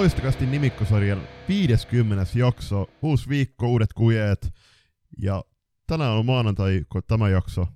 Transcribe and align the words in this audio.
Loistakasti 0.00 0.46
nimikkosarjan 0.46 1.22
50. 1.48 2.26
jakso, 2.34 2.86
uusi 3.02 3.28
viikko, 3.28 3.68
uudet 3.68 3.92
kujeet. 3.92 4.52
Ja 5.22 5.44
tänään 5.86 6.12
on 6.12 6.26
maanantai, 6.26 6.82
kun 6.92 7.02
tämä 7.06 7.28
jakso 7.28 7.66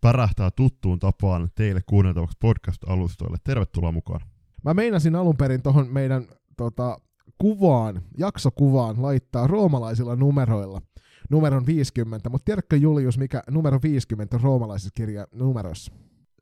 pärähtää 0.00 0.50
tuttuun 0.50 0.98
tapaan 0.98 1.48
teille 1.54 1.80
kuunneltavaksi 1.86 2.36
podcast-alustoille. 2.40 3.36
Tervetuloa 3.44 3.92
mukaan. 3.92 4.20
Mä 4.64 4.74
meinasin 4.74 5.16
alun 5.16 5.36
perin 5.36 5.62
tuohon 5.62 5.88
meidän 5.92 6.26
tota, 6.56 6.98
kuvaan, 7.38 8.02
jaksokuvaan 8.18 9.02
laittaa 9.02 9.46
roomalaisilla 9.46 10.16
numeroilla 10.16 10.82
numeron 11.30 11.66
50, 11.66 12.30
mutta 12.30 12.44
tiedätkö 12.44 12.76
Julius, 12.76 13.18
mikä 13.18 13.42
numero 13.50 13.78
50 13.82 14.36
on 14.36 14.42
roomalaisessa 14.42 14.90
kirja 14.94 15.26
numeroissa? 15.32 15.92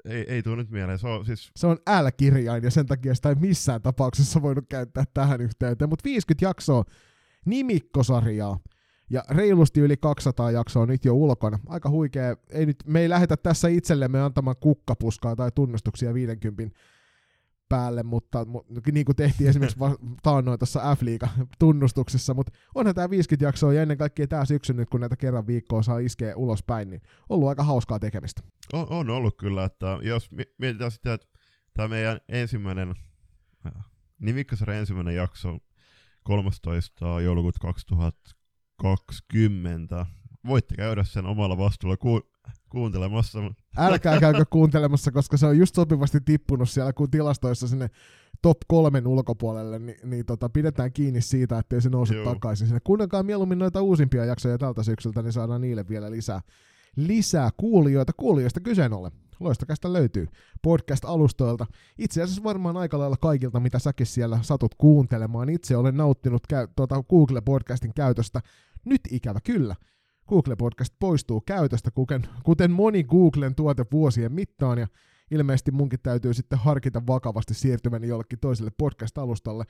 Ei, 0.04 0.24
ei 0.28 0.42
tule 0.42 0.56
nyt 0.56 0.70
mieleen, 0.70 0.98
se 0.98 1.08
on 1.08 1.26
siis... 1.26 1.50
Se 1.56 1.66
on 1.66 1.76
L-kirjain 1.76 2.64
ja 2.64 2.70
sen 2.70 2.86
takia 2.86 3.14
sitä 3.14 3.28
ei 3.28 3.34
missään 3.34 3.82
tapauksessa 3.82 4.42
voinut 4.42 4.64
käyttää 4.68 5.04
tähän 5.14 5.40
yhteyteen, 5.40 5.88
mutta 5.88 6.04
50 6.04 6.44
jaksoa 6.44 6.84
nimikkosarjaa 7.46 8.58
ja 9.10 9.24
reilusti 9.30 9.80
yli 9.80 9.96
200 9.96 10.50
jaksoa 10.50 10.86
nyt 10.86 11.04
jo 11.04 11.14
ulkona. 11.14 11.58
Aika 11.66 11.90
huikea. 11.90 12.36
Ei 12.50 12.66
nyt, 12.66 12.76
me 12.86 13.00
ei 13.00 13.08
lähetä 13.08 13.36
tässä 13.36 13.68
itsellemme 13.68 14.20
antamaan 14.20 14.56
kukkapuskaa 14.60 15.36
tai 15.36 15.50
tunnustuksia 15.54 16.14
50 16.14 16.78
päälle, 17.68 18.02
mutta 18.02 18.46
niin 18.92 19.04
kuin 19.04 19.16
tehtiin 19.16 19.50
esimerkiksi 19.50 19.78
taannoin 20.22 20.58
tuossa 20.58 20.96
f 20.96 21.00
tunnustuksessa, 21.58 22.34
mutta 22.34 22.52
onhan 22.74 22.94
tämä 22.94 23.10
50 23.10 23.44
jaksoa 23.44 23.72
ja 23.72 23.82
ennen 23.82 23.98
kaikkea 23.98 24.26
tämä 24.26 24.44
syksy 24.44 24.72
nyt, 24.72 24.90
kun 24.90 25.00
näitä 25.00 25.16
kerran 25.16 25.46
viikkoa 25.46 25.82
saa 25.82 25.98
iskeä 25.98 26.36
ulospäin, 26.36 26.90
niin 26.90 27.02
ollut 27.28 27.48
aika 27.48 27.64
hauskaa 27.64 27.98
tekemistä. 27.98 28.42
On, 28.72 28.86
on 28.90 29.10
ollut 29.10 29.36
kyllä, 29.36 29.64
että 29.64 29.98
jos 30.02 30.30
mietitään 30.58 30.90
sitä, 30.90 31.14
että 31.14 31.26
tämä 31.74 31.88
meidän 31.88 32.20
ensimmäinen, 32.28 32.94
nimikkosarjan 34.18 34.80
ensimmäinen 34.80 35.16
jakso 35.16 35.58
13. 36.22 37.20
joulukuuta 37.20 37.58
2020, 37.60 40.06
voitte 40.46 40.74
käydä 40.74 41.04
sen 41.04 41.26
omalla 41.26 41.58
vastuulla 41.58 41.96
kuuntelemassa. 42.74 43.38
Älkää 43.76 44.20
käykö 44.20 44.44
kuuntelemassa, 44.50 45.12
koska 45.12 45.36
se 45.36 45.46
on 45.46 45.58
just 45.58 45.74
sopivasti 45.74 46.18
tippunut 46.24 46.70
siellä 46.70 46.92
kun 46.92 47.10
tilastoissa 47.10 47.68
sinne 47.68 47.90
top 48.42 48.58
kolmen 48.68 49.06
ulkopuolelle, 49.06 49.78
niin, 49.78 49.96
niin 50.04 50.26
tota, 50.26 50.48
pidetään 50.48 50.92
kiinni 50.92 51.20
siitä, 51.20 51.58
ettei 51.58 51.80
se 51.80 51.88
nousu 51.88 52.14
Joo. 52.14 52.24
takaisin 52.24 52.66
sinne. 52.66 52.80
Kuunnelkaa 52.84 53.22
mieluummin 53.22 53.58
noita 53.58 53.82
uusimpia 53.82 54.24
jaksoja 54.24 54.58
tältä 54.58 54.82
syksyltä, 54.82 55.22
niin 55.22 55.32
saadaan 55.32 55.60
niille 55.60 55.88
vielä 55.88 56.10
lisää, 56.10 56.40
lisää 56.96 57.50
kuulijoita. 57.56 58.12
Kuulijoista 58.16 58.60
kyseen 58.60 58.92
ollen. 58.92 59.12
Loistakästä 59.40 59.92
löytyy 59.92 60.26
podcast-alustoilta. 60.62 61.66
Itse 61.98 62.22
asiassa 62.22 62.44
varmaan 62.44 62.76
aika 62.76 62.98
lailla 62.98 63.16
kaikilta, 63.16 63.60
mitä 63.60 63.78
säkin 63.78 64.06
siellä 64.06 64.38
satut 64.42 64.74
kuuntelemaan. 64.74 65.48
Itse 65.48 65.76
olen 65.76 65.96
nauttinut 65.96 66.46
käy, 66.46 66.68
tuota 66.76 66.96
Google-podcastin 66.96 67.92
käytöstä. 67.94 68.40
Nyt 68.84 69.00
ikävä 69.10 69.38
kyllä. 69.44 69.76
Google 70.28 70.56
Podcast 70.56 70.94
poistuu 70.98 71.40
käytöstä, 71.40 71.90
kuten, 71.90 72.26
kuten 72.44 72.70
moni 72.70 73.04
Googlen 73.04 73.54
tuote 73.54 73.84
vuosien 73.92 74.32
mittaan, 74.32 74.78
ja 74.78 74.86
ilmeisesti 75.30 75.70
munkin 75.70 76.00
täytyy 76.02 76.34
sitten 76.34 76.58
harkita 76.58 77.02
vakavasti 77.06 77.54
siirtymäni 77.54 78.08
jollekin 78.08 78.38
toiselle 78.38 78.70
podcast-alustalle. 78.82 79.64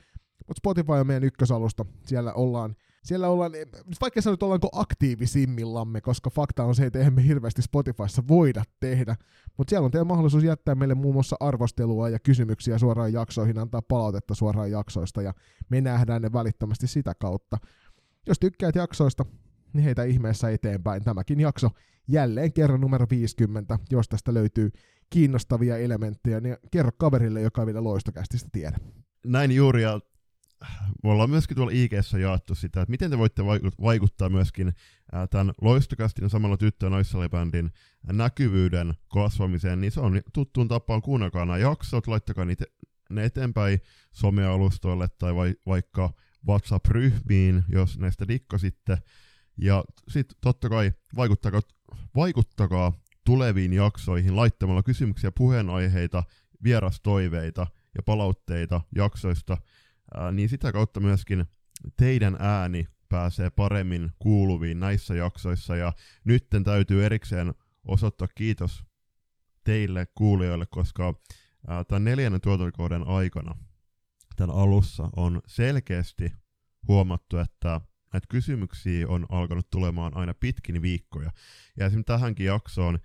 Mutta 0.48 0.58
Spotify 0.58 0.92
on 0.92 1.06
meidän 1.06 1.24
ykkösalusta. 1.24 1.84
Siellä 2.06 2.33
ollaan, 2.33 2.77
siellä 3.05 3.28
ollaan 3.28 3.52
vaikka 4.00 4.20
sanoa, 4.20 4.34
että 4.34 4.46
ollaanko 4.46 4.69
aktiivisimmillamme, 4.72 6.01
koska 6.01 6.30
fakta 6.30 6.64
on 6.64 6.74
se, 6.74 6.86
että 6.86 6.98
eihän 6.98 7.14
me 7.14 7.27
hirveästi 7.27 7.62
Spotifyssa 7.62 8.23
voida 8.29 8.62
tehdä. 8.80 9.17
Mutta 9.56 9.70
siellä 9.70 9.84
on 9.84 9.90
teillä 9.90 10.05
mahdollisuus 10.05 10.45
jättää 10.45 10.74
meille 10.74 10.95
muun 10.95 11.14
muassa 11.14 11.36
arvostelua 11.40 12.08
ja 12.08 12.18
kysymyksiä 12.18 12.79
suoraan 12.79 13.12
jaksoihin, 13.12 13.58
antaa 13.58 13.83
palautetta 13.83 14.34
suoraan 14.34 14.70
jaksoista, 14.70 15.23
ja 15.23 15.33
me 15.68 15.80
nähdään 15.80 16.23
ne 16.23 16.33
välittömästi 16.33 16.86
sitä 16.86 17.12
kautta. 17.14 17.58
Jos 18.27 18.39
tykkäät 18.39 18.74
jaksoista, 18.74 19.24
niin 19.74 19.85
heitä 19.85 20.05
ihmeessä 20.05 20.51
eteenpäin. 20.51 21.05
Tämäkin 21.05 21.40
jakso 21.40 21.70
jälleen 22.08 22.52
kerran 22.52 22.80
numero 22.80 23.07
50, 23.11 23.79
jos 23.90 24.08
tästä 24.08 24.35
löytyy 24.35 24.70
kiinnostavia 25.11 25.79
elementtejä, 25.79 26.40
niin 26.40 26.57
kerro 26.70 26.90
kaverille, 26.98 27.40
joka 27.40 27.62
ei 27.62 27.67
vielä 27.67 27.85
loistokästistä 27.85 28.48
tiedä. 28.52 28.77
Näin 29.27 29.52
juuri, 29.52 29.83
ja 29.83 30.01
me 31.05 31.11
ollaan 31.11 31.30
myöskin 31.30 31.57
tuolla 31.57 31.73
ig 31.74 31.92
jaettu 32.20 32.55
sitä, 32.55 32.83
että 32.83 32.90
miten 32.90 33.11
te 33.11 33.18
voitte 33.18 33.45
vaikuttaa 33.83 34.29
myöskin 34.29 34.73
tämän 35.30 35.55
loistokästin 35.61 36.30
samalla 36.30 36.56
tyttö- 36.56 36.86
ja 36.86 38.12
näkyvyyden 38.12 38.95
kasvamiseen, 39.08 39.80
niin 39.80 39.92
se 39.92 40.01
on 40.01 40.23
tuttuun 40.33 40.68
tapaan, 40.68 41.02
kuunnelkaa 41.02 41.45
nämä 41.45 41.58
jaksot, 41.58 42.06
laittakaa 42.06 42.45
niitä 42.45 42.64
ne 43.11 43.24
eteenpäin 43.24 43.80
somealustoille 44.12 45.08
tai 45.18 45.35
vai, 45.35 45.55
vaikka 45.67 46.12
WhatsApp-ryhmiin, 46.48 47.64
jos 47.68 47.98
näistä 47.98 48.29
dikkasitte. 48.29 48.98
Ja 49.57 49.85
sitten 50.09 50.39
totta 50.41 50.69
kai 50.69 50.92
vaikuttakaa, 51.17 51.61
vaikuttakaa 52.15 52.92
tuleviin 53.27 53.73
jaksoihin 53.73 54.37
laittamalla 54.37 54.83
kysymyksiä, 54.83 55.33
puheenaiheita, 55.33 56.23
vierastoiveita 56.65 57.67
ja 57.97 58.03
palautteita 58.03 58.81
jaksoista, 58.97 59.57
ää, 60.15 60.33
niin 60.33 60.48
sitä 60.48 60.73
kautta 60.73 61.01
myöskin 61.01 61.45
teidän 61.97 62.37
ääni 62.39 62.87
pääsee 63.09 63.51
paremmin 63.51 64.13
kuuluviin 64.19 64.81
näissä 64.81 65.15
jaksoissa. 65.15 65.77
Ja 65.77 65.92
nytten 66.25 66.65
täytyy 66.65 67.05
erikseen 67.05 67.55
osoittaa 67.85 68.29
kiitos 68.35 68.85
teille 69.65 70.07
kuulijoille, 70.15 70.67
koska 70.67 71.15
ää, 71.67 71.85
tämän 71.85 72.05
neljännen 72.05 72.41
tuotantokauden 72.41 73.07
aikana 73.07 73.55
tämän 74.36 74.57
alussa 74.57 75.09
on 75.17 75.42
selkeästi 75.47 76.33
huomattu, 76.89 77.39
että 77.39 77.81
näitä 78.14 78.27
kysymyksiä 78.30 79.08
on 79.08 79.27
alkanut 79.29 79.70
tulemaan 79.70 80.17
aina 80.17 80.35
pitkin 80.35 80.83
viikkoja. 80.83 81.30
Ja 81.77 81.86
esimerkiksi 81.86 82.13
tähänkin 82.13 82.47
jaksoon, 82.47 82.98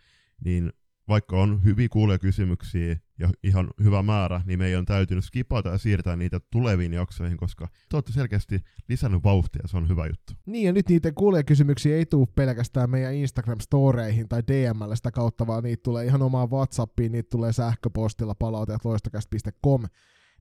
niin 0.46 0.74
vaikka 1.08 1.42
on 1.42 1.64
hyviä 1.64 1.88
kysymyksiä 2.22 2.97
ja 3.19 3.30
ihan 3.44 3.69
hyvä 3.84 4.03
määrä, 4.03 4.42
niin 4.46 4.59
meidän 4.59 4.80
on 4.80 4.86
täytynyt 4.86 5.25
skipata 5.25 5.69
ja 5.69 5.78
siirtää 5.78 6.16
niitä 6.16 6.40
tuleviin 6.52 6.94
jaksoihin, 6.94 7.38
koska 7.38 7.68
te 7.90 7.98
olette 7.98 8.12
selkeästi 8.12 8.59
lisännyt 8.90 9.24
vauhtia, 9.24 9.62
se 9.66 9.78
on 9.78 9.90
hyvä 9.90 10.08
juttu. 10.08 10.34
Niin, 10.46 10.66
ja 10.66 10.74
nyt 10.74 10.90
niiden 10.90 11.14
kysymyksiä 11.46 11.96
ei 11.96 12.06
tule 12.06 12.28
pelkästään 12.36 12.90
meidän 12.90 13.14
Instagram-storeihin 13.14 14.28
tai 14.30 14.44
DML 14.48 14.96
sitä 14.96 15.12
kautta, 15.12 15.48
vaan 15.48 15.64
niitä 15.64 15.84
tulee 15.84 16.06
ihan 16.06 16.22
omaan 16.22 16.52
WhatsAppiin, 16.52 17.12
niitä 17.12 17.30
tulee 17.30 17.53
sähköpostilla 17.53 18.36
palauteet 18.36 18.86
loistakäst.com, 18.86 19.84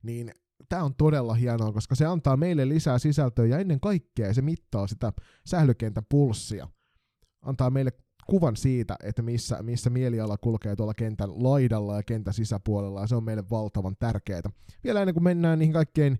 niin 0.03 0.31
tämä 0.69 0.83
on 0.83 0.95
todella 0.95 1.33
hienoa, 1.33 1.71
koska 1.71 1.95
se 1.95 2.05
antaa 2.05 2.37
meille 2.37 2.69
lisää 2.69 2.99
sisältöä 2.99 3.45
ja 3.45 3.59
ennen 3.59 3.79
kaikkea 3.79 4.33
se 4.33 4.41
mittaa 4.41 4.87
sitä 4.87 5.13
sählykentän 5.45 6.05
pulssia. 6.09 6.67
Antaa 7.41 7.69
meille 7.69 7.91
kuvan 8.25 8.55
siitä, 8.55 8.95
että 9.03 9.21
missä, 9.21 9.63
missä 9.63 9.89
mieliala 9.89 10.37
kulkee 10.37 10.75
tuolla 10.75 10.93
kentän 10.93 11.43
laidalla 11.43 11.95
ja 11.95 12.03
kentän 12.03 12.33
sisäpuolella, 12.33 13.01
ja 13.01 13.07
se 13.07 13.15
on 13.15 13.23
meille 13.23 13.43
valtavan 13.51 13.95
tärkeää. 13.99 14.41
Vielä 14.83 15.01
ennen 15.01 15.13
kuin 15.13 15.23
mennään 15.23 15.59
niihin 15.59 15.73
kaikkein 15.73 16.19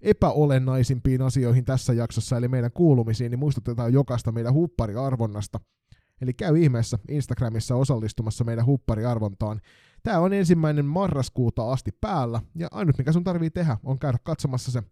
epäolennaisimpiin 0.00 1.22
asioihin 1.22 1.64
tässä 1.64 1.92
jaksossa, 1.92 2.36
eli 2.36 2.48
meidän 2.48 2.70
kuulumisiin, 2.72 3.30
niin 3.30 3.38
muistutetaan 3.38 3.92
jokaista 3.92 4.32
meidän 4.32 4.54
huppariarvonnasta. 4.54 5.60
Eli 6.20 6.34
käy 6.34 6.58
ihmeessä 6.58 6.98
Instagramissa 7.08 7.76
osallistumassa 7.76 8.44
meidän 8.44 8.66
huppariarvontaan. 8.66 9.60
Tämä 10.04 10.18
on 10.18 10.32
ensimmäinen 10.32 10.84
marraskuuta 10.84 11.72
asti 11.72 11.90
päällä, 12.00 12.40
ja 12.54 12.68
ainut 12.70 12.98
mikä 12.98 13.12
sun 13.12 13.24
tarvii 13.24 13.50
tehdä 13.50 13.76
on 13.82 13.98
käydä 13.98 14.18
katsomassa 14.18 14.72
se, 14.72 14.82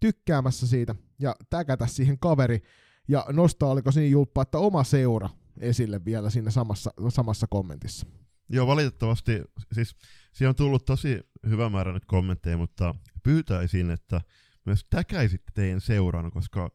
tykkäämässä 0.00 0.66
siitä, 0.66 0.94
ja 1.18 1.36
täkätä 1.50 1.86
siihen 1.86 2.18
kaveri, 2.18 2.62
ja 3.08 3.26
nostaa, 3.32 3.70
oliko 3.70 3.92
siinä 3.92 4.10
julppa, 4.10 4.42
että 4.42 4.58
oma 4.58 4.84
seura 4.84 5.28
esille 5.60 6.04
vielä 6.04 6.30
siinä 6.30 6.50
samassa, 6.50 6.90
samassa 7.08 7.46
kommentissa. 7.46 8.06
Joo, 8.48 8.66
valitettavasti, 8.66 9.42
siis 9.72 9.96
siinä 10.32 10.48
on 10.48 10.54
tullut 10.54 10.84
tosi 10.84 11.20
hyvä 11.48 11.68
määrä 11.68 11.92
nyt 11.92 12.04
kommentteja, 12.04 12.56
mutta 12.56 12.94
pyytäisin, 13.22 13.90
että 13.90 14.20
myös 14.66 14.86
täkäisitte 14.90 15.52
teidän 15.54 15.80
seuran, 15.80 16.30
koska 16.30 16.70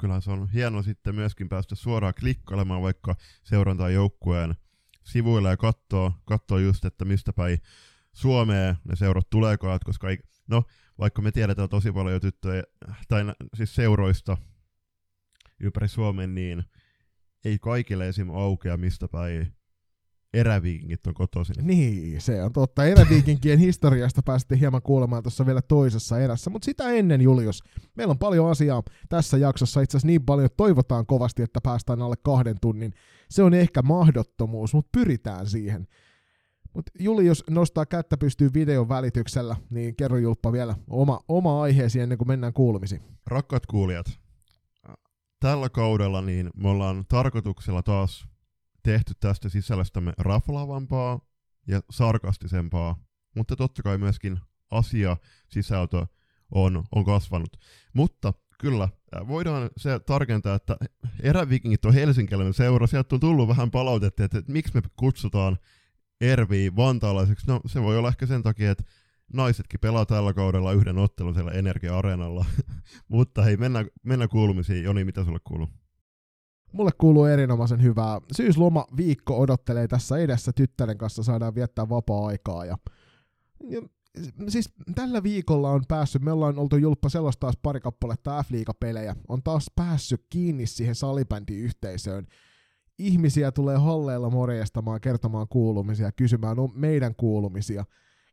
kyllähän 0.00 0.22
se 0.22 0.30
on 0.30 0.50
hienoa 0.50 0.82
sitten 0.82 1.14
myöskin 1.14 1.48
päästä 1.48 1.74
suoraan 1.74 2.14
klikkailemaan 2.20 2.82
vaikka 2.82 3.16
seurantaa 3.44 3.90
joukkueen 3.90 4.54
sivuilla 5.06 5.50
ja 5.50 5.56
katsoa, 5.56 6.12
katsoa 6.24 6.60
just, 6.60 6.84
että 6.84 7.04
mistä 7.04 7.32
päin 7.32 7.58
Suomeen 8.12 8.76
ne 8.84 8.96
seurat 8.96 9.30
tuleekaan, 9.30 9.80
koska 9.84 10.10
ei, 10.10 10.18
no, 10.46 10.62
vaikka 10.98 11.22
me 11.22 11.32
tiedetään 11.32 11.68
tosi 11.68 11.92
paljon 11.92 12.20
tyttöjä, 12.20 12.62
tai 13.08 13.24
siis 13.54 13.74
seuroista 13.74 14.36
ympäri 15.60 15.88
Suomen, 15.88 16.34
niin 16.34 16.64
ei 17.44 17.58
kaikille 17.58 18.08
esim. 18.08 18.30
aukea 18.30 18.76
mistä 18.76 19.08
päin 19.08 19.56
eräviikingit 20.36 21.06
on 21.06 21.14
kotoisin. 21.14 21.54
Niin, 21.62 22.20
se 22.20 22.42
on 22.42 22.52
totta. 22.52 22.84
Eräviikinkien 22.84 23.58
historiasta 23.58 24.22
päästiin 24.22 24.60
hieman 24.60 24.82
kuulemaan 24.82 25.22
tuossa 25.22 25.46
vielä 25.46 25.62
toisessa 25.62 26.18
erässä, 26.18 26.50
mutta 26.50 26.64
sitä 26.64 26.90
ennen 26.90 27.20
Julius. 27.20 27.62
Meillä 27.96 28.10
on 28.10 28.18
paljon 28.18 28.50
asiaa 28.50 28.82
tässä 29.08 29.36
jaksossa, 29.36 29.80
itse 29.80 29.96
asiassa 29.96 30.06
niin 30.06 30.24
paljon, 30.24 30.46
että 30.46 30.56
toivotaan 30.56 31.06
kovasti, 31.06 31.42
että 31.42 31.60
päästään 31.62 32.02
alle 32.02 32.16
kahden 32.22 32.56
tunnin. 32.60 32.92
Se 33.30 33.42
on 33.42 33.54
ehkä 33.54 33.82
mahdottomuus, 33.82 34.74
mutta 34.74 34.88
pyritään 34.92 35.46
siihen. 35.46 35.86
Mutta 36.74 36.92
Julius 36.98 37.44
nostaa 37.50 37.86
kättä 37.86 38.16
pystyy 38.16 38.50
videon 38.54 38.88
välityksellä, 38.88 39.56
niin 39.70 39.96
kerro 39.96 40.18
Julppa 40.18 40.52
vielä 40.52 40.74
oma, 40.90 41.20
oma 41.28 41.62
aiheesi 41.62 42.00
ennen 42.00 42.18
kuin 42.18 42.28
mennään 42.28 42.52
kuulumisiin. 42.52 43.00
Rakkaat 43.26 43.66
kuulijat, 43.66 44.06
tällä 45.40 45.68
kaudella 45.68 46.22
niin 46.22 46.50
me 46.56 46.68
ollaan 46.68 47.04
tarkoituksella 47.08 47.82
taas 47.82 48.35
tehty 48.86 49.14
tästä 49.20 49.48
sisällöstämme 49.48 50.12
raflaavampaa 50.18 51.20
ja 51.66 51.80
sarkastisempaa, 51.90 53.04
mutta 53.36 53.56
totta 53.56 53.82
kai 53.82 53.98
myöskin 53.98 54.38
asia, 54.70 55.16
sisältö 55.48 56.06
on, 56.50 56.84
on 56.94 57.04
kasvanut. 57.04 57.56
Mutta 57.92 58.32
kyllä, 58.60 58.88
voidaan 59.28 59.70
se 59.76 59.98
tarkentaa, 59.98 60.54
että 60.54 60.76
erävikingit 61.22 61.84
on 61.84 61.94
helsinkiläinen 61.94 62.54
seura, 62.54 62.86
sieltä 62.86 63.14
on 63.14 63.20
tullut 63.20 63.48
vähän 63.48 63.70
palautetta, 63.70 64.24
että, 64.24 64.38
että 64.38 64.52
miksi 64.52 64.74
me 64.74 64.82
kutsutaan 64.96 65.58
Ervi 66.20 66.76
vantaalaiseksi. 66.76 67.46
No 67.46 67.60
se 67.66 67.82
voi 67.82 67.98
olla 67.98 68.08
ehkä 68.08 68.26
sen 68.26 68.42
takia, 68.42 68.70
että 68.70 68.84
naisetkin 69.32 69.80
pelaa 69.80 70.06
tällä 70.06 70.32
kaudella 70.32 70.72
yhden 70.72 70.98
ottelun 70.98 71.34
siellä 71.34 71.50
Energia-areenalla. 71.50 72.44
Mutta 73.08 73.42
hei, 73.42 73.56
mennään, 73.56 73.86
mennään 74.02 74.28
kuulumisiin. 74.28 74.84
Joni, 74.84 75.04
mitä 75.04 75.24
sulle 75.24 75.40
kuuluu? 75.44 75.68
Mulle 76.76 76.90
kuuluu 76.98 77.24
erinomaisen 77.24 77.82
hyvää. 77.82 78.20
Syysloma 78.32 78.86
viikko 78.96 79.40
odottelee 79.40 79.88
tässä 79.88 80.18
edessä. 80.18 80.52
Tyttären 80.52 80.98
kanssa 80.98 81.22
saadaan 81.22 81.54
viettää 81.54 81.88
vapaa-aikaa. 81.88 82.64
Ja, 82.64 82.78
ja 83.64 83.80
siis 84.48 84.70
tällä 84.94 85.22
viikolla 85.22 85.70
on 85.70 85.82
päässyt, 85.88 86.22
me 86.22 86.32
ollaan 86.32 86.58
oltu 86.58 86.76
julppa 86.76 87.08
sellaista 87.08 87.40
taas 87.40 87.58
pari 87.62 87.80
kappaletta 87.80 88.42
f 88.42 88.48
pelejä 88.80 89.16
on 89.28 89.42
taas 89.42 89.66
päässyt 89.76 90.26
kiinni 90.30 90.66
siihen 90.66 90.94
salibändiyhteisöön. 90.94 92.26
Ihmisiä 92.98 93.52
tulee 93.52 93.76
halleilla 93.76 94.30
morjestamaan, 94.30 95.00
kertomaan 95.00 95.48
kuulumisia, 95.48 96.12
kysymään 96.12 96.56
meidän 96.74 97.14
kuulumisia, 97.16 97.84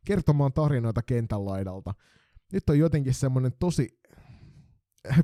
kertomaan 0.04 0.52
tarinoita 0.52 1.02
kentän 1.02 1.44
laidalta. 1.44 1.94
Nyt 2.52 2.70
on 2.70 2.78
jotenkin 2.78 3.14
semmoinen 3.14 3.52
tosi 3.58 3.98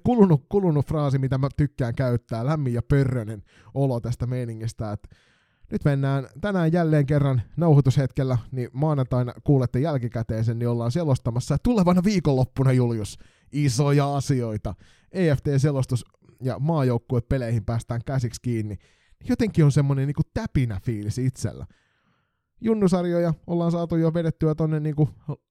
kulunut, 0.05 0.47
kulunut 0.49 0.87
fraasi, 0.87 1.19
mitä 1.19 1.39
mä 1.39 1.49
tykkään 1.57 1.95
käyttää, 1.95 2.47
lämmin 2.47 2.75
ja 2.75 2.83
pörrönen 2.83 3.43
olo 3.75 4.01
tästä 4.01 4.27
meiningistä, 4.27 4.93
että 4.93 5.09
nyt 5.73 5.85
mennään 5.85 6.27
tänään 6.41 6.73
jälleen 6.73 7.07
kerran 7.07 7.43
nauhoitushetkellä, 7.57 8.39
niin 8.53 8.69
maanantaina 8.73 9.33
kuulette 9.45 9.81
jälkikäteen 9.81 10.45
sen, 10.45 10.59
niin 10.59 10.69
ollaan 10.69 10.93
selostamassa 10.93 11.57
tulevana 11.63 12.05
viikonloppuna, 12.05 12.73
Julius, 12.73 13.19
isoja 13.53 14.17
asioita. 14.17 14.75
EFT-selostus 15.13 16.05
ja 16.43 16.59
maajoukkuepeleihin 16.59 17.65
päästään 17.65 18.01
käsiksi 18.07 18.41
kiinni. 18.43 18.77
Jotenkin 19.29 19.65
on 19.65 19.73
semmoinen 19.73 20.07
niin 20.07 20.27
täpinä 20.35 20.81
fiilis 20.85 21.19
itsellä. 21.19 21.67
Junnusarjoja 22.61 23.35
ollaan 23.47 23.73
saatu 23.73 23.97
jo 23.97 24.15
vedettyä 24.15 24.55
tonne 24.55 24.93
kuin 24.93 25.09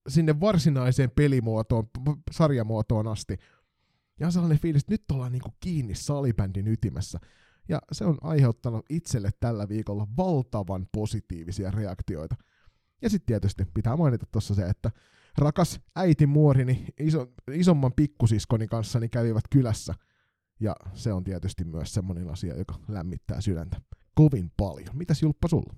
sinne 0.08 0.40
varsinaiseen 0.40 1.12
pelimuotoon, 1.12 1.84
sarjamuotoon 2.32 3.08
asti. 3.08 3.38
Ja 4.19 4.25
on 4.25 4.31
sellainen 4.31 4.60
fiilis, 4.60 4.81
että 4.81 4.94
nyt 4.94 5.12
ollaan 5.12 5.31
niin 5.31 5.42
kuin 5.42 5.54
kiinni 5.60 5.95
salibändin 5.95 6.68
ytimessä. 6.68 7.19
Ja 7.69 7.81
se 7.92 8.06
on 8.06 8.18
aiheuttanut 8.21 8.86
itselle 8.89 9.30
tällä 9.39 9.69
viikolla 9.69 10.07
valtavan 10.18 10.88
positiivisia 10.92 11.71
reaktioita. 11.71 12.36
Ja 13.01 13.10
sitten 13.10 13.25
tietysti 13.25 13.66
pitää 13.74 13.98
mainita 13.98 14.25
tuossa 14.31 14.56
se, 14.56 14.69
että 14.69 14.92
rakas 15.38 15.80
äiti 15.95 16.27
muorini 16.27 16.86
iso, 17.00 17.27
isomman 17.51 17.94
pikkusiskoni 17.94 18.68
kanssani 18.68 19.10
kävivät 19.10 19.44
kylässä. 19.50 19.94
Ja 20.60 20.75
se 20.94 21.13
on 21.13 21.24
tietysti 21.24 21.63
myös 21.63 21.94
semmoinen 21.94 22.30
asia, 22.30 22.57
joka 22.57 22.75
lämmittää 22.88 23.42
sydäntä 23.42 23.81
kovin 24.15 24.51
paljon. 24.57 24.98
Mitäs 24.98 25.22
Julppa 25.22 25.48
sulla? 25.48 25.74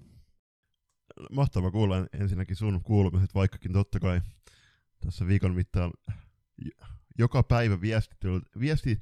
Mahtava 1.31 1.71
kuulla 1.71 2.07
ensinnäkin 2.13 2.55
sun 2.55 2.81
kuulumiset, 2.83 3.35
vaikkakin 3.35 3.73
totta 3.73 3.99
kai 3.99 4.21
tässä 5.05 5.27
viikon 5.27 5.55
mittaan 5.55 5.91
joka 7.17 7.43
päivä 7.43 7.81
viesti, 8.59 9.01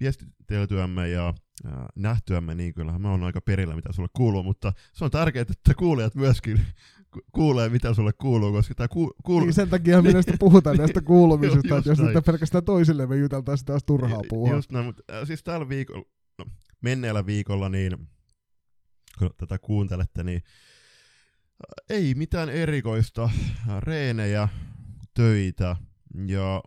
viestiteltyämme 0.00 1.08
ja 1.08 1.34
ää, 1.64 1.88
nähtyämme, 1.96 2.54
niin 2.54 2.74
kyllähän 2.74 3.02
mä 3.02 3.10
oon 3.10 3.24
aika 3.24 3.40
perillä, 3.40 3.76
mitä 3.76 3.92
sulle 3.92 4.08
kuuluu, 4.16 4.42
mutta 4.42 4.72
se 4.92 5.04
on 5.04 5.10
tärkeää, 5.10 5.42
että 5.42 5.74
kuulijat 5.74 6.14
myöskin 6.14 6.60
kuulee, 7.32 7.68
mitä 7.68 7.94
sulle 7.94 8.12
kuuluu, 8.12 8.52
koska 8.52 8.74
tämä 8.74 8.88
ku, 8.88 9.14
kuulu... 9.24 9.44
Niin 9.44 9.54
sen 9.54 9.70
takia 9.70 10.02
me 10.02 10.12
näistä 10.12 10.36
puhutaan 10.38 10.76
näistä 10.76 11.00
kuulumisista, 11.12 11.78
että 11.78 11.90
jos 11.90 11.98
näin. 11.98 12.22
pelkästään 12.26 12.64
toisille 12.64 13.06
me 13.06 13.16
juteltaisiin 13.16 13.66
taas 13.66 13.84
turhaa 13.84 14.20
puhua. 14.28 14.54
Just 14.54 14.72
näin, 14.72 14.86
mutta 14.86 15.02
äh, 15.12 15.26
siis 15.26 15.42
tällä 15.42 15.68
viikolla, 15.68 16.04
no, 16.38 16.44
menneellä 16.80 17.26
viikolla, 17.26 17.68
niin 17.68 18.08
kun 19.18 19.30
tätä 19.36 19.58
kuuntelette, 19.58 20.22
niin 20.22 20.42
ei 21.90 22.14
mitään 22.14 22.48
erikoista, 22.48 23.30
reenejä, 23.80 24.48
töitä 25.14 25.76
ja 26.26 26.62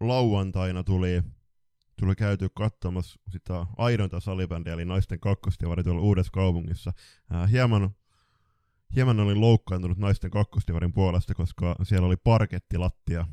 lauantaina 0.00 0.84
tuli 0.84 1.22
tuli 2.00 2.14
käyty 2.14 2.48
katsomassa 2.54 3.20
sitä 3.28 3.66
aidonta 3.76 4.20
salibändiä, 4.20 4.72
eli 4.72 4.84
naisten 4.84 5.20
kakkostivari 5.20 5.84
tuolla 5.84 6.02
uudessa 6.02 6.32
kaupungissa. 6.32 6.92
Ää, 7.30 7.46
hieman, 7.46 7.90
hieman 8.96 9.20
olin 9.20 9.40
loukkaantunut 9.40 9.98
naisten 9.98 10.30
kakkostivarin 10.30 10.92
puolesta, 10.92 11.34
koska 11.34 11.76
siellä 11.82 12.06
oli 12.06 12.16
parkettilattia. 12.16 13.26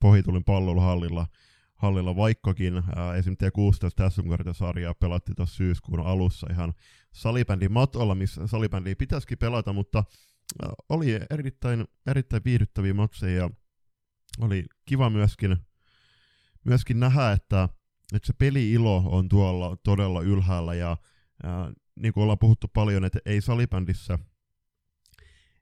Pohitulin 0.00 0.44
palloiluhallilla, 0.44 1.26
hallilla, 1.74 2.16
vaikkakin. 2.16 2.82
Ää, 2.96 3.14
esimerkiksi 3.14 3.50
16 3.50 4.10
SM-sarjaa 4.10 4.94
pelatti 4.94 5.32
tuossa 5.36 5.56
syyskuun 5.56 6.00
alussa 6.00 6.46
ihan 6.50 6.72
salibändin 7.12 7.72
matolla, 7.72 8.14
missä 8.14 8.46
salibändiä 8.46 8.96
pitäisikin 8.96 9.38
pelata, 9.38 9.72
mutta 9.72 10.04
ää, 10.62 10.72
oli 10.88 11.20
erittäin, 11.30 11.84
erittäin 12.06 12.44
viihdyttäviä 12.44 12.94
matseja 12.94 13.50
oli 14.40 14.64
kiva 14.86 15.10
myöskin 15.10 15.56
myöskin 16.64 17.00
nähdä, 17.00 17.32
että, 17.32 17.68
että 18.14 18.26
se 18.26 18.32
peli-ilo 18.32 18.96
on 18.96 19.28
tuolla 19.28 19.76
todella 19.84 20.20
ylhäällä 20.20 20.74
ja 20.74 20.96
ää, 21.42 21.72
niin 21.96 22.12
kuin 22.12 22.22
ollaan 22.22 22.38
puhuttu 22.38 22.68
paljon, 22.68 23.04
että 23.04 23.18
ei 23.26 23.40
salibändissä 23.40 24.18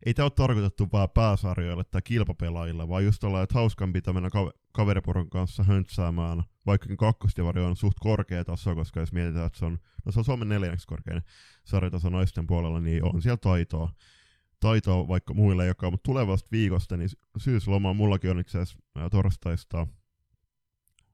ei 0.07 0.15
tämä 0.15 0.25
ole 0.25 0.33
tarkoitettu 0.37 0.89
vaan 0.93 1.11
pääsarjoille 1.11 1.85
tai 1.85 2.03
kilpapelaajille, 2.03 2.89
vaan 2.89 3.05
just 3.05 3.25
ollaan, 3.25 3.43
että 3.43 3.55
hauskampi 3.55 4.01
mennä 4.13 4.29
kaveriporon 4.73 5.31
kanssa 5.31 5.63
höntsäämään, 5.63 6.43
vaikkakin 6.67 6.97
kakkostivari 6.97 7.61
on 7.61 7.77
suht 7.77 7.97
korkea 8.01 8.45
taso, 8.45 8.75
koska 8.75 9.01
jos 9.01 9.13
mietitään, 9.13 9.47
että 9.47 9.59
se 9.59 9.65
on, 9.65 9.79
no 10.05 10.13
se 10.13 10.21
on 10.21 10.25
Suomen 10.25 10.49
neljänneksi 10.49 10.87
korkein 10.87 11.23
sarjataso 11.65 12.11
naisten 12.11 12.47
puolella, 12.47 12.81
niin 12.81 13.05
on 13.05 13.23
siellä 13.23 13.37
taitoa. 13.37 13.93
Taitoa 14.61 15.09
vaikka 15.09 15.35
muille, 15.35 15.67
joka 15.67 15.87
on, 15.87 15.99
tulevasta 16.03 16.49
viikosta, 16.53 16.97
niin 16.97 17.11
syysloma 17.37 17.93
mullakin 17.93 18.31
on 18.31 18.41
itse 18.41 18.59
asiassa 18.59 19.11
torstaista 19.11 19.87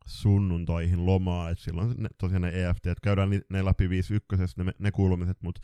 sunnuntaihin 0.09 1.07
lomaa, 1.07 1.51
että 1.51 1.65
silloin 1.65 1.95
ne, 1.99 2.09
tosiaan 2.19 2.43
ne 2.43 2.49
EFT, 2.49 2.87
että 2.87 3.03
käydään 3.03 3.31
ne 3.49 3.65
läpi 3.65 3.89
51 3.89 4.55
ne, 4.57 4.73
ne 4.79 4.91
kuulumiset, 4.91 5.43
mutta 5.43 5.61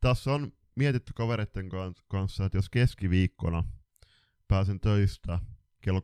tässä 0.00 0.32
on 0.32 0.52
mietitty 0.74 1.12
kavereiden 1.14 1.68
kanssa, 2.08 2.44
että 2.44 2.58
jos 2.58 2.70
keskiviikkona 2.70 3.64
pääsen 4.48 4.80
töistä 4.80 5.38
kello 5.80 6.00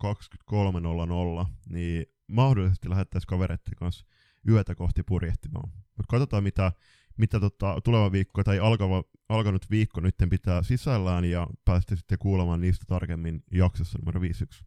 23.00, 1.42 1.48
niin 1.68 2.06
mahdollisesti 2.26 2.90
lähettäisiin 2.90 3.28
kavereiden 3.28 3.74
kanssa 3.76 4.06
yötä 4.48 4.74
kohti 4.74 5.02
purjehtimaan. 5.02 5.70
Mutta 5.72 6.10
katsotaan, 6.10 6.42
mitä, 6.42 6.72
mitä 7.16 7.40
tota, 7.40 7.80
tuleva 7.84 8.12
viikko 8.12 8.44
tai 8.44 8.58
alkava, 8.58 9.04
alkanut 9.28 9.70
viikko 9.70 10.00
nyt 10.00 10.14
pitää 10.30 10.62
sisällään 10.62 11.24
ja 11.24 11.46
pääsette 11.64 11.96
sitten 11.96 12.18
kuulemaan 12.18 12.60
niistä 12.60 12.84
tarkemmin 12.88 13.42
jaksossa 13.52 13.98
numero 13.98 14.20
51. 14.20 14.64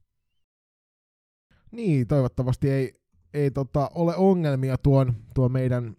Niin, 1.72 2.08
toivottavasti 2.08 2.70
ei 2.70 3.03
ei 3.34 3.52
tota, 3.52 3.90
ole 3.96 4.16
ongelmia 4.16 4.78
tuon, 4.78 5.14
tuon 5.36 5.52
meidän 5.52 5.96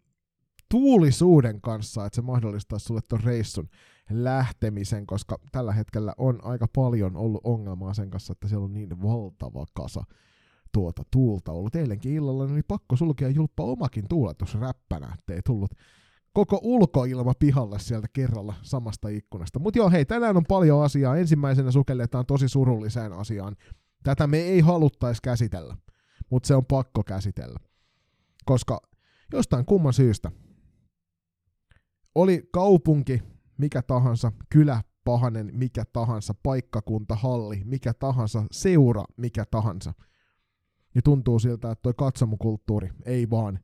tuulisuuden 0.70 1.60
kanssa, 1.60 2.06
että 2.06 2.16
se 2.16 2.22
mahdollistaa 2.22 2.78
sulle 2.78 3.00
tuon 3.08 3.22
reissun 3.24 3.68
lähtemisen, 4.10 5.06
koska 5.06 5.38
tällä 5.52 5.72
hetkellä 5.72 6.14
on 6.18 6.44
aika 6.44 6.66
paljon 6.74 7.16
ollut 7.16 7.40
ongelmaa 7.44 7.94
sen 7.94 8.10
kanssa, 8.10 8.32
että 8.32 8.48
siellä 8.48 8.64
on 8.64 8.72
niin 8.72 9.02
valtava 9.02 9.64
kasa 9.74 10.04
tuota 10.72 11.02
tuulta 11.10 11.52
ollut. 11.52 11.74
Eilenkin 11.74 12.12
illalla 12.12 12.44
niin 12.44 12.54
oli 12.54 12.62
pakko 12.68 12.96
sulkea 12.96 13.28
julppa 13.28 13.62
omakin 13.62 14.08
tuuletus 14.08 14.54
räppänä, 14.54 15.14
ettei 15.18 15.40
tullut 15.46 15.70
koko 16.32 16.60
ulkoilma 16.62 17.32
pihalle 17.38 17.78
sieltä 17.78 18.08
kerralla 18.12 18.54
samasta 18.62 19.08
ikkunasta. 19.08 19.58
Mutta 19.58 19.78
joo, 19.78 19.90
hei, 19.90 20.04
tänään 20.04 20.36
on 20.36 20.44
paljon 20.48 20.84
asiaa. 20.84 21.16
Ensimmäisenä 21.16 21.70
sukelletaan 21.70 22.26
tosi 22.26 22.48
surulliseen 22.48 23.12
asiaan. 23.12 23.56
Tätä 24.02 24.26
me 24.26 24.38
ei 24.38 24.60
haluttaisi 24.60 25.22
käsitellä 25.22 25.76
mutta 26.30 26.46
se 26.46 26.54
on 26.54 26.66
pakko 26.66 27.02
käsitellä. 27.02 27.58
Koska 28.44 28.80
jostain 29.32 29.64
kumman 29.64 29.92
syystä 29.92 30.30
oli 32.14 32.48
kaupunki, 32.52 33.22
mikä 33.58 33.82
tahansa, 33.82 34.32
kylä, 34.50 34.82
pahanen, 35.04 35.50
mikä 35.52 35.84
tahansa, 35.92 36.34
paikkakunta, 36.42 37.14
halli, 37.14 37.62
mikä 37.64 37.94
tahansa, 37.94 38.44
seura, 38.52 39.04
mikä 39.16 39.44
tahansa. 39.50 39.92
Ja 40.94 41.02
tuntuu 41.02 41.38
siltä, 41.38 41.70
että 41.70 41.82
toi 41.82 41.94
katsomukulttuuri 41.96 42.90
ei 43.04 43.30
vaan 43.30 43.58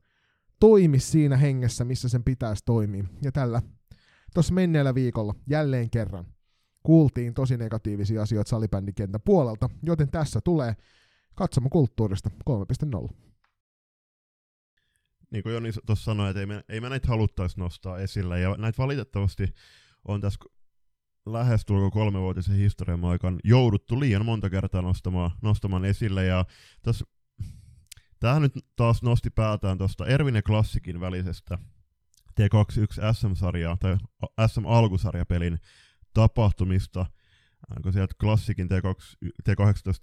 toimi 0.61 0.99
siinä 0.99 1.37
hengessä, 1.37 1.85
missä 1.85 2.09
sen 2.09 2.25
pitäisi 2.25 2.62
toimia. 2.67 3.05
Ja 3.23 3.33
tällä 3.33 3.62
tuossa 4.35 4.55
menneellä 4.55 4.95
viikolla 4.95 5.35
jälleen 5.47 5.90
kerran 5.90 6.26
kuultiin 6.83 7.35
tosi 7.35 7.57
negatiivisia 7.57 8.23
asioita 8.23 8.49
salibändikentän 8.49 9.21
puolelta, 9.25 9.69
joten 9.83 10.11
tässä 10.11 10.40
tulee 10.45 10.76
katsomokulttuurista 11.35 12.31
3.0. 12.51 13.15
Niin 15.31 15.43
kuin 15.43 15.53
Joni 15.53 15.71
tuossa 15.87 16.05
sanoi, 16.05 16.31
että 16.31 16.41
ei 16.41 16.47
me, 16.47 16.65
ei 16.69 16.81
me 16.81 16.89
näitä 16.89 17.09
haluttaisi 17.09 17.61
nostaa 17.61 17.99
esille, 17.99 18.41
ja 18.41 18.57
näitä 18.59 18.83
valitettavasti 18.83 19.55
on 20.05 20.21
tässä 20.21 20.41
lähestulkoon 21.27 21.91
kolmevuotisen 21.91 22.57
historian 22.57 23.05
aikana 23.05 23.39
jouduttu 23.45 24.01
liian 24.01 24.25
monta 24.25 24.51
kertaa 24.51 24.83
nostamaan, 24.83 25.31
nostamaan 25.43 25.85
esille, 25.85 26.25
ja 26.25 26.45
tässä 26.83 27.05
Tämähän 28.21 28.43
nyt 28.43 28.67
taas 28.77 29.03
nosti 29.03 29.31
päätään 29.31 29.79
tuosta 29.79 30.07
Ervin 30.07 30.35
ja 30.35 30.43
Klassikin 30.43 31.01
välisestä 31.01 31.59
T21 32.31 33.15
SM-sarjaa 33.15 33.77
tai 33.77 33.97
SM-alkusarjapelin 34.47 35.59
tapahtumista, 36.15 37.07
kun 37.83 37.93
sieltä 37.93 38.14
Klassikin 38.21 38.69
T18 38.69 39.57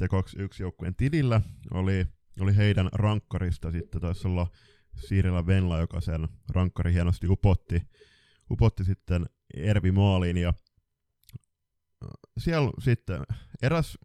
T21 0.04 0.56
joukkueen 0.60 0.96
tilillä. 0.96 1.42
Oli, 1.72 2.06
oli 2.40 2.56
heidän 2.56 2.90
rankkarista 2.94 3.72
sitten. 3.72 4.02
Taisi 4.02 4.28
olla 4.28 4.48
Siirillä 5.08 5.46
Venla, 5.46 5.80
joka 5.80 6.02
sen 6.02 6.28
rankkari 6.50 6.94
hienosti 6.94 7.28
upotti, 7.28 7.82
upotti 8.52 8.84
sitten 8.84 9.26
Ervi 9.54 9.92
maaliin. 9.92 10.38
Ja 10.38 10.54
siellä 12.38 12.72
sitten 12.84 13.22
eräs 13.62 13.98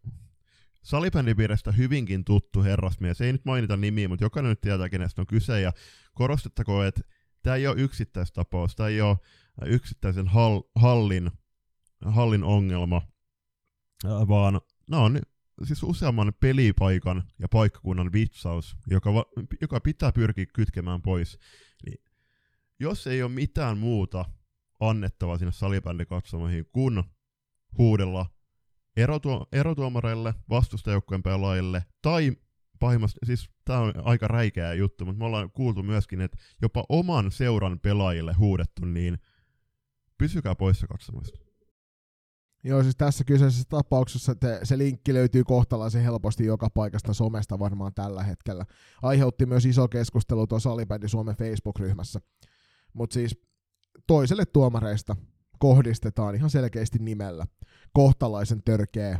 salibändipiiristä 0.83 1.71
hyvinkin 1.71 2.25
tuttu 2.25 2.63
herrasmies, 2.63 3.21
ei 3.21 3.31
nyt 3.31 3.45
mainita 3.45 3.77
nimiä, 3.77 4.07
mutta 4.07 4.25
jokainen 4.25 4.49
nyt 4.49 4.61
tietää, 4.61 4.89
kenestä 4.89 5.21
on 5.21 5.27
kyse, 5.27 5.61
ja 5.61 5.73
korostettakoon, 6.13 6.85
että 6.85 7.01
tämä 7.43 7.55
ei 7.55 7.67
ole 7.67 7.81
yksittäistapaus, 7.81 8.75
tämä 8.75 8.89
ei 8.89 9.01
ole 9.01 9.17
yksittäisen 9.65 10.27
hall, 10.27 10.61
hallin, 10.75 11.31
hallin 12.05 12.43
ongelma, 12.43 13.01
vaan 14.03 14.61
nämä 14.89 15.03
on 15.03 15.19
siis 15.63 15.83
useamman 15.83 16.33
pelipaikan 16.39 17.23
ja 17.39 17.47
paikkakunnan 17.47 18.13
vitsaus, 18.13 18.75
joka, 18.87 19.09
joka 19.61 19.79
pitää 19.79 20.11
pyrkiä 20.11 20.45
kytkemään 20.45 21.01
pois. 21.01 21.39
Niin, 21.85 22.03
jos 22.79 23.07
ei 23.07 23.23
ole 23.23 23.31
mitään 23.31 23.77
muuta 23.77 24.25
annettavaa 24.79 25.37
sinne 25.37 25.51
salibändikatsomoihin 25.51 26.65
kuin 26.65 27.03
huudella 27.77 28.25
erotu- 28.97 29.47
erotuomareille, 29.51 30.33
vastustajoukkojen 30.49 31.23
pelaajille, 31.23 31.85
tai 32.01 32.31
pahimmasti, 32.79 33.19
siis 33.25 33.49
tämä 33.65 33.79
on 33.79 33.93
aika 34.03 34.27
räikeä 34.27 34.73
juttu, 34.73 35.05
mutta 35.05 35.19
me 35.19 35.25
ollaan 35.25 35.51
kuultu 35.51 35.83
myöskin, 35.83 36.21
että 36.21 36.37
jopa 36.61 36.85
oman 36.89 37.31
seuran 37.31 37.79
pelaajille 37.79 38.33
huudettu, 38.33 38.85
niin 38.85 39.17
pysykää 40.17 40.55
poissa 40.55 40.87
katsomasta. 40.87 41.52
Joo, 42.65 42.83
siis 42.83 42.95
tässä 42.95 43.23
kyseisessä 43.23 43.63
tapauksessa 43.69 44.35
te, 44.35 44.59
se 44.63 44.77
linkki 44.77 45.13
löytyy 45.13 45.43
kohtalaisen 45.43 46.03
helposti 46.03 46.45
joka 46.45 46.69
paikasta 46.69 47.13
somesta 47.13 47.59
varmaan 47.59 47.93
tällä 47.95 48.23
hetkellä. 48.23 48.65
Aiheutti 49.01 49.45
myös 49.45 49.65
iso 49.65 49.87
keskustelu 49.87 50.47
tuossa 50.47 50.69
Salibändi 50.69 51.09
Suomen 51.09 51.35
Facebook-ryhmässä. 51.35 52.19
Mutta 52.93 53.13
siis 53.13 53.41
toiselle 54.07 54.45
tuomareista 54.45 55.15
kohdistetaan 55.59 56.35
ihan 56.35 56.49
selkeästi 56.49 56.99
nimellä 56.99 57.45
kohtalaisen 57.93 58.63
törkeä, 58.63 59.19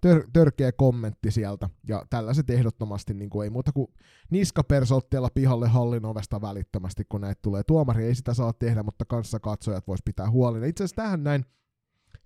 tör, 0.00 0.24
törkeä 0.32 0.72
kommentti 0.72 1.30
sieltä, 1.30 1.70
ja 1.88 2.06
tällaiset 2.10 2.50
ehdottomasti 2.50 3.14
niin 3.14 3.30
kuin 3.30 3.44
ei 3.44 3.50
muuta 3.50 3.72
kuin 3.72 3.88
niskapersotteella 4.30 5.28
pihalle 5.34 5.68
hallin 5.68 6.04
ovesta 6.04 6.40
välittömästi, 6.40 7.04
kun 7.08 7.20
näitä 7.20 7.38
tulee. 7.42 7.62
Tuomari 7.62 8.04
ei 8.04 8.14
sitä 8.14 8.34
saa 8.34 8.52
tehdä, 8.52 8.82
mutta 8.82 9.04
kanssa 9.04 9.40
katsojat 9.40 9.86
vois 9.86 10.02
pitää 10.04 10.30
huolen. 10.30 10.64
Itse 10.64 10.84
asiassa 10.84 11.02
tähän 11.02 11.24
näin 11.24 11.44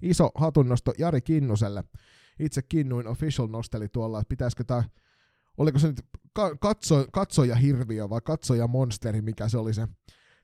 iso 0.02 0.30
hatunnosto 0.34 0.92
Jari 0.98 1.20
Kinnuselle. 1.20 1.84
Itse 2.40 2.62
Kinnuin 2.62 3.06
official 3.06 3.48
nosteli 3.48 3.88
tuolla, 3.88 4.20
että 4.20 4.28
pitäisikö 4.28 4.64
tämä, 4.64 4.84
oliko 5.58 5.78
se 5.78 5.88
nyt 5.88 6.06
katso, 6.60 7.06
katsoja 7.12 7.54
hirviö 7.54 8.10
vai 8.10 8.20
katsoja 8.24 8.66
monsteri, 8.66 9.22
mikä 9.22 9.48
se 9.48 9.58
oli 9.58 9.74
se 9.74 9.88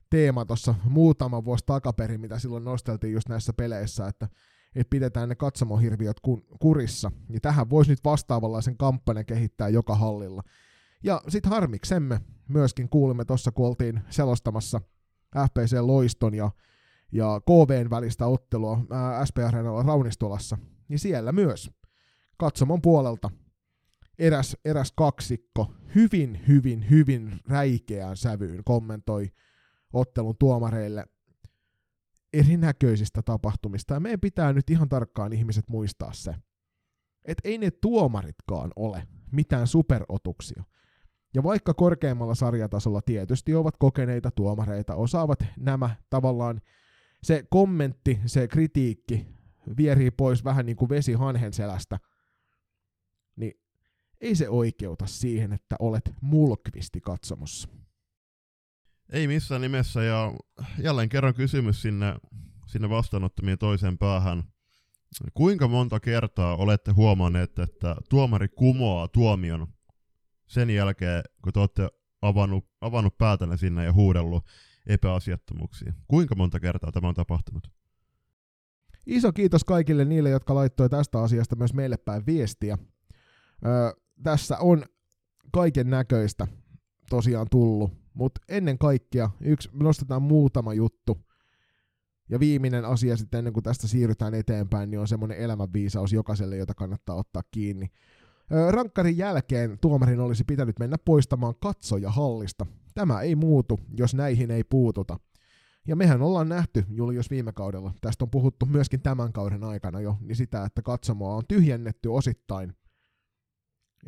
teema 0.09 0.45
tuossa 0.45 0.75
muutama 0.83 1.45
vuosi 1.45 1.63
takaperin, 1.65 2.21
mitä 2.21 2.39
silloin 2.39 2.63
nosteltiin 2.63 3.13
just 3.13 3.29
näissä 3.29 3.53
peleissä, 3.53 4.07
että, 4.07 4.27
että 4.75 4.89
pidetään 4.89 5.29
ne 5.29 5.35
katsomohirviöt 5.35 6.17
kurissa. 6.59 7.11
Ja 7.29 7.39
tähän 7.39 7.69
voisi 7.69 7.91
nyt 7.91 8.03
vastaavanlaisen 8.03 8.77
kampanjan 8.77 9.25
kehittää 9.25 9.69
joka 9.69 9.95
hallilla. 9.95 10.43
Ja 11.03 11.21
sitten 11.27 11.51
harmiksemme 11.51 12.21
myöskin 12.47 12.89
kuulimme 12.89 13.25
tuossa, 13.25 13.51
kun 13.51 13.67
oltiin 13.67 14.01
selostamassa 14.09 14.81
FPC 15.37 15.77
Loiston 15.81 16.33
ja, 16.33 16.51
ja 17.11 17.41
KVn 17.41 17.89
välistä 17.89 18.27
ottelua 18.27 18.79
SP-areenalla 19.25 19.83
Raunistolassa, 19.83 20.57
niin 20.87 20.99
siellä 20.99 21.31
myös 21.31 21.71
katsomon 22.37 22.81
puolelta 22.81 23.29
eräs, 24.19 24.57
eräs 24.65 24.91
kaksikko 24.91 25.73
hyvin, 25.95 26.41
hyvin, 26.47 26.89
hyvin 26.89 27.39
räikeään 27.47 28.17
sävyyn 28.17 28.63
kommentoi 28.63 29.31
ottelun 29.93 30.35
tuomareille 30.39 31.05
erinäköisistä 32.33 33.21
tapahtumista. 33.21 33.93
Ja 33.93 33.99
meidän 33.99 34.19
pitää 34.19 34.53
nyt 34.53 34.69
ihan 34.69 34.89
tarkkaan 34.89 35.33
ihmiset 35.33 35.69
muistaa 35.69 36.13
se, 36.13 36.35
että 37.25 37.49
ei 37.49 37.57
ne 37.57 37.71
tuomaritkaan 37.71 38.71
ole 38.75 39.07
mitään 39.31 39.67
superotuksia. 39.67 40.63
Ja 41.33 41.43
vaikka 41.43 41.73
korkeammalla 41.73 42.35
sarjatasolla 42.35 43.01
tietysti 43.01 43.55
ovat 43.55 43.77
kokeneita 43.77 44.31
tuomareita, 44.31 44.95
osaavat 44.95 45.39
nämä 45.57 45.95
tavallaan, 46.09 46.61
se 47.23 47.43
kommentti, 47.49 48.19
se 48.25 48.47
kritiikki 48.47 49.27
vierii 49.77 50.11
pois 50.11 50.43
vähän 50.43 50.65
niin 50.65 50.75
kuin 50.75 50.89
vesi 50.89 51.13
hanhen 51.13 51.53
selästä, 51.53 51.99
niin 53.35 53.53
ei 54.21 54.35
se 54.35 54.49
oikeuta 54.49 55.05
siihen, 55.07 55.53
että 55.53 55.75
olet 55.79 56.11
mulkvisti 56.21 57.01
katsomossa. 57.01 57.69
Ei 59.09 59.27
missään 59.27 59.61
nimessä, 59.61 60.03
ja 60.03 60.33
jälleen 60.79 61.09
kerran 61.09 61.33
kysymys 61.33 61.81
sinne, 61.81 62.15
sinne 62.67 62.89
vastaanottamien 62.89 63.57
toiseen 63.57 63.97
päähän. 63.97 64.43
Kuinka 65.33 65.67
monta 65.67 65.99
kertaa 65.99 66.55
olette 66.55 66.91
huomanneet, 66.91 67.59
että 67.59 67.95
tuomari 68.09 68.47
kumoaa 68.47 69.07
tuomion 69.07 69.67
sen 70.47 70.69
jälkeen, 70.69 71.23
kun 71.41 71.53
te 71.53 71.59
olette 71.59 71.89
avannut, 72.21 72.65
avannut 72.81 73.17
päätänne 73.17 73.57
sinne 73.57 73.83
ja 73.83 73.93
huudellut 73.93 74.45
epäasiattomuuksia? 74.87 75.93
Kuinka 76.07 76.35
monta 76.35 76.59
kertaa 76.59 76.91
tämä 76.91 77.07
on 77.07 77.15
tapahtunut? 77.15 77.71
Iso 79.05 79.33
kiitos 79.33 79.63
kaikille 79.63 80.05
niille, 80.05 80.29
jotka 80.29 80.55
laittoi 80.55 80.89
tästä 80.89 81.21
asiasta 81.21 81.55
myös 81.55 81.73
meille 81.73 81.97
päin 81.97 82.25
viestiä. 82.25 82.77
Öö, 83.65 83.91
tässä 84.23 84.57
on 84.57 84.83
kaiken 85.51 85.89
näköistä 85.89 86.47
tosiaan 87.09 87.47
tullut 87.51 88.05
mutta 88.15 88.41
ennen 88.49 88.77
kaikkea 88.77 89.29
yksi, 89.41 89.69
nostetaan 89.73 90.21
muutama 90.21 90.73
juttu. 90.73 91.17
Ja 92.29 92.39
viimeinen 92.39 92.85
asia 92.85 93.17
sitten 93.17 93.37
ennen 93.37 93.53
kuin 93.53 93.63
tästä 93.63 93.87
siirrytään 93.87 94.33
eteenpäin, 94.33 94.91
niin 94.91 94.99
on 94.99 95.07
semmoinen 95.07 95.37
elämänviisaus 95.37 96.13
jokaiselle, 96.13 96.57
jota 96.57 96.73
kannattaa 96.73 97.15
ottaa 97.15 97.41
kiinni. 97.51 97.87
Rankkarin 98.69 99.17
jälkeen 99.17 99.77
tuomarin 99.81 100.19
olisi 100.19 100.43
pitänyt 100.43 100.79
mennä 100.79 100.97
poistamaan 101.05 101.53
katsoja 101.61 102.11
hallista. 102.11 102.65
Tämä 102.95 103.21
ei 103.21 103.35
muutu, 103.35 103.79
jos 103.97 104.13
näihin 104.13 104.51
ei 104.51 104.63
puututa. 104.63 105.19
Ja 105.87 105.95
mehän 105.95 106.21
ollaan 106.21 106.49
nähty, 106.49 106.85
Julius 106.89 107.29
viime 107.29 107.51
kaudella, 107.51 107.93
tästä 108.01 108.25
on 108.25 108.29
puhuttu 108.29 108.65
myöskin 108.65 109.01
tämän 109.01 109.33
kauden 109.33 109.63
aikana 109.63 110.01
jo, 110.01 110.17
niin 110.21 110.35
sitä, 110.35 110.65
että 110.65 110.81
katsomoa 110.81 111.35
on 111.35 111.43
tyhjennetty 111.47 112.09
osittain– 112.09 112.73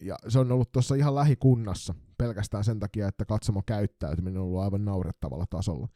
ja 0.02 0.16
se 0.28 0.40
on 0.40 0.52
ollut 0.52 0.72
tuossa 0.72 0.96
ihan 0.96 1.16
lähikunnassa 1.16 1.96
pelkästään 2.18 2.64
sen 2.64 2.80
takia, 2.80 3.08
että 3.08 3.26
katsomo 3.26 3.62
käyttäytyminen 3.66 4.42
on 4.42 4.48
ollut 4.48 4.62
aivan 4.62 4.86
naurettavalla 4.86 5.46
tasolla. 5.50 5.88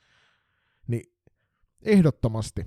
Niin 0.87 1.13
ehdottomasti 1.81 2.65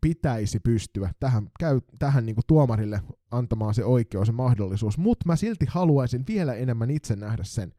pitäisi 0.00 0.60
pystyä 0.60 1.12
tähän, 1.20 1.48
käy, 1.58 1.80
tähän 1.98 2.26
niin 2.26 2.36
tuomarille 2.46 3.02
antamaan 3.30 3.74
se 3.74 3.84
oikeus 3.84 4.28
ja 4.28 4.32
mahdollisuus, 4.32 4.98
mutta 4.98 5.26
mä 5.26 5.36
silti 5.36 5.66
haluaisin 5.68 6.24
vielä 6.28 6.54
enemmän 6.54 6.90
itse 6.90 7.16
nähdä 7.16 7.44
sen, 7.44 7.74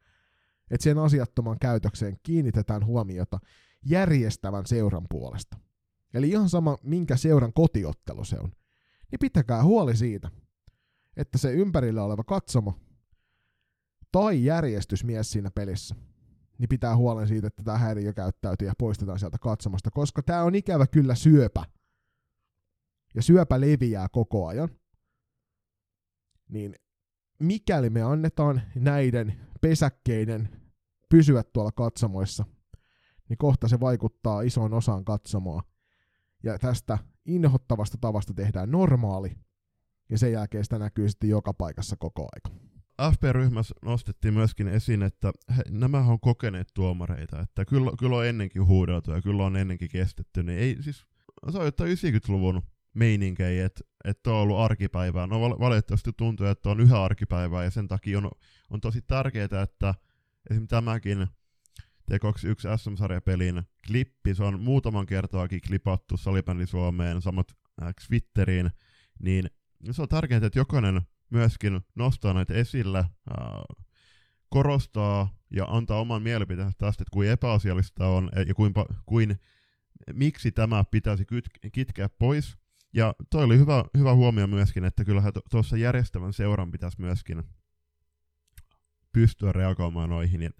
että 0.70 0.84
sen 0.84 0.98
asiattoman 0.98 1.58
käytökseen 1.58 2.16
kiinnitetään 2.22 2.86
huomiota 2.86 3.38
järjestävän 3.84 4.66
seuran 4.66 5.06
puolesta. 5.10 5.56
Eli 6.14 6.28
ihan 6.28 6.48
sama, 6.48 6.78
minkä 6.82 7.16
seuran 7.16 7.52
kotiottelu 7.52 8.24
se 8.24 8.36
on, 8.38 8.52
niin 9.10 9.18
pitäkää 9.20 9.64
huoli 9.64 9.96
siitä, 9.96 10.30
että 11.16 11.38
se 11.38 11.52
ympärillä 11.52 12.02
oleva 12.02 12.24
katsomo 12.24 12.80
tai 14.12 14.44
järjestysmies 14.44 15.30
siinä 15.30 15.50
pelissä, 15.50 15.94
niin 16.58 16.68
pitää 16.68 16.96
huolen 16.96 17.28
siitä, 17.28 17.46
että 17.46 17.62
tämä 17.62 17.78
häiriö 17.78 18.12
käyttäytyy 18.12 18.68
ja 18.68 18.74
poistetaan 18.78 19.18
sieltä 19.18 19.38
katsomasta, 19.38 19.90
koska 19.90 20.22
tämä 20.22 20.42
on 20.42 20.54
ikävä 20.54 20.86
kyllä 20.86 21.14
syöpä. 21.14 21.64
Ja 23.14 23.22
syöpä 23.22 23.60
leviää 23.60 24.08
koko 24.08 24.46
ajan. 24.46 24.68
Niin 26.48 26.74
mikäli 27.38 27.90
me 27.90 28.02
annetaan 28.02 28.62
näiden 28.74 29.40
pesäkkeiden 29.64 30.48
pysyä 31.10 31.42
tuolla 31.42 31.72
katsomoissa, 31.72 32.44
niin 33.28 33.38
kohta 33.38 33.68
se 33.68 33.80
vaikuttaa 33.80 34.42
isoon 34.42 34.74
osaan 34.74 35.04
katsomoa. 35.04 35.62
Ja 36.42 36.58
tästä 36.58 36.98
inhottavasta 37.26 37.98
tavasta 38.00 38.34
tehdään 38.34 38.70
normaali, 38.70 39.36
ja 40.10 40.18
sen 40.18 40.32
jälkeen 40.32 40.64
sitä 40.64 40.78
näkyy 40.78 41.08
sitten 41.08 41.30
joka 41.30 41.54
paikassa 41.54 41.96
koko 41.96 42.28
aika. 42.32 42.60
FP-ryhmässä 43.12 43.74
nostettiin 43.82 44.34
myöskin 44.34 44.68
esiin, 44.68 45.02
että 45.02 45.32
he, 45.56 45.62
nämä 45.70 45.98
on 45.98 46.20
kokeneet 46.20 46.68
tuomareita, 46.74 47.40
että 47.40 47.64
kyllä, 47.64 47.90
kyllä 47.98 48.16
on 48.16 48.26
ennenkin 48.26 48.66
huudeltu 48.66 49.10
ja 49.10 49.22
kyllä 49.22 49.44
on 49.44 49.56
ennenkin 49.56 49.88
kestetty, 49.88 50.42
niin 50.42 50.58
ei 50.58 50.76
siis, 50.80 51.04
se 51.50 51.58
on 51.58 51.64
jotain 51.64 51.96
90-luvun 51.96 52.62
meininkejä, 52.94 53.66
että, 53.66 53.80
että 54.04 54.30
on 54.30 54.36
ollut 54.36 54.58
arkipäivää. 54.58 55.26
No 55.26 55.40
valitettavasti 55.40 56.10
tuntuu, 56.16 56.46
että 56.46 56.70
on 56.70 56.80
yhä 56.80 57.02
arkipäivää 57.02 57.64
ja 57.64 57.70
sen 57.70 57.88
takia 57.88 58.18
on, 58.18 58.30
on 58.70 58.80
tosi 58.80 59.02
tärkeää, 59.02 59.62
että 59.62 59.94
esimerkiksi 60.50 60.70
tämäkin 60.70 61.26
T21 62.10 62.78
SM-sarjapelin 62.78 63.62
klippi, 63.86 64.34
se 64.34 64.44
on 64.44 64.60
muutaman 64.60 65.06
kertaakin 65.06 65.60
klipattu 65.68 66.16
Salibändi 66.16 66.66
Suomeen, 66.66 67.22
samat 67.22 67.46
äh, 67.82 67.94
Twitteriin, 68.08 68.70
niin 69.18 69.50
se 69.90 70.02
on 70.02 70.08
tärkeää, 70.08 70.46
että 70.46 70.58
jokainen 70.58 71.02
myöskin 71.30 71.80
nostaa 71.94 72.34
näitä 72.34 72.54
esille, 72.54 72.98
äh, 72.98 73.06
korostaa 74.48 75.28
ja 75.50 75.64
antaa 75.68 76.00
oman 76.00 76.22
mielipiteensä 76.22 76.72
tästä, 76.78 77.02
että 77.02 77.12
kuin 77.12 77.28
epäasiallista 77.28 78.06
on 78.06 78.30
ja 78.46 78.54
kuin, 78.54 78.74
kuin 79.06 79.36
miksi 80.12 80.52
tämä 80.52 80.84
pitäisi 80.90 81.24
kyt- 81.24 81.70
kitkeä 81.72 82.08
pois. 82.08 82.56
Ja 82.94 83.14
toi 83.30 83.44
oli 83.44 83.58
hyvä, 83.58 83.84
hyvä 83.98 84.14
huomio 84.14 84.46
myöskin, 84.46 84.84
että 84.84 85.04
kyllähän 85.04 85.32
tuossa 85.50 85.76
järjestävän 85.76 86.32
seuran 86.32 86.70
pitäisi 86.70 87.00
myöskin 87.00 87.42
pystyä 89.12 89.52
reagoimaan 89.52 90.10
noihin. 90.10 90.42
Ja 90.42 90.50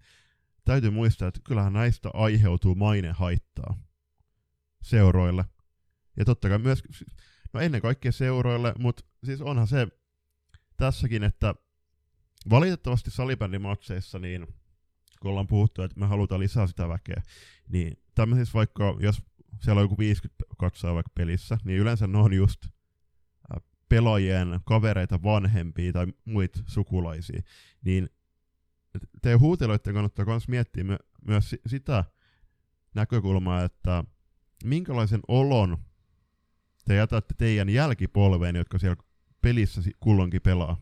täytyy 0.64 0.90
muistaa, 0.90 1.28
että 1.28 1.40
kyllähän 1.44 1.72
näistä 1.72 2.10
aiheutuu 2.14 2.74
mainehaittaa 2.74 3.78
seuroille. 4.82 5.44
Ja 6.16 6.24
totta 6.24 6.48
kai 6.48 6.58
myös, 6.58 6.82
no 7.52 7.60
ennen 7.60 7.80
kaikkea 7.82 8.12
seuroille, 8.12 8.74
mutta 8.78 9.04
siis 9.24 9.40
onhan 9.40 9.66
se 9.66 9.88
tässäkin, 10.76 11.24
että 11.24 11.54
valitettavasti 12.50 13.10
salibändimatseissa, 13.10 14.18
niin 14.18 14.46
kun 15.20 15.30
ollaan 15.30 15.46
puhuttu, 15.46 15.82
että 15.82 16.00
me 16.00 16.06
halutaan 16.06 16.40
lisää 16.40 16.66
sitä 16.66 16.88
väkeä, 16.88 17.22
niin 17.68 17.98
tämmöisissä 18.14 18.54
vaikka, 18.54 18.96
jos 19.00 19.22
siellä 19.60 19.80
on 19.80 19.84
joku 19.84 19.98
50 19.98 20.44
katsoa 20.58 20.94
vaikka 20.94 21.12
pelissä, 21.14 21.58
niin 21.64 21.78
yleensä 21.78 22.06
ne 22.06 22.18
on 22.18 22.32
just 22.32 22.66
pelaajien 23.88 24.60
kavereita, 24.64 25.22
vanhempia 25.22 25.92
tai 25.92 26.06
muita 26.24 26.60
sukulaisia, 26.66 27.42
niin 27.84 28.08
teidän 29.22 29.40
huuteloiden 29.40 29.94
kannattaa 29.94 30.24
myös 30.24 30.48
miettiä 30.48 30.84
my- 30.84 30.98
myös 31.26 31.56
sitä 31.66 32.04
näkökulmaa, 32.94 33.64
että 33.64 34.04
minkälaisen 34.64 35.20
olon 35.28 35.78
te 36.84 36.94
jätätte 36.94 37.34
teidän 37.38 37.68
jälkipolveen, 37.68 38.56
jotka 38.56 38.78
siellä 38.78 38.96
pelissä 39.42 39.82
kulloinkin 40.00 40.42
pelaa. 40.42 40.76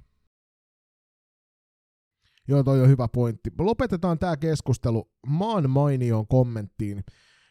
Joo, 2.48 2.62
toi 2.62 2.82
on 2.82 2.88
hyvä 2.88 3.08
pointti. 3.08 3.50
Lopetetaan 3.58 4.18
tämä 4.18 4.36
keskustelu 4.36 5.10
maan 5.26 5.70
mainioon 5.70 6.26
kommenttiin 6.26 7.04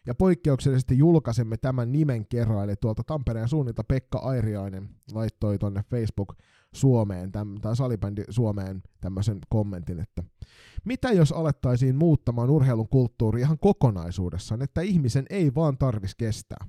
ja 0.05 0.15
poikkeuksellisesti 0.15 0.97
julkaisemme 0.97 1.57
tämän 1.57 1.91
nimen 1.91 2.27
kerran, 2.27 2.63
eli 2.63 2.75
tuolta 2.75 3.03
Tampereen 3.03 3.49
suunnilta 3.49 3.83
Pekka 3.83 4.19
Airiainen 4.19 4.89
laittoi 5.11 5.57
tonne 5.57 5.83
Facebook 5.89 6.35
Suomeen, 6.73 7.31
täm, 7.31 7.55
tai 7.61 7.75
salibändi 7.75 8.23
Suomeen 8.29 8.83
tämmöisen 9.01 9.39
kommentin, 9.49 9.99
että 9.99 10.23
mitä 10.85 11.11
jos 11.11 11.31
alettaisiin 11.31 11.95
muuttamaan 11.95 12.49
urheilun 12.49 12.89
kulttuuri 12.89 13.41
ihan 13.41 13.59
kokonaisuudessaan, 13.59 14.61
että 14.61 14.81
ihmisen 14.81 15.25
ei 15.29 15.55
vaan 15.55 15.77
tarvis 15.77 16.15
kestää. 16.15 16.65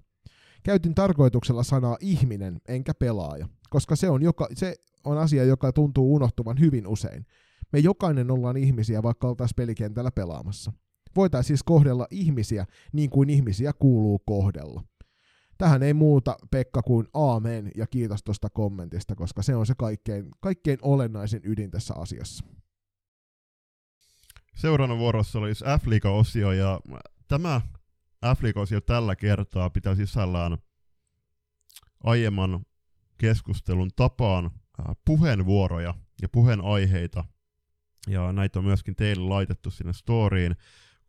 Käytin 0.63 0.95
tarkoituksella 0.95 1.63
sanaa 1.63 1.97
ihminen 2.01 2.61
enkä 2.69 2.95
pelaaja, 2.95 3.49
koska 3.71 3.97
se 3.97 4.11
on, 4.11 4.23
joka, 4.23 4.49
se 4.55 4.77
on 5.05 5.19
asia, 5.19 5.45
joka 5.45 5.73
tuntuu 5.73 6.15
unohtuvan 6.15 6.61
hyvin 6.61 6.87
usein. 6.87 7.27
Me 7.73 7.79
jokainen 7.79 8.31
ollaan 8.31 8.57
ihmisiä, 8.57 9.03
vaikka 9.03 9.29
oltaisiin 9.29 9.57
pelikentällä 9.57 10.11
pelaamassa. 10.11 10.73
Voitaisiin 11.17 11.47
siis 11.49 11.63
kohdella 11.63 12.07
ihmisiä 12.11 12.67
niin 12.93 13.11
kuin 13.11 13.31
ihmisiä 13.31 13.73
kuuluu 13.73 14.19
kohdella. 14.19 14.85
Tähän 15.59 15.83
ei 15.83 15.95
muuta 15.95 16.37
Pekka 16.51 16.83
kuin 16.83 17.07
aamen 17.15 17.71
ja 17.77 17.87
kiitos 17.87 18.23
tuosta 18.23 18.51
kommentista, 18.51 19.15
koska 19.15 19.43
se 19.43 19.57
on 19.57 19.67
se 19.67 19.75
kaikkein, 19.79 20.29
kaikkein 20.41 20.79
olennaisin 20.83 21.41
ydin 21.45 21.71
tässä 21.71 21.95
asiassa. 21.97 22.45
Seuraavana 24.55 24.99
vuorossa 24.99 25.39
olisi 25.39 25.65
f 25.65 26.05
osio 26.05 26.53
ja 26.53 26.81
tämä 27.29 27.61
f 28.37 28.41
osio 28.57 28.81
tällä 28.81 29.17
kertaa 29.17 29.71
pitää 29.71 29.95
sisällään 29.95 30.59
aiemman 32.05 32.65
keskustelun 33.19 33.91
tapaan 33.97 34.51
puheenvuoroja 35.05 35.95
ja 36.23 36.29
puheenaiheita. 36.29 37.25
Ja 38.09 38.33
näitä 38.33 38.59
on 38.59 38.65
myöskin 38.65 38.97
teille 38.97 39.29
laitettu 39.29 39.71
sinne 39.71 39.93
storyin 39.93 40.57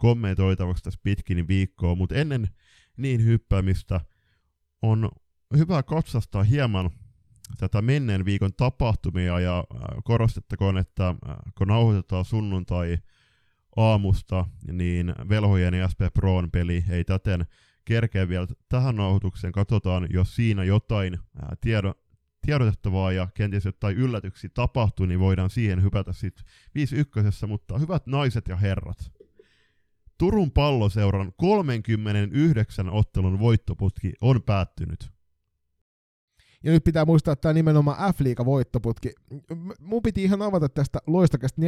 kommentoitavaksi 0.03 0.83
tässä 0.83 0.99
pitkin 1.03 1.47
viikkoa, 1.47 1.95
mutta 1.95 2.15
ennen 2.15 2.47
niin 2.97 3.25
hyppäämistä 3.25 4.01
on 4.81 5.09
hyvä 5.57 5.83
katsastaa 5.83 6.43
hieman 6.43 6.89
tätä 7.57 7.81
menneen 7.81 8.25
viikon 8.25 8.53
tapahtumia 8.53 9.39
ja 9.39 9.57
äh, 9.57 9.85
korostettakoon, 10.03 10.77
että 10.77 11.07
äh, 11.07 11.15
kun 11.57 11.67
nauhoitetaan 11.67 12.25
sunnuntai 12.25 12.97
aamusta, 13.75 14.45
niin 14.71 15.13
velhojen 15.29 15.73
ja 15.73 15.87
SP 15.91 16.01
Proon 16.13 16.51
peli 16.51 16.83
ei 16.89 17.03
täten 17.03 17.45
kerkeä 17.85 18.29
vielä 18.29 18.47
tähän 18.69 18.95
nauhoitukseen. 18.95 19.53
Katsotaan, 19.53 20.07
jos 20.09 20.35
siinä 20.35 20.63
jotain 20.63 21.13
äh, 21.13 21.49
tiedo, 21.61 21.93
tiedotettavaa 22.45 23.11
ja 23.11 23.27
kenties 23.33 23.65
jotain 23.65 23.97
yllätyksiä 23.97 24.49
tapahtuu, 24.53 25.05
niin 25.05 25.19
voidaan 25.19 25.49
siihen 25.49 25.83
hypätä 25.83 26.13
sitten 26.13 26.45
5 26.75 26.95
mutta 27.47 27.77
hyvät 27.77 28.07
naiset 28.07 28.47
ja 28.47 28.55
herrat, 28.55 29.12
Turun 30.23 30.51
palloseuran 30.51 31.31
39 31.37 32.89
ottelun 32.89 33.39
voittoputki 33.39 34.13
on 34.21 34.43
päättynyt. 34.43 35.11
Ja 36.63 36.71
nyt 36.71 36.83
pitää 36.83 37.05
muistaa, 37.05 37.31
että 37.31 37.41
tämä 37.41 37.53
nimenomaan 37.53 38.13
f 38.13 38.19
voittoputki. 38.45 39.11
Mun 39.79 40.01
piti 40.03 40.23
ihan 40.23 40.41
avata 40.41 40.69
tästä 40.69 40.99
loistakästä 41.07 41.61
4-9 41.61 41.65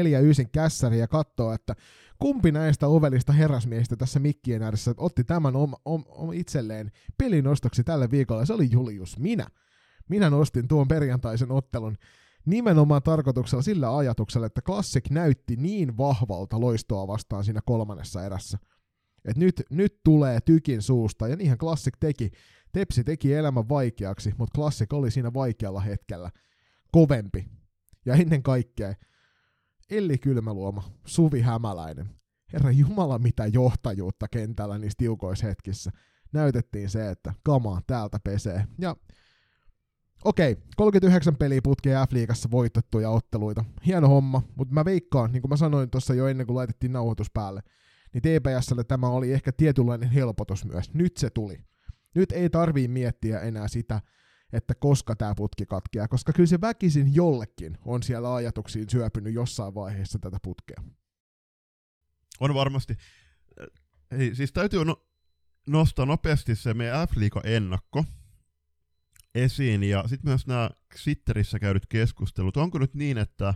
kässäriä 0.52 1.00
ja 1.00 1.08
katsoa, 1.08 1.56
että 1.56 1.76
kumpi 2.20 2.52
näistä 2.52 2.88
ovelista 2.88 3.34
herrasmiehistä 3.34 3.96
tässä 3.96 4.20
mikkien 4.20 4.64
ääressä 4.64 4.94
otti 4.98 5.24
tämän 5.24 5.56
om, 5.56 5.74
om, 5.86 6.04
om 6.08 6.34
itselleen 6.34 6.92
pelinostoksi 7.18 7.84
tälle 7.84 8.12
viikolle. 8.12 8.46
Se 8.46 8.54
oli 8.54 8.72
Julius, 8.72 9.20
minä. 9.20 9.48
Minä 10.10 10.30
nostin 10.30 10.68
tuon 10.68 10.88
perjantaisen 10.88 11.52
ottelun 11.52 11.98
nimenomaan 12.46 13.04
tarkoituksella 13.04 13.62
sillä 13.62 13.98
ajatuksella, 13.98 14.48
että 14.48 14.62
Classic 14.62 15.10
näytti 15.10 15.56
niin 15.56 15.98
vahvalta 15.98 16.60
loistoa 16.60 17.08
vastaan 17.08 17.44
siinä 17.44 17.60
kolmannessa 17.66 18.26
erässä. 18.26 18.58
Et 19.26 19.38
nyt, 19.38 19.64
nyt 19.70 20.00
tulee 20.04 20.42
tykin 20.42 20.82
suusta, 20.82 21.28
ja 21.28 21.36
niinhän 21.36 21.58
Classic 21.58 21.94
teki. 22.00 22.32
Tepsi 22.72 23.04
teki 23.04 23.34
elämän 23.34 23.70
vaikeaksi, 23.70 24.34
mutta 24.38 24.56
Classic 24.56 24.94
oli 24.94 25.12
siinä 25.12 25.34
vaikealla 25.34 25.80
hetkellä 25.80 26.32
kovempi. 26.92 27.46
Ja 28.06 28.14
ennen 28.14 28.44
kaikkea 28.44 28.94
Elli 29.90 30.18
Kylmäluoma, 30.18 30.84
Suvi 31.06 31.42
Hämäläinen. 31.42 32.10
Herra 32.54 32.72
Jumala, 32.72 33.20
mitä 33.20 33.46
johtajuutta 33.46 34.28
kentällä 34.28 34.78
niissä 34.78 34.98
tiukoissa 34.98 35.48
hetkissä. 35.48 35.92
Näytettiin 36.34 36.90
se, 36.90 37.10
että 37.10 37.34
kamaa 37.44 37.82
täältä 37.88 38.20
pesee. 38.24 38.68
Ja 38.80 38.96
Okei, 40.26 40.58
39 40.76 41.36
peliä 41.36 41.62
putkeen 41.64 41.98
F-liigassa 42.08 42.52
voitettuja 42.52 43.10
otteluita. 43.10 43.66
Hieno 43.86 44.08
homma, 44.08 44.44
mutta 44.56 44.74
mä 44.74 44.86
veikkaan, 44.86 45.32
niin 45.32 45.42
kuin 45.42 45.50
mä 45.50 45.58
sanoin 45.58 45.90
tuossa 45.90 46.14
jo 46.14 46.28
ennen 46.28 46.48
kuin 46.48 46.56
laitettiin 46.56 46.94
nauhoitus 46.94 47.32
päälle, 47.32 47.62
niin 48.14 48.22
TPSlle 48.22 48.84
tämä 48.84 49.08
oli 49.08 49.34
ehkä 49.34 49.52
tietynlainen 49.52 50.10
helpotus 50.10 50.66
myös. 50.66 50.94
Nyt 50.94 51.18
se 51.18 51.30
tuli. 51.30 51.66
Nyt 52.16 52.32
ei 52.32 52.50
tarvii 52.50 52.88
miettiä 52.88 53.40
enää 53.40 53.68
sitä, 53.68 54.02
että 54.54 54.76
koska 54.76 55.16
tämä 55.16 55.36
putki 55.36 55.66
katkeaa, 55.66 56.08
koska 56.08 56.34
kyllä 56.34 56.48
se 56.48 56.62
väkisin 56.62 57.16
jollekin 57.16 57.78
on 57.86 58.04
siellä 58.04 58.36
ajatuksiin 58.36 58.90
syöpynyt 58.90 59.34
jossain 59.34 59.76
vaiheessa 59.76 60.20
tätä 60.20 60.38
putkea. 60.44 60.84
On 62.40 62.54
varmasti. 62.54 62.96
Ei, 64.12 64.36
siis 64.36 64.52
täytyy 64.52 64.86
no- 64.86 65.06
nostaa 65.68 66.06
nopeasti 66.06 66.56
se 66.56 66.74
meidän 66.74 67.08
F-liiga-ennakko, 67.08 68.04
esiin. 69.36 69.84
Ja 69.84 70.04
sitten 70.08 70.30
myös 70.30 70.48
nämä 70.48 70.70
Twitterissä 71.04 71.60
käydyt 71.60 71.86
keskustelut. 71.86 72.58
Onko 72.58 72.78
nyt 72.80 72.94
niin, 72.94 73.18
että 73.18 73.54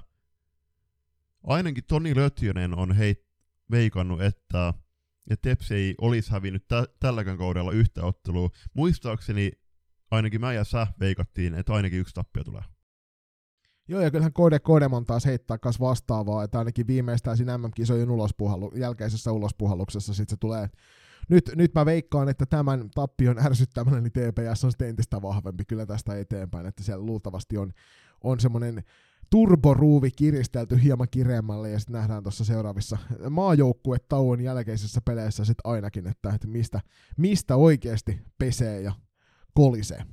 ainakin 1.44 1.84
Toni 1.88 2.16
Lötjönen 2.16 2.78
on 2.78 2.92
hei, 2.92 3.16
veikannut, 3.72 4.22
että, 4.22 4.74
että 5.30 5.50
Tepsi 5.50 5.76
ei 5.76 5.96
olisi 6.02 6.32
hävinnyt 6.32 6.68
tä- 6.68 6.88
tälläkään 7.00 7.38
kaudella 7.38 7.72
yhtä 7.72 8.04
ottelua. 8.04 8.50
Muistaakseni 8.74 9.52
ainakin 10.12 10.42
mä 10.42 10.54
ja 10.54 10.64
sä 10.64 10.88
veikattiin, 11.00 11.54
että 11.54 11.74
ainakin 11.74 12.00
yksi 12.00 12.14
tappio 12.14 12.44
tulee. 12.44 12.64
Joo, 13.88 14.02
ja 14.02 14.12
kyllähän 14.12 14.34
Kode 14.34 14.60
Kodemon 14.60 15.06
taas 15.06 15.26
heittää 15.26 15.58
kas 15.58 15.80
vastaavaa, 15.80 16.44
että 16.44 16.60
ainakin 16.60 16.88
viimeistään 16.88 17.38
siinä 17.38 17.58
MM-kisojen 17.58 18.10
ulospuhallu- 18.10 18.78
jälkeisessä 18.78 19.32
ulospuhalluksessa 19.32 20.14
sitten 20.14 20.34
se 20.34 20.38
tulee 20.40 20.70
nyt, 21.30 21.52
nyt 21.56 21.74
mä 21.74 21.86
veikkaan, 21.86 22.30
että 22.30 22.46
tämän 22.46 22.90
tappion 22.96 23.40
ärsyttämällä 23.46 24.02
niin 24.02 24.12
TPS 24.12 24.64
on 24.64 24.72
sitten 24.72 24.90
entistä 24.90 25.22
vahvempi 25.22 25.66
kyllä 25.66 25.86
tästä 25.86 26.20
eteenpäin, 26.20 26.66
että 26.66 26.84
siellä 26.84 27.06
luultavasti 27.06 27.58
on, 27.58 27.72
on 28.24 28.40
semmoinen 28.40 28.84
turboruuvi 29.30 30.12
kiristelty 30.12 30.84
hieman 30.84 31.08
kireemmälle 31.12 31.70
ja 31.70 31.80
sitten 31.80 31.94
nähdään 31.94 32.24
tuossa 32.24 32.46
seuraavissa 32.46 32.98
tauon 34.10 34.42
jälkeisissä 34.42 35.02
peleissä 35.06 35.46
sitten 35.46 35.72
ainakin, 35.72 36.08
että, 36.08 36.30
että 36.30 36.48
mistä, 36.48 36.82
mistä 37.18 37.56
oikeasti 37.56 38.22
pesee 38.38 38.82
ja 38.82 38.92
kolisee. 39.54 40.06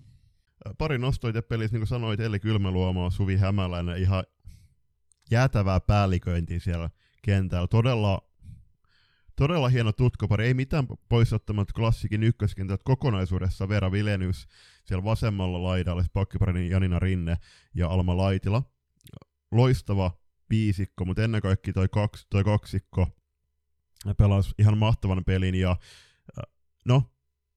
Pari 0.79 0.99
nostoita 0.99 1.43
pelissä, 1.43 1.75
niin 1.75 1.81
kuin 1.81 1.89
sanoit, 1.89 2.21
Eli 2.21 2.41
Kylmäluoma, 2.41 3.11
Suvi 3.11 3.37
Hämäläinen, 3.37 3.99
ihan 3.99 4.25
jäätävää 5.31 5.81
päälliköintiä 5.81 6.61
siellä 6.61 6.91
kentällä. 7.23 7.67
Todella, 7.67 8.26
todella 9.37 9.69
hieno 9.69 9.93
tutkopari, 9.93 10.47
ei 10.47 10.55
mitään 10.55 10.87
pois 11.09 11.31
klassikin 11.75 12.23
ykköskentät 12.23 12.81
kokonaisuudessa. 12.85 13.69
Vera 13.69 13.93
Vilenius 13.93 14.49
siellä 14.85 15.05
vasemmalla 15.05 15.63
laidalla, 15.63 16.05
pakkiparin 16.13 16.71
Janina 16.71 16.99
Rinne 16.99 17.37
ja 17.75 17.89
Alma 17.89 18.17
Laitila 18.17 18.63
loistava 19.53 20.11
viisikko, 20.51 21.05
mutta 21.05 21.23
ennen 21.23 21.41
kaikkea 21.41 21.75
toi, 21.75 21.89
kaks, 21.89 22.27
toi 22.31 22.45
kaksikko 22.45 23.09
pelasi 24.19 24.55
ihan 24.59 24.79
mahtavan 24.79 25.25
pelin 25.25 25.55
ja 25.55 25.71
äh, 25.71 26.53
no, 26.85 27.03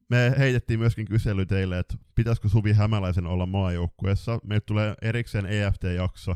me 0.10 0.34
heitettiin 0.38 0.80
myöskin 0.80 1.08
kysely 1.08 1.46
teille, 1.46 1.80
että 1.80 1.98
pitäisikö 2.16 2.50
Suvi 2.50 2.74
Hämäläisen 2.74 3.28
olla 3.28 3.46
maajoukkueessa. 3.46 4.40
Meille 4.44 4.62
tulee 4.62 4.96
erikseen 5.02 5.46
EFT-jakso. 5.46 6.36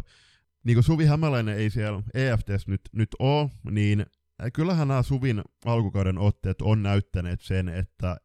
Niin 0.63 0.75
kuin 0.75 0.83
Suvi 0.83 1.05
Hämäläinen 1.05 1.57
ei 1.57 1.69
siellä 1.69 2.03
EFTs 2.13 2.67
nyt, 2.67 2.81
nyt 2.91 3.09
ole, 3.19 3.49
niin 3.71 4.05
kyllähän 4.51 4.87
nämä 4.87 5.03
Suvin 5.03 5.41
alkukauden 5.65 6.17
otteet 6.17 6.61
on 6.61 6.83
näyttäneet 6.83 7.41
sen, 7.41 7.69
että 7.69 8.17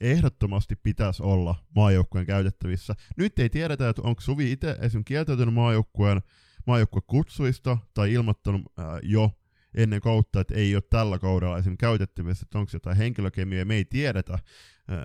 ehdottomasti 0.00 0.76
pitäisi 0.76 1.22
olla 1.22 1.54
maajoukkueen 1.76 2.26
käytettävissä. 2.26 2.94
Nyt 3.16 3.38
ei 3.38 3.50
tiedetä, 3.50 3.88
että 3.88 4.02
onko 4.02 4.20
Suvi 4.20 4.52
itse 4.52 4.70
esimerkiksi 4.70 5.04
kieltäytynyt 5.04 5.54
maajoukkueen 5.54 6.20
maajoukkue 6.66 7.02
kutsuista 7.06 7.78
tai 7.94 8.12
ilmoittanut 8.12 8.62
ää, 8.78 9.00
jo 9.02 9.30
ennen 9.74 10.00
kautta, 10.00 10.40
että 10.40 10.54
ei 10.54 10.74
ole 10.74 10.82
tällä 10.90 11.18
kaudella 11.18 11.58
esim. 11.58 11.76
käytettävissä, 11.76 12.44
että 12.44 12.58
onko 12.58 12.70
jotain 12.72 12.96
henkilökemiä, 12.96 13.64
me 13.64 13.74
ei 13.74 13.84
tiedetä, 13.84 14.38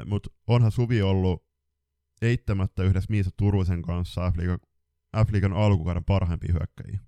mutta 0.05 0.29
onhan 0.47 0.71
Suvi 0.71 1.01
ollut 1.01 1.45
eittämättä 2.21 2.83
yhdessä 2.83 3.11
Miisa 3.11 3.29
Turusen 3.37 3.81
kanssa 3.81 4.31
F-liigan 5.25 5.53
alkukauden 5.53 6.03
parhaimpia 6.03 6.53
hyökkäjiä. 6.53 6.99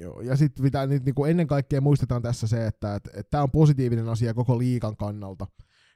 Joo, 0.00 0.20
ja 0.20 0.36
sitten 0.36 0.64
mitä 0.64 0.86
nyt 0.86 1.04
niin 1.04 1.14
ennen 1.28 1.46
kaikkea 1.46 1.80
muistetaan 1.80 2.22
tässä 2.22 2.46
se, 2.46 2.66
että 2.66 3.00
tämä 3.30 3.42
on 3.42 3.50
positiivinen 3.50 4.08
asia 4.08 4.34
koko 4.34 4.58
liikan 4.58 4.96
kannalta. 4.96 5.46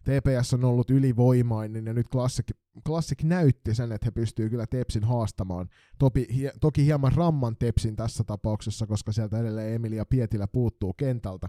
TPS 0.05 0.55
on 0.55 0.65
ollut 0.65 0.91
ylivoimainen 0.91 1.87
ja 1.87 1.93
nyt 1.93 2.09
Classic, 2.09 2.47
Classic 2.87 3.23
näytti 3.23 3.75
sen, 3.75 3.93
että 3.93 4.05
he 4.05 4.11
pystyy 4.11 4.51
kyllä 4.51 4.67
Tepsin 4.67 5.05
haastamaan. 5.05 5.69
Topi, 5.99 6.27
hie, 6.35 6.53
toki 6.61 6.85
hieman 6.85 7.13
ramman 7.13 7.57
Tepsin 7.57 7.97
tässä 7.97 8.25
tapauksessa, 8.25 8.87
koska 8.87 9.13
sieltä 9.13 9.39
edelleen 9.39 9.75
Emilia 9.75 10.07
Pietilä 10.07 10.47
puuttuu 10.47 10.93
kentältä. 10.93 11.49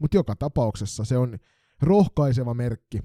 Mutta 0.00 0.16
joka 0.16 0.36
tapauksessa 0.36 1.04
se 1.04 1.18
on 1.18 1.38
rohkaiseva 1.82 2.54
merkki. 2.54 3.02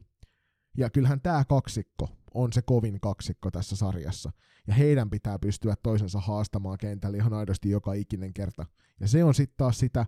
Ja 0.77 0.89
kyllähän 0.89 1.21
tämä 1.21 1.45
kaksikko 1.45 2.09
on 2.33 2.53
se 2.53 2.61
kovin 2.61 2.99
kaksikko 2.99 3.51
tässä 3.51 3.75
sarjassa. 3.75 4.31
Ja 4.67 4.73
heidän 4.73 5.09
pitää 5.09 5.39
pystyä 5.39 5.75
toisensa 5.83 6.19
haastamaan 6.19 6.77
kentällä 6.77 7.17
ihan 7.17 7.33
aidosti 7.33 7.69
joka 7.69 7.93
ikinen 7.93 8.33
kerta. 8.33 8.65
Ja 8.99 9.07
se 9.07 9.23
on 9.23 9.33
sitten 9.33 9.57
taas 9.57 9.79
sitä 9.79 10.05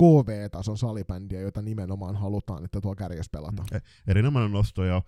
KV-tason 0.00 0.78
salibändiä, 0.78 1.40
jota 1.40 1.62
nimenomaan 1.62 2.16
halutaan, 2.16 2.64
että 2.64 2.80
tuo 2.80 2.94
kärjessä 2.94 3.30
pelataan. 3.32 3.68
E- 3.72 3.78
erinomainen 4.06 4.52
nosto, 4.52 4.84
ja 4.84 5.02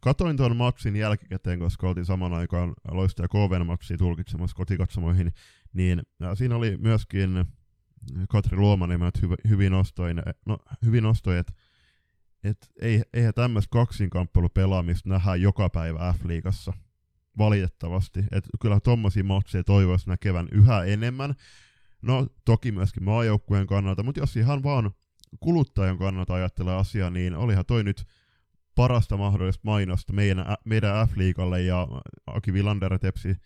katoin 0.00 0.36
tuon 0.36 0.56
matsin 0.56 0.96
jälkikäteen, 0.96 1.58
koska 1.58 1.88
oltiin 1.88 2.06
saman 2.06 2.32
aikaan 2.32 2.74
loistaja 2.90 3.28
KV-matsia 3.28 3.98
tulkitsemassa 3.98 4.56
kotikatsomoihin, 4.56 5.32
niin 5.72 6.02
siinä 6.34 6.56
oli 6.56 6.76
myöskin 6.76 7.44
Katri 8.28 8.56
Luomaniemet 8.56 9.18
hyv- 9.18 9.48
hyvin 9.48 9.72
nostoin, 9.72 10.22
no, 10.46 10.58
hyvin 10.84 11.02
nostoi, 11.02 11.38
että 11.38 11.52
et 12.44 12.70
ei, 12.80 13.02
eihän 13.14 13.34
tämmöistä 13.34 13.70
kaksinkamppelu-pelaamista 13.70 15.08
nähdä 15.08 15.36
joka 15.36 15.70
päivä 15.70 16.14
F-liigassa 16.18 16.72
valitettavasti. 17.38 18.24
Et 18.32 18.44
kyllä 18.60 18.80
tuommoisia 18.80 19.24
matseja 19.24 19.64
toivoisi 19.64 20.08
näkevän 20.08 20.48
yhä 20.52 20.84
enemmän, 20.84 21.34
No 22.04 22.26
toki 22.44 22.72
myöskin 22.72 23.04
maajoukkueen 23.04 23.66
kannalta, 23.66 24.02
mutta 24.02 24.20
jos 24.20 24.36
ihan 24.36 24.62
vaan 24.62 24.90
kuluttajan 25.40 25.98
kannalta 25.98 26.34
ajattelee 26.34 26.74
asiaa, 26.74 27.10
niin 27.10 27.36
olihan 27.36 27.66
toi 27.66 27.84
nyt 27.84 28.04
parasta 28.74 29.16
mahdollista 29.16 29.60
mainosta 29.64 30.12
meidän, 30.12 30.46
meidän 30.64 31.08
F-liigalle 31.08 31.60
ja 31.60 31.88
Aki 32.26 32.52
Villander 32.52 32.98
tepsi 32.98 33.36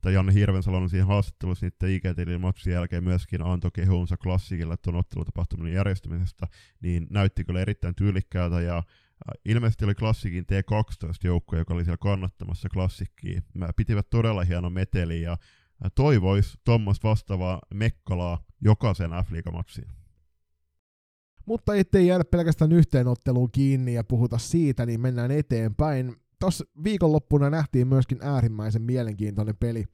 tai 0.00 0.14
Janne 0.14 0.34
Hirvensalon 0.34 0.90
siinä 0.90 1.06
haastattelussa 1.06 1.66
niiden 1.66 1.90
IGTLin 1.90 2.40
matsin 2.40 2.72
jälkeen 2.72 3.04
myöskin 3.04 3.42
antoi 3.42 3.70
kehuunsa 3.74 4.16
klassikilla 4.16 4.76
tuon 4.76 4.96
ottelutapahtuman 4.96 5.72
järjestämisestä, 5.72 6.46
niin 6.80 7.06
näytti 7.10 7.44
kyllä 7.44 7.60
erittäin 7.60 7.94
tyylikkäältä 7.94 8.60
ja 8.60 8.82
ilmeisesti 9.44 9.84
oli 9.84 9.94
klassikin 9.94 10.44
T12-joukko, 10.44 11.56
joka 11.56 11.74
oli 11.74 11.84
siellä 11.84 11.98
kannattamassa 12.00 12.68
klassikkiin. 12.68 13.42
Mä 13.54 13.68
pitivät 13.76 14.10
todella 14.10 14.44
hieno 14.44 14.70
meteli 14.70 15.22
ja 15.22 15.36
toivois 15.94 16.58
tuommoista 16.64 17.08
vastaavaa 17.08 17.60
Mekkalaa 17.74 18.44
jokaisen 18.60 19.10
f 19.10 19.52
matsiin 19.52 19.88
Mutta 21.46 21.74
ettei 21.74 22.06
jäädä 22.06 22.24
pelkästään 22.24 22.72
yhteenotteluun 22.72 23.50
kiinni 23.52 23.94
ja 23.94 24.04
puhuta 24.04 24.38
siitä, 24.38 24.86
niin 24.86 25.00
mennään 25.00 25.30
eteenpäin. 25.30 26.16
Tuossa 26.40 26.64
viikonloppuna 26.84 27.50
nähtiin 27.50 27.88
myöskin 27.88 28.18
äärimmäisen 28.22 28.82
mielenkiintoinen 28.82 29.56
peli. 29.56 29.84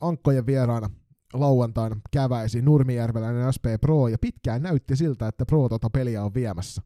Ankkojen 0.00 0.46
vieraana 0.46 0.90
lauantaina 1.32 2.00
käväisi 2.12 2.62
Nurmijärveläinen 2.62 3.52
SP 3.56 3.64
Pro, 3.80 4.08
ja 4.08 4.18
pitkään 4.18 4.62
näytti 4.62 4.96
siltä, 4.96 5.28
että 5.28 5.46
Pro 5.46 5.68
tota 5.68 5.90
peliä 5.90 6.24
on 6.24 6.34
viemässä. 6.34 6.82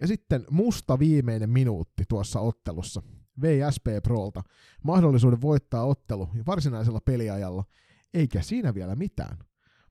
Ja 0.00 0.06
sitten 0.06 0.44
musta 0.50 0.98
viimeinen 0.98 1.50
minuutti 1.50 2.04
tuossa 2.08 2.40
ottelussa 2.40 3.02
vei 3.42 3.60
SP 3.74 3.86
Prolta 4.02 4.42
mahdollisuuden 4.84 5.40
voittaa 5.40 5.84
ottelu 5.84 6.28
varsinaisella 6.46 7.00
peliajalla, 7.00 7.64
eikä 8.14 8.42
siinä 8.42 8.74
vielä 8.74 8.94
mitään, 8.94 9.38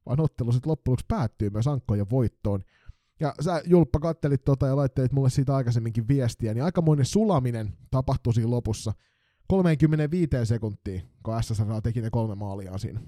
vaan 0.05 0.19
ottelu 0.19 0.51
sitten 0.51 0.69
loppujen 0.69 0.97
päättyy 1.07 1.49
myös 1.49 1.67
ankkojen 1.67 2.09
voittoon. 2.09 2.63
Ja 3.19 3.33
sä 3.41 3.61
Julppa 3.65 3.99
kattelit 3.99 4.43
tota 4.43 4.67
ja 4.67 4.75
laittelit 4.75 5.11
mulle 5.11 5.29
siitä 5.29 5.55
aikaisemminkin 5.55 6.07
viestiä, 6.07 6.53
niin 6.53 6.63
aikamoinen 6.63 7.05
sulaminen 7.05 7.73
tapahtui 7.91 8.33
siinä 8.33 8.49
lopussa 8.49 8.93
35 9.47 10.29
sekuntia, 10.43 11.01
kun 11.23 11.43
SSR 11.43 11.81
teki 11.83 12.01
ne 12.01 12.09
kolme 12.09 12.35
maalia 12.35 12.77
siinä. 12.77 13.01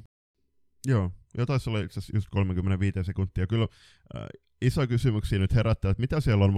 Joo, 0.88 1.12
ja 1.38 1.46
taisi 1.46 1.70
olla 1.70 1.80
itse 1.80 2.02
just 2.14 2.28
35 2.32 3.04
sekuntia. 3.04 3.48
Kyllä 3.48 3.68
äh, 4.16 4.24
iso 4.62 4.88
kysymyksiä 4.88 5.40
nyt 5.40 5.56
herättää, 5.56 5.92
että 5.92 6.02
mitä 6.02 6.20
siellä 6.20 6.46
on 6.46 6.54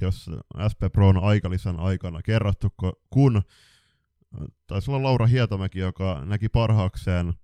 jos 0.00 0.30
SP 0.72 0.80
Proon 0.92 1.24
aikalisän 1.24 1.80
aikana 1.80 2.22
kerrottu, 2.22 2.68
kun 3.10 3.36
äh, 3.36 3.42
taisi 4.66 4.90
olla 4.90 5.02
Laura 5.02 5.26
Hietamäki, 5.26 5.78
joka 5.78 6.24
näki 6.24 6.48
parhaakseen 6.48 7.34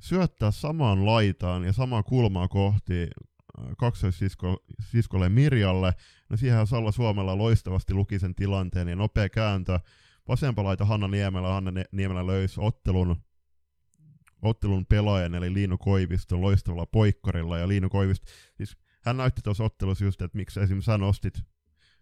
syöttää 0.00 0.50
samaan 0.50 1.06
laitaan 1.06 1.64
ja 1.64 1.72
samaa 1.72 2.02
kulmaa 2.02 2.48
kohti 2.48 3.08
kaksoissiskolle 3.78 5.28
Mirjalle. 5.28 5.94
No 6.28 6.36
siihen 6.36 6.66
Salla 6.66 6.92
Suomella 6.92 7.38
loistavasti 7.38 7.94
luki 7.94 8.18
sen 8.18 8.34
tilanteen 8.34 8.88
ja 8.88 8.96
nopea 8.96 9.28
kääntö. 9.28 9.80
Vasempa 10.28 10.64
laita 10.64 10.84
Hanna 10.84 11.08
Niemelä, 11.08 11.48
Hanna 11.48 11.72
Niemelä 11.92 12.26
löysi 12.26 12.60
ottelun 12.60 13.16
ottelun 14.42 14.86
pelaajan, 14.86 15.34
eli 15.34 15.54
Liinu 15.54 15.78
Koivisto 15.78 16.40
loistavalla 16.40 16.86
poikkarilla, 16.86 17.58
ja 17.58 17.68
Liinu 17.68 17.88
Koivisto, 17.88 18.30
siis 18.54 18.76
hän 19.04 19.16
näytti 19.16 19.40
tuossa 19.44 19.64
ottelussa 19.64 20.04
just, 20.04 20.22
että 20.22 20.38
miksi 20.38 20.60
esimerkiksi 20.60 20.86
sä 20.86 20.98
nostit, 20.98 21.42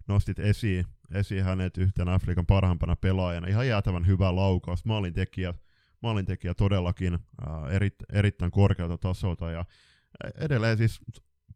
nostit 0.08 0.38
esiin, 0.38 0.86
esiin 1.14 1.44
hänet 1.44 1.78
yhtenä 1.78 2.14
Afrikan 2.14 2.46
parhaimpana 2.46 2.96
pelaajana. 2.96 3.46
Ihan 3.46 3.68
jäätävän 3.68 4.06
hyvä 4.06 4.36
laukaus, 4.36 4.84
maalintekijä, 4.84 5.54
maalintekijä 6.02 6.54
todellakin 6.54 7.14
ää, 7.14 7.68
eri, 7.70 7.90
erittäin 8.12 8.50
korkealta 8.50 8.98
tasolta, 8.98 9.50
ja 9.50 9.64
edelleen 10.40 10.78
siis 10.78 11.00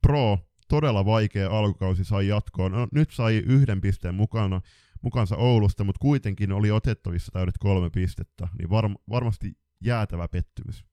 Pro, 0.03 0.38
todella 0.69 1.05
vaikea 1.05 1.51
alkukausi 1.51 2.05
sai 2.05 2.29
jatkoon. 2.29 2.73
No, 2.73 2.88
nyt 2.93 3.11
sai 3.11 3.37
yhden 3.37 3.81
pisteen 3.81 4.15
mukana, 4.15 4.61
mukansa 5.03 5.37
Oulusta, 5.37 5.85
mutta 5.85 5.99
kuitenkin 6.03 6.53
oli 6.53 6.71
otettavissa 6.71 7.33
täydet 7.33 7.59
kolme 7.59 7.91
pistettä, 7.91 8.49
niin 8.59 8.71
varm, 8.71 8.95
varmasti 9.11 9.53
jäätävä 9.85 10.29
pettymys. 10.29 10.85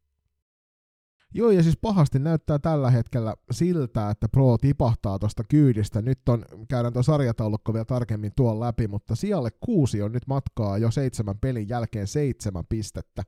Joo, 1.34 1.52
ja 1.52 1.64
siis 1.64 1.78
pahasti 1.78 2.20
näyttää 2.20 2.60
tällä 2.60 2.92
hetkellä 2.92 3.36
siltä, 3.52 4.10
että 4.10 4.30
Pro 4.30 4.58
tipahtaa 4.58 5.20
tuosta 5.20 5.44
kyydistä. 5.44 6.02
Nyt 6.02 6.30
on, 6.30 6.46
käydään 6.70 6.94
tuo 6.94 7.04
sarjataulukko 7.04 7.74
vielä 7.74 7.86
tarkemmin 7.86 8.32
tuon 8.36 8.60
läpi, 8.60 8.88
mutta 8.88 9.16
sijalle 9.16 9.50
kuusi 9.60 10.02
on 10.02 10.12
nyt 10.12 10.28
matkaa 10.28 10.78
jo 10.78 10.92
seitsemän 10.92 11.40
pelin 11.40 11.70
jälkeen 11.70 12.08
seitsemän 12.08 12.64
pistettä. 12.70 13.24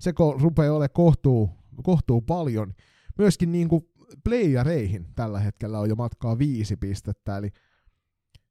Se 0.00 0.10
ko- 0.10 0.42
rupeaa 0.42 0.72
olemaan 0.72 0.90
kohtuu, 0.92 1.50
kohtuu 1.82 2.20
paljon. 2.20 2.74
Myöskin 3.18 3.52
niin 3.52 3.68
kuin 3.68 3.88
playareihin 4.24 5.06
tällä 5.14 5.40
hetkellä 5.40 5.78
on 5.78 5.88
jo 5.88 5.94
matkaa 5.94 6.38
viisi 6.38 6.76
pistettä, 6.76 7.38
eli 7.38 7.50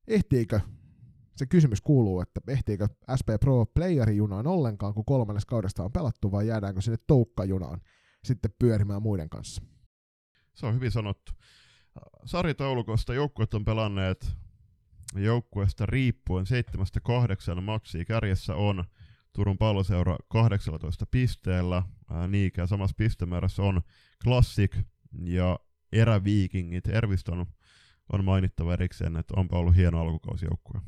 ehtiikö, 0.07 0.59
se 1.35 1.45
kysymys 1.45 1.81
kuuluu, 1.81 2.21
että 2.21 2.41
ehtiikö 2.47 2.87
SP 3.19 3.29
Pro 3.39 3.65
playerijunaan 3.65 4.47
ollenkaan, 4.47 4.93
kun 4.93 5.05
kolmannes 5.05 5.45
kaudesta 5.45 5.83
on 5.83 5.91
pelattu, 5.91 6.31
vai 6.31 6.47
jäädäänkö 6.47 6.81
sinne 6.81 6.97
toukkajunaan 7.07 7.81
sitten 8.23 8.51
pyörimään 8.59 9.01
muiden 9.01 9.29
kanssa? 9.29 9.61
Se 10.55 10.65
on 10.65 10.75
hyvin 10.75 10.91
sanottu. 10.91 11.31
Sarjataulukosta 12.25 13.13
joukkueet 13.13 13.53
on 13.53 13.65
pelanneet 13.65 14.37
joukkueesta 15.15 15.85
riippuen 15.85 16.45
7-8 17.57 17.61
maksia. 17.61 18.05
Kärjessä 18.05 18.55
on 18.55 18.85
Turun 19.33 19.57
palloseura 19.57 20.17
18 20.27 21.05
pisteellä, 21.11 21.83
niinkään 22.27 22.67
samassa 22.67 22.95
pistemäärässä 22.97 23.63
on 23.63 23.81
Classic 24.23 24.77
ja 25.23 25.59
Eräviikingit. 25.91 26.87
Ervistä 26.87 27.31
on, 27.31 27.45
on 28.13 28.25
mainittava 28.25 28.73
erikseen, 28.73 29.17
että 29.17 29.33
onpa 29.37 29.57
ollut 29.57 29.75
hieno 29.75 30.01
alkukausijoukkue. 30.01 30.81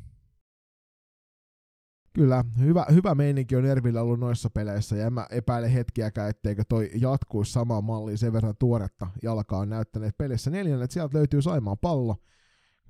Kyllä, 2.12 2.44
hyvä, 2.58 2.86
hyvä 2.92 3.14
meininki 3.14 3.56
on 3.56 3.64
Ervillä 3.64 4.02
ollut 4.02 4.20
noissa 4.20 4.50
peleissä, 4.50 4.96
ja 4.96 5.06
en 5.06 5.12
mä 5.12 5.26
epäile 5.30 5.74
hetkiäkään, 5.74 6.30
etteikö 6.30 6.62
toi 6.68 6.90
jatkuisi 6.94 7.52
samaan 7.52 7.84
malliin 7.84 8.18
sen 8.18 8.32
verran 8.32 8.54
tuoretta 8.58 9.10
jalkaa 9.22 9.58
on 9.58 9.68
näyttäneet 9.68 10.18
pelissä 10.18 10.50
että 10.84 10.94
Sieltä 10.94 11.18
löytyy 11.18 11.42
Saimaan 11.42 11.78
pallo, 11.80 12.16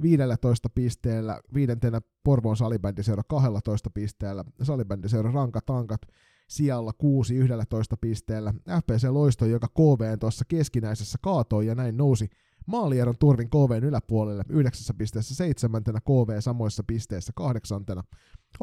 15 0.03 0.69
pisteellä, 0.69 1.41
viidentenä 1.55 2.01
Porvoon 2.25 2.57
salibändiseura 2.57 3.23
12 3.29 3.91
pisteellä, 3.91 4.45
salibändiseura 4.63 5.33
Ranka 5.33 5.61
Tankat 5.61 6.01
sijalla 6.49 6.93
6 6.93 7.35
11 7.35 7.97
pisteellä, 7.97 8.55
FPC 8.81 9.09
Loisto, 9.11 9.47
joka 9.47 9.69
KV 9.69 10.19
tuossa 10.21 10.45
keskinäisessä 10.49 11.19
kaatoi 11.23 11.67
ja 11.67 11.75
näin 11.75 11.97
nousi 11.97 12.29
maalieron 12.67 13.15
turvin 13.19 13.51
KVn 13.51 13.85
yläpuolelle 13.85 14.45
9 14.49 14.97
pisteessä 14.97 15.35
seitsemäntenä, 15.35 16.01
KV 16.01 16.41
samoissa 16.41 16.83
pisteissä 16.87 17.33
kahdeksantena, 17.37 18.05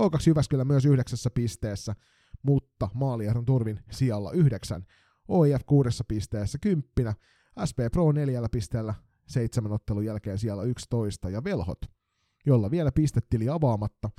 H2 0.02 0.28
Jyväskylä 0.28 0.66
myös 0.66 0.86
yhdeksässä 0.86 1.30
pisteessä, 1.30 1.96
mutta 2.44 2.90
maalieron 2.94 3.46
turvin 3.46 3.80
sijalla 3.92 4.32
yhdeksän, 4.32 4.86
OIF 5.28 5.62
kuudessa 5.66 6.04
pisteessä 6.08 6.58
kymppinä, 6.62 7.14
SP 7.70 7.80
Pro 7.92 8.12
neljällä 8.12 8.50
pisteellä 8.50 8.94
seitsemän 9.28 9.72
ottelun 9.72 10.06
jälkeen 10.06 10.38
siellä 10.38 10.64
11 10.64 11.30
ja 11.30 11.44
Velhot, 11.44 11.82
jolla 12.46 12.72
vielä 12.72 12.92
pistetili 12.92 13.50
avaamatta. 13.50 14.10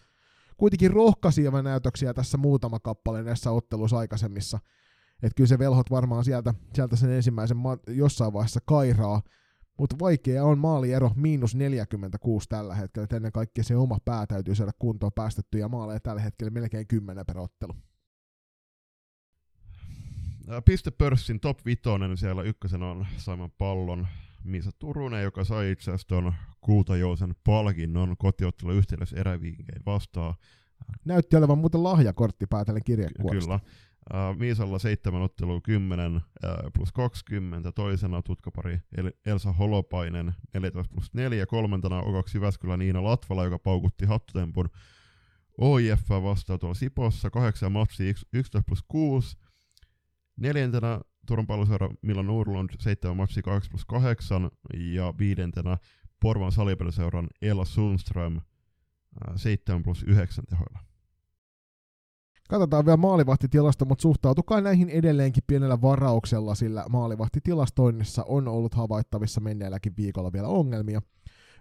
Kuitenkin 0.57 0.90
rohkaisijava 0.90 1.62
näytöksiä 1.62 2.14
tässä 2.14 2.38
muutama 2.38 2.81
kappale 2.81 3.23
näissä 3.23 3.51
otteluissa 3.51 3.99
aikaisemmissa. 3.99 4.59
Että 5.23 5.35
kyllä 5.37 5.49
se 5.49 5.59
Velhot 5.59 5.90
varmaan 5.90 6.25
sieltä, 6.25 6.55
sieltä 6.75 6.97
sen 6.97 7.11
ensimmäisen 7.11 7.57
ma- 7.57 7.79
jossain 7.87 8.33
vaiheessa 8.33 8.61
kairaa, 8.66 9.23
mutta 9.79 9.97
vaikea 9.99 10.45
on 10.45 10.59
maaliero 10.59 11.11
miinus 11.16 11.55
46 11.55 12.49
tällä 12.49 12.75
hetkellä, 12.75 13.05
että 13.05 13.16
ennen 13.16 13.33
kaikkea 13.33 13.64
se 13.64 13.77
oma 13.77 13.99
pää 14.05 14.27
täytyy 14.27 14.55
saada 14.55 14.73
kuntoon 14.79 15.12
päästettyjä 15.12 15.69
maaleja 15.69 16.01
tällä 16.01 16.21
hetkellä 16.21 16.51
melkein 16.51 16.87
10 16.87 17.27
per 17.27 17.38
ottelu. 17.38 17.73
Pistepörssin 20.64 21.40
top 21.40 21.59
5 21.64 21.83
siellä 22.14 22.42
ykkösenä 22.42 22.90
on 22.90 23.07
Simon 23.16 23.51
Pallon 23.59 24.07
Misa 24.46 24.70
Turunen, 24.78 25.22
joka 25.22 25.44
sai 25.44 25.70
itse 25.70 25.90
asiassa 25.90 26.09
tuon 26.09 26.32
Kultajousen 26.61 27.35
palkinnon 27.44 28.16
kotiottelu 28.18 28.72
yhteydessä 28.72 29.16
eräviinkein 29.16 29.82
vastaan. 29.87 30.35
Näytti 31.04 31.37
olevan 31.37 31.59
muuten 31.59 31.82
lahjakortti 31.82 32.46
päätellen 32.46 32.85
kirjekuoresta. 32.85 33.59
Kyllä. 33.61 33.76
Uh, 34.14 34.38
Miisalla 34.38 34.78
seitsemän 34.78 35.22
ottelua 35.22 35.61
10 35.61 36.16
uh, 36.16 36.20
plus 36.74 36.92
20, 36.92 37.72
toisena 37.72 38.22
tutkapari 38.22 38.78
Elsa 39.26 39.52
Holopainen 39.52 40.35
14 40.54 40.94
plus 40.94 41.14
4, 41.14 41.46
kolmantena 41.46 42.00
O2 42.00 42.30
Jyväskylän 42.35 42.78
Niina 42.78 43.04
Latvala, 43.04 43.44
joka 43.44 43.59
paukutti 43.59 44.06
hattutempun 44.06 44.68
OIF 45.59 46.09
vastaan 46.09 46.59
tuolla 46.59 46.74
Sipossa, 46.74 47.30
8 47.30 47.72
matsia 47.72 48.14
11 48.32 48.62
plus 48.66 48.85
6, 48.88 49.37
neljäntenä 50.37 51.00
Turun 51.26 51.46
palloseura 51.46 51.90
Milan 52.02 52.30
Urlund 52.30 52.70
7 52.80 53.16
matsia 53.16 53.42
8 53.42 53.70
plus 53.70 53.84
8 53.84 54.50
ja 54.74 55.14
viidentenä 55.18 55.78
Porvan 56.20 56.52
salipelliseuran 56.52 57.28
Ella 57.42 57.64
Sundström 57.64 58.40
7 59.36 59.82
plus 59.82 60.02
9 60.02 60.44
tehoilla. 60.44 60.78
Katsotaan 62.48 62.86
vielä 62.86 62.96
maalivahtitilasta, 62.96 63.84
mutta 63.84 64.02
suhtautukaa 64.02 64.60
näihin 64.60 64.88
edelleenkin 64.88 65.42
pienellä 65.46 65.80
varauksella, 65.80 66.54
sillä 66.54 66.84
maalivahtitilastoinnissa 66.88 68.24
on 68.28 68.48
ollut 68.48 68.74
havaittavissa 68.74 69.40
menneelläkin 69.40 69.92
viikolla 69.96 70.32
vielä 70.32 70.48
ongelmia. 70.48 71.02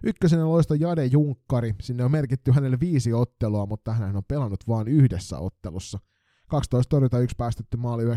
Ykkösenä 0.02 0.44
loista 0.44 0.74
Jade 0.74 1.06
Junkkari, 1.06 1.74
sinne 1.82 2.04
on 2.04 2.10
merkitty 2.10 2.52
hänelle 2.52 2.80
viisi 2.80 3.12
ottelua, 3.12 3.66
mutta 3.66 3.92
hän 3.92 4.16
on 4.16 4.24
pelannut 4.28 4.68
vain 4.68 4.88
yhdessä 4.88 5.38
ottelussa– 5.38 5.98
12 6.48 6.90
torjunta, 6.90 7.18
yksi 7.18 7.36
päästetty 7.36 7.76
maali 7.76 8.04
92-31 8.04 8.08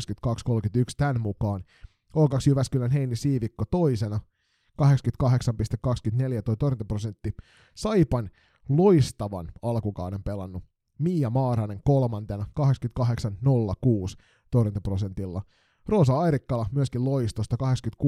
tämän 0.97 1.21
mukaan. 1.21 1.63
O2 2.17 2.47
Jyväskylän 2.47 2.91
Heini 2.91 3.15
Siivikko 3.15 3.65
toisena, 3.65 4.19
88,24 4.81 6.41
toi 6.45 6.57
torjuntaprosentti. 6.57 7.33
Saipan 7.75 8.29
loistavan 8.69 9.51
alkukauden 9.61 10.23
pelannut. 10.23 10.63
Mia 10.99 11.29
Maaranen 11.29 11.81
kolmantena, 11.85 12.45
88,06 12.59 12.65
torjuntaprosentilla. 14.51 15.41
Roosa 15.87 16.19
Airikkala 16.19 16.65
myöskin 16.71 17.05
loistosta 17.05 17.55
86-36 18.03 18.07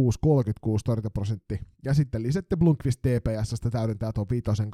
torjuntaprosentti. 0.86 1.60
Ja 1.86 1.94
sitten 1.94 2.24
Lisette 2.24 2.56
Blunkvist 2.56 3.02
TPSstä 3.02 3.70
täydentää 3.70 4.12
tuon 4.12 4.28
viitosen 4.30 4.70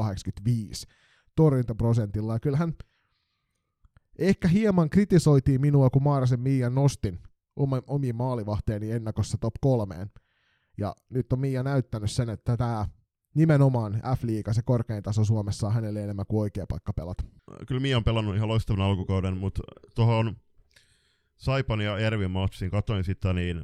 84,85 0.00 0.48
torjuntaprosentilla. 1.34 2.32
Ja 2.32 2.40
kyllähän 2.40 2.74
Ehkä 4.18 4.48
hieman 4.48 4.90
kritisoitiin 4.90 5.60
minua, 5.60 5.90
kun 5.90 6.02
Maarasen 6.02 6.40
Miia 6.40 6.70
nostin 6.70 7.18
omiin 7.86 8.16
maalivahteen 8.16 8.82
ennakossa 8.82 9.38
top 9.38 9.54
kolmeen. 9.60 10.10
Ja 10.78 10.94
nyt 11.10 11.32
on 11.32 11.38
Miia 11.38 11.62
näyttänyt 11.62 12.10
sen, 12.10 12.30
että 12.30 12.56
tämä 12.56 12.86
nimenomaan 13.34 13.92
F-liiga, 14.16 14.52
se 14.52 14.62
korkein 14.62 15.02
taso 15.02 15.24
Suomessa 15.24 15.66
on 15.66 15.72
hänelle 15.72 16.04
enemmän 16.04 16.26
kuin 16.28 16.40
oikea 16.40 16.66
paikka 16.68 16.92
pelata. 16.92 17.24
Kyllä 17.66 17.80
Mia 17.80 17.96
on 17.96 18.04
pelannut 18.04 18.36
ihan 18.36 18.48
loistavan 18.48 18.84
alkukauden, 18.84 19.36
mutta 19.36 19.62
tuohon 19.94 20.36
Saipan 21.36 21.80
ja 21.80 21.98
Ervin 21.98 22.30
matsiin, 22.30 22.70
katoin 22.70 23.04
sitä, 23.04 23.32
niin 23.32 23.62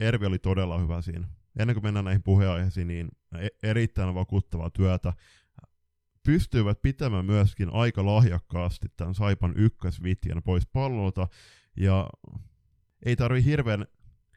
Ervi 0.00 0.26
oli 0.26 0.38
todella 0.38 0.78
hyvä 0.78 1.02
siinä. 1.02 1.28
Ennen 1.58 1.74
kuin 1.74 1.84
mennään 1.84 2.04
näihin 2.04 2.22
puheenaiheisiin, 2.22 2.88
niin 2.88 3.08
e- 3.38 3.68
erittäin 3.68 4.14
vakuuttavaa 4.14 4.70
työtä 4.70 5.12
pystyivät 6.26 6.82
pitämään 6.82 7.24
myöskin 7.24 7.68
aika 7.72 8.06
lahjakkaasti 8.06 8.88
tämän 8.96 9.14
Saipan 9.14 9.54
ykkösvitjan 9.56 10.42
pois 10.42 10.66
pallolta, 10.66 11.28
ja 11.76 12.10
ei 13.06 13.16
tarvi 13.16 13.44
hirveän, 13.44 13.86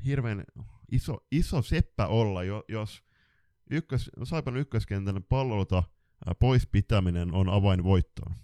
hirveän 0.06 0.44
iso, 0.92 1.18
iso 1.32 1.62
seppä 1.62 2.08
olla, 2.08 2.44
jos 2.68 3.04
ykkös, 3.72 4.10
Saipan 4.24 4.58
ykköskentän 4.58 5.24
pallolta 5.30 5.84
pois 6.40 6.68
pitäminen 6.68 7.34
on 7.34 7.50
avain 7.50 7.84
voittoon. 7.84 8.36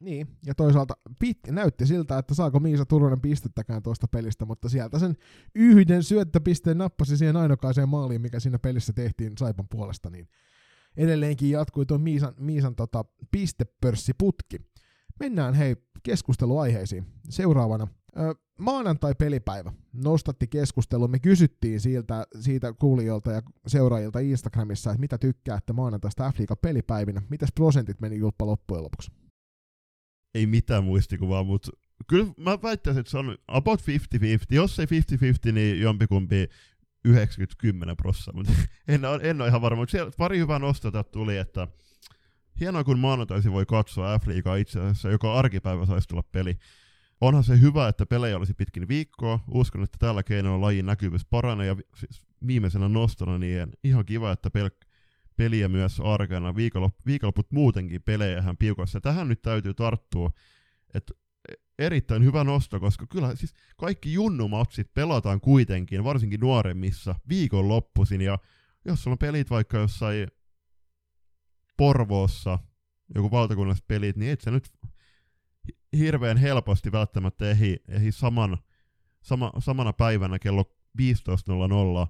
Niin, 0.00 0.26
ja 0.46 0.54
toisaalta 0.54 0.96
pit, 1.18 1.38
näytti 1.50 1.86
siltä, 1.86 2.18
että 2.18 2.34
saako 2.34 2.60
Miisa 2.60 2.86
Turunen 2.86 3.20
pistettäkään 3.20 3.82
tuosta 3.82 4.08
pelistä, 4.08 4.44
mutta 4.44 4.68
sieltä 4.68 4.98
sen 4.98 5.16
yhden 5.54 6.02
syöttöpisteen 6.02 6.78
nappasi 6.78 7.16
siihen 7.16 7.36
ainokaiseen 7.36 7.88
maaliin, 7.88 8.20
mikä 8.20 8.40
siinä 8.40 8.58
pelissä 8.58 8.92
tehtiin 8.92 9.38
Saipan 9.38 9.68
puolesta, 9.70 10.10
niin 10.10 10.28
edelleenkin 10.96 11.50
jatkui 11.50 11.86
tuon 11.86 12.00
Miisan, 12.00 12.34
Miisan 12.38 12.74
tota, 12.74 13.04
pistepörssiputki. 13.30 14.56
Mennään 15.20 15.54
hei 15.54 15.76
keskusteluaiheisiin. 16.02 17.06
Seuraavana 17.28 17.88
ö, 18.18 18.34
maanantai-pelipäivä 18.58 19.72
nostatti 19.92 20.46
keskustelua. 20.46 21.08
Me 21.08 21.18
kysyttiin 21.18 21.80
siitä, 21.80 22.26
siitä 22.40 22.72
kuulijoilta 22.72 23.32
ja 23.32 23.42
seuraajilta 23.66 24.18
Instagramissa, 24.18 24.90
että 24.90 25.00
mitä 25.00 25.18
tykkäätte 25.18 25.72
maanantaista 25.72 26.32
f 26.32 26.36
pelipäivinä. 26.62 27.22
Mitäs 27.28 27.48
prosentit 27.54 28.00
meni 28.00 28.18
Julppa 28.18 28.46
loppujen 28.46 28.84
lopuksi? 28.84 29.10
Ei 30.34 30.46
mitään 30.46 30.84
muistikuvaa, 30.84 31.44
mutta 31.44 31.70
kyllä 32.06 32.26
mä 32.36 32.62
väittäisin, 32.62 33.00
että 33.00 33.10
se 33.10 33.18
on 33.18 33.38
about 33.48 33.80
50-50. 33.80 33.84
Jos 34.50 34.78
ei 34.78 34.86
50-50, 34.86 35.52
niin 35.52 35.80
jompikumpi 35.80 36.48
90-10 37.06 37.10
prossaa, 37.96 38.34
mutta 38.34 38.52
en, 38.88 39.00
en 39.22 39.40
ole 39.40 39.48
ihan 39.48 39.62
varma. 39.62 39.82
Mutta 39.82 39.90
siellä 39.90 40.10
pari 40.18 40.38
hyvää 40.38 40.58
nostota 40.58 41.04
tuli, 41.04 41.36
että 41.36 41.68
hienoa 42.60 42.84
kun 42.84 42.98
maanantaisin 42.98 43.52
voi 43.52 43.66
katsoa 43.66 44.18
f 44.18 44.22
itse 44.60 44.80
asiassa, 44.80 45.10
joka 45.10 45.34
arkipäivä 45.34 45.86
saisi 45.86 46.08
tulla 46.08 46.22
peli. 46.32 46.58
Onhan 47.20 47.44
se 47.44 47.60
hyvä, 47.60 47.88
että 47.88 48.06
pelejä 48.06 48.36
olisi 48.36 48.54
pitkin 48.54 48.88
viikkoa. 48.88 49.40
Uskon, 49.48 49.82
että 49.82 49.96
tällä 49.98 50.22
keinoilla 50.22 50.66
lajin 50.66 50.86
näkyvyys 50.86 51.26
paranee 51.30 51.66
ja 51.66 51.76
siis 51.96 52.22
viimeisenä 52.46 52.88
nostona 52.88 53.38
niin 53.38 53.68
ihan 53.84 54.06
kiva, 54.06 54.32
että 54.32 54.50
pel- 54.58 54.86
peliä 55.36 55.68
myös. 55.68 55.98
Viikonlop- 56.56 57.02
viikonloput 57.06 57.52
muutenkin 57.52 58.02
pelejä 58.02 58.38
ihan 58.38 58.56
piukossa. 58.56 59.00
Tähän 59.00 59.28
nyt 59.28 59.42
täytyy 59.42 59.74
tarttua, 59.74 60.30
että 60.94 61.14
erittäin 61.78 62.24
hyvä 62.24 62.44
nosto, 62.44 62.80
koska 62.80 63.06
kyllä 63.06 63.36
siis 63.36 63.54
kaikki 63.76 64.12
junnumatsit 64.12 64.94
pelataan 64.94 65.40
kuitenkin, 65.40 66.04
varsinkin 66.04 66.40
nuoremmissa, 66.40 67.14
viikonloppuisin, 67.28 68.20
ja 68.20 68.38
jos 68.84 69.02
sulla 69.02 69.14
on 69.14 69.18
pelit 69.18 69.50
vaikka 69.50 69.78
jossain 69.78 70.28
Porvoossa, 71.76 72.58
joku 73.14 73.30
valtakunnalliset 73.30 73.88
pelit, 73.88 74.16
niin 74.16 74.32
et 74.32 74.40
sä 74.40 74.50
nyt 74.50 74.72
hirveän 75.98 76.36
helposti 76.36 76.92
välttämättä 76.92 77.50
ehi, 77.50 77.76
ehi 77.88 78.12
saman, 78.12 78.58
sama, 79.22 79.52
samana 79.58 79.92
päivänä 79.92 80.38
kello 80.38 80.64
15.00 81.02 82.08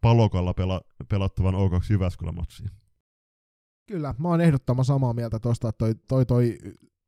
palokalla 0.00 0.54
pela, 0.54 0.80
pelattavan 1.08 1.54
O2 1.54 1.92
Jyväskylä-matsiin. 1.92 2.70
Kyllä, 3.86 4.14
mä 4.18 4.28
oon 4.28 4.40
ehdottoman 4.40 4.84
samaa 4.84 5.12
mieltä 5.12 5.38
tuosta, 5.38 5.68
että 5.68 5.78
toi, 5.78 5.94
toi, 5.94 6.26
toi 6.26 6.58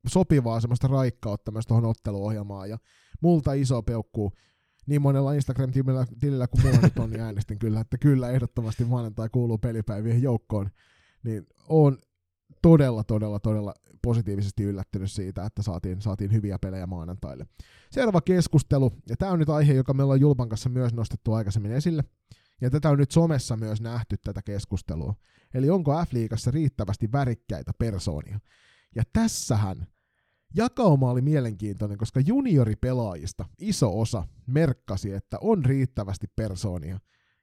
sopivaa 0.07 0.61
semmoista 0.61 0.89
raikkautta 0.89 1.51
myös 1.51 1.67
tuohon 1.67 1.85
otteluohjelmaan, 1.85 2.71
ja 2.71 2.79
multa 3.21 3.53
iso 3.53 3.83
peukku 3.83 4.33
niin 4.87 5.03
monella 5.03 5.33
Instagram-tilillä 5.33 6.07
tilillä 6.21 6.47
kuin 6.47 6.67
mulla 6.67 6.79
nyt 6.83 6.99
on, 6.99 7.11
niin 7.11 7.21
äänestin 7.21 7.59
kyllä, 7.59 7.81
että 7.81 7.99
kyllä 7.99 8.31
ehdottomasti 8.31 8.85
maanantai 8.85 9.29
kuuluu 9.29 9.59
pelipäivien 9.59 10.23
joukkoon, 10.23 10.71
niin 11.25 11.47
on 11.69 11.99
todella, 12.63 13.05
todella, 13.05 13.41
todella 13.41 13.75
positiivisesti 14.03 14.63
yllättynyt 14.63 15.13
siitä, 15.13 15.45
että 15.45 15.63
saatiin, 15.63 16.03
saatiin 16.03 16.33
hyviä 16.33 16.59
pelejä 16.59 16.87
maanantaille. 16.87 17.47
Seuraava 17.91 18.21
keskustelu, 18.21 18.93
ja 19.09 19.17
tämä 19.17 19.33
on 19.33 19.39
nyt 19.39 19.49
aihe, 19.49 19.73
joka 19.73 19.95
meillä 19.95 20.13
on 20.13 20.21
Julpan 20.21 20.49
kanssa 20.49 20.69
myös 20.69 20.95
nostettu 20.95 21.33
aikaisemmin 21.33 21.73
esille, 21.73 22.05
ja 22.61 22.71
tätä 22.71 22.91
on 22.91 22.99
nyt 22.99 23.11
somessa 23.11 23.57
myös 23.57 23.81
nähty 23.81 24.17
tätä 24.17 24.43
keskustelua. 24.43 25.15
Eli 25.55 25.71
onko 25.71 25.93
F-liigassa 25.93 26.51
riittävästi 26.51 27.13
värikkäitä 27.13 27.73
persoonia? 27.79 28.41
Ja 28.95 29.03
tässähän 29.13 29.87
jakauma 30.55 31.11
oli 31.11 31.21
mielenkiintoinen, 31.21 31.99
koska 31.99 32.21
junioripelaajista 32.21 33.45
iso 33.59 34.01
osa 34.01 34.27
merkkasi, 34.47 35.13
että 35.13 35.39
on 35.41 35.65
riittävästi 35.65 36.27
persoonia. 36.37 36.99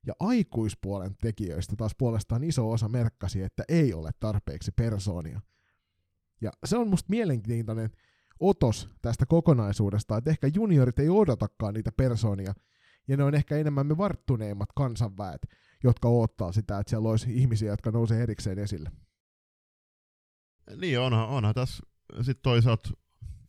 Ja 0.08 0.14
aikuispuolen 0.20 1.16
tekijöistä 1.22 1.76
taas 1.76 1.96
puolestaan 1.98 2.44
iso 2.44 2.72
osa 2.72 2.90
merkkasi, 2.90 3.42
että 3.42 3.64
ei 3.70 3.94
ole 3.94 4.12
tarpeeksi 4.20 4.72
persoonia. 4.72 5.42
Ja 6.42 6.52
se 6.66 6.78
on 6.78 6.88
musta 6.88 7.10
mielenkiintoinen 7.10 7.90
otos 8.40 8.90
tästä 9.02 9.26
kokonaisuudesta, 9.26 10.18
että 10.18 10.30
ehkä 10.30 10.50
juniorit 10.56 11.00
ei 11.00 11.10
odotakaan 11.10 11.74
niitä 11.74 11.92
persoonia, 11.92 12.54
ja 13.08 13.18
ne 13.18 13.24
on 13.24 13.36
ehkä 13.36 13.58
enemmän 13.58 13.88
me 13.88 13.98
varttuneimmat 13.98 14.70
kansanväet, 14.76 15.42
jotka 15.84 16.10
odottaa 16.10 16.52
sitä, 16.52 16.80
että 16.80 16.90
siellä 16.90 17.10
olisi 17.10 17.38
ihmisiä, 17.38 17.72
jotka 17.72 17.92
nousee 17.92 18.24
erikseen 18.24 18.60
esille. 18.60 18.92
Niin, 20.76 21.00
onhan, 21.00 21.28
onhan 21.28 21.54
tässä 21.54 21.84
sitten 22.18 22.44
toisaalta 22.44 22.90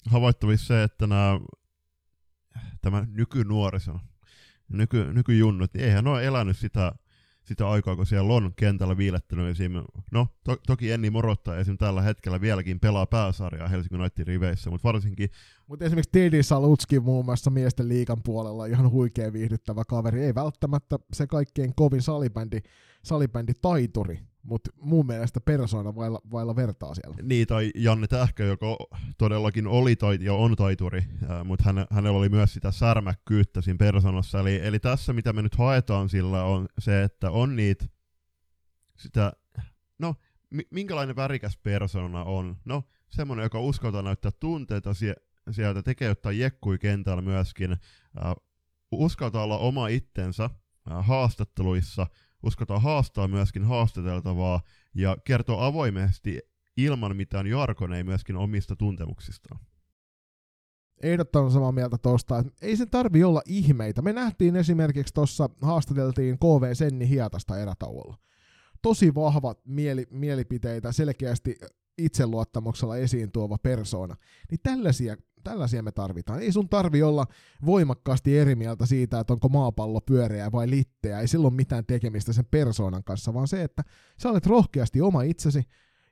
havaittavissa 0.07 0.67
se, 0.67 0.83
että 0.83 1.07
nämä, 1.07 1.41
tämä 2.81 3.07
nykynuoriso, 3.13 4.01
nyky, 4.69 5.13
nykyjunnut, 5.13 5.75
niin 5.75 5.85
eihän 5.85 6.07
ole 6.07 6.27
elänyt 6.27 6.57
sitä 6.57 6.93
sitä 7.49 7.69
aikaa, 7.69 7.97
kun 7.97 8.07
siellä 8.07 8.35
on 8.35 8.53
kentällä 8.57 8.97
viilettänyt 8.97 9.49
esim. 9.49 9.73
No, 10.13 10.29
to, 10.45 10.57
toki 10.67 10.91
Enni 10.91 11.11
Morotta 11.11 11.59
esim. 11.59 11.79
tällä 11.79 12.03
hetkellä 12.03 12.41
vieläkin 12.41 12.81
pelaa 12.81 13.07
pääsarjaa 13.07 13.69
Helsingin 13.69 14.01
United 14.01 14.27
riveissä, 14.27 14.71
mutta 14.71 14.89
varsinkin... 14.89 15.31
Mutta 15.67 15.85
esimerkiksi 15.85 16.11
Teddy 16.13 16.43
Salutski 16.43 17.01
muun 17.01 17.25
muassa 17.25 17.51
miesten 17.51 17.89
liikan 17.89 18.23
puolella 18.25 18.67
ihan 18.67 18.91
huikea 18.91 19.33
viihdyttävä 19.33 19.85
kaveri, 19.85 20.25
ei 20.25 20.35
välttämättä 20.35 20.99
se 21.13 21.27
kaikkein 21.27 21.75
kovin 21.75 22.03
salibändi, 22.03 22.59
salibändi 23.05 23.53
taituri, 23.63 24.21
mutta 24.49 24.71
mun 24.81 25.07
mielestä 25.07 25.41
persoona 25.41 25.95
vailla, 25.95 26.21
vailla 26.31 26.57
vertaa 26.57 26.95
siellä. 26.95 27.17
Niin, 27.23 27.47
tai 27.47 27.71
Janne 27.75 28.07
Tähkö, 28.07 28.45
joka 28.45 28.67
todellakin 29.19 29.67
oli 29.67 29.97
tai, 29.97 30.19
ja 30.21 30.35
on 30.35 30.57
taituri, 30.57 31.05
mutta 31.45 31.65
hän, 31.65 31.87
hänellä 31.91 32.19
oli 32.19 32.29
myös 32.29 32.55
sitä 32.55 32.71
särmäkkyyttä 32.71 33.61
siinä 33.61 33.79
persoonassa. 33.79 34.41
Eli, 34.41 34.61
eli 34.63 34.79
tässä, 34.79 35.13
mitä 35.13 35.33
me 35.33 35.43
nyt 35.43 35.55
haetaan 35.55 36.09
sillä, 36.09 36.45
on 36.45 36.69
se, 36.79 37.03
että 37.03 37.31
on 37.31 37.57
niitä 37.57 37.87
sitä, 38.97 39.33
no, 39.99 40.15
minkälainen 40.71 41.17
värikäs 41.17 41.57
persona 41.57 42.25
on? 42.25 42.57
No, 42.65 42.85
semmoinen, 43.09 43.43
joka 43.43 43.61
uskaltaa 43.61 44.03
näyttää 44.03 44.31
tunteita 44.41 44.91
sieltä, 45.51 45.83
tekee 45.83 46.09
jotain 46.09 46.39
jekkui 46.39 46.79
kentällä 46.79 47.23
myöskin, 47.23 47.73
äh, 47.73 48.35
uskaltaa 48.91 49.43
olla 49.43 49.59
oma 49.59 49.89
itsensä 49.89 50.45
äh, 50.45 51.07
haastatteluissa, 51.07 52.07
uskotaan 52.43 52.83
haastaa 52.83 53.29
myöskin 53.29 53.65
haastateltavaa 53.65 54.61
ja 54.95 55.17
kertoo 55.25 55.61
avoimesti 55.61 56.41
ilman 56.77 57.17
mitään 57.17 57.47
jarkoneja 57.47 58.05
myöskin 58.05 58.37
omista 58.37 58.77
tuntemuksistaan. 58.77 59.61
Ehdottoman 61.03 61.51
samaa 61.51 61.73
mieltä 61.73 61.99
tuosta, 61.99 62.39
että 62.39 62.53
ei 62.63 62.77
se 62.77 62.87
tarvi 62.87 63.25
olla 63.25 63.43
ihmeitä. 63.47 64.03
Me 64.03 64.13
nähtiin 64.13 64.57
esimerkiksi 64.57 65.15
tuossa, 65.15 65.51
haastateltiin 65.63 66.39
KV 66.39 66.75
Senni 66.75 67.09
Hietasta 67.09 67.59
erätauolla. 67.59 68.17
Tosi 68.83 69.15
vahvat 69.15 69.61
mieli, 69.65 70.07
mielipiteitä, 70.11 70.93
selkeästi 70.93 71.59
itseluottamuksella 71.99 72.97
esiin 72.97 73.33
tuova 73.33 73.59
persoona. 73.59 74.17
Niin 74.51 74.61
tällaisia 74.63 75.17
Tällaisia 75.45 75.83
me 75.83 75.93
tarvitaan. 75.93 76.41
Ei 76.41 76.53
sun 76.53 76.69
tarvi 76.69 77.03
olla 77.03 77.27
voimakkaasti 77.67 78.39
eri 78.39 78.55
mieltä 78.55 78.87
siitä, 78.87 79.21
että 79.21 79.33
onko 79.33 79.49
maapallo 79.49 80.01
pyöreä 80.01 80.53
vai 80.53 80.71
litteä. 80.71 81.21
Ei 81.21 81.29
silloin 81.29 81.55
mitään 81.55 81.87
tekemistä 81.87 82.33
sen 82.33 82.47
persoonan 82.51 83.05
kanssa, 83.05 83.35
vaan 83.35 83.49
se, 83.49 83.63
että 83.63 83.85
sä 84.23 84.31
olet 84.31 84.47
rohkeasti 84.47 85.01
oma 85.01 85.23
itsesi 85.23 85.63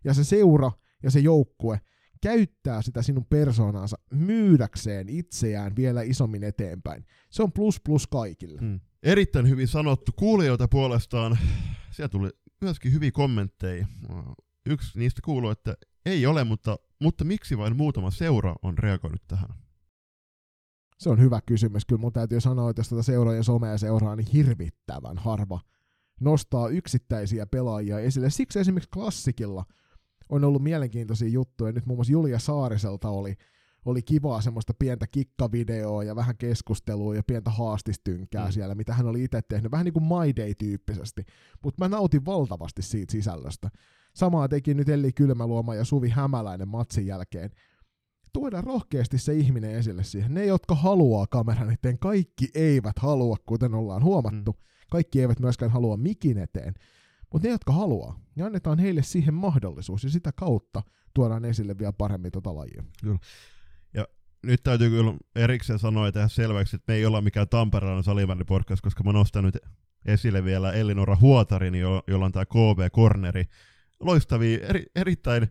ja 0.04 0.14
se 0.14 0.24
seura 0.24 0.72
ja 1.02 1.10
se 1.10 1.20
joukkue 1.20 1.80
käyttää 2.22 2.82
sitä 2.82 3.02
sinun 3.02 3.26
persoonaansa 3.30 3.98
myydäkseen 4.10 5.08
itseään 5.08 5.76
vielä 5.76 6.02
isommin 6.02 6.44
eteenpäin. 6.44 7.06
Se 7.30 7.42
on 7.42 7.52
plus 7.52 7.80
plus 7.80 8.06
kaikille. 8.06 8.60
Hmm. 8.60 8.80
Erittäin 9.02 9.48
hyvin 9.48 9.68
sanottu. 9.68 10.12
Kuulijoilta 10.16 10.68
puolestaan, 10.68 11.38
siellä 11.90 12.08
tuli 12.08 12.30
myöskin 12.60 12.92
hyviä 12.92 13.10
kommentteja. 13.10 13.86
Yksi 14.66 14.98
niistä 14.98 15.20
kuuluu, 15.24 15.50
että 15.50 15.76
ei 16.06 16.26
ole, 16.26 16.44
mutta, 16.44 16.78
mutta 17.02 17.24
miksi 17.24 17.58
vain 17.58 17.76
muutama 17.76 18.10
seura 18.10 18.54
on 18.62 18.78
reagoinut 18.78 19.22
tähän? 19.28 19.48
Se 20.98 21.10
on 21.10 21.20
hyvä 21.20 21.40
kysymys. 21.46 21.84
Kyllä 21.84 22.00
mun 22.00 22.12
täytyy 22.12 22.40
sanoa, 22.40 22.70
että 22.70 22.80
jos 22.80 22.88
tätä 22.88 23.02
seuraa 23.02 23.34
ja 23.34 23.42
somea 23.42 23.78
seuraa, 23.78 24.16
niin 24.16 24.26
hirvittävän 24.32 25.18
harva 25.18 25.60
nostaa 26.20 26.68
yksittäisiä 26.68 27.46
pelaajia 27.46 27.98
esille. 27.98 28.30
Siksi 28.30 28.58
esimerkiksi 28.58 28.90
klassikilla 28.90 29.64
on 30.28 30.44
ollut 30.44 30.62
mielenkiintoisia 30.62 31.28
juttuja. 31.28 31.72
Nyt 31.72 31.86
muun 31.86 31.98
muassa 31.98 32.12
Julia 32.12 32.38
Saariselta 32.38 33.08
oli, 33.08 33.34
oli 33.84 34.02
kivaa 34.02 34.40
semmoista 34.40 34.74
pientä 34.78 35.06
kikkavideoa 35.06 36.04
ja 36.04 36.16
vähän 36.16 36.36
keskustelua 36.36 37.14
ja 37.14 37.22
pientä 37.22 37.50
haastistynkää 37.50 38.46
mm. 38.46 38.52
siellä, 38.52 38.74
mitä 38.74 38.94
hän 38.94 39.06
oli 39.06 39.24
itse 39.24 39.42
tehnyt. 39.42 39.72
Vähän 39.72 39.84
niin 39.84 39.94
kuin 39.94 40.04
My 40.04 40.36
Day-tyyppisesti. 40.36 41.24
Mutta 41.62 41.84
mä 41.84 41.88
nautin 41.88 42.24
valtavasti 42.24 42.82
siitä 42.82 43.12
sisällöstä. 43.12 43.70
Samaa 44.16 44.48
teki 44.48 44.74
nyt 44.74 44.88
Elli 44.88 45.12
Kylmäluoma 45.12 45.74
ja 45.74 45.84
Suvi 45.84 46.08
Hämäläinen 46.08 46.68
matsin 46.68 47.06
jälkeen. 47.06 47.50
Tuodaan 48.32 48.64
rohkeasti 48.64 49.18
se 49.18 49.34
ihminen 49.34 49.70
esille 49.70 50.04
siihen. 50.04 50.34
Ne, 50.34 50.46
jotka 50.46 50.74
haluaa 50.74 51.26
kameran 51.26 51.72
eteen, 51.72 51.98
kaikki 51.98 52.48
eivät 52.54 52.98
halua, 52.98 53.36
kuten 53.46 53.74
ollaan 53.74 54.02
huomattu. 54.02 54.52
Mm. 54.52 54.58
Kaikki 54.90 55.20
eivät 55.20 55.40
myöskään 55.40 55.70
halua 55.70 55.96
mikin 55.96 56.38
eteen. 56.38 56.74
Mutta 57.32 57.48
ne, 57.48 57.52
jotka 57.52 57.72
haluaa, 57.72 58.20
niin 58.34 58.46
annetaan 58.46 58.78
heille 58.78 59.02
siihen 59.02 59.34
mahdollisuus 59.34 60.04
ja 60.04 60.10
sitä 60.10 60.32
kautta 60.32 60.82
tuodaan 61.14 61.44
esille 61.44 61.78
vielä 61.78 61.92
paremmin 61.92 62.32
tota 62.32 62.54
lajia. 62.54 62.84
Kyllä. 63.00 63.18
Ja 63.94 64.08
nyt 64.42 64.62
täytyy 64.62 64.90
kyllä 64.90 65.14
erikseen 65.34 65.78
sanoa 65.78 66.06
ja 66.06 66.12
tehdä 66.12 66.28
selväksi, 66.28 66.76
että 66.76 66.92
me 66.92 66.96
ei 66.96 67.06
olla 67.06 67.20
mikään 67.20 67.48
Tampereen 67.48 68.04
salivänni-podcast, 68.04 68.80
koska 68.82 69.04
mä 69.04 69.12
nostan 69.12 69.44
nyt 69.44 69.58
esille 70.04 70.44
vielä 70.44 70.72
Elinora 70.72 71.16
Huotarin, 71.20 71.74
jo- 71.74 72.02
jolla 72.06 72.26
on 72.26 72.32
tämä 72.32 72.44
KV-korneri, 72.44 73.44
loistavia, 74.00 74.58
eri, 74.66 74.86
erittäin 74.96 75.48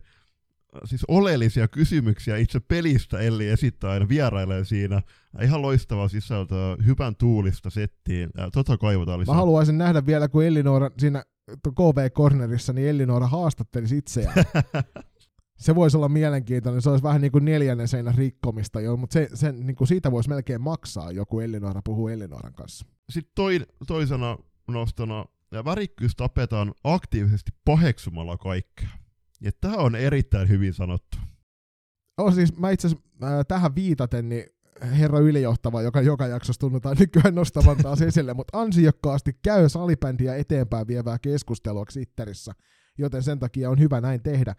siis 0.84 1.04
oleellisia 1.08 1.68
kysymyksiä 1.68 2.36
itse 2.36 2.60
pelistä 2.60 3.18
Elli 3.18 3.48
esittää 3.48 3.90
aina 3.90 4.08
vierailee 4.08 4.64
siinä. 4.64 5.02
Ihan 5.42 5.62
loistava 5.62 6.08
sisältö, 6.08 6.76
hyvän 6.86 7.16
tuulista 7.16 7.70
settiin. 7.70 8.30
Tota 8.52 8.78
kaivotaan 8.78 9.20
lisää. 9.20 9.34
Mä 9.34 9.40
haluaisin 9.40 9.78
nähdä 9.78 10.06
vielä, 10.06 10.28
kun 10.28 10.44
Ellinora 10.44 10.90
siinä 10.98 11.24
KV-cornerissa, 11.50 12.72
niin 12.72 12.88
Ellinora 12.88 13.26
haastattelisi 13.26 13.98
itseään. 13.98 14.34
se 15.64 15.74
voisi 15.74 15.96
olla 15.96 16.08
mielenkiintoinen, 16.08 16.82
se 16.82 16.90
olisi 16.90 17.02
vähän 17.02 17.20
niin 17.20 17.32
kuin 17.32 17.44
neljännen 17.44 17.88
seinän 17.88 18.14
rikkomista 18.14 18.80
jo, 18.80 18.96
mutta 18.96 19.14
se, 19.14 19.28
se, 19.34 19.52
niin 19.52 19.76
kuin 19.76 19.88
siitä 19.88 20.10
voisi 20.10 20.28
melkein 20.28 20.60
maksaa 20.60 21.12
joku 21.12 21.40
Ellinora 21.40 21.80
puhuu 21.84 22.08
Ellinoran 22.08 22.52
kanssa. 22.52 22.86
Sitten 23.10 23.32
toi, 23.34 23.60
toisena 23.86 24.38
nostona 24.68 25.24
ja 25.56 25.64
värikkyys 25.64 26.16
tapetaan 26.16 26.74
aktiivisesti 26.84 27.50
paheksumalla 27.64 28.36
kaikkea. 28.36 28.88
Ja 29.40 29.50
tämä 29.60 29.76
on 29.76 29.94
erittäin 29.94 30.48
hyvin 30.48 30.74
sanottu. 30.74 31.18
Oh, 32.18 32.34
siis 32.34 32.56
mä 32.56 32.70
itse 32.70 32.88
äh, 32.88 33.30
tähän 33.48 33.74
viitaten, 33.74 34.28
niin 34.28 34.44
herra 34.82 35.18
ylijohtava, 35.18 35.82
joka 35.82 36.00
joka 36.00 36.26
jaksossa 36.26 36.60
tunnutaan 36.60 36.96
nykyään 37.00 37.34
nostavan 37.34 37.76
taas 37.76 38.02
esille, 38.08 38.34
mutta 38.34 38.60
ansiokkaasti 38.60 39.38
käy 39.42 39.68
salibändiä 39.68 40.36
eteenpäin 40.36 40.86
vievää 40.86 41.18
keskustelua 41.18 41.84
Twitterissä, 41.92 42.52
joten 42.98 43.22
sen 43.22 43.38
takia 43.38 43.70
on 43.70 43.78
hyvä 43.78 44.00
näin 44.00 44.22
tehdä. 44.22 44.54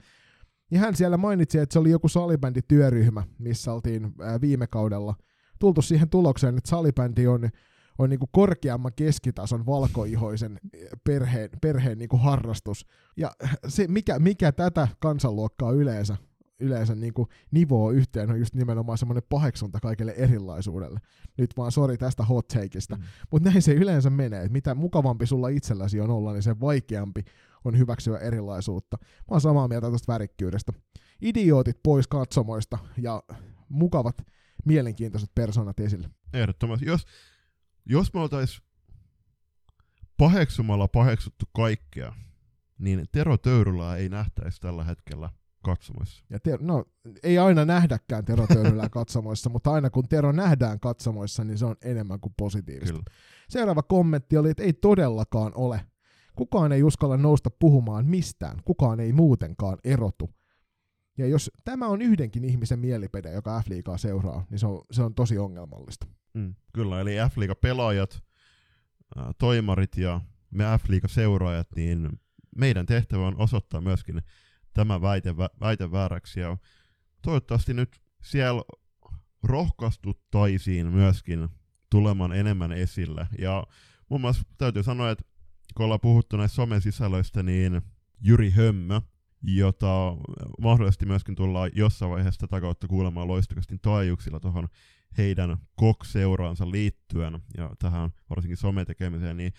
Ja 0.72 0.80
hän 0.80 0.96
siellä 0.96 1.18
mainitsi, 1.18 1.58
että 1.60 1.74
se 1.74 1.80
oli 1.80 1.90
joku 1.90 2.08
salibändityöryhmä, 2.08 3.24
missä 3.40 3.74
oltiin 3.74 4.14
viime 4.42 4.68
kaudella 4.68 5.16
tultu 5.60 5.82
siihen 5.82 6.10
tulokseen, 6.10 6.58
että 6.58 6.70
salibändi 6.70 7.28
on, 7.28 7.50
on 7.98 8.10
niin 8.10 8.20
kuin 8.20 8.30
korkeamman 8.32 8.92
keskitason 8.96 9.66
valkoihoisen 9.66 10.60
perheen, 11.04 11.50
perheen 11.62 11.98
niin 11.98 12.10
kuin 12.10 12.22
harrastus. 12.22 12.86
Ja 13.18 13.32
se, 13.68 13.88
mikä, 13.88 14.20
mikä 14.20 14.52
tätä 14.52 14.88
kansanluokkaa 15.00 15.72
yleensä 15.72 16.18
yleensä 16.60 16.96
niin 16.96 17.14
kuin 17.14 17.28
nivoo 17.52 17.92
yhteen 17.92 18.32
on 18.32 18.40
just 18.40 18.56
nimenomaan 18.56 18.98
semmoinen 18.98 19.24
paheksunta 19.30 19.80
kaikille 19.80 20.12
erilaisuudelle. 20.12 21.00
Nyt 21.38 21.58
vaan 21.58 21.72
sori 21.72 21.98
tästä 21.98 22.24
hot 22.24 22.48
takeista. 22.48 22.96
Mm. 22.96 23.04
Mutta 23.32 23.50
näin 23.50 23.62
se 23.62 23.74
yleensä 23.74 24.10
menee. 24.10 24.44
Et 24.44 24.52
mitä 24.52 24.76
mukavampi 24.76 25.26
sulla 25.26 25.50
itselläsi 25.50 26.02
on 26.02 26.10
olla, 26.10 26.34
niin 26.34 26.44
sen 26.44 26.60
vaikeampi 26.60 27.24
on 27.66 27.78
hyväksyä 27.78 28.20
erilaisuutta. 28.20 28.98
Mä 29.02 29.26
oon 29.32 29.42
samaa 29.42 29.68
mieltä 29.68 29.92
tästä 29.92 30.14
värikkyydestä. 30.14 30.74
Idiootit 31.22 31.80
pois 31.84 32.08
katsomoista 32.08 32.78
ja 32.98 33.24
mukavat, 33.70 34.22
mielenkiintoiset 34.66 35.30
persoonat 35.36 35.80
esille. 35.80 36.10
Ehdottomasti. 36.34 36.86
Jos, 36.86 37.06
jos 37.90 38.14
me 38.14 38.20
oltais 38.20 38.62
paheksumalla 40.18 40.88
paheksuttu 40.88 41.46
kaikkea, 41.56 42.14
niin 42.80 43.06
Tero 43.12 43.38
Töyrylää 43.38 43.96
ei 43.96 44.10
nähtäisi 44.10 44.62
tällä 44.62 44.84
hetkellä 44.84 45.30
katsomoissa. 45.64 46.24
Ja 46.30 46.40
te, 46.40 46.58
no, 46.62 46.86
ei 47.24 47.38
aina 47.38 47.66
nähdäkään 47.66 48.26
Tero 48.26 48.48
Töyrylää 48.48 48.90
katsomoissa, 49.00 49.50
mutta 49.50 49.72
aina 49.72 49.90
kun 49.90 50.08
Tero 50.10 50.32
nähdään 50.32 50.80
katsomoissa, 50.80 51.44
niin 51.44 51.58
se 51.58 51.66
on 51.66 51.76
enemmän 51.82 52.20
kuin 52.20 52.34
positiivista. 52.38 52.94
Kyllä. 52.94 53.04
Seuraava 53.50 53.84
kommentti 53.84 54.38
oli, 54.38 54.50
että 54.50 54.64
ei 54.64 54.74
todellakaan 54.74 55.52
ole. 55.56 55.82
Kukaan 56.36 56.72
ei 56.72 56.84
uskalla 56.84 57.18
nousta 57.18 57.50
puhumaan 57.50 58.06
mistään. 58.06 58.60
Kukaan 58.66 59.00
ei 59.00 59.14
muutenkaan 59.14 59.78
erotu. 59.84 60.30
Ja 61.18 61.28
jos 61.28 61.52
tämä 61.66 61.88
on 61.88 62.02
yhdenkin 62.02 62.44
ihmisen 62.46 62.80
mielipide, 62.80 63.32
joka 63.32 63.62
F-liigaa 63.62 63.98
seuraa, 63.98 64.46
niin 64.50 64.60
se 64.60 64.68
on, 64.68 64.82
se 64.92 65.04
on 65.04 65.16
tosi 65.16 65.38
ongelmallista. 65.38 66.08
Mm, 66.38 66.56
kyllä, 66.74 67.02
eli 67.02 67.12
F-liiga-pelaajat, 67.30 68.24
toimarit 69.38 69.98
ja 69.98 70.22
me 70.52 70.64
F-liiga-seuraajat, 70.64 71.68
niin 71.76 72.20
meidän 72.56 72.86
tehtävä 72.86 73.28
on 73.28 73.38
osoittaa 73.38 73.82
myöskin 73.82 74.22
tämä 74.74 75.02
väite, 75.02 75.38
väite 75.38 75.92
vääräksi. 75.92 76.40
Ja 76.40 76.58
toivottavasti 77.22 77.74
nyt 77.74 78.02
siellä 78.24 78.62
rohkaistuttaisiin 79.44 80.88
myöskin 80.88 81.50
tulemaan 81.90 82.34
enemmän 82.34 82.72
esille. 82.72 83.28
Ja 83.40 83.68
muun 84.10 84.22
muassa 84.22 84.44
täytyy 84.58 84.84
sanoa, 84.84 85.12
että 85.12 85.26
kun 85.76 85.84
ollaan 85.84 86.00
puhuttu 86.00 86.38
näistä 86.38 86.56
somen 86.56 86.82
sisällöistä, 86.82 87.44
niin 87.44 87.82
Jyri 88.22 88.50
Hömmö, 88.50 89.02
jota 89.44 90.18
mahdollisesti 90.62 91.06
myöskin 91.06 91.36
tullaan 91.36 91.72
jossain 91.74 92.12
vaiheessa 92.12 92.48
tätä 92.48 92.62
kautta 92.62 92.88
kuulemaan 92.88 93.28
loistakastin 93.28 93.80
taajuuksilla 93.80 94.40
tuohon 94.40 94.68
heidän 95.18 95.58
kokseuraansa 95.76 96.72
liittyen 96.72 97.40
ja 97.58 97.72
tähän 97.80 98.10
varsinkin 98.30 98.58
sometekemiseen, 98.58 99.38
niin 99.38 99.54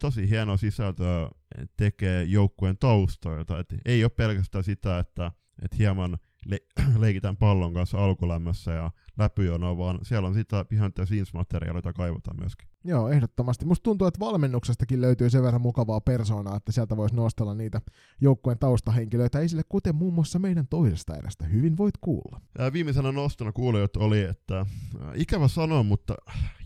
tosi 0.00 0.30
hienoa 0.30 0.56
sisältöä 0.56 1.30
tekee 1.76 2.24
joukkueen 2.24 2.78
taustoilta. 2.78 3.58
Et 3.58 3.74
ei 3.84 4.04
ole 4.04 4.10
pelkästään 4.10 4.64
sitä, 4.64 4.98
että 4.98 5.32
et 5.62 5.78
hieman 5.78 6.18
le- 6.46 6.66
leikitään 6.98 7.36
pallon 7.36 7.74
kanssa 7.74 8.04
alkulämmössä 8.04 8.72
ja 8.72 8.90
läpyjonoa, 9.18 9.78
vaan 9.78 9.98
siellä 10.02 10.28
on 10.28 10.34
sitä 10.34 10.64
scenes 11.04 11.34
materiaalia, 11.34 11.92
kaivataan 11.92 12.36
myöskin. 12.40 12.68
Joo, 12.84 13.08
ehdottomasti. 13.08 13.64
Musta 13.64 13.82
tuntuu, 13.82 14.06
että 14.06 14.20
valmennuksestakin 14.20 15.00
löytyy 15.00 15.30
sen 15.30 15.42
verran 15.42 15.60
mukavaa 15.60 16.00
persoonaa, 16.00 16.56
että 16.56 16.72
sieltä 16.72 16.96
voisi 16.96 17.14
nostella 17.14 17.54
niitä 17.54 17.80
joukkueen 18.20 18.58
taustahenkilöitä 18.58 19.40
esille, 19.40 19.62
kuten 19.68 19.94
muun 19.94 20.14
muassa 20.14 20.38
meidän 20.38 20.66
toisesta 20.66 21.16
edestä. 21.16 21.44
Hyvin 21.44 21.76
voit 21.76 21.94
kuulla. 22.00 22.40
Ja 22.58 22.72
viimeisenä 22.72 23.12
nostona 23.12 23.52
kuulijat 23.52 23.96
oli, 23.96 24.20
että 24.20 24.60
äh, 24.60 24.66
ikävä 25.14 25.48
sanoa, 25.48 25.82
mutta 25.82 26.14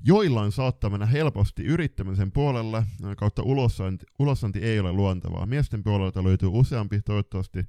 joillain 0.04 0.52
saattaa 0.52 0.90
mennä 0.90 1.06
helposti 1.06 1.62
yrittämisen 1.62 2.32
puolelle, 2.32 2.76
äh, 2.76 3.16
kautta 3.16 3.42
ulosanti, 3.42 4.06
ulosanti 4.18 4.58
ei 4.58 4.80
ole 4.80 4.92
luontevaa. 4.92 5.46
Miesten 5.46 5.82
puolelta 5.82 6.24
löytyy 6.24 6.48
useampi, 6.52 7.02
toivottavasti 7.02 7.66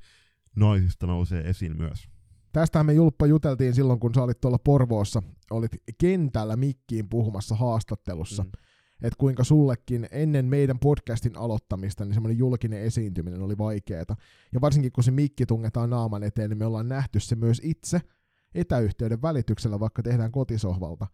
naisista 0.56 1.08
nousee 1.08 1.50
esiin 1.50 1.78
myös. 1.78 2.08
Tästähän 2.52 2.86
me 2.86 2.94
Julppa 2.94 3.26
juteltiin 3.26 3.74
silloin, 3.74 4.00
kun 4.00 4.14
sä 4.16 4.24
olit 4.24 4.42
tuolla 4.42 4.60
Porvoossa, 4.60 5.24
olit 5.52 5.72
kentällä 5.98 6.56
mikkiin 6.56 7.10
puhumassa 7.10 7.56
haastattelussa, 7.56 8.44
mm. 8.44 8.50
että 9.02 9.18
kuinka 9.18 9.44
sullekin 9.44 10.08
ennen 10.12 10.46
meidän 10.46 10.80
podcastin 10.80 11.38
aloittamista, 11.38 12.06
niin 12.06 12.14
semmoinen 12.14 12.38
julkinen 12.38 12.82
esiintyminen 12.82 13.42
oli 13.42 13.58
vaikeaa. 13.58 14.16
Ja 14.54 14.62
varsinkin 14.62 14.92
kun 14.92 15.04
se 15.04 15.12
mikki 15.12 15.46
tungetaan 15.46 15.90
naaman 15.90 16.24
eteen, 16.24 16.50
niin 16.50 16.58
me 16.58 16.66
ollaan 16.66 16.90
nähty 16.90 17.20
se 17.20 17.36
myös 17.36 17.62
itse 17.64 18.02
etäyhteyden 18.56 19.22
välityksellä, 19.22 19.80
vaikka 19.80 20.04
tehdään 20.04 20.32
kotisohvalta, 20.32 21.08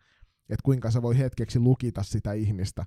että 0.50 0.64
kuinka 0.64 0.92
se 0.92 1.02
voi 1.02 1.18
hetkeksi 1.18 1.60
lukita 1.60 2.04
sitä 2.04 2.34
ihmistä 2.34 2.86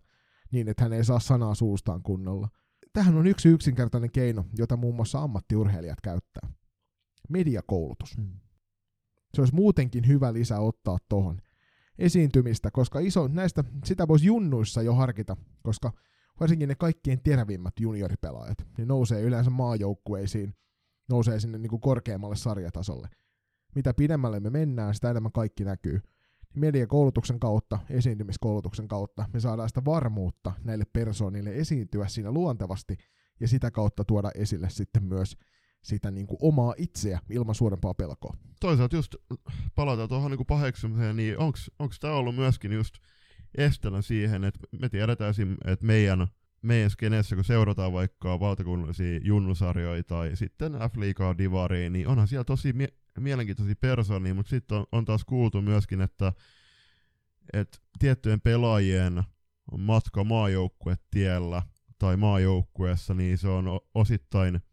niin, 0.52 0.68
että 0.68 0.82
hän 0.82 0.92
ei 0.92 1.04
saa 1.04 1.20
sanaa 1.20 1.54
suustaan 1.54 2.02
kunnolla. 2.02 2.48
Tähän 2.94 3.14
on 3.14 3.26
yksi 3.26 3.48
yksinkertainen 3.48 4.10
keino, 4.10 4.44
jota 4.58 4.76
muun 4.76 4.94
muassa 4.94 5.22
ammattiurheilijat 5.22 6.00
käyttää. 6.00 6.48
Mediakoulutus. 7.28 8.18
Mm. 8.18 8.40
Se 9.34 9.40
olisi 9.40 9.54
muutenkin 9.54 10.06
hyvä 10.06 10.32
lisä 10.32 10.60
ottaa 10.60 10.98
tuohon 11.08 11.40
esiintymistä, 11.98 12.70
koska 12.70 12.98
iso, 12.98 13.28
näistä 13.28 13.64
sitä 13.84 14.08
voisi 14.08 14.26
junnuissa 14.26 14.82
jo 14.82 14.94
harkita, 14.94 15.36
koska 15.62 15.92
varsinkin 16.40 16.68
ne 16.68 16.74
kaikkien 16.74 17.20
terävimmät 17.22 17.74
junioripelaajat, 17.80 18.58
niin 18.78 18.88
nousee 18.88 19.22
yleensä 19.22 19.50
maajoukkueisiin, 19.50 20.54
nousee 21.08 21.40
sinne 21.40 21.58
niin 21.58 21.70
kuin 21.70 21.80
korkeammalle 21.80 22.36
sarjatasolle. 22.36 23.08
Mitä 23.74 23.94
pidemmälle 23.94 24.40
me 24.40 24.50
mennään, 24.50 24.94
sitä 24.94 25.10
enemmän 25.10 25.32
kaikki 25.32 25.64
näkyy. 25.64 26.00
Mediakoulutuksen 26.56 27.40
kautta, 27.40 27.78
esiintymiskoulutuksen 27.90 28.88
kautta 28.88 29.28
me 29.32 29.40
saadaan 29.40 29.68
sitä 29.68 29.84
varmuutta 29.84 30.52
näille 30.64 30.84
persoonille 30.92 31.54
esiintyä 31.54 32.08
siinä 32.08 32.32
luontevasti 32.32 32.96
ja 33.40 33.48
sitä 33.48 33.70
kautta 33.70 34.04
tuoda 34.04 34.30
esille 34.34 34.70
sitten 34.70 35.04
myös 35.04 35.36
sitä 35.82 36.10
niin 36.10 36.26
kuin 36.26 36.38
omaa 36.42 36.74
itseä 36.76 37.20
ilman 37.30 37.54
suurempaa 37.54 37.94
pelkoa. 37.94 38.36
Toisaalta 38.60 38.96
just 38.96 39.14
palataan 39.74 40.08
tuohon 40.08 40.30
niin 40.30 40.46
paheksumiseen, 40.46 41.16
niin 41.16 41.38
onko 41.78 41.94
tämä 42.00 42.14
ollut 42.14 42.34
myöskin 42.34 42.72
just 42.72 42.94
estelä 43.54 44.02
siihen, 44.02 44.44
että 44.44 44.60
me 44.80 44.88
tiedetään 44.88 45.34
että 45.64 45.86
meidän, 45.86 46.26
meidän 46.62 46.90
skeneessä, 46.90 47.34
kun 47.34 47.44
seurataan 47.44 47.92
vaikka 47.92 48.40
valtakunnallisia 48.40 49.20
junnusarjoja 49.22 50.04
tai 50.04 50.36
sitten 50.36 50.72
F-liigaa 50.72 51.38
divariin, 51.38 51.92
niin 51.92 52.08
onhan 52.08 52.28
siellä 52.28 52.44
tosi 52.44 52.72
mielenkiintoisia 53.20 53.74
persoonia, 53.80 54.34
mutta 54.34 54.50
sitten 54.50 54.78
on, 54.78 54.86
on 54.92 55.04
taas 55.04 55.24
kuultu 55.24 55.62
myöskin, 55.62 56.00
että, 56.00 56.32
että 57.52 57.78
tiettyjen 57.98 58.40
pelaajien 58.40 59.22
matka 59.78 60.24
maajoukkuetiellä 60.24 61.62
tai 61.98 62.16
maajoukkueessa, 62.16 63.14
niin 63.14 63.38
se 63.38 63.48
on 63.48 63.80
osittain– 63.94 64.60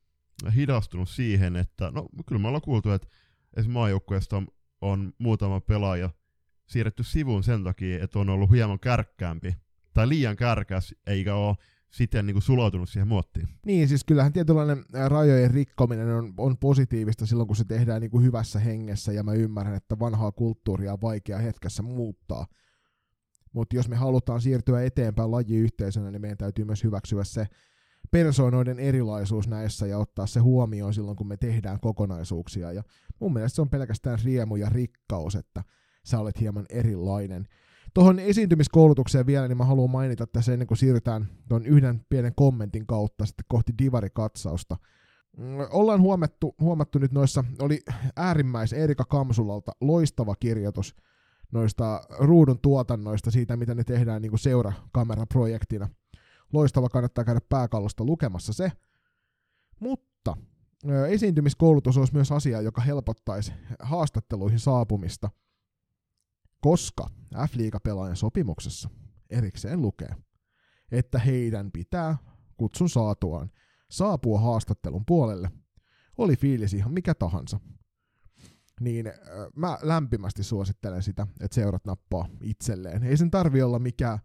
hidastunut 0.56 1.10
siihen, 1.10 1.56
että 1.56 1.92
no 1.92 2.08
kyllä 2.28 2.42
me 2.42 2.48
ollaan 2.48 2.62
kuultu, 2.62 2.92
että 2.92 3.08
esimerkiksi 3.58 3.74
maajoukkueesta 3.74 4.38
on, 4.38 4.48
on 4.82 5.14
muutama 5.18 5.62
pelaaja 5.62 6.10
siirretty 6.68 7.04
sivuun 7.04 7.44
sen 7.44 7.64
takia, 7.64 8.04
että 8.04 8.20
on 8.20 8.30
ollut 8.30 8.52
hieman 8.52 8.80
kärkkäämpi 8.80 9.56
tai 9.94 10.10
liian 10.10 10.36
kärkäs, 10.36 10.96
eikä 11.08 11.36
ole 11.36 11.56
siten 11.92 12.26
niin 12.26 12.34
kuin 12.34 12.44
sulautunut 12.44 12.90
siihen 12.90 13.08
muottiin. 13.08 13.48
Niin, 13.66 13.88
siis 13.88 14.04
kyllähän 14.04 14.34
tietynlainen 14.34 14.86
rajojen 15.08 15.52
rikkominen 15.52 16.08
on, 16.08 16.34
on 16.38 16.58
positiivista 16.58 17.26
silloin, 17.26 17.48
kun 17.48 17.56
se 17.56 17.66
tehdään 17.66 18.02
niin 18.02 18.12
kuin 18.12 18.24
hyvässä 18.24 18.60
hengessä, 18.60 19.12
ja 19.12 19.24
mä 19.24 19.34
ymmärrän, 19.34 19.76
että 19.76 20.00
vanhaa 20.00 20.32
kulttuuria 20.32 20.94
on 20.94 21.02
vaikea 21.02 21.38
hetkessä 21.38 21.84
muuttaa. 21.84 22.48
Mutta 23.54 23.76
jos 23.76 23.90
me 23.90 23.96
halutaan 23.96 24.42
siirtyä 24.42 24.84
eteenpäin 24.84 25.32
lajiyhteisönä, 25.32 26.12
niin 26.12 26.22
meidän 26.22 26.38
täytyy 26.38 26.66
myös 26.66 26.84
hyväksyä 26.84 27.24
se, 27.24 27.48
persoonoiden 28.12 28.80
erilaisuus 28.80 29.48
näissä 29.48 29.88
ja 29.88 29.98
ottaa 29.98 30.28
se 30.28 30.40
huomioon 30.40 30.94
silloin, 30.94 31.18
kun 31.18 31.28
me 31.28 31.38
tehdään 31.38 31.80
kokonaisuuksia. 31.80 32.72
Ja 32.72 32.84
mun 33.20 33.34
mielestä 33.34 33.56
se 33.56 33.62
on 33.62 33.70
pelkästään 33.70 34.20
riemu 34.24 34.56
ja 34.56 34.70
rikkaus, 34.70 35.36
että 35.36 35.64
sä 36.06 36.20
olet 36.20 36.40
hieman 36.40 36.66
erilainen. 36.70 37.48
Tuohon 37.94 38.20
esiintymiskoulutukseen 38.20 39.26
vielä, 39.26 39.48
niin 39.48 39.58
mä 39.58 39.66
haluan 39.66 39.90
mainita 39.90 40.28
tässä 40.28 40.54
ennen 40.54 40.68
kuin 40.68 40.78
siirrytään 40.78 41.28
tuon 41.50 41.66
yhden 41.66 42.06
pienen 42.10 42.36
kommentin 42.36 42.88
kautta 42.88 43.26
sitten 43.26 43.46
kohti 43.48 43.74
divarikatsausta. 43.78 44.78
Mm, 45.38 45.46
ollaan 45.72 46.02
huomattu, 46.02 46.56
huomattu 46.60 47.00
nyt 47.00 47.12
noissa, 47.12 47.44
oli 47.60 47.80
äärimmäis 48.16 48.74
Erika 48.74 49.06
Kamsulalta 49.06 49.72
loistava 49.82 50.36
kirjoitus 50.36 50.96
noista 51.52 52.02
ruudun 52.20 52.60
tuotannoista, 52.62 53.32
siitä 53.32 53.58
mitä 53.58 53.76
ne 53.76 53.84
tehdään 53.84 54.22
niin 54.22 54.32
kuin 54.32 54.40
seurakameraprojektina– 54.40 55.90
loistava, 56.54 56.90
kannattaa 56.90 57.24
käydä 57.24 57.42
pääkallosta 57.50 58.04
lukemassa 58.04 58.54
se. 58.54 58.72
Mutta 59.80 60.38
esiintymiskoulutus 61.10 61.98
olisi 61.98 62.14
myös 62.14 62.32
asia, 62.32 62.62
joka 62.62 62.82
helpottaisi 62.82 63.54
haastatteluihin 63.80 64.60
saapumista, 64.60 65.30
koska 66.62 67.10
F-liiga-pelaajan 67.48 68.16
sopimuksessa 68.16 68.90
erikseen 69.30 69.82
lukee, 69.82 70.16
että 70.92 71.20
heidän 71.20 71.72
pitää 71.72 72.18
kutsun 72.58 72.90
saatuaan 72.90 73.52
saapua 73.92 74.40
haastattelun 74.40 75.06
puolelle 75.06 75.52
oli 76.18 76.36
fiilis 76.36 76.74
ihan 76.74 76.94
mikä 76.94 77.14
tahansa. 77.14 77.60
Niin 78.80 79.14
mä 79.56 79.78
lämpimästi 79.82 80.44
suosittelen 80.44 81.04
sitä, 81.04 81.28
että 81.40 81.56
seurat 81.56 81.86
nappaa 81.86 82.30
itselleen. 82.44 83.04
Ei 83.04 83.18
sen 83.18 83.32
tarvi 83.32 83.62
olla 83.62 83.80
mikään 83.80 84.20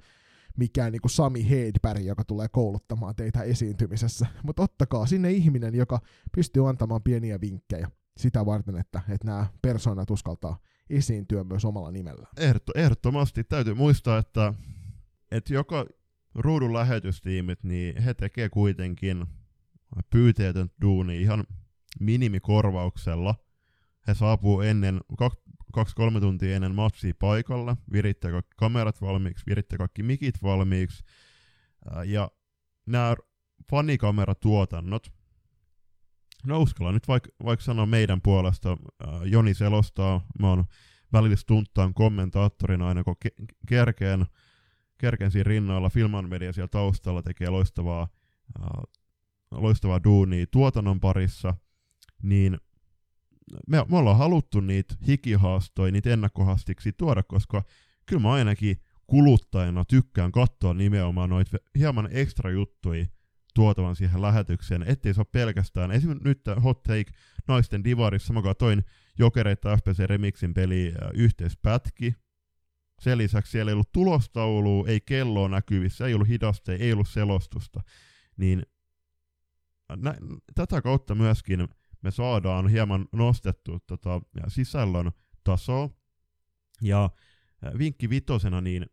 mikään 0.57 0.93
niin 0.93 1.01
Sami 1.07 1.51
Hedberg, 1.51 2.05
joka 2.05 2.25
tulee 2.25 2.49
kouluttamaan 2.49 3.15
teitä 3.17 3.43
esiintymisessä, 3.43 4.27
mutta 4.43 4.63
ottakaa 4.63 5.07
sinne 5.07 5.31
ihminen, 5.31 5.75
joka 5.75 6.01
pystyy 6.35 6.69
antamaan 6.69 7.03
pieniä 7.03 7.41
vinkkejä 7.41 7.91
sitä 8.17 8.47
varten, 8.47 8.77
että, 8.77 9.01
että 9.09 9.27
nämä 9.27 9.47
persoonat 9.63 10.11
uskaltaa 10.11 10.59
esiintyä 10.91 11.45
myös 11.45 11.65
omalla 11.65 11.91
nimellä. 11.91 12.27
Ehdotto, 12.37 12.73
ehdottomasti 12.75 13.45
täytyy 13.45 13.75
muistaa, 13.75 14.19
että, 14.19 14.55
että 15.31 15.55
joka 15.55 15.87
ruudun 16.35 16.73
lähetystiimit, 16.73 17.65
niin 17.65 18.03
he 18.03 18.15
tekee 18.15 18.49
kuitenkin 18.49 19.27
pyyteetön 20.11 20.71
duuni 20.81 21.23
ihan 21.23 21.45
minimikorvauksella. 22.01 23.35
He 24.09 24.15
saapuu 24.15 24.61
ennen, 24.61 25.01
kaksi-kolme 25.73 26.21
tuntia 26.21 26.57
ennen 26.57 26.75
matsia 26.75 27.13
paikalla, 27.19 27.77
virittää 27.93 28.31
kaikki 28.31 28.55
kamerat 28.57 29.01
valmiiksi, 29.01 29.47
virittää 29.47 29.79
kaikki 29.79 30.03
mikit 30.03 30.43
valmiiksi. 30.43 31.05
Ja 32.05 32.31
nämä 32.87 33.17
fanikameratuotannot, 33.71 35.13
no 36.47 36.61
uskallan 36.61 36.95
nyt 36.95 37.09
vaikka 37.09 37.31
vaik 37.45 37.61
sanoa 37.61 37.87
meidän 37.87 38.21
puolesta, 38.21 38.71
äh, 38.73 39.23
Joni 39.25 39.55
selostaa, 39.55 40.27
mä 40.39 40.49
oon 40.49 40.65
välillä 41.13 41.37
stunttaan 41.37 41.95
kommentaattorina 41.95 42.89
aina 42.89 43.05
kun 43.05 43.17
ke- 43.25 43.45
kerkeen, 43.69 44.27
kerkeen 44.99 45.31
siinä 45.31 45.49
rinnalla, 45.49 45.91
Filman 45.91 46.29
Media 46.29 46.53
siellä 46.53 46.69
taustalla 46.69 47.23
tekee 47.23 47.51
loistavaa, 47.51 48.09
äh, 48.61 48.83
loistavaa 49.51 50.05
duunia 50.05 50.47
tuotannon 50.51 51.01
parissa, 51.01 51.55
niin 52.23 52.59
me, 53.69 53.85
me 53.89 53.97
ollaan 53.97 54.19
haluttu 54.19 54.61
niitä 54.61 54.95
hikihaastoja, 55.07 55.93
niitä 55.93 56.11
ennakkohastiksi 56.11 56.93
tuoda, 56.93 57.23
koska 57.23 57.63
kyllä 58.07 58.23
mä 58.23 58.33
ainakin 58.33 58.77
kuluttajana 59.07 59.85
tykkään 59.85 60.33
katsoa 60.33 60.75
nimenomaan 60.75 61.31
noita 61.31 61.57
hieman 61.79 62.09
ekstra 62.11 62.51
juttuja, 62.51 63.07
tuotavan 63.57 63.97
siihen 63.97 64.23
lähetykseen, 64.23 64.83
ettei 64.83 65.15
se 65.15 65.21
ole 65.21 65.27
pelkästään, 65.33 65.91
esimerkiksi 65.91 66.29
nyt 66.29 66.41
Hot 66.65 66.83
Take 66.83 67.13
naisten 67.49 67.85
divarissa, 67.85 68.33
mä 68.33 68.43
katsoin 68.43 68.85
Jokereita 69.19 69.77
FPC 69.77 69.99
Remixin 69.99 70.55
peli 70.55 70.95
äh, 71.03 71.11
yhteispätki, 71.15 72.15
sen 73.01 73.19
lisäksi 73.19 73.53
siellä 73.53 73.71
ei 73.71 73.73
ollut 73.73 73.93
tulostaulua, 73.93 74.89
ei 74.89 75.01
kelloa 75.01 75.49
näkyvissä, 75.49 76.07
ei 76.07 76.15
ollut 76.15 76.29
hidaste, 76.29 76.75
ei 76.75 76.93
ollut 76.93 77.09
selostusta, 77.09 77.81
niin 78.37 78.63
nä- 79.97 80.19
tätä 80.55 80.83
kautta 80.83 81.15
myöskin 81.15 81.69
me 82.03 82.11
saadaan 82.11 82.69
hieman 82.69 83.09
nostettu 83.13 83.79
tota, 83.87 84.21
sisällön 84.49 85.11
tasoa, 85.45 85.91
ja 86.83 87.05
äh, 87.05 87.79
vinkki 87.79 88.11
vitosena, 88.11 88.61
niin 88.61 88.87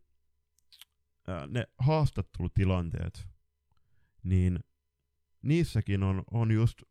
äh, 1.29 1.47
ne 1.47 1.67
haastattelutilanteet, 1.77 3.32
niin 4.23 4.59
niissäkin 5.41 6.03
on, 6.03 6.23
on 6.31 6.51
just 6.51 6.81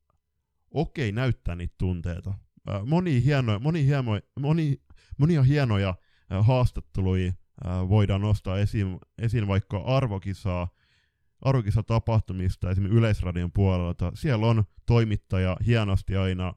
okei 0.70 1.08
okay 1.08 1.12
näyttää 1.12 1.56
niitä 1.56 1.74
tunteita. 1.78 2.34
moni 2.86 3.24
hienoja, 3.24 3.58
moni 3.58 3.86
hieno, 3.86 4.20
moni, 4.40 4.82
monia 5.18 5.42
hienoja 5.42 5.94
haastatteluja 6.40 7.32
voidaan 7.88 8.20
nostaa 8.20 8.58
esiin, 8.58 8.98
esiin 9.18 9.48
vaikka 9.48 9.78
arvokisaa, 9.78 10.68
arvokisa 11.42 11.82
tapahtumista 11.82 12.70
esimerkiksi 12.70 12.98
Yleisradion 12.98 13.52
puolelta. 13.52 14.12
Siellä 14.14 14.46
on 14.46 14.64
toimittaja 14.86 15.56
hienosti 15.66 16.16
aina, 16.16 16.54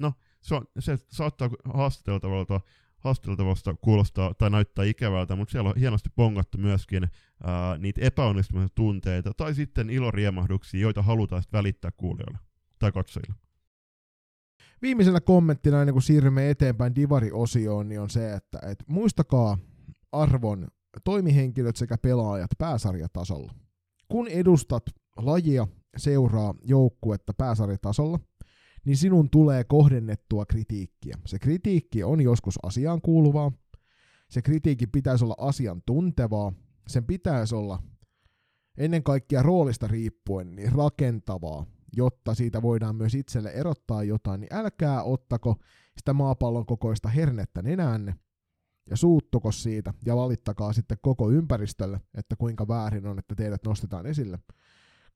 no 0.00 0.12
se, 0.42 0.54
on, 0.54 0.64
se 0.78 0.98
saattaa 1.08 1.50
haastateltavalta 1.74 2.60
haasteltavasta 2.98 3.74
kuulostaa 3.74 4.34
tai 4.34 4.50
näyttää 4.50 4.84
ikävältä, 4.84 5.36
mutta 5.36 5.52
siellä 5.52 5.70
on 5.70 5.76
hienosti 5.76 6.10
pongattu 6.16 6.58
myöskin 6.58 7.08
ää, 7.44 7.78
niitä 7.78 8.00
epäonnistumisen 8.04 8.70
tunteita 8.74 9.32
tai 9.36 9.54
sitten 9.54 9.90
iloriemahduksia, 9.90 10.80
joita 10.80 11.02
halutaan 11.02 11.42
sitten 11.42 11.58
välittää 11.58 11.90
kuulijoille 11.96 12.38
tai 12.78 12.92
katsojille. 12.92 13.34
Viimeisenä 14.82 15.20
kommenttina 15.20 15.80
ennen 15.80 15.94
kuin 15.94 16.02
siirrymme 16.02 16.50
eteenpäin 16.50 16.94
Divari-osioon, 16.94 17.88
niin 17.88 18.00
on 18.00 18.10
se, 18.10 18.32
että 18.32 18.58
et 18.62 18.84
muistakaa 18.88 19.58
arvon 20.12 20.68
toimihenkilöt 21.04 21.76
sekä 21.76 21.98
pelaajat 21.98 22.50
pääsarjatasolla. 22.58 23.54
Kun 24.08 24.28
edustat 24.28 24.82
lajia, 25.16 25.66
seuraa 25.96 26.54
joukkuetta 26.62 27.34
pääsarjatasolla, 27.34 28.20
niin 28.84 28.96
sinun 28.96 29.30
tulee 29.30 29.64
kohdennettua 29.64 30.46
kritiikkiä. 30.46 31.18
Se 31.26 31.38
kritiikki 31.38 32.04
on 32.04 32.20
joskus 32.20 32.58
asiaan 32.62 33.00
kuuluvaa, 33.00 33.52
se 34.30 34.42
kritiikki 34.42 34.86
pitäisi 34.86 35.24
olla 35.24 35.34
asiantuntevaa, 35.38 36.52
sen 36.86 37.04
pitäisi 37.04 37.54
olla 37.54 37.82
ennen 38.78 39.02
kaikkea 39.02 39.42
roolista 39.42 39.86
riippuen 39.86 40.56
niin 40.56 40.72
rakentavaa, 40.72 41.66
jotta 41.96 42.34
siitä 42.34 42.62
voidaan 42.62 42.96
myös 42.96 43.14
itselle 43.14 43.50
erottaa 43.50 44.04
jotain, 44.04 44.40
niin 44.40 44.54
älkää 44.54 45.02
ottako 45.02 45.56
sitä 45.98 46.12
maapallon 46.12 46.66
kokoista 46.66 47.08
hernettä 47.08 47.62
nenänne 47.62 48.14
ja 48.90 48.96
suuttuko 48.96 49.52
siitä 49.52 49.94
ja 50.06 50.16
valittakaa 50.16 50.72
sitten 50.72 50.98
koko 51.02 51.30
ympäristölle, 51.30 52.00
että 52.14 52.36
kuinka 52.36 52.68
väärin 52.68 53.06
on, 53.06 53.18
että 53.18 53.34
teidät 53.34 53.64
nostetaan 53.64 54.06
esille. 54.06 54.38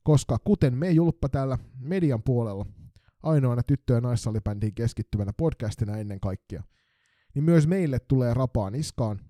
Koska 0.03 0.39
kuten 0.45 0.75
me 0.75 0.91
julppa 0.91 1.29
täällä 1.29 1.59
median 1.79 2.23
puolella 2.23 2.67
ainoana 3.23 3.63
tyttö- 3.63 3.95
ja 3.95 4.01
naissalibändiin 4.01 4.75
keskittyvänä 4.75 5.33
podcastina 5.37 5.97
ennen 5.97 6.21
kaikkea, 6.21 6.63
niin 7.35 7.45
myös 7.45 7.67
meille 7.67 7.99
tulee 7.99 8.35
rapaa 8.35 8.71
niskaan. 8.71 9.21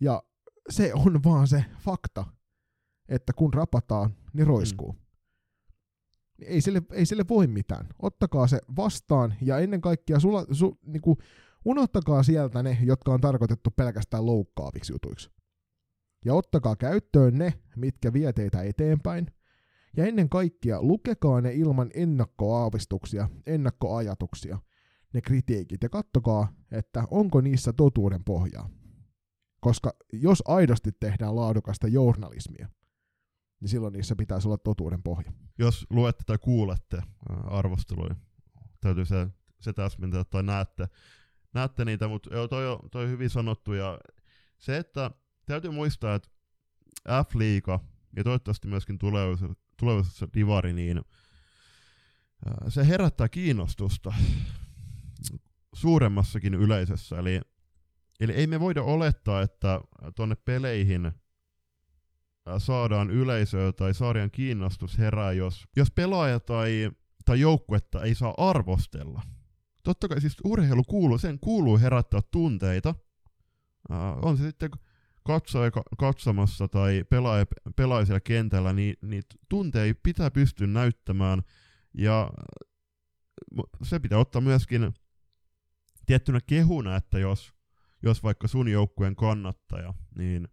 Ja 0.00 0.22
se 0.70 0.94
on 0.94 1.24
vaan 1.24 1.46
se 1.48 1.64
fakta, 1.78 2.24
että 3.08 3.32
kun 3.32 3.54
rapataan, 3.54 4.16
niin 4.32 4.46
roiskuu. 4.46 4.92
Mm. 4.92 4.98
Ei, 6.42 6.60
sille, 6.60 6.82
ei 6.92 7.06
sille 7.06 7.24
voi 7.28 7.46
mitään. 7.46 7.88
Ottakaa 8.02 8.46
se 8.46 8.60
vastaan 8.76 9.34
ja 9.40 9.58
ennen 9.58 9.80
kaikkea 9.80 10.20
sula, 10.20 10.46
su, 10.52 10.78
niinku, 10.86 11.18
unohtakaa 11.64 12.22
sieltä 12.22 12.62
ne, 12.62 12.78
jotka 12.82 13.12
on 13.12 13.20
tarkoitettu 13.20 13.70
pelkästään 13.70 14.26
loukkaaviksi 14.26 14.92
jutuiksi. 14.92 15.30
Ja 16.24 16.34
ottakaa 16.34 16.76
käyttöön 16.76 17.38
ne, 17.38 17.54
mitkä 17.76 18.12
vie 18.12 18.32
teitä 18.32 18.62
eteenpäin– 18.62 19.26
ja 19.96 20.06
ennen 20.06 20.28
kaikkea 20.28 20.82
lukekaa 20.82 21.40
ne 21.40 21.52
ilman 21.52 21.90
ennakkoaavistuksia, 21.94 23.28
ennakkoajatuksia, 23.46 24.58
ne 25.12 25.20
kritiikit, 25.20 25.82
ja 25.82 25.88
kattokaa, 25.88 26.52
että 26.70 27.04
onko 27.10 27.40
niissä 27.40 27.72
totuuden 27.72 28.24
pohjaa. 28.24 28.70
Koska 29.62 29.92
jos 30.12 30.42
aidosti 30.46 30.92
tehdään 31.00 31.36
laadukasta 31.36 31.88
journalismia, 31.88 32.68
niin 33.60 33.68
silloin 33.68 33.92
niissä 33.92 34.16
pitäisi 34.16 34.48
olla 34.48 34.58
totuuden 34.58 35.02
pohja. 35.02 35.32
Jos 35.58 35.86
luette 35.90 36.24
tai 36.26 36.38
kuulette 36.38 37.02
arvosteluja, 37.44 38.14
täytyy 38.80 39.04
se, 39.04 39.26
se 39.60 39.72
täsmentää 39.72 40.24
tai 40.24 40.42
näette, 40.42 40.88
näette 41.54 41.84
niitä, 41.84 42.08
mutta 42.08 42.34
joo, 42.34 42.48
toi, 42.48 42.68
on, 42.68 42.78
toi 42.90 43.04
on 43.04 43.10
hyvin 43.10 43.30
sanottu. 43.30 43.72
Ja 43.72 43.98
se, 44.58 44.76
että 44.76 45.10
täytyy 45.46 45.70
muistaa, 45.70 46.14
että 46.14 46.28
F-liiga 47.08 47.80
ja 48.16 48.24
toivottavasti 48.24 48.68
myöskin 48.68 48.98
tulevaisuudessa, 48.98 50.28
divari, 50.34 50.72
niin 50.72 51.00
se 52.68 52.88
herättää 52.88 53.28
kiinnostusta 53.28 54.14
suuremmassakin 55.72 56.54
yleisössä. 56.54 57.18
Eli, 57.18 57.40
eli 58.22 58.32
ei 58.32 58.46
me 58.46 58.60
voida 58.60 58.82
olettaa, 58.82 59.42
että 59.42 59.80
tuonne 60.16 60.34
peleihin 60.34 61.12
saadaan 62.58 63.10
yleisöä 63.10 63.72
tai 63.72 63.94
saadaan 63.94 64.30
kiinnostus 64.30 64.98
herää, 64.98 65.32
jos, 65.32 65.64
jos 65.76 65.90
pelaaja 65.90 66.40
tai, 66.40 66.90
tai 67.24 67.40
joukkuetta 67.40 68.02
ei 68.02 68.14
saa 68.14 68.34
arvostella. 68.36 69.22
Totta 69.82 70.08
kai 70.08 70.20
siis 70.20 70.36
urheilu 70.44 70.84
kuuluu, 70.84 71.18
sen 71.18 71.38
kuuluu 71.38 71.78
herättää 71.78 72.20
tunteita. 72.30 72.94
Uh, 73.90 74.28
on 74.28 74.36
se 74.36 74.42
sitten 74.42 74.70
katsoja 75.26 75.70
katsomassa 75.98 76.68
tai 76.68 77.04
pelaaja, 77.10 77.46
pelaaja 77.76 78.06
siellä 78.06 78.20
kentällä, 78.20 78.72
niin 78.72 78.96
niitä 79.02 79.34
tunteja 79.48 79.94
pitää 80.02 80.30
pystyä 80.30 80.66
näyttämään. 80.66 81.42
Ja 81.94 82.30
se 83.82 83.98
pitää 83.98 84.18
ottaa 84.18 84.40
myöskin 84.40 84.92
tiettynä 86.06 86.40
kehuna, 86.46 86.96
että 86.96 87.18
jos, 87.18 87.52
jos 88.02 88.22
vaikka 88.22 88.48
sun 88.48 88.68
joukkueen 88.68 89.16
kannattaja, 89.16 89.94
niin 90.18 90.48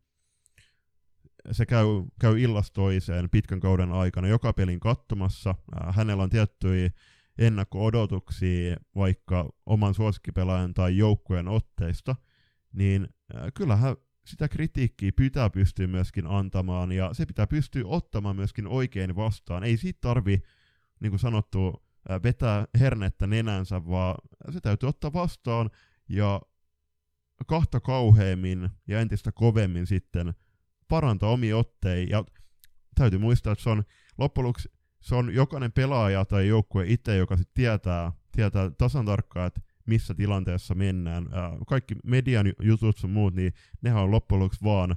se 1.52 1.66
käy, 1.66 1.86
käy 2.22 2.40
illasta 2.40 2.74
toiseen 2.74 3.30
pitkän 3.30 3.60
kauden 3.60 3.92
aikana 3.92 4.28
joka 4.28 4.54
pelin 4.54 4.80
katsomassa. 4.80 5.56
Hänellä 5.92 6.24
on 6.24 6.30
tiettyjä 6.30 6.90
ennakko-odotuksia 7.38 8.78
vaikka 8.96 9.50
oman 9.66 9.94
suosikkipelaajan 9.94 10.74
tai 10.74 10.98
joukkueen 10.98 11.48
otteista, 11.48 12.16
niin 12.74 13.08
kyllähän 13.54 13.96
sitä 14.26 14.48
kritiikkiä 14.48 15.12
pitää 15.16 15.50
pystyä 15.50 15.88
myöskin 15.88 16.28
antamaan, 16.28 16.92
ja 16.92 17.14
se 17.14 17.26
pitää 17.26 17.48
pystyä 17.48 17.84
ottamaan 17.86 18.36
myöskin 18.36 18.68
oikein 18.68 19.16
vastaan. 19.16 19.64
Ei 19.64 19.78
siitä 19.78 19.98
tarvi, 20.02 20.42
niin 21.00 21.12
kuin 21.12 21.20
sanottu, 21.20 21.84
vetää 22.24 22.66
hernettä 22.80 23.28
nenänsä, 23.28 23.86
vaan 23.86 24.16
se 24.52 24.62
täytyy 24.62 24.90
ottaa 24.90 25.14
vastaan 25.14 25.70
ja 26.10 26.42
kahta 27.48 27.80
kauheammin 27.80 28.70
ja 28.88 29.00
entistä 29.00 29.32
kovemmin 29.32 29.88
sitten 29.88 30.34
parantaa 30.88 31.30
omia 31.30 31.58
otteja. 31.58 32.08
Ja 32.10 32.24
täytyy 32.96 33.20
muistaa, 33.20 33.54
että 33.54 33.64
se 33.64 33.70
on 33.70 33.84
loppujen 34.18 34.54
se 35.02 35.16
on 35.16 35.34
jokainen 35.34 35.72
pelaaja 35.72 36.26
tai 36.26 36.48
joukkue 36.48 36.84
itse, 36.88 37.18
joka 37.18 37.38
sitten 37.38 37.54
tietää, 37.54 38.12
tietää 38.32 38.72
tasan 38.78 39.06
tarkkaan, 39.06 39.48
että 39.48 39.62
missä 39.86 40.14
tilanteessa 40.14 40.76
mennään. 40.76 41.26
kaikki 41.68 41.96
median 42.04 42.54
jutut 42.62 43.04
ja 43.04 43.10
muut, 43.10 43.36
niin 43.36 43.54
nehän 43.82 44.04
on 44.04 44.12
loppujen 44.12 44.50
vaan 44.64 44.96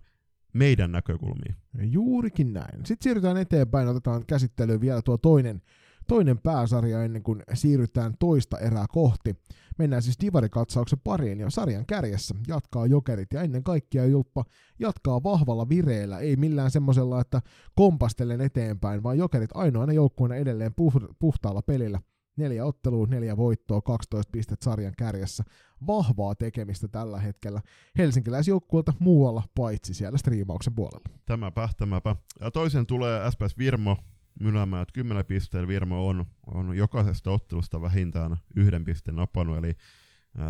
meidän 0.52 0.92
näkökulmia. 0.92 1.54
Juurikin 1.82 2.52
näin. 2.52 2.86
Sitten 2.86 3.04
siirrytään 3.04 3.36
eteenpäin, 3.36 3.88
otetaan 3.88 4.26
käsittelyyn 4.26 4.80
vielä 4.80 5.02
tuo 5.02 5.18
toinen, 5.18 5.62
toinen 6.08 6.38
pääsarja 6.38 7.04
ennen 7.04 7.22
kuin 7.22 7.42
siirrytään 7.54 8.14
toista 8.18 8.58
erää 8.58 8.86
kohti. 8.88 9.36
Mennään 9.78 10.02
siis 10.02 10.20
divarikatsauksen 10.20 11.00
pariin 11.04 11.40
ja 11.40 11.50
sarjan 11.50 11.86
kärjessä 11.86 12.34
jatkaa 12.48 12.86
jokerit 12.86 13.32
ja 13.32 13.42
ennen 13.42 13.64
kaikkea 13.64 14.04
Julppa 14.04 14.44
jatkaa 14.78 15.22
vahvalla 15.22 15.68
vireellä, 15.68 16.18
ei 16.18 16.36
millään 16.36 16.70
semmoisella, 16.70 17.20
että 17.20 17.40
kompastelen 17.74 18.40
eteenpäin, 18.40 19.02
vaan 19.02 19.18
jokerit 19.18 19.50
ainoana 19.54 19.92
joukkueena 19.92 20.34
edelleen 20.34 20.72
puh- 20.72 21.14
puhtaalla 21.18 21.62
pelillä. 21.62 22.00
Neljä 22.36 22.64
ottelua, 22.64 23.06
neljä 23.06 23.36
voittoa, 23.36 23.82
12 23.82 24.30
pistet 24.32 24.62
sarjan 24.62 24.94
kärjessä. 24.98 25.44
Vahvaa 25.86 26.34
tekemistä 26.34 26.88
tällä 26.88 27.20
hetkellä 27.20 27.60
helsinkiläisjoukkueelta 27.98 28.92
muualla, 28.98 29.42
paitsi 29.54 29.94
siellä 29.94 30.18
striimauksen 30.18 30.74
puolella. 30.74 31.04
Tämäpä, 31.26 31.68
tämäpä. 31.76 32.16
Ja 32.40 32.50
toisen 32.50 32.86
tulee 32.86 33.30
SPS 33.30 33.58
Virmo, 33.58 33.96
mynäämään, 34.42 34.82
että 34.82 34.92
10 34.92 35.24
pisteen 35.24 35.68
Virmo 35.68 36.08
on, 36.08 36.26
on 36.46 36.76
jokaisesta 36.76 37.30
ottelusta 37.30 37.82
vähintään 37.82 38.36
yhden 38.56 38.84
pisteen 38.84 39.16
napannut, 39.16 39.58
eli 39.58 39.76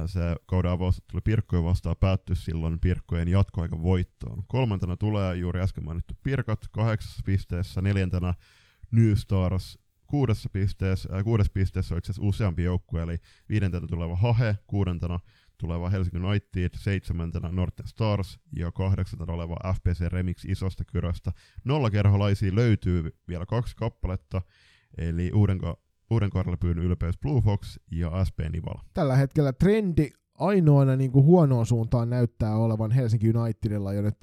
se 0.07 0.21
kauden 0.47 0.71
avaus 0.71 1.03
tuli 1.11 1.21
Pirkkojen 1.21 1.65
vastaan 1.65 1.97
päättyi 2.01 2.37
silloin 2.37 2.81
Pirkkojen 2.81 3.29
jatkoaika 3.29 3.83
voittoon. 3.83 4.45
Kolmantena 4.47 4.97
tulee 4.97 5.37
juuri 5.37 5.61
äsken 5.61 5.85
mainittu 5.85 6.15
Pirkat 6.23 6.69
kahdeksassa 6.73 7.23
pisteessä, 7.25 7.83
neljäntenä 7.83 8.35
New 8.91 9.15
Stars 9.15 9.79
kuudessa 10.13 10.49
pisteessä, 10.53 11.09
äh, 11.17 11.25
kuudes 11.25 11.51
pisteessä 11.51 11.95
on 11.95 11.99
itse 11.99 12.13
asiassa 12.13 12.29
useampi 12.29 12.63
joukkue, 12.63 13.03
eli 13.03 13.19
viidentenä 13.49 13.87
tuleva 13.87 14.17
Hahe, 14.17 14.59
kuudentena 14.67 15.21
tuleva 15.59 15.91
Helsinki 15.91 16.19
United, 16.19 16.71
seitsemäntenä 16.77 17.49
Northern 17.49 17.89
Stars 17.89 18.41
ja 18.57 18.73
kahdeksantena 18.73 19.33
oleva 19.33 19.57
FPC 19.75 20.01
Remix 20.09 20.45
isosta 20.45 20.85
kyröstä. 20.85 21.33
Nollakerholaisia 21.65 22.55
löytyy 22.55 23.17
vielä 23.29 23.47
kaksi 23.47 23.77
kappaletta, 23.77 24.43
eli 24.99 25.31
Uudenko, 25.35 25.81
Uudenkorlepyyn 26.11 26.79
ylpeys 26.79 27.19
Blue 27.19 27.41
Fox 27.41 27.79
ja 27.91 28.25
SP 28.29 28.39
Nivala. 28.53 28.85
Tällä 28.95 29.17
hetkellä 29.17 29.53
trendi 29.53 30.11
ainoana 30.35 30.97
niin 30.97 31.13
kuin 31.13 31.25
huonoon 31.25 31.67
suuntaan 31.67 32.11
näyttää 32.11 32.57
olevan 32.57 32.91
Helsinki 32.91 33.33
Unitedilla, 33.37 33.93
jo 33.93 34.03
nyt, 34.03 34.17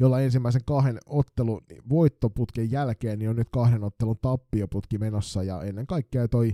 jolla 0.00 0.20
ensimmäisen 0.20 0.64
kahden 0.64 0.98
ottelun 1.06 1.60
voittoputken 1.88 2.70
jälkeen 2.70 3.18
niin 3.18 3.30
on 3.30 3.36
nyt 3.36 3.48
kahden 3.50 3.84
ottelun 3.84 4.18
tappioputki 4.22 4.98
menossa, 4.98 5.42
ja 5.42 5.62
ennen 5.62 5.86
kaikkea 5.86 6.28
toi 6.28 6.52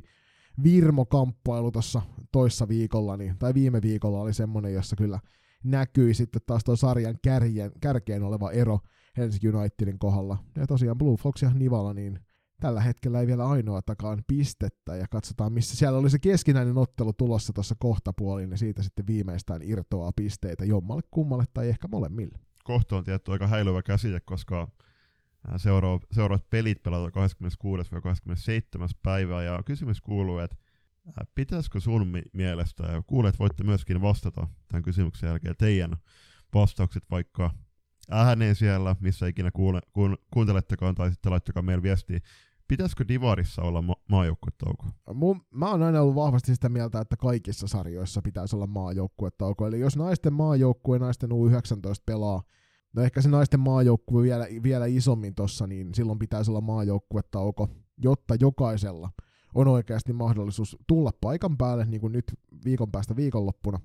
Virmo-kamppailu 0.62 1.70
tuossa 1.70 2.02
toissa 2.32 2.68
viikolla, 2.68 3.16
niin, 3.16 3.38
tai 3.38 3.54
viime 3.54 3.82
viikolla 3.82 4.20
oli 4.20 4.34
semmoinen, 4.34 4.74
jossa 4.74 4.96
kyllä 4.96 5.20
näkyi 5.64 6.14
sitten 6.14 6.42
taas 6.46 6.64
tuon 6.64 6.76
sarjan 6.76 7.18
kärjen, 7.22 7.72
kärkeen 7.80 8.22
oleva 8.22 8.50
ero 8.50 8.78
Helsinki 9.16 9.48
Unitedin 9.48 9.98
kohdalla. 9.98 10.38
Ja 10.56 10.66
tosiaan 10.66 10.98
Blue 10.98 11.16
Fox 11.16 11.42
ja 11.42 11.50
Nivala, 11.50 11.94
niin 11.94 12.18
tällä 12.60 12.80
hetkellä 12.80 13.20
ei 13.20 13.26
vielä 13.26 13.48
ainoatakaan 13.48 14.22
pistettä, 14.26 14.96
ja 14.96 15.06
katsotaan 15.08 15.52
missä 15.52 15.76
siellä 15.76 15.98
oli 15.98 16.10
se 16.10 16.18
keskinäinen 16.18 16.78
ottelu 16.78 17.12
tulossa 17.12 17.52
tuossa 17.52 17.74
kohtapuoliin, 17.78 18.50
niin 18.50 18.58
siitä 18.58 18.82
sitten 18.82 19.06
viimeistään 19.06 19.60
irtoaa 19.64 20.12
pisteitä 20.16 20.64
jommalle 20.64 21.02
kummalle 21.10 21.44
tai 21.54 21.68
ehkä 21.68 21.88
molemmille. 21.88 22.38
Kohta 22.64 22.96
on 22.96 23.04
tietty 23.04 23.32
aika 23.32 23.46
häilyvä 23.46 23.82
käsite, 23.82 24.20
koska 24.20 24.68
seuraavat, 25.56 26.02
seuraavat 26.12 26.50
pelit 26.50 26.82
pelataan 26.82 27.12
26. 27.12 27.92
vai 27.92 28.00
27. 28.00 28.88
päivää, 29.02 29.42
ja 29.42 29.62
kysymys 29.64 30.00
kuuluu, 30.00 30.38
että 30.38 30.56
pitäisikö 31.34 31.80
sun 31.80 32.06
mi- 32.06 32.22
mielestä, 32.32 32.84
ja 32.84 33.02
kuulet 33.06 33.38
voitte 33.38 33.64
myöskin 33.64 34.00
vastata 34.02 34.48
tämän 34.68 34.82
kysymyksen 34.82 35.28
jälkeen 35.28 35.56
teidän 35.58 35.96
vastaukset 36.54 37.04
vaikka 37.10 37.50
ääneen 38.10 38.54
siellä, 38.54 38.96
missä 39.00 39.26
ikinä 39.26 39.50
kuule, 39.50 39.80
kun, 39.92 40.18
kuuntelettekaan, 40.30 40.94
tai 40.94 41.10
sitten 41.10 41.32
laittakaa 41.32 41.62
meille 41.62 41.82
viestiä, 41.82 42.20
Pitäisikö 42.72 43.04
Divarissa 43.08 43.62
olla 43.62 43.82
ma- 43.82 43.96
maajoukkuetauko? 44.08 44.86
Mun, 45.14 45.40
mä 45.50 45.70
oon 45.70 45.82
aina 45.82 46.00
ollut 46.00 46.14
vahvasti 46.14 46.54
sitä 46.54 46.68
mieltä, 46.68 47.00
että 47.00 47.16
kaikissa 47.16 47.68
sarjoissa 47.68 48.22
pitäisi 48.22 48.56
olla 48.56 48.66
maajoukkuetauko. 48.66 49.66
Eli 49.66 49.80
jos 49.80 49.96
naisten 49.96 50.32
maajoukkue 50.32 50.98
naisten 50.98 51.30
U19 51.30 52.02
pelaa, 52.06 52.42
no 52.92 53.02
ehkä 53.02 53.22
se 53.22 53.28
naisten 53.28 53.60
maajoukkue 53.60 54.22
vielä, 54.22 54.46
vielä 54.62 54.86
isommin 54.86 55.34
tossa, 55.34 55.66
niin 55.66 55.94
silloin 55.94 56.18
pitäisi 56.18 56.50
olla 56.50 56.60
maajoukkuetauko, 56.60 57.68
jotta 57.98 58.34
jokaisella 58.40 59.10
on 59.54 59.68
oikeasti 59.68 60.12
mahdollisuus 60.12 60.76
tulla 60.86 61.10
paikan 61.20 61.58
päälle, 61.58 61.84
niin 61.84 62.00
kuin 62.00 62.12
nyt 62.12 62.24
viikon 62.64 62.92
päästä 62.92 63.16
viikonloppuna, 63.16 63.80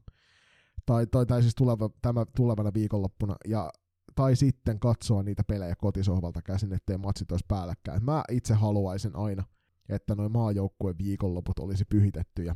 tai, 0.85 1.07
tai, 1.07 1.25
tai 1.25 1.41
siis 1.41 1.55
tuleva, 1.55 1.89
tämä 2.01 2.25
tulevana 2.35 2.73
viikonloppuna, 2.73 3.35
ja 3.47 3.69
tai 4.15 4.35
sitten 4.35 4.79
katsoa 4.79 5.23
niitä 5.23 5.43
pelejä 5.43 5.75
kotisohvalta 5.75 6.41
käsin, 6.41 6.73
ettei 6.73 6.97
matsit 6.97 7.31
olisi 7.31 7.45
päällekkäin. 7.47 8.05
Mä 8.05 8.23
itse 8.31 8.53
haluaisin 8.53 9.15
aina, 9.15 9.43
että 9.89 10.15
noin 10.15 10.31
maajoukkueen 10.31 10.97
viikonloput 10.97 11.59
olisi 11.59 11.85
pyhitetty 11.85 12.43
ja 12.43 12.55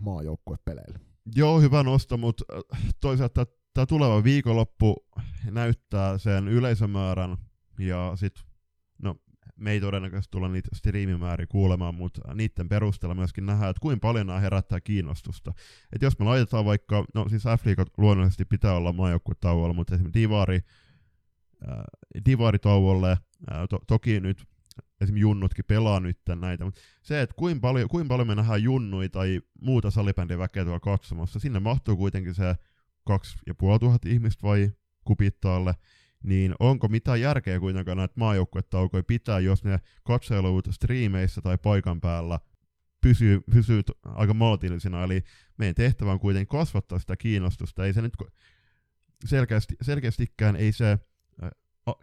peleille. 0.66 0.99
Joo, 1.36 1.60
hyvä 1.60 1.84
nosto, 1.84 2.18
mutta 2.18 2.43
äh, 2.54 2.93
toisaalta 3.02 3.45
tämä 3.74 3.86
tuleva 3.86 4.24
viikonloppu 4.24 4.95
näyttää 5.51 6.17
sen 6.17 6.47
yleisömäärän 6.47 7.38
ja 7.80 8.11
sit, 8.15 8.34
no 9.01 9.15
me 9.55 9.72
ei 9.72 9.82
todennäköisesti 9.82 10.32
tulla 10.32 10.47
niitä 10.47 10.69
striimimääriä 10.74 11.47
kuulemaan, 11.47 11.95
mutta 11.95 12.34
niiden 12.34 12.69
perusteella 12.69 13.15
myöskin 13.15 13.45
nähdään, 13.45 13.69
että 13.69 13.82
kuinka 13.82 14.07
paljon 14.07 14.28
nämä 14.28 14.39
herättää 14.39 14.82
kiinnostusta. 14.82 15.53
Et 15.93 16.01
jos 16.01 16.19
me 16.19 16.26
laitetaan 16.26 16.65
vaikka, 16.65 17.05
no 17.13 17.30
siis 17.30 17.43
f 17.43 17.63
luonnollisesti 17.97 18.45
pitää 18.45 18.74
olla 18.74 18.93
maajoukkuetauolla, 18.93 19.74
mutta 19.74 19.95
esimerkiksi 19.95 20.22
Divari 20.22 20.59
äh, 21.69 21.84
divaritauolle. 22.26 23.11
Äh, 23.11 23.67
to, 23.69 23.80
toki 23.88 24.19
nyt 24.19 24.43
esimerkiksi 25.01 25.22
junnutkin 25.22 25.65
pelaa 25.65 25.99
nyt 25.99 26.19
näitä, 26.36 26.65
mutta 26.65 26.82
se, 27.01 27.22
että 27.22 27.36
kuinka 27.38 27.59
paljon, 27.59 27.89
kuinka 27.89 28.07
paljon 28.07 28.28
me 28.28 28.36
nähdään 28.36 28.63
junnui 28.63 29.09
tai 29.09 29.41
muuta 29.61 29.91
salibändin 29.91 30.39
väkeä 30.39 30.63
tuolla 30.63 30.80
katsomassa, 30.80 31.39
sinne 31.39 31.59
mahtuu 31.59 31.97
kuitenkin 31.97 32.34
se 32.34 32.55
kaksi 33.04 33.38
ja 33.47 33.56
puoli 33.56 33.80
tuhat 33.80 34.06
ihmistä 34.06 34.43
vai 34.43 34.72
kupittaalle, 35.06 35.74
niin 36.24 36.56
onko 36.60 36.88
mitään 36.88 37.22
järkeä 37.22 37.60
kuitenkaan 37.60 37.97
näitä 37.97 38.14
maajoukkuetaukoja 38.18 39.04
pitää, 39.04 39.39
jos 39.39 39.64
ne 39.64 39.80
katselut 40.04 40.68
striimeissä 40.72 41.41
tai 41.41 41.58
paikan 41.58 42.02
päällä 42.02 42.39
pysyy, 43.02 43.41
pysyy 43.52 43.82
aika 44.04 44.34
maltillisina, 44.34 45.04
eli 45.04 45.24
meidän 45.58 45.76
tehtävä 45.76 46.12
on 46.12 46.20
kuitenkin 46.20 46.60
kasvattaa 46.60 46.99
sitä 46.99 47.18
kiinnostusta, 47.18 47.86
ei 47.86 47.93
se 47.93 48.02
nyt 48.02 48.14
selkeästi, 49.26 49.76
selkeästikään 49.82 50.56
ei 50.56 50.72
se 50.72 50.99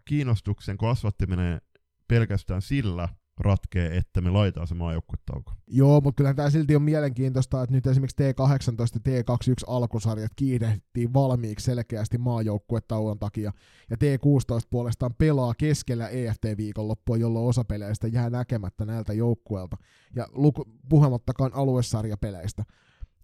kiinnostuksen 0.05 0.79
kasvattaminen 0.79 1.61
pelkästään 2.09 2.63
sillä 2.63 3.09
ratkee, 3.41 3.97
että 3.97 4.21
me 4.21 4.31
laitetaan 4.31 4.67
se 4.67 4.75
maajoukkuetauko. 4.75 5.53
Joo, 5.67 6.01
mutta 6.01 6.17
kyllähän 6.17 6.37
tämä 6.37 6.51
silti 6.51 6.77
on 6.77 6.83
mielenkiintoista, 6.83 7.63
että 7.63 7.75
nyt 7.75 7.87
esimerkiksi 7.87 8.23
T18 8.23 9.01
ja 9.05 9.23
T21 9.23 9.53
alkusarjat 9.67 10.33
kiirehdittiin 10.37 11.15
valmiiksi 11.15 11.65
selkeästi 11.65 12.19
maajoukkuetauon 12.19 13.19
takia, 13.19 13.53
ja 13.91 13.97
T16 13.97 14.67
puolestaan 14.71 15.15
pelaa 15.15 15.55
keskellä 15.59 16.09
EFT-viikonloppua, 16.09 17.17
jolloin 17.17 17.49
osa 17.49 17.65
peleistä 17.65 18.09
jää 18.09 18.31
näkemättä 18.31 18.85
näiltä 18.85 19.13
joukkueilta, 19.13 19.77
ja 20.17 20.27
luku, 20.33 20.65
puhumattakaan 20.89 21.55
aluesarjapeleistä. 21.55 22.65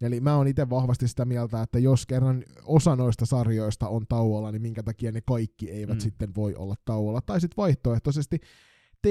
Eli 0.01 0.19
mä 0.19 0.35
oon 0.35 0.47
itse 0.47 0.69
vahvasti 0.69 1.07
sitä 1.07 1.25
mieltä, 1.25 1.61
että 1.61 1.79
jos 1.79 2.05
kerran 2.05 2.43
osa 2.63 2.95
noista 2.95 3.25
sarjoista 3.25 3.87
on 3.87 4.05
tauolla, 4.07 4.51
niin 4.51 4.61
minkä 4.61 4.83
takia 4.83 5.11
ne 5.11 5.21
kaikki 5.21 5.71
eivät 5.71 5.95
mm. 5.95 5.99
sitten 5.99 6.35
voi 6.35 6.55
olla 6.55 6.75
tauolla. 6.85 7.21
Tai 7.21 7.41
sitten 7.41 7.57
vaihtoehtoisesti 7.57 8.39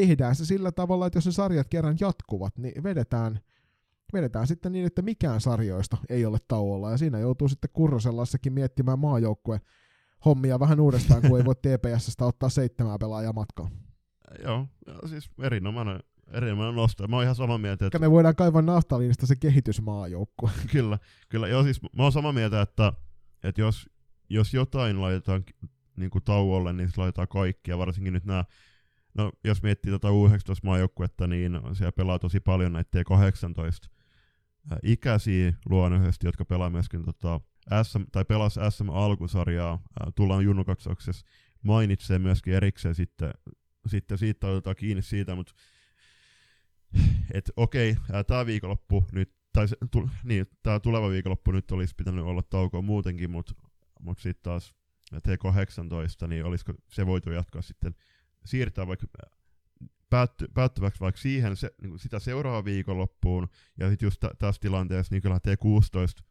tehdään 0.01 0.37
se 0.37 0.47
sillä 0.47 0.73
tavalla, 0.73 1.07
että 1.07 1.17
jos 1.17 1.27
ne 1.27 1.33
sarjat 1.33 1.69
kerran 1.69 1.97
jatkuvat, 2.01 2.59
niin 2.59 2.83
vedetään, 2.83 3.41
vedetään 4.13 4.47
sitten 4.47 4.73
niin, 4.73 4.87
että 4.87 5.03
mikään 5.03 5.41
sarjoista 5.41 5.97
ei 6.09 6.27
ole 6.27 6.39
tauolla. 6.49 6.91
Ja 6.91 6.97
siinä 6.97 7.19
joutuu 7.19 7.49
sitten 7.49 7.71
Kurrosellassakin 7.73 8.53
miettimään 8.53 8.99
maajoukkue 8.99 9.61
hommia 10.25 10.61
vähän 10.61 10.81
uudestaan, 10.81 11.23
kun 11.23 11.39
ei 11.39 11.45
voi 11.45 11.55
TPSstä 11.65 12.27
ottaa 12.27 12.49
seitsemää 12.49 12.99
pelaajaa 12.99 13.33
matkaan. 13.33 13.71
Joo, 14.43 14.67
siis 15.07 15.31
erinomainen 15.43 16.01
erinomainen 16.33 16.75
nosto. 16.75 17.09
Mä 17.09 17.17
oon 17.17 17.23
ihan 17.23 17.37
samaa 17.37 17.59
mieltä, 17.59 17.87
että... 17.87 17.99
me 17.99 18.11
voidaan 18.11 18.37
kaivaa 18.37 18.63
naftaliinista 18.63 19.27
se 19.27 19.37
kehitysmaajoukkue. 19.37 20.51
kyllä, 20.73 20.99
kyllä. 21.29 21.49
Joo, 21.49 21.63
siis 21.63 21.83
mä 21.83 22.03
oon 22.03 22.13
samaa 22.13 22.33
mieltä, 22.33 22.63
että, 22.63 22.93
että 23.45 23.61
jos, 23.61 23.91
jos 24.29 24.55
jotain 24.55 25.01
laitetaan 25.01 25.45
niin 25.97 26.11
kuin 26.11 26.25
tauolle, 26.25 26.73
niin 26.73 26.89
se 26.91 27.01
laitetaan 27.01 27.29
kaikkia, 27.29 27.79
varsinkin 27.79 28.13
nyt 28.13 28.25
nämä 28.25 28.45
No, 29.15 29.33
jos 29.45 29.63
miettii 29.63 29.93
tota 29.93 30.09
U19-maajoukkuetta, 30.09 31.27
niin 31.27 31.61
siellä 31.73 31.93
pelaa 31.93 32.19
tosi 32.19 32.41
paljon 32.41 32.73
näitä 32.73 32.99
T18 33.01 33.91
ikäisiä 34.83 35.53
luonnollisesti, 35.71 36.27
jotka 36.27 36.45
pelaa 36.45 36.71
myöskin 36.71 37.05
tota, 37.05 37.41
SM, 37.83 38.03
tai 38.13 38.25
pelas 38.25 38.59
SM 38.71 38.91
alkusarjaa, 38.91 39.81
tullaan 40.15 40.45
junnukatsauksessa 40.45 41.27
mainitsee 41.63 42.19
myöskin 42.19 42.55
erikseen 42.55 42.95
sitten, 42.95 43.31
sitten 43.87 44.19
siitä 44.19 44.47
otetaan 44.47 44.77
kiinni 44.77 45.03
siitä, 45.03 45.35
mutta 45.35 45.53
että 47.35 47.53
okei, 47.57 47.97
tämä 48.27 48.47
viikonloppu 48.47 49.05
nyt, 49.13 49.33
tai 49.53 49.69
se, 49.69 49.77
tu, 49.91 50.11
niin, 50.25 50.47
tämä 50.63 50.81
tuleva 50.81 51.11
viikonloppu 51.11 51.53
nyt 51.53 51.71
olisi 51.71 51.95
pitänyt 51.95 52.25
olla 52.25 52.43
taukoa 52.43 52.83
muutenkin, 52.83 53.31
mutta 53.31 53.55
mut 54.01 54.19
sitten 54.19 54.43
taas 54.43 54.75
T18, 55.15 56.27
niin 56.29 56.45
olisiko 56.45 56.73
se 56.89 57.07
voitu 57.07 57.31
jatkaa 57.31 57.63
sitten, 57.63 57.95
siirtää 58.45 58.87
vaikka 58.87 59.07
päätty, 60.11 60.49
päättyväksi 60.55 61.01
vaikka 61.01 61.21
siihen 61.21 61.57
se, 61.57 61.71
niin 61.83 61.99
sitä 61.99 62.19
seuraavaan 62.19 62.65
viikonloppuun, 62.65 63.49
ja 63.81 63.91
sitten 63.91 64.07
just 64.07 64.25
tässä 64.39 64.61
tilanteessa, 64.61 65.15
niin 65.15 65.23
kyllä 65.23 65.39
T16, 65.39 66.25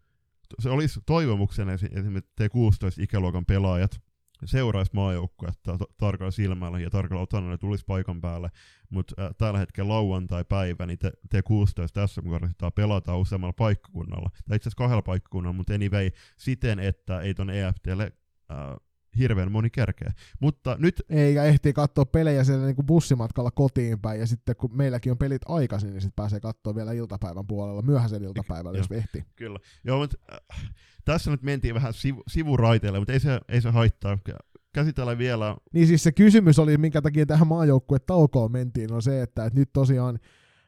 se 0.59 0.69
olisi 0.69 0.99
toivomuksena 1.05 1.73
esimerkiksi 1.73 2.31
T16-ikäluokan 2.41 3.45
pelaajat 3.47 4.01
seuraisi 4.45 4.91
maajoukkuetta 4.93 5.77
tarkalla 5.97 6.31
silmällä 6.31 6.79
ja 6.79 6.89
tarkalla 6.89 7.23
otannalla 7.23 7.57
tulisi 7.57 7.83
paikan 7.87 8.21
päälle, 8.21 8.49
mutta 8.89 9.23
äh, 9.23 9.29
tällä 9.37 9.59
hetkellä 9.59 9.89
lauantai-päivä, 9.89 10.85
niin 10.85 10.99
te, 10.99 11.11
T16 11.35 11.87
tässä 11.93 12.21
korjaa 12.21 12.71
pelataan 12.75 13.19
useammalla 13.19 13.53
paikkakunnalla, 13.53 14.29
tai 14.29 14.55
itse 14.55 14.69
asiassa 14.69 14.77
kahdella 14.77 15.01
paikkakunnalla, 15.01 15.53
mutta 15.53 15.73
anyway, 15.73 16.09
siten, 16.37 16.79
että 16.79 17.21
ei 17.21 17.33
ton 17.33 17.49
EFTlle 17.49 18.11
äh, 18.51 18.57
hirveän 19.17 19.51
moni 19.51 19.69
kärkeä. 19.69 20.11
Mutta 20.39 20.75
nyt... 20.79 21.01
Eikä 21.09 21.43
ehtii 21.43 21.73
katsoa 21.73 22.05
pelejä 22.05 22.43
siellä 22.43 22.65
niin 22.65 22.75
kuin 22.75 22.85
bussimatkalla 22.85 23.51
kotiin 23.51 23.99
päin, 23.99 24.19
ja 24.19 24.27
sitten 24.27 24.55
kun 24.55 24.77
meilläkin 24.77 25.11
on 25.11 25.17
pelit 25.17 25.41
aikaisin, 25.45 25.89
niin 25.89 26.01
sitten 26.01 26.15
pääsee 26.15 26.39
katsoa 26.39 26.75
vielä 26.75 26.91
iltapäivän 26.91 27.47
puolella, 27.47 27.81
myöhäisen 27.81 28.23
iltapäivällä, 28.23 28.77
jos 28.77 28.91
ehtii. 28.91 29.23
Kyllä. 29.35 29.59
Joo, 29.83 29.99
mutta 29.99 30.17
äh, 30.33 30.73
tässä 31.05 31.31
nyt 31.31 31.43
mentiin 31.43 31.75
vähän 31.75 31.93
sivu, 31.93 32.23
sivuraiteille, 32.27 32.99
mutta 32.99 33.13
ei 33.13 33.19
se, 33.19 33.39
ei 33.49 33.61
se 33.61 33.69
haittaa. 33.69 34.17
Käsitellään 34.73 35.17
vielä... 35.17 35.57
Niin 35.73 35.87
siis 35.87 36.03
se 36.03 36.11
kysymys 36.11 36.59
oli, 36.59 36.77
minkä 36.77 37.01
takia 37.01 37.25
tähän 37.25 37.47
maajoukkuetaukoon 37.47 38.51
mentiin, 38.51 38.93
on 38.93 39.01
se, 39.01 39.21
että, 39.21 39.45
että 39.45 39.59
nyt 39.59 39.69
tosiaan 39.73 40.19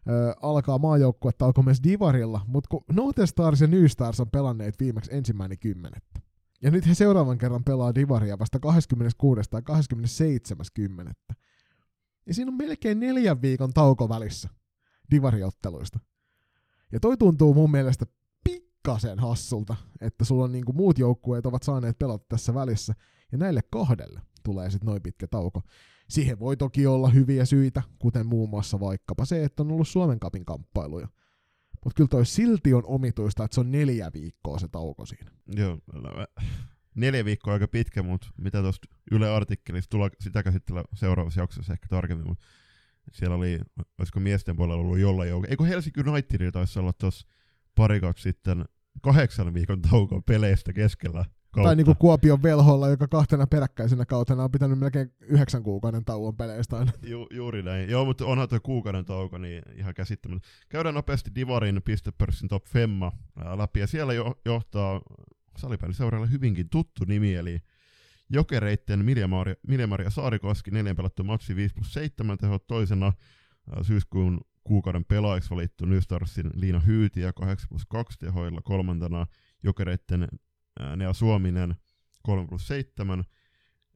ö, 0.09 0.33
alkaa 0.41 0.77
maajoukkuetauko 0.77 1.63
myös 1.63 1.83
Divarilla, 1.83 2.41
mutta 2.47 2.67
kun 2.67 2.83
Note 2.93 3.25
Stars 3.25 3.61
ja 3.61 3.67
New 3.67 3.85
Stars 3.85 4.19
on 4.19 4.29
pelanneet 4.29 4.79
viimeksi 4.79 5.15
ensimmäinen 5.15 5.59
kymmenettä, 5.59 6.19
ja 6.61 6.71
nyt 6.71 6.87
he 6.87 6.93
seuraavan 6.93 7.37
kerran 7.37 7.63
pelaa 7.63 7.95
Divaria 7.95 8.39
vasta 8.39 8.59
26. 8.59 9.41
tai 9.49 9.61
27.10. 9.61 11.35
Ja 12.25 12.33
siinä 12.33 12.51
on 12.51 12.57
melkein 12.57 12.99
neljän 12.99 13.41
viikon 13.41 13.73
tauko 13.73 14.09
välissä 14.09 14.49
Divariotteluista. 15.11 15.99
Ja 16.91 16.99
toi 16.99 17.17
tuntuu 17.17 17.53
mun 17.53 17.71
mielestä 17.71 18.05
pikkasen 18.43 19.19
hassulta, 19.19 19.75
että 20.01 20.25
sulla 20.25 20.43
on 20.43 20.51
niinku 20.51 20.73
muut 20.73 20.99
joukkueet 20.99 21.45
ovat 21.45 21.63
saaneet 21.63 21.99
pelata 21.99 22.25
tässä 22.29 22.53
välissä, 22.53 22.93
ja 23.31 23.37
näille 23.37 23.61
kahdelle 23.71 24.21
tulee 24.43 24.71
sitten 24.71 24.87
noin 24.87 25.01
pitkä 25.01 25.27
tauko. 25.27 25.61
Siihen 26.09 26.39
voi 26.39 26.57
toki 26.57 26.87
olla 26.87 27.09
hyviä 27.09 27.45
syitä, 27.45 27.83
kuten 27.99 28.25
muun 28.25 28.49
muassa 28.49 28.79
vaikkapa 28.79 29.25
se, 29.25 29.43
että 29.43 29.63
on 29.63 29.71
ollut 29.71 29.87
Suomen 29.87 30.19
kapin 30.19 30.45
kamppailuja– 30.45 31.07
mutta 31.85 31.97
kyllä 31.97 32.07
toi 32.07 32.25
silti 32.25 32.73
on 32.73 32.83
omituista, 32.85 33.43
että 33.43 33.55
se 33.55 33.61
on 33.61 33.71
neljä 33.71 34.11
viikkoa 34.13 34.59
se 34.59 34.67
tauko 34.67 35.05
siinä. 35.05 35.31
Joo, 35.55 35.77
neljä 36.95 37.25
viikkoa 37.25 37.53
aika 37.53 37.67
pitkä, 37.67 38.03
mutta 38.03 38.27
mitä 38.37 38.61
tuosta 38.61 38.87
Yle 39.11 39.29
artikkelista 39.29 39.89
tulla 39.89 40.09
sitä 40.19 40.43
käsitellä 40.43 40.83
seuraavassa 40.93 41.41
jaksossa 41.41 41.73
ehkä 41.73 41.87
tarkemmin, 41.89 42.27
mutta 42.27 42.45
siellä 43.11 43.35
oli, 43.35 43.59
olisiko 43.99 44.19
miesten 44.19 44.55
puolella 44.55 44.81
ollut 44.81 44.99
jollain 44.99 45.29
joukko, 45.29 45.47
eikö 45.49 45.63
Helsinki 45.63 46.09
Unitedilla 46.09 46.51
taisi 46.51 46.79
olla 46.79 46.93
tuossa 46.93 47.27
pari 47.75 47.99
sitten 48.17 48.65
kahdeksan 49.01 49.53
viikon 49.53 49.81
tauko 49.81 50.21
peleistä 50.21 50.73
keskellä 50.73 51.25
kautta. 51.55 51.67
Tai 51.69 51.75
niin 51.75 51.85
kuin 51.85 51.97
Kuopion 51.97 52.43
velholla, 52.43 52.89
joka 52.89 53.07
kahtena 53.07 53.47
peräkkäisenä 53.47 54.05
kautena 54.05 54.43
on 54.43 54.51
pitänyt 54.51 54.79
melkein 54.79 55.13
yhdeksän 55.21 55.63
kuukauden 55.63 56.05
tauon 56.05 56.37
peleistä 56.37 56.77
aina. 56.77 56.91
Ju, 57.03 57.27
juuri 57.31 57.63
näin. 57.63 57.89
Joo, 57.89 58.05
mutta 58.05 58.25
onhan 58.25 58.49
tuo 58.49 58.59
kuukauden 58.63 59.05
tauko 59.05 59.37
niin 59.37 59.63
ihan 59.75 59.93
käsittämättä. 59.93 60.47
Käydään 60.69 60.95
nopeasti 60.95 61.31
Divarin 61.35 61.81
pistepörssin 61.85 62.49
top 62.49 62.65
femma 62.65 63.11
läpi, 63.55 63.79
ja 63.79 63.87
siellä 63.87 64.13
jo, 64.13 64.35
johtaa 64.45 65.01
salipäin 65.57 65.93
hyvinkin 66.31 66.69
tuttu 66.69 67.05
nimi, 67.07 67.35
eli 67.35 67.59
Jokereitten 68.29 69.05
Milja 69.67 69.87
Maria 69.87 70.09
Saarikoski, 70.09 70.71
neljän 70.71 70.95
pelattu 70.95 71.23
matsi 71.23 71.55
5 71.55 71.75
plus 71.75 71.93
7 71.93 72.37
tehot 72.37 72.67
toisena 72.67 73.13
syyskuun 73.81 74.41
kuukauden 74.63 75.05
pelaajiksi 75.05 75.49
valittu 75.49 75.85
New 75.85 75.99
Starsin 75.99 76.49
Liina 76.53 76.79
Hyytiä 76.79 77.33
8 77.33 77.69
plus 77.69 77.85
2 77.85 78.19
tehoilla, 78.19 78.61
kolmantena 78.61 79.25
Jokereitten 79.63 80.27
Nea 80.95 81.13
Suominen 81.13 81.75
3 82.23 82.47
plus 82.47 82.67
7. 82.67 83.23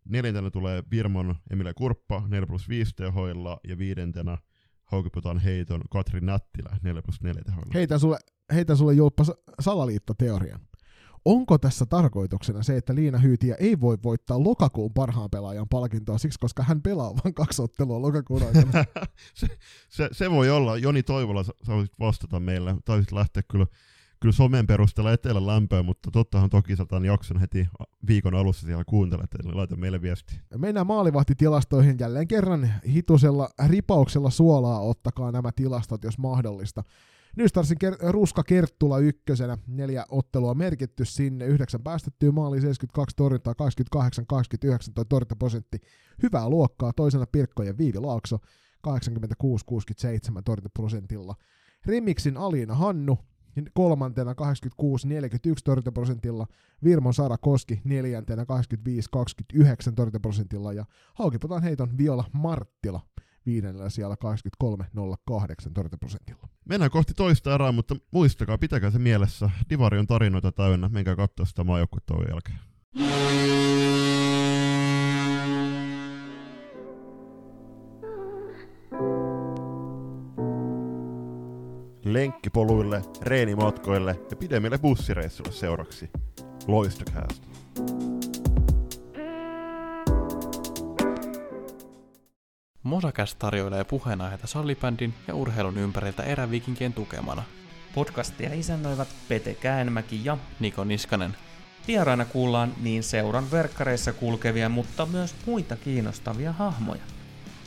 Neljäntenä 0.05 0.51
tulee 0.51 0.83
Birmon 0.89 1.35
Emilia 1.51 1.73
Kurppa 1.73 2.23
4 2.27 2.47
plus 2.47 2.69
5 2.69 2.95
tehoilla 2.95 3.59
ja 3.67 3.77
viidentenä 3.77 4.37
Haukiputaan 4.83 5.39
heiton 5.39 5.81
Katri 5.89 6.21
Nättilä 6.21 6.77
4 6.83 7.01
plus 7.01 7.21
4 7.21 7.41
tehoilla. 7.43 7.71
Heitän 7.73 7.99
sulle, 7.99 8.17
heitän 8.53 8.77
sulle 8.77 8.93
Julppa 8.93 9.23
salaliittoteorian. 9.59 10.59
Onko 11.25 11.57
tässä 11.57 11.85
tarkoituksena 11.85 12.63
se, 12.63 12.77
että 12.77 12.95
Liina 12.95 13.17
Hyytiä 13.17 13.55
ei 13.55 13.79
voi 13.79 13.97
voittaa 14.03 14.43
lokakuun 14.43 14.93
parhaan 14.93 15.29
pelaajan 15.29 15.69
palkintoa 15.69 16.17
siksi, 16.17 16.39
koska 16.39 16.63
hän 16.63 16.81
pelaa 16.81 17.15
vain 17.15 17.33
kaksi 17.33 17.61
ottelua 17.61 18.01
lokakuun 18.01 18.43
aikana? 18.43 18.71
se, 19.33 19.47
se, 19.89 20.09
se, 20.11 20.31
voi 20.31 20.49
olla. 20.49 20.77
Joni 20.77 21.03
Toivola, 21.03 21.43
sä 21.43 21.53
voisit 21.67 21.99
vastata 21.99 22.39
meille. 22.39 22.75
Taisit 22.85 23.11
lähteä 23.11 23.43
kyllä 23.51 23.65
kyllä 24.21 24.33
somen 24.33 24.67
perusteella 24.67 25.13
etelän 25.13 25.47
lämpöä, 25.47 25.83
mutta 25.83 26.11
tottahan 26.11 26.49
toki 26.49 26.75
satan 26.75 27.05
jakson 27.05 27.39
heti 27.39 27.67
viikon 28.07 28.35
alussa 28.35 28.65
siellä 28.65 28.83
kuuntelet, 28.83 29.35
eli 29.43 29.53
laita 29.53 29.75
meille 29.75 30.01
viesti. 30.01 30.39
Mennään 30.57 30.87
maalivahtitilastoihin 30.87 31.95
jälleen 31.99 32.27
kerran 32.27 32.73
hitusella 32.93 33.49
ripauksella 33.67 34.29
suolaa, 34.29 34.79
ottakaa 34.79 35.31
nämä 35.31 35.51
tilastot, 35.55 36.03
jos 36.03 36.17
mahdollista. 36.17 36.83
Nystarsin 37.35 37.77
ker- 37.83 38.11
Ruska 38.11 38.43
Kerttula 38.43 38.99
ykkösenä, 38.99 39.57
neljä 39.67 40.05
ottelua 40.09 40.53
merkitty 40.53 41.05
sinne, 41.05 41.45
yhdeksän 41.45 41.83
päästettyä 41.83 42.31
maali, 42.31 42.61
72 42.61 43.15
torjuntaa, 43.15 43.55
28, 43.55 44.25
29 44.27 44.93
toi 44.93 45.05
torjuntaprosentti. 45.05 45.77
Hyvää 46.23 46.49
luokkaa, 46.49 46.93
toisena 46.93 47.25
Pirkko 47.31 47.63
ja 47.63 47.77
Viivi 47.77 47.99
Laakso, 47.99 48.37
86-67 48.87 48.91
torjuntaprosentilla. 50.45 51.35
Remixin 51.85 52.37
Aliina 52.37 52.75
Hannu, 52.75 53.17
kolmantena 53.73 54.33
86-41 54.33 54.35
torjuntaprosentilla, 55.63 56.47
Virmon 56.83 57.13
Sara 57.13 57.37
Koski 57.37 57.81
neljäntenä 57.83 58.43
85-29 58.43 58.45
torjuntaprosentilla 59.95 60.73
ja 60.73 60.85
Haukiputan 61.13 61.63
heiton 61.63 61.97
Viola 61.97 62.23
Marttila 62.33 63.01
viidennellä 63.45 63.89
siellä 63.89 64.15
83-08 64.15 65.71
torjuntaprosentilla. 65.73 66.47
Mennään 66.65 66.91
kohti 66.91 67.13
toista 67.13 67.53
erää, 67.53 67.71
mutta 67.71 67.95
muistakaa, 68.11 68.57
pitäkää 68.57 68.91
se 68.91 68.99
mielessä. 68.99 69.49
Divari 69.69 69.99
on 69.99 70.07
tarinoita 70.07 70.51
täynnä, 70.51 70.89
menkää 70.89 71.15
katsoa 71.15 71.45
sitä 71.45 71.63
maajoukkuetta 71.63 72.13
jälkeen. 72.29 72.59
Lenkkipoluille, 82.13 83.01
reenimatkoille 83.21 84.19
ja 84.29 84.35
pidemmille 84.35 84.77
bussireissuille 84.77 85.51
seuraksi. 85.51 86.09
Loistokäästä! 86.67 87.47
Mosakäs 92.83 93.35
tarjoilee 93.35 93.83
puheenaiheita 93.83 94.47
sallibändin 94.47 95.13
ja 95.27 95.35
urheilun 95.35 95.77
ympäriltä 95.77 96.23
erävikinkien 96.23 96.93
tukemana. 96.93 97.43
Podcastia 97.95 98.53
isännöivät 98.53 99.07
Pete 99.27 99.53
Käänmäki 99.53 100.21
ja 100.23 100.37
Niko 100.59 100.83
Niskanen. 100.83 101.35
Vieraina 101.87 102.25
kuullaan 102.25 102.73
niin 102.81 103.03
seuran 103.03 103.51
verkkareissa 103.51 104.13
kulkevia, 104.13 104.69
mutta 104.69 105.05
myös 105.05 105.35
muita 105.45 105.75
kiinnostavia 105.75 106.51
hahmoja. 106.51 107.01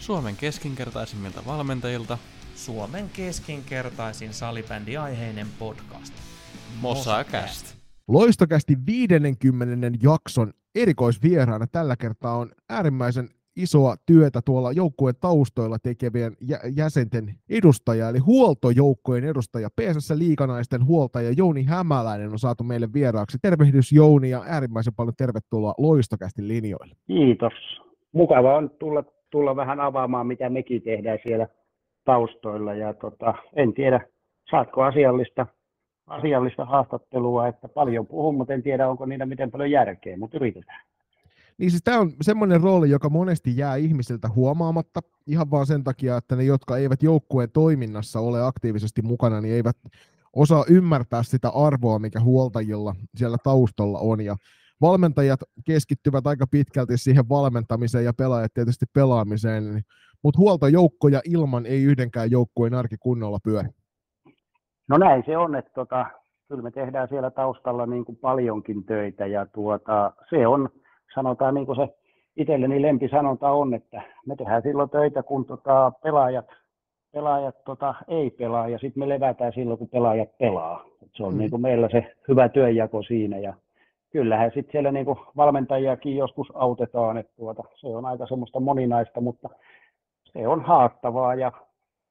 Suomen 0.01 0.37
keskinkertaisimmilta 0.37 1.43
valmentajilta 1.47 2.19
Suomen 2.67 3.05
keskinkertaisin 3.17 4.33
salibändiaiheinen 4.33 5.47
podcast. 5.59 6.15
Mossakäst. 6.81 7.77
Loistokästi 8.09 8.77
50. 8.87 9.99
jakson 10.03 10.53
erikoisvieraana 10.75 11.67
tällä 11.73 11.97
kertaa 11.97 12.37
on 12.37 12.51
äärimmäisen 12.71 13.29
isoa 13.57 13.95
työtä 14.07 14.41
tuolla 14.45 14.73
joukkueen 14.73 15.15
taustoilla 15.21 15.79
tekevien 15.79 16.33
jäsenten 16.77 17.35
edustaja, 17.51 18.09
eli 18.09 18.19
huoltojoukkojen 18.19 19.25
edustaja, 19.25 19.69
PSS 19.71 20.11
Liikanaisten 20.11 20.87
huoltaja 20.87 21.31
Jouni 21.37 21.65
Hämäläinen 21.65 22.31
on 22.33 22.39
saatu 22.39 22.65
meille 22.65 22.89
vieraaksi. 22.95 23.39
Tervehdys 23.43 23.93
Jouni 23.93 24.31
ja 24.31 24.43
äärimmäisen 24.47 24.95
paljon 24.95 25.17
tervetuloa 25.17 25.75
Loistokästi 25.79 26.49
linjoille. 26.49 26.95
Kiitos. 27.07 27.53
Mukava 28.13 28.57
on 28.57 28.71
tulla, 28.71 29.05
tulla 29.31 29.57
vähän 29.57 29.81
avaamaan, 29.81 30.27
mitä 30.27 30.51
mekin 30.51 30.83
tehdään 30.83 31.19
siellä 31.23 31.47
taustoilla 32.05 32.75
ja 32.75 32.95
tota, 32.95 33.35
en 33.57 33.75
tiedä, 33.75 34.01
saatko 34.51 34.83
asiallista 34.83 35.47
asiallista 36.07 36.65
haastattelua, 36.65 37.49
että 37.49 37.69
paljon 37.69 38.07
puhun, 38.07 38.35
mutta 38.35 38.55
en 38.55 38.63
tiedä, 38.63 38.89
onko 38.89 39.07
niillä 39.07 39.27
miten 39.27 39.51
paljon 39.51 39.71
järkeä, 39.71 40.17
mutta 40.17 40.37
yritetään. 40.37 40.81
Niin 41.59 41.71
siis 41.71 41.83
tämä 41.83 42.01
on 42.01 42.13
semmoinen 42.21 42.61
rooli, 42.61 42.91
joka 42.91 43.09
monesti 43.09 43.57
jää 43.57 43.77
ihmisiltä 43.77 44.29
huomaamatta, 44.29 45.01
ihan 45.27 45.51
vaan 45.51 45.67
sen 45.67 45.85
takia, 45.85 46.17
että 46.17 46.37
ne, 46.37 46.45
jotka 46.45 46.77
eivät 46.77 47.03
joukkueen 47.03 47.51
toiminnassa 47.51 48.21
ole 48.21 48.43
aktiivisesti 48.43 49.03
mukana, 49.03 49.41
niin 49.41 49.55
eivät 49.55 49.77
osaa 50.37 50.65
ymmärtää 50.69 51.23
sitä 51.23 51.49
arvoa, 51.49 51.99
mikä 51.99 52.21
huoltajilla 52.21 52.95
siellä 53.17 53.37
taustalla 53.45 53.99
on. 53.99 54.21
Ja 54.21 54.37
valmentajat 54.81 55.41
keskittyvät 55.67 56.27
aika 56.27 56.47
pitkälti 56.47 56.99
siihen 56.99 57.29
valmentamiseen 57.29 58.05
ja 58.05 58.13
pelaajat 58.13 58.55
tietysti 58.55 58.87
pelaamiseen, 58.95 59.65
niin, 59.65 59.83
mutta 60.23 60.39
huoltojoukkoja 60.39 61.21
ilman 61.25 61.67
ei 61.67 61.83
yhdenkään 61.83 62.31
joukkueen 62.31 62.75
arki 62.75 62.97
kunnolla 63.01 63.39
pyöri. 63.45 63.69
No 64.89 64.99
näin 64.99 65.23
se 65.27 65.37
on, 65.37 65.55
että 65.55 65.71
tota, 65.75 66.07
kyllä 66.49 66.63
me 66.63 66.71
tehdään 66.71 67.09
siellä 67.09 67.31
taustalla 67.31 67.87
niin 67.87 68.05
kuin 68.05 68.17
paljonkin 68.17 68.85
töitä 68.85 69.27
ja 69.27 69.47
tuota, 69.47 70.13
se 70.31 70.47
on, 70.47 70.69
sanotaan 71.15 71.55
niin 71.55 71.67
kuin 71.67 71.77
se 71.77 71.89
itselleni 72.37 72.83
lempisanonta 72.83 73.51
on, 73.51 73.75
että 73.75 74.03
me 74.27 74.37
tehdään 74.37 74.63
silloin 74.63 74.91
töitä, 74.91 75.23
kun 75.23 75.45
tota, 75.45 75.93
pelaajat, 76.03 76.47
pelaajat 77.13 77.65
tota, 77.65 77.95
ei 78.09 78.31
pelaa 78.31 78.69
ja 78.69 78.79
sitten 78.79 79.03
me 79.03 79.09
levätään 79.09 79.53
silloin, 79.53 79.79
kun 79.79 79.89
pelaajat 79.89 80.39
pelaa. 80.39 80.85
Et 81.03 81.11
se 81.17 81.25
on 81.25 81.33
mm. 81.33 81.39
niin 81.39 81.51
kuin 81.51 81.63
meillä 81.63 81.89
se 81.93 82.13
hyvä 82.29 82.49
työnjako 82.49 83.03
siinä 83.03 83.39
ja 83.39 83.55
kyllähän 84.11 84.51
sitten 84.55 84.73
siellä 84.73 84.93
niin 84.93 85.07
kuin 85.07 85.19
valmentajiakin 85.37 86.17
joskus 86.17 86.49
autetaan, 86.55 87.19
että 87.19 87.33
tuota, 87.37 87.63
se 87.75 87.87
on 87.87 88.07
aika 88.07 88.27
semmoista 88.27 88.61
moninaista, 88.61 89.21
mutta 89.21 89.49
se 90.33 90.49
on 90.49 90.65
haastavaa 90.65 91.35
ja 91.35 91.53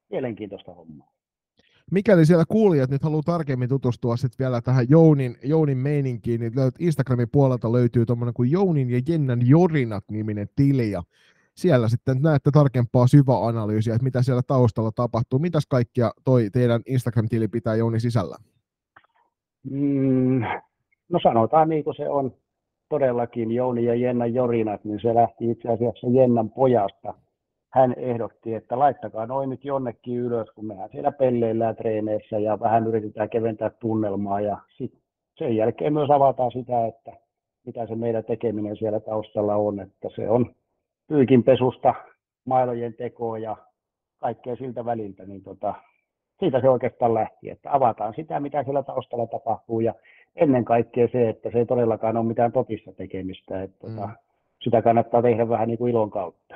mielenkiintoista 0.09 0.74
hommaa. 0.74 1.11
Mikäli 1.91 2.26
siellä 2.26 2.43
kuulijat 2.47 2.89
nyt 2.89 3.03
haluaa 3.03 3.22
tarkemmin 3.26 3.69
tutustua 3.69 4.17
sitten 4.17 4.45
vielä 4.45 4.61
tähän 4.61 4.86
Jounin, 4.89 5.36
Jounin 5.43 5.78
meininkiin, 5.78 6.41
niin 6.41 6.53
Instagramin 6.80 7.30
puolelta 7.32 7.72
löytyy 7.72 8.05
tuommoinen 8.05 8.34
kuin 8.34 8.51
Jounin 8.51 8.89
ja 8.89 9.01
Jennan 9.07 9.47
Jorinat-niminen 9.47 10.47
tili, 10.55 10.91
ja 10.91 11.03
siellä 11.55 11.89
sitten 11.89 12.22
näette 12.22 12.51
tarkempaa 12.51 13.07
syväanalyysiä, 13.07 13.93
että 13.93 14.03
mitä 14.03 14.22
siellä 14.22 14.41
taustalla 14.47 14.91
tapahtuu. 14.95 15.39
Mitäs 15.39 15.67
kaikkia 15.67 16.11
toi 16.26 16.49
teidän 16.53 16.82
Instagram-tili 16.86 17.47
pitää 17.47 17.76
Jouni 17.76 17.99
sisällä? 17.99 18.36
Mm, 19.69 20.41
no 21.09 21.19
sanotaan 21.24 21.69
niin 21.69 21.84
kuin 21.84 21.95
se 21.95 22.09
on 22.09 22.34
todellakin 22.89 23.51
Jouni 23.51 23.86
ja 23.86 23.95
Jennan 23.95 24.34
Jorinat, 24.34 24.86
niin 24.86 24.99
se 25.01 25.15
lähti 25.15 25.51
itse 25.51 25.69
asiassa 25.69 26.07
Jennan 26.07 26.49
pojasta– 26.49 27.13
hän 27.72 27.93
ehdotti, 27.97 28.53
että 28.53 28.80
laittakaa 28.80 29.26
noin 29.26 29.49
nyt 29.49 29.65
jonnekin 29.65 30.17
ylös, 30.17 30.47
kun 30.55 30.65
mehän 30.65 30.89
siellä 30.89 31.11
pelleillään 31.11 31.76
treeneissä 31.76 32.39
ja 32.39 32.59
vähän 32.59 32.88
yritetään 32.88 33.30
keventää 33.30 33.69
tunnelmaa 33.69 34.41
ja 34.41 34.57
sit 34.78 34.93
sen 35.38 35.55
jälkeen 35.55 35.93
myös 35.93 36.09
avataan 36.09 36.51
sitä, 36.51 36.88
että 36.88 37.11
mitä 37.65 37.88
se 37.88 37.95
meidän 37.95 38.24
tekeminen 38.24 38.78
siellä 38.78 38.99
taustalla 38.99 39.55
on, 39.55 39.80
että 39.80 40.09
se 40.15 40.30
on 40.30 40.55
pyykinpesusta, 41.07 41.93
mailojen 42.45 42.93
tekoa 42.93 43.38
ja 43.38 43.57
kaikkea 44.19 44.55
siltä 44.55 44.86
väliltä, 44.86 45.26
niin 45.26 45.43
tota, 45.43 45.74
siitä 46.39 46.61
se 46.61 46.69
oikeastaan 46.69 47.13
lähti, 47.13 47.49
että 47.49 47.74
avataan 47.74 48.13
sitä, 48.15 48.39
mitä 48.39 48.63
siellä 48.63 48.84
taustalla 48.84 49.28
tapahtuu 49.28 49.80
ja 49.80 49.93
ennen 50.36 50.65
kaikkea 50.65 51.07
se, 51.11 51.30
että 51.30 51.51
se 51.51 51.57
ei 51.57 51.65
todellakaan 51.65 52.17
ole 52.17 52.26
mitään 52.26 52.51
totista 52.51 52.93
tekemistä, 52.93 53.63
että 53.63 53.78
tota, 53.80 53.93
mm. 53.93 53.97
tota, 53.97 54.09
sitä 54.61 54.82
kannattaa 54.82 55.22
tehdä 55.22 55.49
vähän 55.49 55.67
niin 55.67 55.78
kuin 55.78 55.91
ilon 55.91 56.09
kautta 56.09 56.55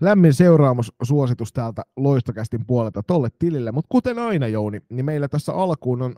lämmin 0.00 0.34
seuraamussuositus 0.34 1.52
täältä 1.52 1.82
Loistokästin 1.96 2.66
puolelta 2.66 3.02
tolle 3.02 3.28
tilille. 3.38 3.72
Mutta 3.72 3.88
kuten 3.88 4.18
aina 4.18 4.48
Jouni, 4.48 4.80
niin 4.90 5.04
meillä 5.04 5.28
tässä 5.28 5.52
alkuun 5.52 6.02
on 6.02 6.14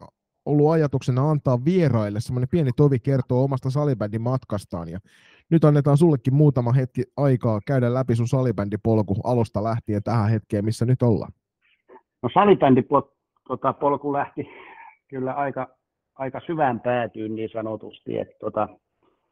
ollut 0.46 0.70
ajatuksena 0.70 1.30
antaa 1.30 1.64
vieraille 1.64 2.20
semmoinen 2.20 2.48
pieni 2.48 2.70
tovi 2.76 2.98
kertoo 2.98 3.44
omasta 3.44 3.70
salibändin 3.70 4.20
matkastaan. 4.20 4.88
Ja 4.88 4.98
nyt 5.50 5.64
annetaan 5.64 5.96
sullekin 5.96 6.34
muutama 6.34 6.72
hetki 6.72 7.02
aikaa 7.16 7.60
käydä 7.66 7.94
läpi 7.94 8.14
sun 8.14 8.28
salibändipolku 8.28 9.14
alusta 9.24 9.64
lähtien 9.64 10.02
tähän 10.02 10.30
hetkeen, 10.30 10.64
missä 10.64 10.84
nyt 10.84 11.02
ollaan. 11.02 11.32
No 12.22 12.28
salibändipolku 12.34 13.12
tota, 13.48 13.74
lähti 14.12 14.48
kyllä 15.08 15.32
aika, 15.32 15.68
aika 16.14 16.40
syvään 16.46 16.80
päätyyn 16.80 17.34
niin 17.34 17.50
sanotusti. 17.52 18.18
Että 18.18 18.34
tota, 18.40 18.68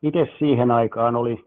itse 0.03 0.27
siihen 0.39 0.71
aikaan 0.71 1.17
oli 1.17 1.45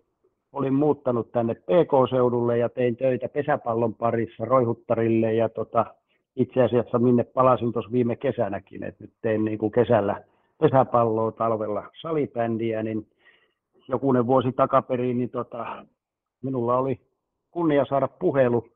olin 0.54 0.74
muuttanut 0.74 1.32
tänne 1.32 1.56
PK-seudulle 1.56 2.58
ja 2.58 2.70
tein 2.70 2.96
töitä 2.96 3.30
pesäpallon 3.30 3.96
parissa 3.96 4.46
Roihuttarille 4.46 5.34
ja 5.34 5.50
tota, 5.50 5.86
itse 6.36 6.64
asiassa 6.64 7.00
minne 7.00 7.24
palasin 7.24 7.74
tuossa 7.74 7.92
viime 7.92 8.16
kesänäkin, 8.16 8.84
että 8.84 9.04
nyt 9.04 9.14
tein 9.22 9.46
niin 9.46 9.60
kuin 9.60 9.72
kesällä 9.72 10.24
pesäpalloa, 10.58 11.32
talvella 11.32 11.84
salibändiä, 12.02 12.84
niin 12.84 13.08
jokunen 13.88 14.28
vuosi 14.28 14.52
takaperin, 14.52 15.18
niin 15.18 15.30
tota, 15.30 15.86
minulla 16.44 16.78
oli 16.78 17.00
kunnia 17.52 17.86
saada 17.86 18.08
puhelu 18.08 18.70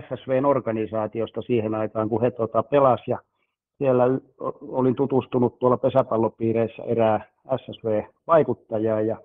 SSVn 0.00 0.44
organisaatiosta 0.44 1.42
siihen 1.42 1.74
aikaan, 1.74 2.08
kun 2.08 2.20
he 2.20 2.30
tota, 2.30 2.62
pelas 2.62 3.00
ja 3.06 3.18
siellä 3.78 4.04
olin 4.60 4.94
tutustunut 4.96 5.58
tuolla 5.58 5.76
pesäpallopiireissä 5.76 6.82
erää 6.82 7.24
SSV-vaikuttajaa 7.56 9.00
ja 9.00 9.16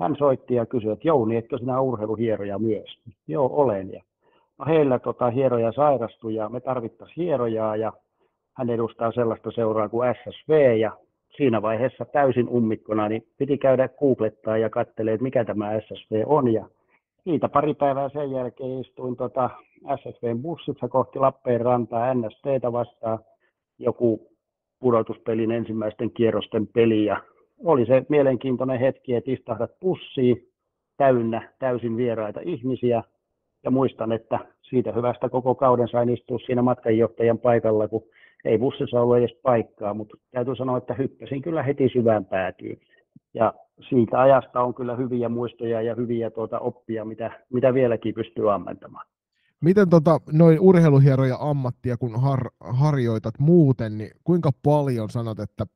hän 0.00 0.16
soitti 0.18 0.54
ja 0.54 0.66
kysyi, 0.66 0.90
että 0.90 1.08
Jouni, 1.08 1.36
etkö 1.36 1.58
sinä 1.58 1.80
urheiluhieroja 1.80 2.58
myös? 2.58 2.98
Joo, 3.28 3.50
olen. 3.52 3.92
Ja 3.92 4.02
no 4.58 4.66
heillä 4.66 4.98
tota, 4.98 5.30
hieroja 5.30 5.72
sairastui 5.72 6.34
ja 6.34 6.48
me 6.48 6.60
tarvittaisiin 6.60 7.26
hierojaa 7.26 7.76
ja 7.76 7.92
hän 8.56 8.70
edustaa 8.70 9.12
sellaista 9.12 9.50
seuraa 9.50 9.88
kuin 9.88 10.14
SSV 10.14 10.78
ja 10.78 10.92
siinä 11.36 11.62
vaiheessa 11.62 12.04
täysin 12.04 12.48
ummikkona, 12.48 13.08
niin 13.08 13.26
piti 13.38 13.58
käydä 13.58 13.88
googlettaa 13.88 14.58
ja 14.58 14.70
katselee, 14.70 15.14
että 15.14 15.22
mikä 15.22 15.44
tämä 15.44 15.80
SSV 15.80 16.22
on. 16.26 16.52
Ja 16.52 16.66
siitä 17.24 17.48
pari 17.48 17.74
päivää 17.74 18.08
sen 18.08 18.30
jälkeen 18.30 18.80
istuin 18.80 19.16
tota 19.16 19.50
SSVn 19.96 20.42
bussissa 20.42 20.88
kohti 20.88 21.18
Lappeenrantaa 21.18 22.14
NSTtä 22.14 22.72
vastaan 22.72 23.18
joku 23.78 24.28
pudotuspelin 24.80 25.50
ensimmäisten 25.50 26.10
kierrosten 26.10 26.66
peli 26.66 27.04
ja 27.04 27.22
oli 27.64 27.86
se 27.86 28.06
mielenkiintoinen 28.08 28.80
hetki, 28.80 29.14
että 29.14 29.30
istahdat 29.30 29.70
pussiin 29.80 30.48
täynnä 30.96 31.52
täysin 31.58 31.96
vieraita 31.96 32.40
ihmisiä. 32.44 33.02
Ja 33.64 33.70
muistan, 33.70 34.12
että 34.12 34.38
siitä 34.62 34.92
hyvästä 34.92 35.28
koko 35.28 35.54
kauden 35.54 35.88
sain 35.88 36.08
istua 36.08 36.38
siinä 36.38 36.62
matkanjohtajan 36.62 37.38
paikalla, 37.38 37.88
kun 37.88 38.02
ei 38.44 38.58
bussissa 38.58 39.00
ollut 39.00 39.16
edes 39.16 39.36
paikkaa, 39.42 39.94
mutta 39.94 40.16
täytyy 40.30 40.56
sanoa, 40.56 40.78
että 40.78 40.94
hyppäsin 40.94 41.42
kyllä 41.42 41.62
heti 41.62 41.88
syvään 41.92 42.24
päätyyn. 42.24 42.76
Ja 43.34 43.54
siitä 43.88 44.20
ajasta 44.20 44.60
on 44.60 44.74
kyllä 44.74 44.96
hyviä 44.96 45.28
muistoja 45.28 45.82
ja 45.82 45.94
hyviä 45.94 46.30
tuota 46.30 46.58
oppia, 46.58 47.04
mitä, 47.04 47.30
mitä 47.52 47.74
vieläkin 47.74 48.14
pystyy 48.14 48.52
ammentamaan. 48.52 49.06
Miten 49.60 49.88
tota, 49.90 50.20
noin 50.32 50.60
urheiluhieroja 50.60 51.36
ammattia, 51.40 51.96
kun 51.96 52.20
har, 52.20 52.40
harjoitat 52.60 53.34
muuten, 53.38 53.98
niin 53.98 54.10
kuinka 54.24 54.50
paljon 54.64 55.10
sanot, 55.10 55.38
että 55.38 55.66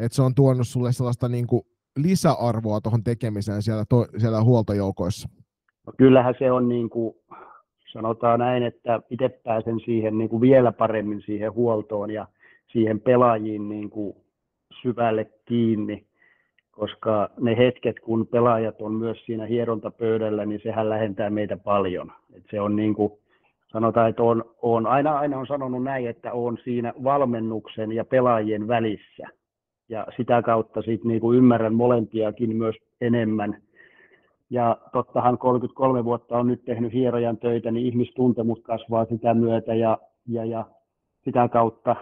että 0.00 0.16
se 0.16 0.22
on 0.22 0.34
tuonut 0.34 0.68
sulle 0.68 0.92
sellaista 0.92 1.28
niin 1.28 1.46
kuin 1.46 1.62
lisäarvoa 1.96 2.80
tuohon 2.80 3.04
tekemiseen 3.04 3.62
siellä, 3.62 3.84
to, 3.88 4.06
siellä 4.18 4.42
huoltojoukoissa? 4.42 5.28
No 5.86 5.92
kyllähän 5.96 6.34
se 6.38 6.52
on 6.52 6.68
niin 6.68 6.90
kuin, 6.90 7.14
sanotaan 7.92 8.38
näin, 8.38 8.62
että 8.62 9.00
itse 9.10 9.28
pääsen 9.28 9.80
siihen 9.84 10.18
niin 10.18 10.30
kuin 10.30 10.40
vielä 10.40 10.72
paremmin 10.72 11.22
siihen 11.22 11.52
huoltoon 11.52 12.10
ja 12.10 12.26
siihen 12.72 13.00
pelaajiin 13.00 13.68
niin 13.68 13.90
kuin 13.90 14.16
syvälle 14.82 15.30
kiinni, 15.44 16.06
koska 16.70 17.30
ne 17.40 17.56
hetket, 17.56 18.00
kun 18.00 18.26
pelaajat 18.26 18.80
on 18.80 18.92
myös 18.92 19.18
siinä 19.26 19.46
hierontapöydällä, 19.46 20.46
niin 20.46 20.60
sehän 20.62 20.90
lähentää 20.90 21.30
meitä 21.30 21.56
paljon. 21.56 22.12
Et 22.32 22.44
se 22.50 22.60
on 22.60 22.76
niin 22.76 22.94
kuin, 22.94 23.12
sanotaan, 23.72 24.10
että 24.10 24.22
on, 24.22 24.44
on 24.62 24.86
aina, 24.86 25.18
aina 25.18 25.38
on 25.38 25.46
sanonut 25.46 25.82
näin, 25.82 26.08
että 26.08 26.32
on 26.32 26.58
siinä 26.64 26.92
valmennuksen 27.04 27.92
ja 27.92 28.04
pelaajien 28.04 28.68
välissä 28.68 29.39
ja 29.90 30.06
sitä 30.16 30.42
kautta 30.42 30.82
sit 30.82 31.04
niinku 31.04 31.32
ymmärrän 31.32 31.74
molempiakin 31.74 32.56
myös 32.56 32.76
enemmän. 33.00 33.62
Ja 34.50 34.76
tottahan 34.92 35.38
33 35.38 36.04
vuotta 36.04 36.38
on 36.38 36.46
nyt 36.46 36.64
tehnyt 36.64 36.92
hierojan 36.92 37.36
töitä, 37.36 37.70
niin 37.70 37.86
ihmistuntemus 37.86 38.60
kasvaa 38.62 39.04
sitä 39.04 39.34
myötä 39.34 39.74
ja, 39.74 39.98
ja, 40.28 40.44
ja 40.44 40.64
sitä 41.24 41.48
kautta 41.48 41.96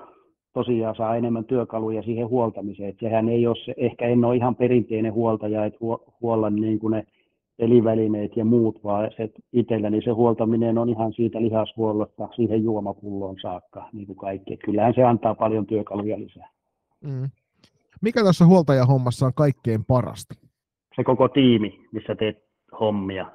tosiaan 0.53 0.97
saa 0.97 1.17
enemmän 1.17 1.45
työkaluja 1.45 2.03
siihen 2.03 2.29
huoltamiseen. 2.29 2.89
Et 2.89 2.97
sehän 3.01 3.29
ei 3.29 3.47
ole 3.47 3.57
se, 3.65 3.75
ehkä 3.77 4.09
en 4.09 4.25
ole 4.25 4.37
ihan 4.37 4.57
perinteinen 4.57 5.13
huoltaja, 5.13 5.65
että 5.65 5.79
huollan 6.21 6.57
niin 6.57 6.79
kuin 6.79 6.91
ne 6.91 7.05
pelivälineet 7.57 8.37
ja 8.37 8.45
muut, 8.45 8.85
vaan 8.85 9.11
se 9.17 9.31
itselläni 9.53 10.03
se 10.03 10.11
huoltaminen 10.11 10.79
on 10.79 10.89
ihan 10.89 11.13
siitä 11.13 11.43
lihashuollosta 11.43 12.29
siihen 12.37 12.63
juomapulloon 12.63 13.37
saakka, 13.43 13.89
niin 13.93 14.07
kuin 14.07 14.17
kaikki. 14.17 14.55
Et 14.55 14.61
kyllähän 14.65 14.95
se 14.95 15.03
antaa 15.03 15.35
paljon 15.35 15.67
työkaluja 15.67 16.19
lisää. 16.19 16.49
Mm. 17.05 17.29
Mikä 18.03 18.25
tässä 18.25 18.47
huoltajahommassa 18.47 19.27
on 19.27 19.33
kaikkein 19.35 19.85
parasta? 19.85 20.35
Se 20.97 21.05
koko 21.05 21.29
tiimi, 21.29 21.81
missä 21.93 22.15
teet 22.15 22.39
hommia. 22.81 23.27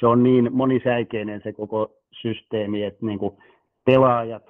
Se 0.00 0.06
on 0.06 0.22
niin 0.22 0.48
monisäikeinen 0.52 1.40
se 1.44 1.52
koko 1.52 1.94
systeemi, 2.22 2.84
että 2.84 3.06
niin 3.06 3.18
kuin 3.18 3.36
pelaajat, 3.84 4.42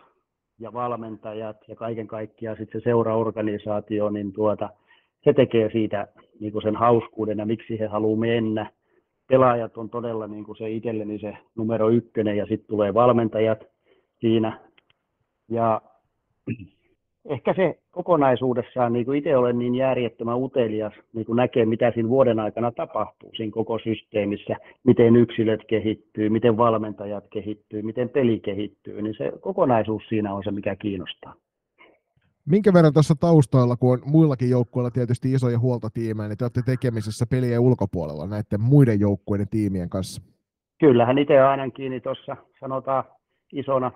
ja 0.60 0.72
valmentajat 0.72 1.56
ja 1.68 1.76
kaiken 1.76 2.06
kaikkiaan 2.06 2.56
sitten 2.56 2.80
se 2.80 2.84
seuraorganisaatio, 2.84 4.10
niin 4.10 4.32
tuota, 4.32 4.70
se 5.24 5.32
tekee 5.32 5.70
siitä 5.72 6.08
niin 6.40 6.52
kuin 6.52 6.62
sen 6.62 6.76
hauskuuden 6.76 7.38
ja 7.38 7.46
miksi 7.46 7.78
he 7.78 7.86
haluaa 7.86 8.20
mennä. 8.20 8.70
Pelaajat 9.28 9.76
on 9.76 9.90
todella 9.90 10.26
niin 10.26 10.44
kuin 10.44 10.58
se 10.58 10.70
itselleni 10.70 11.18
se 11.18 11.36
numero 11.56 11.88
ykkönen 11.88 12.36
ja 12.36 12.46
sitten 12.46 12.68
tulee 12.68 12.94
valmentajat 12.94 13.58
siinä. 14.20 14.60
Ja 15.48 15.82
ehkä 17.28 17.54
se 17.54 17.78
kokonaisuudessaan, 17.90 18.92
niin 18.92 19.04
kuin 19.04 19.18
itse 19.18 19.36
olen 19.36 19.58
niin 19.58 19.74
järjettömän 19.74 20.38
utelias, 20.38 20.92
niin 21.12 21.26
kuin 21.26 21.36
näkee, 21.36 21.64
mitä 21.66 21.92
siinä 21.94 22.08
vuoden 22.08 22.40
aikana 22.40 22.72
tapahtuu 22.72 23.30
siinä 23.36 23.52
koko 23.52 23.78
systeemissä, 23.78 24.56
miten 24.84 25.16
yksilöt 25.16 25.60
kehittyy, 25.68 26.28
miten 26.28 26.56
valmentajat 26.56 27.24
kehittyy, 27.32 27.82
miten 27.82 28.08
peli 28.08 28.40
kehittyy, 28.40 29.02
niin 29.02 29.14
se 29.18 29.32
kokonaisuus 29.40 30.02
siinä 30.08 30.34
on 30.34 30.44
se, 30.44 30.50
mikä 30.50 30.76
kiinnostaa. 30.76 31.34
Minkä 32.46 32.72
verran 32.72 32.92
tuossa 32.92 33.14
taustalla, 33.20 33.76
kun 33.76 33.92
on 33.92 34.00
muillakin 34.04 34.50
joukkueilla 34.50 34.90
tietysti 34.90 35.32
isoja 35.32 35.58
huoltotiimejä, 35.58 36.28
niin 36.28 36.38
te 36.38 36.44
olette 36.44 36.62
tekemisissä 36.66 37.26
pelien 37.26 37.60
ulkopuolella 37.60 38.26
näiden 38.26 38.60
muiden 38.60 39.00
joukkueiden 39.00 39.48
tiimien 39.48 39.88
kanssa? 39.88 40.22
Kyllähän 40.78 41.18
itse 41.18 41.40
ainakin 41.40 41.72
kiinni 41.72 42.00
tuossa, 42.00 42.36
sanotaan 42.60 43.04
isona 43.52 43.92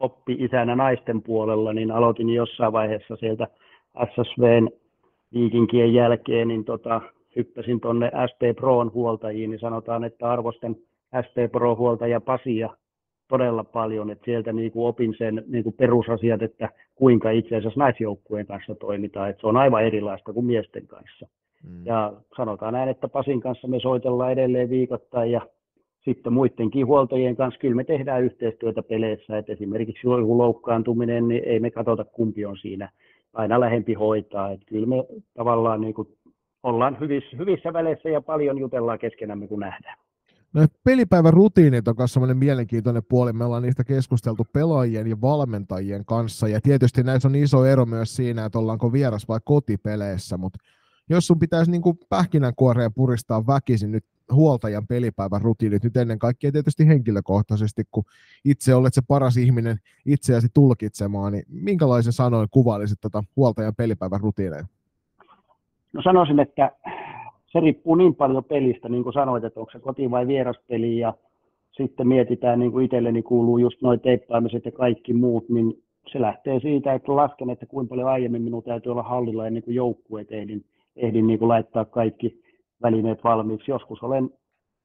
oppi-isänä 0.00 0.76
naisten 0.76 1.22
puolella, 1.22 1.72
niin 1.72 1.90
aloitin 1.90 2.30
jossain 2.30 2.72
vaiheessa 2.72 3.16
sieltä 3.16 3.46
SSVn 4.06 4.68
viikinkien 5.34 5.94
jälkeen, 5.94 6.48
niin 6.48 6.64
tota, 6.64 7.00
hyppäsin 7.36 7.80
tuonne 7.80 8.10
SP 8.30 8.40
Proon 8.56 8.92
huoltajiin, 8.92 9.50
niin 9.50 9.60
sanotaan, 9.60 10.04
että 10.04 10.30
arvostan 10.30 10.76
SP 11.26 11.36
Pro-huoltaja 11.52 12.20
Pasia 12.20 12.70
todella 13.28 13.64
paljon, 13.64 14.10
että 14.10 14.24
sieltä 14.24 14.52
niin 14.52 14.72
kuin 14.72 14.86
opin 14.86 15.14
sen 15.18 15.44
niin 15.46 15.64
kuin 15.64 15.74
perusasiat, 15.78 16.42
että 16.42 16.68
kuinka 16.94 17.30
itse 17.30 17.56
asiassa 17.56 17.80
naisjoukkueen 17.80 18.46
kanssa 18.46 18.74
toimitaan, 18.74 19.30
että 19.30 19.40
se 19.40 19.46
on 19.46 19.56
aivan 19.56 19.84
erilaista 19.84 20.32
kuin 20.32 20.46
miesten 20.46 20.86
kanssa. 20.86 21.28
Mm. 21.64 21.86
Ja 21.86 22.12
sanotaan 22.36 22.72
näin, 22.72 22.88
että 22.88 23.08
Pasin 23.08 23.40
kanssa 23.40 23.68
me 23.68 23.80
soitellaan 23.80 24.32
edelleen 24.32 24.70
viikoittain 24.70 25.30
ja 25.30 25.40
sitten 26.04 26.32
muidenkin 26.32 26.86
huoltajien 26.86 27.36
kanssa 27.36 27.60
kyllä 27.60 27.74
me 27.74 27.84
tehdään 27.84 28.22
yhteistyötä 28.22 28.82
peleissä, 28.82 29.38
että 29.38 29.52
esimerkiksi 29.52 30.06
joku 30.06 30.38
loukkaantuminen, 30.38 31.28
niin 31.28 31.42
ei 31.46 31.60
me 31.60 31.70
katsota 31.70 32.04
kumpi 32.04 32.46
on 32.46 32.56
siinä 32.56 32.90
aina 33.32 33.60
lähempi 33.60 33.94
hoitaa, 33.94 34.50
että 34.50 34.66
kyllä 34.66 34.86
me 34.86 34.96
tavallaan 35.34 35.80
niin 35.80 35.94
kuin 35.94 36.08
ollaan 36.62 37.00
hyvissä, 37.00 37.36
hyvissä 37.36 37.72
väleissä 37.72 38.08
ja 38.08 38.20
paljon 38.20 38.58
jutellaan 38.58 38.98
keskenämme, 38.98 39.48
kun 39.48 39.60
nähdään. 39.60 39.98
No, 40.54 40.66
pelipäivän 40.84 41.32
rutiinit 41.32 41.88
on 41.88 41.94
myös 41.98 42.12
sellainen 42.12 42.36
mielenkiintoinen 42.36 43.02
puoli. 43.08 43.32
Me 43.32 43.44
ollaan 43.44 43.62
niistä 43.62 43.84
keskusteltu 43.84 44.46
pelaajien 44.52 45.06
ja 45.06 45.20
valmentajien 45.20 46.04
kanssa. 46.04 46.48
Ja 46.48 46.60
tietysti 46.60 47.02
näissä 47.02 47.28
on 47.28 47.34
iso 47.34 47.64
ero 47.64 47.86
myös 47.86 48.16
siinä, 48.16 48.44
että 48.44 48.58
ollaanko 48.58 48.92
vieras 48.92 49.28
vai 49.28 49.38
kotipeleissä. 49.44 50.36
Mutta 50.36 50.58
jos 51.10 51.26
sun 51.26 51.38
pitäisi 51.38 51.70
niin 51.70 51.82
pähkinänkuoreen 52.08 52.94
puristaa 52.94 53.46
väkisin 53.46 53.92
nyt 53.92 54.04
huoltajan 54.32 54.86
pelipäivän 54.86 55.40
rutiinit 55.40 55.84
nyt 55.84 55.96
ennen 55.96 56.18
kaikkea 56.18 56.52
tietysti 56.52 56.88
henkilökohtaisesti, 56.88 57.82
kun 57.90 58.04
itse 58.44 58.74
olet 58.74 58.94
se 58.94 59.02
paras 59.08 59.36
ihminen 59.36 59.76
itseäsi 60.06 60.48
tulkitsemaan, 60.54 61.32
niin 61.32 61.44
minkälaisen 61.48 62.12
sanoin 62.12 62.48
kuvailisit 62.50 63.00
tätä 63.00 63.22
huoltajan 63.36 63.74
pelipäivän 63.74 64.20
rutiineja? 64.20 64.64
No 65.92 66.02
sanoisin, 66.02 66.40
että 66.40 66.70
se 67.46 67.60
riippuu 67.60 67.94
niin 67.94 68.14
paljon 68.14 68.44
pelistä, 68.44 68.88
niin 68.88 69.02
kuin 69.02 69.12
sanoit, 69.12 69.44
että 69.44 69.60
onko 69.60 69.72
se 69.72 69.78
koti- 69.78 70.10
vai 70.10 70.26
vieraspeli, 70.26 70.98
ja 70.98 71.14
sitten 71.72 72.08
mietitään, 72.08 72.58
niin 72.58 72.72
kuin 72.72 72.84
itselleni 72.84 73.22
kuuluu 73.22 73.58
just 73.58 73.82
noin 73.82 74.00
teippaamiset 74.00 74.64
ja 74.64 74.72
kaikki 74.72 75.12
muut, 75.12 75.48
niin 75.48 75.82
se 76.12 76.20
lähtee 76.20 76.60
siitä, 76.60 76.94
että 76.94 77.16
lasken, 77.16 77.50
että 77.50 77.66
kuinka 77.66 77.88
paljon 77.88 78.08
aiemmin 78.08 78.42
minun 78.42 78.62
täytyy 78.62 78.92
olla 78.92 79.02
hallilla 79.02 79.46
ennen 79.46 79.62
kuin 79.62 79.74
joukkueet 79.74 80.32
ehdin, 80.32 80.64
ehdin 80.96 81.26
niin 81.26 81.38
kuin 81.38 81.48
laittaa 81.48 81.84
kaikki 81.84 82.39
välineet 82.82 83.24
valmiiksi. 83.24 83.70
Joskus 83.70 84.02
olen 84.02 84.30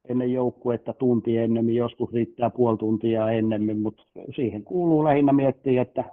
ennen 0.10 0.34
joukkuetta 0.34 0.94
tunti 0.94 1.38
ennemmin, 1.38 1.76
joskus 1.76 2.14
riittää 2.14 2.50
puoli 2.50 2.78
tuntia 2.78 3.32
ennemmin, 3.32 3.80
mutta 3.82 4.04
siihen 4.36 4.64
kuuluu 4.64 5.04
lähinnä 5.04 5.34
miettiä, 5.34 5.82
että 5.82 6.04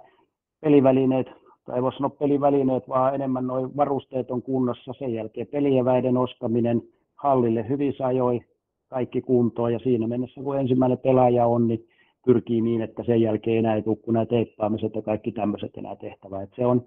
pelivälineet, 0.61 1.27
tai 1.65 1.75
ei 1.75 1.81
voi 1.81 1.93
sanoa 1.93 2.09
pelivälineet, 2.09 2.89
vaan 2.89 3.15
enemmän 3.15 3.47
noin 3.47 3.77
varusteet 3.77 4.31
on 4.31 4.41
kunnossa. 4.41 4.93
Sen 4.99 5.13
jälkeen 5.13 5.47
pelieväiden 5.47 6.17
ostaminen 6.17 6.81
hallille 7.15 7.69
hyvin 7.69 7.93
sajoi 7.97 8.41
kaikki 8.89 9.21
kuntoon, 9.21 9.73
ja 9.73 9.79
siinä 9.79 10.07
mennessä 10.07 10.41
kun 10.41 10.59
ensimmäinen 10.59 10.97
pelaaja 10.97 11.45
on, 11.45 11.67
niin 11.67 11.85
pyrkii 12.25 12.61
niin, 12.61 12.81
että 12.81 13.03
sen 13.03 13.21
jälkeen 13.21 13.57
enää 13.57 13.75
ei 13.75 13.81
tule 13.81 13.95
kuin 13.95 14.13
nämä 14.13 14.25
teippaamiset 14.25 14.95
ja 14.95 15.01
kaikki 15.01 15.31
tämmöiset 15.31 15.77
enää 15.77 15.95
tehtävä. 15.95 16.41
Et 16.41 16.49
se 16.55 16.65
on, 16.65 16.85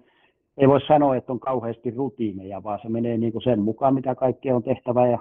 ei 0.57 0.67
voi 0.67 0.81
sanoa, 0.81 1.15
että 1.15 1.31
on 1.31 1.39
kauheasti 1.39 1.91
rutiineja, 1.91 2.63
vaan 2.63 2.79
se 2.81 2.89
menee 2.89 3.17
niin 3.17 3.31
kuin 3.31 3.41
sen 3.41 3.59
mukaan, 3.59 3.93
mitä 3.93 4.15
kaikkea 4.15 4.55
on 4.55 4.63
tehtävä 4.63 5.07
ja 5.07 5.19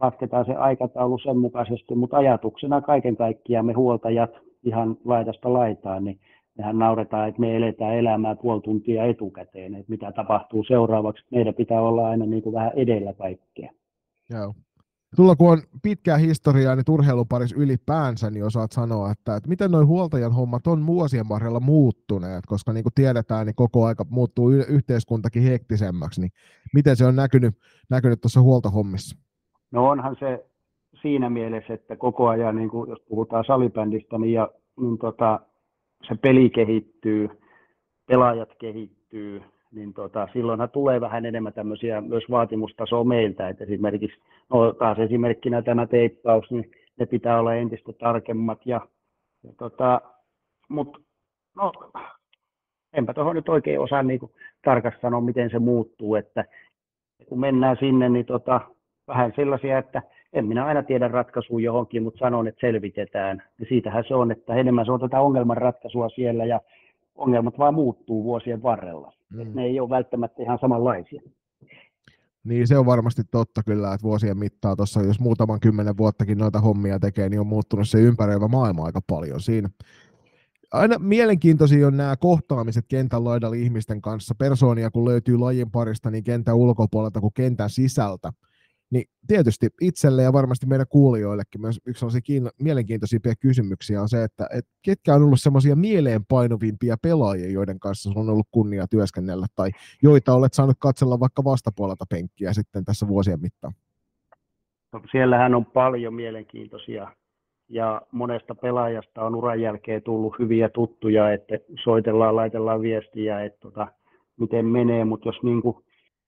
lasketaan 0.00 0.44
se 0.44 0.52
aikataulu 0.52 1.18
sen 1.18 1.38
mukaisesti, 1.38 1.94
mutta 1.94 2.16
ajatuksena 2.16 2.80
kaiken 2.80 3.16
kaikkiaan 3.16 3.66
me 3.66 3.72
huoltajat 3.72 4.30
ihan 4.64 4.96
laidasta 5.04 5.52
laitaan, 5.52 6.04
niin 6.04 6.18
mehän 6.58 6.78
nauretaan, 6.78 7.28
että 7.28 7.40
me 7.40 7.56
eletään 7.56 7.94
elämää 7.94 8.36
puoli 8.36 8.60
tuntia 8.60 9.04
etukäteen, 9.04 9.74
että 9.74 9.90
mitä 9.90 10.12
tapahtuu 10.12 10.64
seuraavaksi. 10.64 11.24
Meidän 11.30 11.54
pitää 11.54 11.80
olla 11.80 12.08
aina 12.08 12.26
niin 12.26 12.42
kuin 12.42 12.54
vähän 12.54 12.72
edellä 12.76 13.12
kaikkea. 13.12 13.70
Joo. 14.30 14.54
Sulla 15.16 15.36
kun 15.36 15.52
on 15.52 15.58
pitkää 15.82 16.16
historiaa 16.16 16.76
niin 16.76 16.84
urheiluparis 16.88 17.52
ylipäänsä, 17.52 18.30
niin 18.30 18.44
osaat 18.44 18.72
sanoa, 18.72 19.10
että, 19.10 19.36
että 19.36 19.48
miten 19.48 19.70
noin 19.70 19.86
huoltajan 19.86 20.32
hommat 20.32 20.66
on 20.66 20.86
vuosien 20.86 21.28
varrella 21.28 21.60
muuttuneet, 21.60 22.46
koska 22.46 22.72
niin 22.72 22.82
kuin 22.82 22.94
tiedetään, 22.94 23.46
niin 23.46 23.54
koko 23.54 23.84
aika 23.84 24.04
muuttuu 24.10 24.50
yhteiskuntakin 24.50 25.42
hektisemmäksi, 25.42 26.20
niin 26.20 26.30
miten 26.74 26.96
se 26.96 27.06
on 27.06 27.16
näkynyt, 27.16 27.54
näkynyt 27.90 28.20
tuossa 28.20 28.40
huoltohommissa? 28.40 29.16
No 29.70 29.88
onhan 29.88 30.16
se 30.20 30.44
siinä 31.02 31.30
mielessä, 31.30 31.74
että 31.74 31.96
koko 31.96 32.28
ajan, 32.28 32.56
niin 32.56 32.70
kuin 32.70 32.90
jos 32.90 32.98
puhutaan 33.08 33.44
salibändistä, 33.44 34.18
niin, 34.18 34.32
ja, 34.32 34.48
niin 34.80 34.98
tota, 34.98 35.40
se 36.08 36.14
peli 36.14 36.50
kehittyy, 36.50 37.28
pelaajat 38.06 38.50
kehittyy, 38.58 39.42
niin 39.72 39.94
tota, 39.94 40.28
silloinhan 40.32 40.70
tulee 40.70 41.00
vähän 41.00 41.26
enemmän 41.26 41.52
tämmöisiä 41.52 42.00
myös 42.00 42.24
vaatimustasoa 42.30 43.04
meiltä, 43.04 43.48
että 43.48 43.64
esimerkiksi, 43.64 44.18
no 44.52 44.72
taas 44.72 44.98
esimerkkinä 44.98 45.62
tämä 45.62 45.86
teippaus, 45.86 46.50
niin 46.50 46.70
ne 46.98 47.06
pitää 47.06 47.40
olla 47.40 47.54
entistä 47.54 47.92
tarkemmat, 47.92 48.60
ja, 48.64 48.80
ja 49.44 49.52
tota, 49.58 50.00
mutta 50.68 50.98
no, 51.56 51.72
enpä 52.92 53.14
tuohon 53.14 53.36
nyt 53.36 53.48
oikein 53.48 53.80
osaa 53.80 54.02
niin 54.02 54.20
kuin, 54.20 54.32
tarkasti 54.64 55.00
sanoa, 55.00 55.20
miten 55.20 55.50
se 55.50 55.58
muuttuu, 55.58 56.14
että 56.14 56.44
kun 57.28 57.40
mennään 57.40 57.76
sinne, 57.80 58.08
niin 58.08 58.26
tota, 58.26 58.60
vähän 59.08 59.32
sellaisia, 59.36 59.78
että 59.78 60.02
en 60.32 60.46
minä 60.46 60.64
aina 60.64 60.82
tiedä 60.82 61.08
ratkaisua 61.08 61.60
johonkin, 61.60 62.02
mutta 62.02 62.18
sanon, 62.18 62.48
että 62.48 62.60
selvitetään. 62.60 63.42
Ja 63.60 63.66
siitähän 63.68 64.04
se 64.08 64.14
on, 64.14 64.30
että 64.30 64.54
enemmän 64.54 64.84
se 64.84 64.92
on 64.92 65.00
tätä 65.00 65.20
ongelmanratkaisua 65.20 66.08
siellä 66.08 66.44
ja 66.44 66.60
ongelmat 67.14 67.58
vaan 67.58 67.74
muuttuu 67.74 68.24
vuosien 68.24 68.62
varrella. 68.62 69.12
Mm. 69.32 69.50
ne 69.54 69.64
ei 69.64 69.80
ole 69.80 69.88
välttämättä 69.88 70.42
ihan 70.42 70.58
samanlaisia. 70.58 71.22
Niin 72.44 72.68
se 72.68 72.78
on 72.78 72.86
varmasti 72.86 73.22
totta 73.30 73.62
kyllä, 73.62 73.94
että 73.94 74.04
vuosien 74.04 74.38
mittaa 74.38 74.76
tuossa, 74.76 75.02
jos 75.02 75.20
muutaman 75.20 75.60
kymmenen 75.60 75.96
vuottakin 75.96 76.38
noita 76.38 76.60
hommia 76.60 76.98
tekee, 76.98 77.28
niin 77.28 77.40
on 77.40 77.46
muuttunut 77.46 77.88
se 77.88 78.00
ympäröivä 78.00 78.48
maailma 78.48 78.84
aika 78.84 79.00
paljon 79.06 79.40
siinä. 79.40 79.70
Aina 80.72 80.98
mielenkiintoisia 80.98 81.86
on 81.86 81.96
nämä 81.96 82.16
kohtaamiset 82.16 82.84
kentän 82.88 83.24
laidalla 83.24 83.56
ihmisten 83.56 84.02
kanssa. 84.02 84.34
Persoonia 84.34 84.90
kun 84.90 85.04
löytyy 85.04 85.38
lajin 85.38 85.70
parista 85.70 86.10
niin 86.10 86.24
kentän 86.24 86.56
ulkopuolelta 86.56 87.20
kuin 87.20 87.34
kentän 87.34 87.70
sisältä. 87.70 88.32
Niin 88.90 89.04
tietysti 89.26 89.68
itselle 89.80 90.22
ja 90.22 90.32
varmasti 90.32 90.66
meidän 90.66 90.86
kuulijoillekin 90.88 91.60
myös 91.60 91.80
yksi 91.86 92.00
sellaisia 92.00 92.20
kiinno- 92.20 92.50
mielenkiintoisimpia 92.62 93.34
kysymyksiä 93.40 94.02
on 94.02 94.08
se, 94.08 94.24
että 94.24 94.46
et 94.54 94.66
ketkä 94.82 95.14
on 95.14 95.22
ollut 95.22 95.40
semmoisia 95.40 95.76
mieleenpainuvimpia 95.76 96.96
pelaajia, 97.02 97.50
joiden 97.50 97.80
kanssa 97.80 98.10
on 98.16 98.30
ollut 98.30 98.46
kunnia 98.50 98.86
työskennellä, 98.86 99.46
tai 99.56 99.70
joita 100.02 100.34
olet 100.34 100.54
saanut 100.54 100.76
katsella 100.78 101.20
vaikka 101.20 101.44
vastapuolelta 101.44 102.04
penkkiä 102.10 102.52
sitten 102.52 102.84
tässä 102.84 103.08
vuosien 103.08 103.40
mittaan? 103.40 103.72
No, 104.92 105.00
siellähän 105.10 105.54
on 105.54 105.66
paljon 105.66 106.14
mielenkiintoisia 106.14 107.12
ja 107.68 108.02
monesta 108.12 108.54
pelaajasta 108.54 109.24
on 109.24 109.34
uran 109.34 109.60
jälkeen 109.60 110.02
tullut 110.02 110.38
hyviä 110.38 110.68
tuttuja, 110.68 111.32
että 111.32 111.54
soitellaan, 111.84 112.36
laitellaan 112.36 112.80
viestiä, 112.80 113.44
että 113.44 113.58
tota, 113.60 113.88
miten 114.40 114.66
menee, 114.66 115.04
mutta 115.04 115.28
jos 115.28 115.42
niin 115.42 115.62
kuin, 115.62 115.76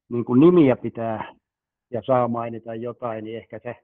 niin 0.08 0.24
kuin 0.24 0.40
nimiä 0.40 0.76
pitää 0.76 1.34
ja 1.90 2.02
saa 2.04 2.28
mainita 2.28 2.74
jotain, 2.74 3.24
niin 3.24 3.36
ehkä 3.36 3.58
se 3.62 3.76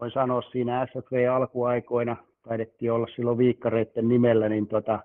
voin 0.00 0.10
sanoa 0.10 0.42
siinä 0.42 0.86
SFV-alkuaikoina, 0.86 2.16
taidettiin 2.48 2.92
olla 2.92 3.06
silloin 3.16 3.38
viikkareiden 3.38 4.08
nimellä, 4.08 4.48
niin 4.48 4.66
tota, 4.66 4.98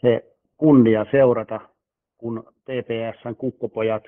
se 0.00 0.36
kunnia 0.56 1.06
seurata, 1.10 1.60
kun 2.18 2.44
TPSn 2.64 3.36
kukkopojat 3.36 4.02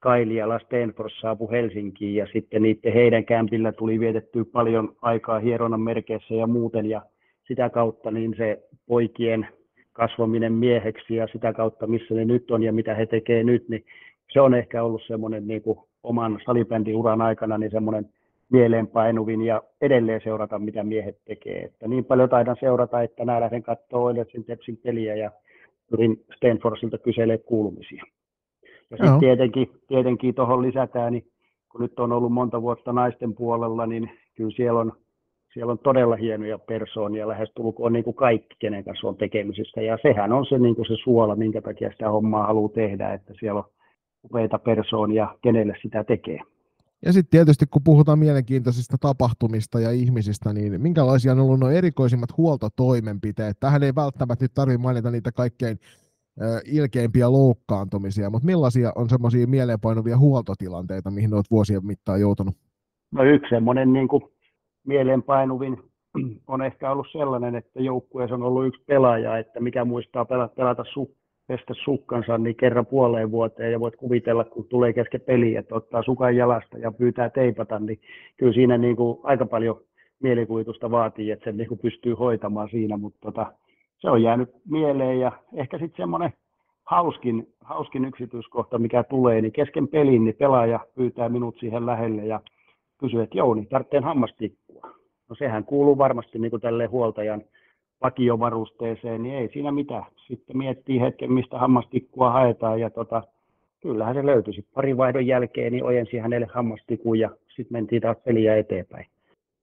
Kaili 0.00 0.36
ja 0.36 0.58
Stenfors 0.58 1.20
saapu 1.20 1.50
Helsinkiin 1.50 2.14
ja 2.14 2.26
sitten 2.32 2.62
niiden 2.62 2.92
heidän 2.92 3.24
kämpillä 3.24 3.72
tuli 3.72 4.00
vietettyä 4.00 4.44
paljon 4.52 4.96
aikaa 5.02 5.38
hieronnan 5.38 5.80
merkeissä 5.80 6.34
ja 6.34 6.46
muuten 6.46 6.86
ja 6.86 7.02
sitä 7.48 7.70
kautta 7.70 8.10
niin 8.10 8.34
se 8.36 8.62
poikien 8.86 9.48
kasvaminen 9.92 10.52
mieheksi 10.52 11.14
ja 11.14 11.26
sitä 11.32 11.52
kautta, 11.52 11.86
missä 11.86 12.14
ne 12.14 12.24
nyt 12.24 12.50
on 12.50 12.62
ja 12.62 12.72
mitä 12.72 12.94
he 12.94 13.06
tekee 13.06 13.44
nyt, 13.44 13.68
niin 13.68 13.84
se 14.32 14.40
on 14.40 14.54
ehkä 14.54 14.82
ollut 14.82 15.02
semmoinen 15.06 15.46
niin 15.46 15.62
kuin 15.62 15.78
oman 16.02 16.40
salibändiuran 16.46 17.22
aikana 17.22 17.58
niin 17.58 17.70
semmoinen 17.70 18.08
mieleenpainuvin 18.52 19.42
ja 19.42 19.62
edelleen 19.80 20.20
seurata, 20.24 20.58
mitä 20.58 20.82
miehet 20.84 21.18
tekee. 21.24 21.64
Että 21.64 21.88
niin 21.88 22.04
paljon 22.04 22.28
taidan 22.28 22.56
seurata, 22.60 23.02
että 23.02 23.24
nämä 23.24 23.40
lähden 23.40 23.62
katsoa 23.62 24.00
Oilersin 24.00 24.44
Tepsin 24.44 24.76
peliä 24.76 25.16
ja 25.16 25.30
pyrin 25.90 26.24
Stanfordsilta 26.36 26.98
kyselee 26.98 27.38
kuulumisia. 27.38 28.04
Ja 28.90 28.96
sitten 28.96 29.20
tietenkin, 29.20 29.70
tietenkin 29.88 30.34
tuohon 30.34 30.62
lisätään, 30.62 31.12
niin 31.12 31.26
kun 31.72 31.80
nyt 31.80 31.98
on 31.98 32.12
ollut 32.12 32.32
monta 32.32 32.62
vuotta 32.62 32.92
naisten 32.92 33.34
puolella, 33.34 33.86
niin 33.86 34.10
kyllä 34.34 34.50
siellä 34.50 34.80
on, 34.80 34.92
siellä 35.52 35.72
on 35.72 35.78
todella 35.78 36.16
hienoja 36.16 36.58
persoonia, 36.58 37.28
lähestulkoon 37.28 37.92
niin 37.92 38.04
kuin 38.04 38.16
kaikki, 38.16 38.56
kenen 38.58 38.84
kanssa 38.84 39.08
on 39.08 39.16
tekemisissä. 39.16 39.82
Ja 39.82 39.98
sehän 40.02 40.32
on 40.32 40.46
se, 40.46 40.58
niin 40.58 40.76
kuin 40.76 40.86
se 40.86 40.94
suola, 41.04 41.36
minkä 41.36 41.60
takia 41.60 41.92
sitä 41.92 42.10
hommaa 42.10 42.46
haluaa 42.46 42.72
tehdä, 42.74 43.12
että 43.12 43.34
siellä 43.40 43.58
on 43.58 43.70
upeita 44.30 44.58
persoonia, 44.58 45.34
kenelle 45.42 45.74
sitä 45.82 46.04
tekee. 46.04 46.40
Ja 47.06 47.12
sitten 47.12 47.30
tietysti, 47.30 47.66
kun 47.66 47.82
puhutaan 47.84 48.18
mielenkiintoisista 48.18 48.96
tapahtumista 49.00 49.80
ja 49.80 49.90
ihmisistä, 49.90 50.52
niin 50.52 50.80
minkälaisia 50.80 51.32
on 51.32 51.40
ollut 51.40 51.60
nuo 51.60 51.70
erikoisimmat 51.70 52.36
huoltotoimenpiteet? 52.36 53.60
Tähän 53.60 53.82
ei 53.82 53.94
välttämättä 53.94 54.44
nyt 54.44 54.54
tarvitse 54.54 54.82
mainita 54.82 55.10
niitä 55.10 55.32
kaikkein 55.32 55.78
ilkeimpiä 56.64 57.32
loukkaantumisia, 57.32 58.30
mutta 58.30 58.46
millaisia 58.46 58.92
on 58.96 59.08
semmoisia 59.08 59.46
mieleenpainuvia 59.46 60.18
huoltotilanteita, 60.18 61.10
mihin 61.10 61.34
olet 61.34 61.50
vuosien 61.50 61.86
mittaan 61.86 62.20
joutunut? 62.20 62.54
No 63.12 63.24
yksi 63.24 63.48
semmoinen 63.48 63.92
niin 63.92 64.08
kuin 64.08 64.22
mieleenpainuvin 64.86 65.76
on 66.46 66.62
ehkä 66.62 66.90
ollut 66.90 67.06
sellainen, 67.12 67.54
että 67.54 67.80
joukkueessa 67.80 68.34
on 68.34 68.42
ollut 68.42 68.66
yksi 68.66 68.82
pelaaja, 68.86 69.38
että 69.38 69.60
mikä 69.60 69.84
muistaa 69.84 70.24
pelata, 70.24 70.54
pelata 70.54 70.84
su, 70.92 71.16
pestä 71.48 71.74
sukkansa 71.84 72.38
niin 72.38 72.56
kerran 72.56 72.86
puoleen 72.86 73.30
vuoteen 73.30 73.72
ja 73.72 73.80
voit 73.80 73.96
kuvitella, 73.96 74.44
kun 74.44 74.66
tulee 74.68 74.92
kesken 74.92 75.20
peliä, 75.20 75.60
että 75.60 75.74
ottaa 75.74 76.02
sukan 76.02 76.36
jalasta 76.36 76.78
ja 76.78 76.92
pyytää 76.92 77.30
teipata, 77.30 77.78
niin 77.78 78.00
kyllä 78.36 78.52
siinä 78.52 78.78
niin 78.78 78.96
kuin 78.96 79.18
aika 79.22 79.46
paljon 79.46 79.80
mielikuvitusta 80.22 80.90
vaatii, 80.90 81.30
että 81.30 81.44
sen 81.44 81.56
niin 81.56 81.68
kuin 81.68 81.80
pystyy 81.80 82.14
hoitamaan 82.14 82.68
siinä, 82.70 82.96
mutta 82.96 83.18
tota, 83.20 83.52
se 83.98 84.10
on 84.10 84.22
jäänyt 84.22 84.48
mieleen 84.70 85.20
ja 85.20 85.32
ehkä 85.54 85.78
sitten 85.78 86.02
semmoinen 86.02 86.32
hauskin, 86.84 87.46
hauskin 87.60 88.04
yksityiskohta, 88.04 88.78
mikä 88.78 89.04
tulee, 89.04 89.40
niin 89.40 89.52
kesken 89.52 89.88
pelin 89.88 90.24
niin 90.24 90.36
pelaaja 90.36 90.80
pyytää 90.94 91.28
minut 91.28 91.58
siihen 91.58 91.86
lähelle 91.86 92.26
ja 92.26 92.40
kysyy, 93.00 93.22
että 93.22 93.38
Jouni, 93.38 93.66
tarvitsee 93.66 94.00
hammastikkua. 94.00 94.82
No 95.28 95.34
sehän 95.38 95.64
kuuluu 95.64 95.98
varmasti 95.98 96.38
niin 96.38 96.50
kuin 96.50 96.62
tälle 96.62 96.86
huoltajan 96.86 97.42
vakiovarusteeseen, 98.02 99.22
niin 99.22 99.34
ei 99.34 99.50
siinä 99.52 99.72
mitään. 99.72 100.04
Sitten 100.26 100.58
miettii 100.58 101.00
hetken, 101.00 101.32
mistä 101.32 101.58
hammastikkua 101.58 102.32
haetaan 102.32 102.80
ja 102.80 102.90
tota, 102.90 103.22
kyllähän 103.82 104.14
se 104.14 104.26
löytyi. 104.26 104.64
Pari 104.74 104.96
vaihdon 104.96 105.26
jälkeen 105.26 105.72
niin 105.72 105.84
ojensi 105.84 106.18
hänelle 106.18 106.46
hammastikun 106.54 107.18
ja 107.18 107.30
sitten 107.48 107.72
mentiin 107.72 108.02
taas 108.02 108.16
peliä 108.24 108.56
eteenpäin. 108.56 109.06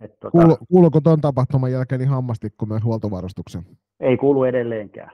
Et, 0.02 0.20
tota, 0.20 0.32
Kuulu, 0.32 0.58
kuuluuko 0.70 1.02
tuon 1.02 1.22
tapahtuman 1.22 1.72
jälkeen 1.72 2.00
niin 2.00 2.10
hammastikku 2.10 2.66
myös 2.66 2.84
huoltovarustuksen? 2.84 3.64
Ei 4.00 4.18
kuulu 4.18 4.44
edelleenkään. 4.44 5.12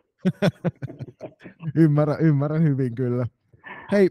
ymmärrän, 1.83 2.17
ymmärrän 2.19 2.63
hyvin 2.63 2.95
kyllä. 2.95 3.25
Hei, 3.91 4.09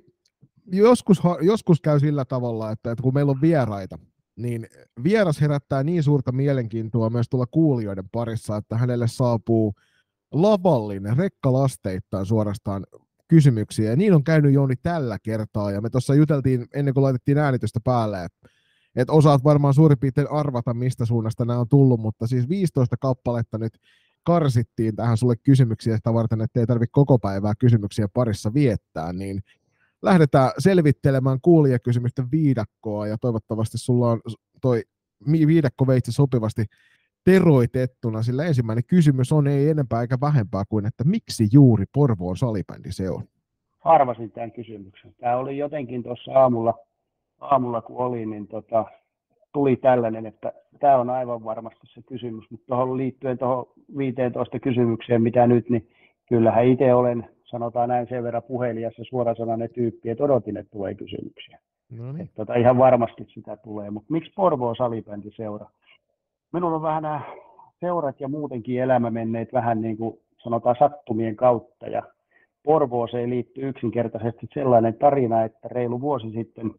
joskus, 0.72 1.22
joskus 1.40 1.80
käy 1.80 2.00
sillä 2.00 2.24
tavalla, 2.24 2.70
että, 2.70 2.92
että 2.92 3.02
kun 3.02 3.14
meillä 3.14 3.30
on 3.30 3.40
vieraita, 3.40 3.98
niin 4.42 4.66
vieras 5.04 5.40
herättää 5.40 5.82
niin 5.82 6.02
suurta 6.02 6.32
mielenkiintoa 6.32 7.10
myös 7.10 7.26
tuolla 7.30 7.46
kuulijoiden 7.50 8.08
parissa, 8.12 8.56
että 8.56 8.76
hänelle 8.76 9.08
saapuu 9.08 9.74
lavallinen, 10.32 11.16
rekkalasteittain 11.16 12.26
suorastaan 12.26 12.86
kysymyksiä. 13.28 13.90
Ja 13.90 13.96
niin 13.96 14.14
on 14.14 14.24
käynyt 14.24 14.52
Jouni 14.52 14.74
tällä 14.82 15.18
kertaa. 15.22 15.70
Ja 15.70 15.80
me 15.80 15.90
tuossa 15.90 16.14
juteltiin 16.14 16.66
ennen 16.74 16.94
kuin 16.94 17.04
laitettiin 17.04 17.38
äänitystä 17.38 17.80
päälle, 17.84 18.24
että 18.24 18.48
et 18.96 19.10
osaat 19.10 19.44
varmaan 19.44 19.74
suurin 19.74 19.98
piirtein 19.98 20.30
arvata, 20.30 20.74
mistä 20.74 21.04
suunnasta 21.04 21.44
nämä 21.44 21.60
on 21.60 21.68
tullut, 21.68 22.00
mutta 22.00 22.26
siis 22.26 22.48
15 22.48 22.96
kappaletta 22.96 23.58
nyt 23.58 23.72
karsittiin 24.22 24.96
tähän 24.96 25.16
sulle 25.16 25.36
kysymyksiä 25.36 25.96
sitä 25.96 26.14
varten, 26.14 26.40
että 26.40 26.60
ei 26.60 26.66
tarvitse 26.66 26.92
koko 26.92 27.18
päivää 27.18 27.52
kysymyksiä 27.58 28.08
parissa 28.14 28.54
viettää, 28.54 29.12
niin 29.12 29.40
lähdetään 30.02 30.50
selvittelemään 30.58 31.38
kuulijakysymysten 31.42 32.30
viidakkoa 32.30 33.06
ja 33.06 33.18
toivottavasti 33.18 33.78
sulla 33.78 34.10
on 34.10 34.20
toi 34.62 34.82
viidakko 35.32 35.86
veitsi 35.86 36.12
sopivasti 36.12 36.64
teroitettuna, 37.24 38.22
sillä 38.22 38.44
ensimmäinen 38.44 38.84
kysymys 38.86 39.32
on 39.32 39.46
ei 39.46 39.68
enempää 39.68 40.00
eikä 40.00 40.18
vähempää 40.20 40.64
kuin, 40.68 40.86
että 40.86 41.04
miksi 41.04 41.48
juuri 41.52 41.84
Porvoon 41.94 42.36
salibändi 42.36 42.92
se 42.92 43.10
on? 43.10 43.22
Arvasin 43.84 44.30
tämän 44.30 44.52
kysymyksen. 44.52 45.14
Tämä 45.20 45.36
oli 45.36 45.58
jotenkin 45.58 46.02
tuossa 46.02 46.32
aamulla, 46.32 46.74
aamulla 47.40 47.82
kun 47.82 47.96
oli, 47.96 48.26
niin 48.26 48.48
tota, 48.48 48.84
tuli 49.52 49.76
tällainen, 49.76 50.26
että 50.26 50.52
tämä 50.80 50.96
on 50.96 51.10
aivan 51.10 51.44
varmasti 51.44 51.86
se 51.94 52.02
kysymys, 52.02 52.50
mutta 52.50 52.66
tuohon 52.66 52.96
liittyen 52.96 53.38
tuohon 53.38 53.66
15 53.96 54.58
kysymykseen, 54.58 55.22
mitä 55.22 55.46
nyt, 55.46 55.70
niin 55.70 55.88
kyllähän 56.28 56.66
itse 56.66 56.94
olen 56.94 57.28
sanotaan 57.50 57.88
näin 57.88 58.06
sen 58.08 58.22
verran 58.22 58.42
puhelias 58.42 58.98
ja 58.98 59.04
suorasanainen 59.04 59.70
tyyppi, 59.74 60.10
että 60.10 60.24
odotin, 60.24 60.56
että 60.56 60.70
tulee 60.70 60.94
kysymyksiä. 60.94 61.58
No 61.90 62.12
niin. 62.12 62.30
tota, 62.34 62.54
ihan 62.54 62.78
varmasti 62.78 63.26
sitä 63.28 63.56
tulee, 63.56 63.90
mutta 63.90 64.12
miksi 64.12 64.32
Porvoo 64.36 64.74
seura? 65.36 65.66
Minulla 66.52 66.76
on 66.76 66.82
vähän 66.82 67.02
nämä 67.02 67.20
seurat 67.80 68.20
ja 68.20 68.28
muutenkin 68.28 68.82
elämä 68.82 69.10
menneet 69.10 69.52
vähän 69.52 69.80
niin 69.80 69.96
kuin 69.96 70.18
sanotaan 70.42 70.76
sattumien 70.78 71.36
kautta 71.36 71.86
ja 71.86 72.02
Porvooseen 72.62 73.30
liittyy 73.30 73.68
yksinkertaisesti 73.68 74.48
sellainen 74.54 74.94
tarina, 74.94 75.44
että 75.44 75.68
reilu 75.68 76.00
vuosi 76.00 76.30
sitten 76.30 76.70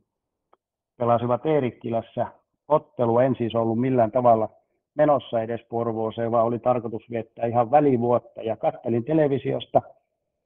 pelasivat 0.98 1.46
Eerikkilässä 1.46 2.28
ottelu, 2.68 3.20
en 3.20 3.36
siis 3.36 3.56
ollut 3.56 3.80
millään 3.80 4.12
tavalla 4.12 4.50
menossa 4.96 5.42
edes 5.42 5.62
Porvooseen, 5.70 6.32
vaan 6.32 6.46
oli 6.46 6.60
tarkoitus 6.60 7.10
viettää 7.10 7.46
ihan 7.46 7.72
välivuotta 7.72 8.42
ja 8.42 8.58
kattelin 8.58 9.04
televisiosta– 9.04 9.82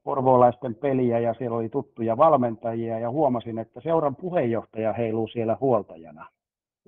porvoolaisten 0.06 0.74
peliä 0.74 1.18
ja 1.18 1.34
siellä 1.34 1.56
oli 1.56 1.68
tuttuja 1.68 2.16
valmentajia 2.16 2.98
ja 2.98 3.10
huomasin, 3.10 3.58
että 3.58 3.80
seuran 3.80 4.16
puheenjohtaja 4.16 4.92
heiluu 4.92 5.28
siellä 5.28 5.56
huoltajana. 5.60 6.26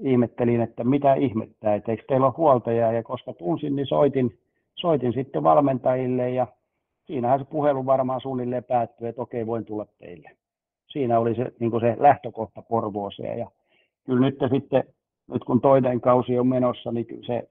Ihmettelin, 0.01 0.61
että 0.61 0.85
mitä 0.85 1.15
ihmettää, 1.15 1.75
että 1.75 1.91
eikö 1.91 2.03
teillä 2.09 2.27
ole 2.27 2.35
huoltajaa 2.37 2.93
ja 2.93 3.03
koska 3.03 3.33
tunsin, 3.33 3.77
niin 3.77 3.87
soitin, 3.87 4.39
soitin 4.75 5.13
sitten 5.13 5.43
valmentajille 5.43 6.31
ja 6.31 6.47
siinähän 7.07 7.39
se 7.39 7.45
puhelu 7.45 7.87
varmaan 7.87 8.21
suunnilleen 8.21 8.65
päättyi, 8.65 9.09
että 9.09 9.23
okei, 9.23 9.47
voin 9.47 9.65
tulla 9.65 9.87
teille. 9.99 10.31
Siinä 10.89 11.19
oli 11.19 11.35
se, 11.35 11.53
niin 11.61 11.81
se 11.81 11.97
lähtökohta 11.99 12.63
Porvooseen 12.63 13.39
ja 13.39 13.51
kyllä 14.07 14.21
nyt 14.21 14.39
sitten, 14.53 14.85
nyt 15.33 15.45
kun 15.45 15.61
toinen 15.61 16.01
kausi 16.01 16.39
on 16.39 16.47
menossa, 16.47 16.93
niin 16.93 17.07
se, 17.27 17.49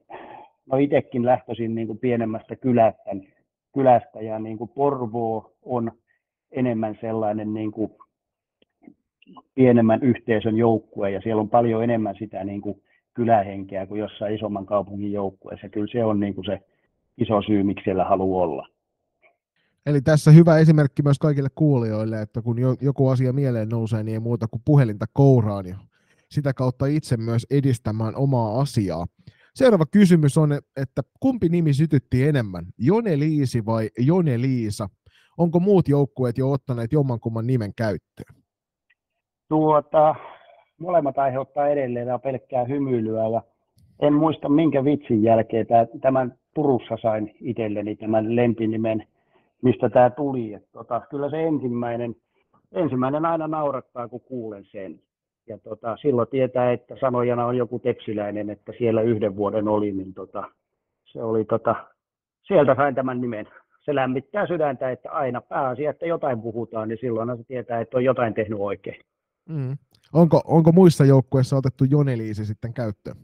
no 0.71 0.77
itsekin 0.77 1.25
lähtöisin 1.25 1.75
niin 1.75 1.87
kuin 1.87 1.99
pienemmästä 1.99 2.55
kylästä, 2.55 3.13
niin 3.13 3.36
kylästä 3.77 4.21
ja 4.21 4.39
niin 4.39 4.57
kuin 4.57 4.69
Porvoo 4.69 5.53
on 5.61 5.91
enemmän 6.51 6.97
sellainen 7.01 7.53
niin 7.53 7.71
kuin 7.71 7.91
pienemmän 9.55 10.03
yhteisön 10.03 10.57
joukkue 10.57 11.11
ja 11.11 11.21
siellä 11.21 11.41
on 11.41 11.49
paljon 11.49 11.83
enemmän 11.83 12.15
sitä 12.19 12.43
niin 12.43 12.61
kuin 12.61 12.81
kylähenkeä 13.13 13.85
kuin 13.85 13.99
jossain 13.99 14.35
isomman 14.35 14.65
kaupungin 14.65 15.11
joukkueessa. 15.11 15.69
Kyllä 15.69 15.87
se 15.91 16.03
on 16.03 16.19
niin 16.19 16.35
kuin 16.35 16.45
se 16.45 16.59
iso 17.17 17.41
syy, 17.41 17.63
miksi 17.63 17.83
siellä 17.83 18.05
haluaa 18.05 18.43
olla. 18.43 18.67
Eli 19.85 20.01
tässä 20.01 20.31
hyvä 20.31 20.57
esimerkki 20.57 21.01
myös 21.01 21.19
kaikille 21.19 21.49
kuulijoille, 21.55 22.21
että 22.21 22.41
kun 22.41 22.57
joku 22.81 23.07
asia 23.07 23.33
mieleen 23.33 23.69
nousee, 23.69 24.03
niin 24.03 24.13
ei 24.13 24.19
muuta 24.19 24.47
kuin 24.47 24.61
puhelinta 24.65 25.05
kouraan 25.13 25.65
ja 25.65 25.75
sitä 26.29 26.53
kautta 26.53 26.85
itse 26.85 27.17
myös 27.17 27.47
edistämään 27.51 28.15
omaa 28.15 28.59
asiaa. 28.59 29.05
Seuraava 29.57 29.85
kysymys 29.91 30.38
on, 30.38 30.49
että 30.81 31.01
kumpi 31.19 31.49
nimi 31.49 31.73
sytytti 31.73 32.23
enemmän, 32.23 32.65
Jone 32.77 33.19
Liisi 33.19 33.65
vai 33.65 33.89
Jone 33.99 34.41
Liisa? 34.41 34.88
Onko 35.38 35.59
muut 35.59 35.88
joukkueet 35.88 36.38
jo 36.38 36.51
ottaneet 36.51 36.91
jommankumman 36.91 37.47
nimen 37.47 37.73
käyttöön? 37.77 38.43
Tuota, 39.49 40.15
molemmat 40.79 41.17
aiheuttaa 41.17 41.67
edelleen 41.67 42.07
pelkkää 42.23 42.65
hymyilyä 42.65 43.27
ja 43.27 43.41
en 44.01 44.13
muista 44.13 44.49
minkä 44.49 44.84
vitsin 44.84 45.23
jälkeen 45.23 45.67
tämän 46.01 46.38
Turussa 46.55 46.97
sain 47.01 47.35
itselleni 47.41 47.95
tämän 47.95 48.35
lempinimen, 48.35 49.07
mistä 49.61 49.89
tämä 49.89 50.09
tuli. 50.09 50.53
Et 50.53 50.71
tota, 50.71 51.01
kyllä 51.09 51.29
se 51.29 51.43
ensimmäinen, 51.43 52.15
ensimmäinen 52.71 53.25
aina 53.25 53.47
naurattaa, 53.47 54.07
kun 54.07 54.21
kuulen 54.21 54.65
sen 54.65 54.99
ja 55.47 55.57
tota, 55.57 55.97
silloin 56.01 56.27
tietää, 56.27 56.71
että 56.71 56.95
sanojana 56.99 57.45
on 57.45 57.57
joku 57.57 57.79
tepsiläinen, 57.79 58.49
että 58.49 58.73
siellä 58.77 59.01
yhden 59.01 59.35
vuoden 59.35 59.67
oli, 59.67 59.91
niin 59.91 60.13
tota, 60.13 60.43
se 61.05 61.23
oli 61.23 61.45
tota, 61.45 61.75
sieltä 62.47 62.75
sain 62.75 62.95
tämän 62.95 63.21
nimen. 63.21 63.47
Se 63.85 63.95
lämmittää 63.95 64.47
sydäntä, 64.47 64.91
että 64.91 65.11
aina 65.11 65.41
pääasia, 65.41 65.89
että 65.89 66.05
jotain 66.05 66.41
puhutaan, 66.41 66.87
niin 66.87 66.99
silloin 67.01 67.37
se 67.37 67.43
tietää, 67.43 67.81
että 67.81 67.97
on 67.97 68.03
jotain 68.03 68.33
tehnyt 68.33 68.59
oikein. 68.59 69.01
Mm. 69.49 69.77
Onko, 70.13 70.41
onko 70.45 70.71
muissa 70.71 71.05
joukkueissa 71.05 71.55
otettu 71.55 71.83
Joneliisi 71.83 72.45
sitten 72.45 72.73
käyttöön? 72.73 73.17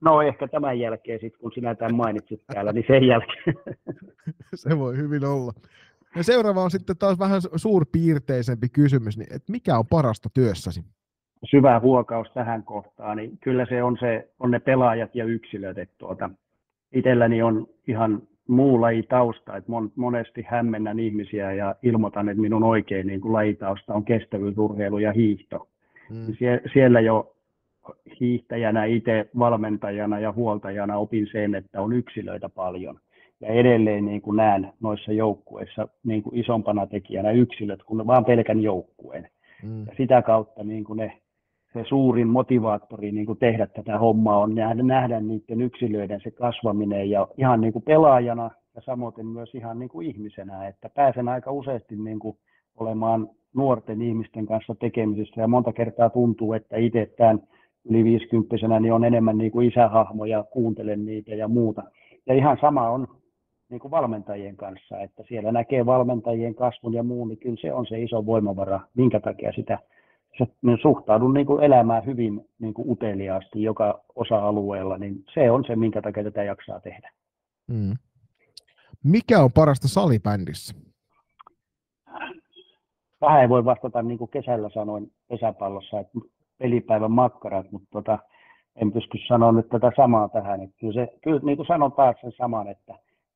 No 0.00 0.22
ehkä 0.22 0.48
tämän 0.48 0.78
jälkeen 0.78 1.20
sitten, 1.20 1.40
kun 1.40 1.52
sinä 1.52 1.74
tämän 1.74 1.94
mainitsit 1.94 2.42
täällä, 2.54 2.72
niin 2.72 2.84
sen 2.86 3.06
jälkeen. 3.06 3.54
Se 4.54 4.78
voi 4.78 4.96
hyvin 4.96 5.24
olla. 5.24 5.52
Ja 6.16 6.24
seuraava 6.24 6.64
on 6.64 6.70
sitten 6.70 6.98
taas 6.98 7.18
vähän 7.18 7.40
suurpiirteisempi 7.56 8.68
kysymys, 8.68 9.18
niin 9.18 9.34
että 9.34 9.52
mikä 9.52 9.78
on 9.78 9.86
parasta 9.86 10.28
työssäsi? 10.34 10.84
Syvä 11.44 11.80
huokaus 11.80 12.28
tähän 12.34 12.62
kohtaan, 12.62 13.16
niin 13.16 13.38
kyllä 13.40 13.66
se 13.66 13.82
on, 13.82 13.96
se, 14.00 14.28
on 14.40 14.50
ne 14.50 14.58
pelaajat 14.58 15.14
ja 15.14 15.24
yksilöt. 15.24 15.78
Että 15.78 15.94
tuota, 15.98 16.30
itselläni 16.92 17.42
on 17.42 17.66
ihan 17.88 18.22
muu 18.48 18.80
lajitausta, 18.80 19.56
että 19.56 19.70
mon, 19.70 19.92
monesti 19.96 20.44
hämmennän 20.48 20.98
ihmisiä 20.98 21.52
ja 21.52 21.74
ilmoitan, 21.82 22.28
että 22.28 22.40
minun 22.40 22.62
oikein 22.62 23.06
niin 23.06 23.20
kuin 23.20 23.32
lajitausta 23.32 23.94
on 23.94 24.04
kestävyysurheilu 24.04 24.98
ja 24.98 25.12
hiihto. 25.12 25.68
Mm. 26.10 26.34
Sie, 26.38 26.60
siellä 26.72 27.00
jo 27.00 27.34
hiihtäjänä, 28.20 28.84
itse 28.84 29.30
valmentajana 29.38 30.18
ja 30.18 30.32
huoltajana 30.32 30.98
opin 30.98 31.26
sen, 31.32 31.54
että 31.54 31.80
on 31.80 31.92
yksilöitä 31.92 32.48
paljon. 32.48 32.98
Ja 33.40 33.48
edelleen 33.48 34.04
niin 34.04 34.22
kuin 34.22 34.36
näen 34.36 34.72
noissa 34.80 35.12
joukkueissa 35.12 35.88
niin 36.04 36.22
kuin 36.22 36.36
isompana 36.36 36.86
tekijänä 36.86 37.30
yksilöt 37.30 37.82
kuin 37.82 38.06
vaan 38.06 38.24
pelkän 38.24 38.60
joukkueen. 38.62 39.28
Mm. 39.62 39.86
Ja 39.86 39.92
sitä 39.96 40.22
kautta 40.22 40.64
niin 40.64 40.84
kuin 40.84 40.96
ne, 40.96 41.18
se 41.72 41.84
suurin 41.88 42.28
motivaattori 42.28 43.12
niin 43.12 43.26
kuin 43.26 43.38
tehdä 43.38 43.66
tätä 43.66 43.98
hommaa 43.98 44.38
on 44.38 44.54
nähdä, 44.54 44.82
nähdä 44.82 45.20
niiden 45.20 45.60
yksilöiden 45.60 46.20
se 46.20 46.30
kasvaminen 46.30 47.10
ja 47.10 47.28
ihan 47.36 47.60
niin 47.60 47.72
kuin 47.72 47.82
pelaajana 47.82 48.50
ja 48.74 48.80
samoin 48.80 49.26
myös 49.26 49.54
ihan 49.54 49.78
niin 49.78 49.88
kuin 49.88 50.06
ihmisenä, 50.06 50.68
että 50.68 50.88
pääsen 50.88 51.28
aika 51.28 51.52
useasti 51.52 51.96
niin 51.96 52.18
kuin 52.18 52.36
olemaan 52.78 53.28
nuorten 53.56 54.02
ihmisten 54.02 54.46
kanssa 54.46 54.74
tekemisissä 54.74 55.40
ja 55.40 55.48
monta 55.48 55.72
kertaa 55.72 56.10
tuntuu, 56.10 56.52
että 56.52 56.76
itse 56.76 57.10
tämän 57.16 57.40
yli 57.84 58.04
50 58.04 58.80
niin 58.80 58.92
on 58.92 59.04
enemmän 59.04 59.38
niin 59.38 59.52
kuin 59.52 59.68
isähahmo 59.68 60.24
ja 60.24 60.44
kuuntelen 60.50 61.04
niitä 61.04 61.34
ja 61.34 61.48
muuta. 61.48 61.82
Ja 62.26 62.34
ihan 62.34 62.58
sama 62.60 62.90
on 62.90 63.06
niin 63.70 63.80
kuin 63.80 63.90
valmentajien 63.90 64.56
kanssa, 64.56 65.00
että 65.00 65.22
siellä 65.28 65.52
näkee 65.52 65.86
valmentajien 65.86 66.54
kasvun 66.54 66.94
ja 66.94 67.02
muun, 67.02 67.28
niin 67.28 67.38
kyllä 67.38 67.56
se 67.60 67.72
on 67.72 67.86
se 67.86 68.02
iso 68.02 68.26
voimavara, 68.26 68.80
minkä 68.94 69.20
takia 69.20 69.52
sitä 69.52 69.78
se, 70.38 70.46
niin 70.62 70.78
suhtaudun 70.82 71.34
niin 71.34 71.46
kuin 71.46 71.62
elämään 71.62 72.06
hyvin 72.06 72.48
niin 72.58 72.74
kuin 72.74 72.90
uteliaasti 72.90 73.62
joka 73.62 74.04
osa-alueella, 74.14 74.98
niin 74.98 75.24
se 75.34 75.50
on 75.50 75.64
se, 75.66 75.76
minkä 75.76 76.02
takia 76.02 76.24
tätä 76.24 76.42
jaksaa 76.42 76.80
tehdä. 76.80 77.10
Mm. 77.66 77.94
Mikä 79.04 79.40
on 79.40 79.52
parasta 79.52 79.88
salibändissä? 79.88 80.74
Vähän 83.20 83.42
ei 83.42 83.48
voi 83.48 83.64
vastata 83.64 84.02
niin 84.02 84.18
kuin 84.18 84.30
kesällä 84.30 84.70
sanoin 84.70 85.12
pesäpallossa, 85.28 86.00
että 86.00 86.18
pelipäivän 86.58 87.10
makkarat, 87.10 87.72
mutta 87.72 87.88
tota, 87.92 88.18
en 88.76 88.92
pysty 88.92 89.18
sanoa 89.28 89.52
nyt 89.52 89.68
tätä 89.68 89.92
samaa 89.96 90.28
tähän. 90.28 90.62
Että 90.62 90.76
kyllä, 90.80 90.92
se, 90.92 91.18
kyllä 91.22 91.40
niin 91.42 91.56
kuin 91.56 91.66
sanon 91.66 91.92
taas 91.92 92.16
sen 92.20 92.32
saman, 92.38 92.68
että 92.68 92.94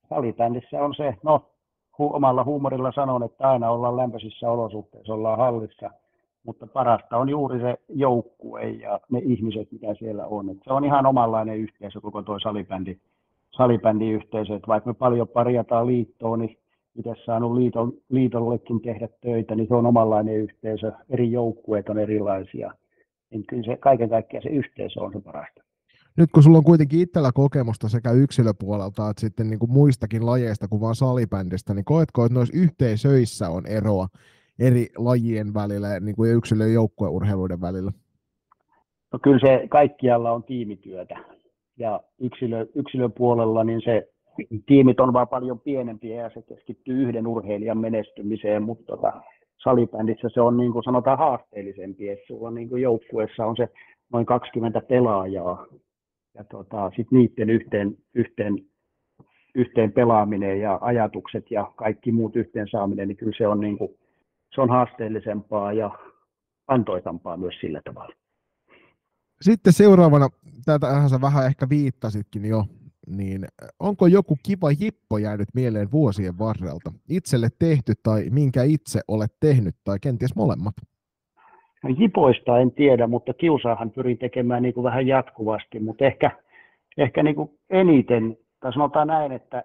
salibändissä 0.09 0.85
on 0.85 0.95
se, 0.95 1.15
no 1.23 1.51
hu, 1.99 2.15
omalla 2.15 2.45
huumorilla 2.45 2.93
sanon, 2.93 3.23
että 3.23 3.51
aina 3.51 3.71
ollaan 3.71 3.97
lämpöisissä 3.97 4.51
olosuhteissa, 4.51 5.15
ollaan 5.15 5.39
hallissa, 5.39 5.91
mutta 6.45 6.67
parasta 6.67 7.17
on 7.17 7.29
juuri 7.29 7.61
se 7.61 7.79
joukkue 7.89 8.69
ja 8.69 9.01
ne 9.11 9.19
ihmiset, 9.19 9.73
mitä 9.73 9.95
siellä 9.95 10.27
on. 10.27 10.51
Et 10.51 10.59
se 10.65 10.73
on 10.73 10.85
ihan 10.85 11.07
omanlainen 11.07 11.59
yhteisö, 11.59 12.01
koko 12.01 12.23
tuo 12.23 12.39
salibändi, 12.39 12.97
salibändiyhteisö. 13.51 14.57
Et 14.57 14.69
vaikka 14.69 14.91
me 14.91 14.95
paljon 14.95 15.29
parjataan 15.29 15.87
liittoon, 15.87 16.39
niin 16.39 16.59
itse 16.97 17.15
saanut 17.25 17.57
liiton, 17.57 17.93
liitollekin 18.09 18.81
tehdä 18.81 19.09
töitä, 19.21 19.55
niin 19.55 19.69
se 19.69 19.75
on 19.75 19.87
omanlainen 19.87 20.37
yhteisö. 20.37 20.93
Eri 21.11 21.33
joukkueet 21.33 21.89
on 21.89 21.99
erilaisia 21.99 22.73
niin 23.33 23.47
kyllä 23.47 23.63
se 23.63 23.77
kaiken 23.77 24.11
kaikkiaan 24.11 24.43
se 24.43 24.49
yhteisö 24.49 25.01
on 25.01 25.13
se 25.13 25.21
parasta. 25.21 25.63
Nyt 26.17 26.31
kun 26.35 26.43
sulla 26.43 26.59
on 26.59 26.65
kuitenkin 26.65 27.01
itsellä 27.01 27.31
kokemusta 27.35 27.89
sekä 27.89 28.11
yksilöpuolelta 28.11 29.11
että 29.11 29.21
sitten 29.21 29.51
niin 29.51 29.59
kuin 29.59 29.73
muistakin 29.73 30.27
lajeista 30.27 30.69
kuin 30.69 30.81
vain 30.81 30.95
salibändistä, 30.95 31.75
niin 31.75 31.85
koetko, 31.85 32.25
että 32.25 32.35
noissa 32.35 32.59
yhteisöissä 32.59 33.51
on 33.51 33.67
eroa 33.67 34.07
eri 34.59 34.87
lajien 34.99 35.55
välillä 35.55 36.01
niin 36.01 36.17
kuin 36.17 36.37
yksilö- 36.37 36.67
ja 36.67 36.73
joukkueurheiluiden 36.73 37.61
välillä? 37.61 37.93
No 39.13 39.19
kyllä 39.19 39.39
se 39.39 39.69
kaikkialla 39.69 40.33
on 40.33 40.45
tiimityötä. 40.45 41.15
Ja 41.79 42.01
yksilö, 42.19 42.67
yksilöpuolella 42.75 43.65
niin 43.65 43.81
se 43.85 44.09
tiimit 44.67 45.01
on 45.01 45.13
vaan 45.13 45.29
paljon 45.29 45.61
pienempiä 45.61 46.23
ja 46.23 46.31
se 46.35 46.43
keskittyy 46.43 47.03
yhden 47.03 47.27
urheilijan 47.27 47.79
menestymiseen, 47.79 48.63
mutta 48.63 48.85
tota, 48.87 49.13
salibändissä 49.63 50.29
se 50.35 50.41
on 50.41 50.57
niin 50.57 50.73
kuin 50.73 50.85
sanotaan 50.85 51.19
haasteellisempi, 51.19 52.09
että 52.09 52.27
sulla 52.27 52.51
niin 52.51 52.69
kuin 52.69 52.83
joukkueessa 52.83 53.47
on 53.47 53.57
se 53.57 53.69
noin 54.13 54.27
20 54.27 54.81
pelaajaa 54.81 55.67
ja 56.35 56.45
tota, 56.45 56.91
sitten 56.97 57.19
niiden 57.19 57.51
yhteen, 57.51 57.97
yhteen, 58.15 58.59
yhteen 59.55 59.93
pelaaminen 59.93 60.61
ja 60.61 60.79
ajatukset 60.81 61.51
ja 61.51 61.73
kaikki 61.77 62.13
muut 62.13 62.37
yhteen 62.37 62.69
saaminen, 62.71 63.09
niin 63.09 63.17
kyllä 63.17 63.37
se 63.39 63.49
on, 63.49 63.61
niin 63.61 63.79
kuin, 63.79 63.91
se 64.55 64.61
on 64.61 64.71
haasteellisempaa 64.71 65.73
ja 65.73 65.91
antoisampaa 66.69 67.37
myös 67.37 67.55
sillä 67.61 67.81
tavalla. 67.85 68.15
Sitten 69.41 69.73
seuraavana, 69.73 70.29
tätä 70.65 71.09
sä 71.09 71.21
vähän 71.21 71.47
ehkä 71.47 71.69
viittasitkin 71.69 72.45
jo, 72.45 72.65
niin 73.07 73.45
onko 73.81 74.07
joku 74.07 74.37
kiva 74.43 74.71
jippo 74.81 75.19
jäänyt 75.19 75.49
mieleen 75.55 75.93
vuosien 75.93 76.39
varrelta? 76.39 76.93
Itselle 77.09 77.49
tehty 77.59 77.93
tai 78.03 78.25
minkä 78.31 78.63
itse 78.63 79.01
olet 79.09 79.33
tehnyt 79.41 79.75
tai 79.85 79.99
kenties 80.03 80.37
molemmat? 80.37 80.75
No, 81.83 81.95
jipoista 81.99 82.59
en 82.59 82.73
tiedä, 82.73 83.07
mutta 83.07 83.35
kiusaahan 83.35 83.91
pyrin 83.91 84.19
tekemään 84.19 84.63
niin 84.63 84.75
kuin 84.75 84.85
vähän 84.85 85.07
jatkuvasti, 85.07 85.81
mutta 85.81 86.05
ehkä, 86.05 86.31
ehkä 86.99 87.23
niin 87.23 87.37
kuin 87.37 87.51
eniten, 87.71 88.37
tai 88.61 88.73
sanotaan 88.73 89.09
näin, 89.09 89.33
että 89.33 89.65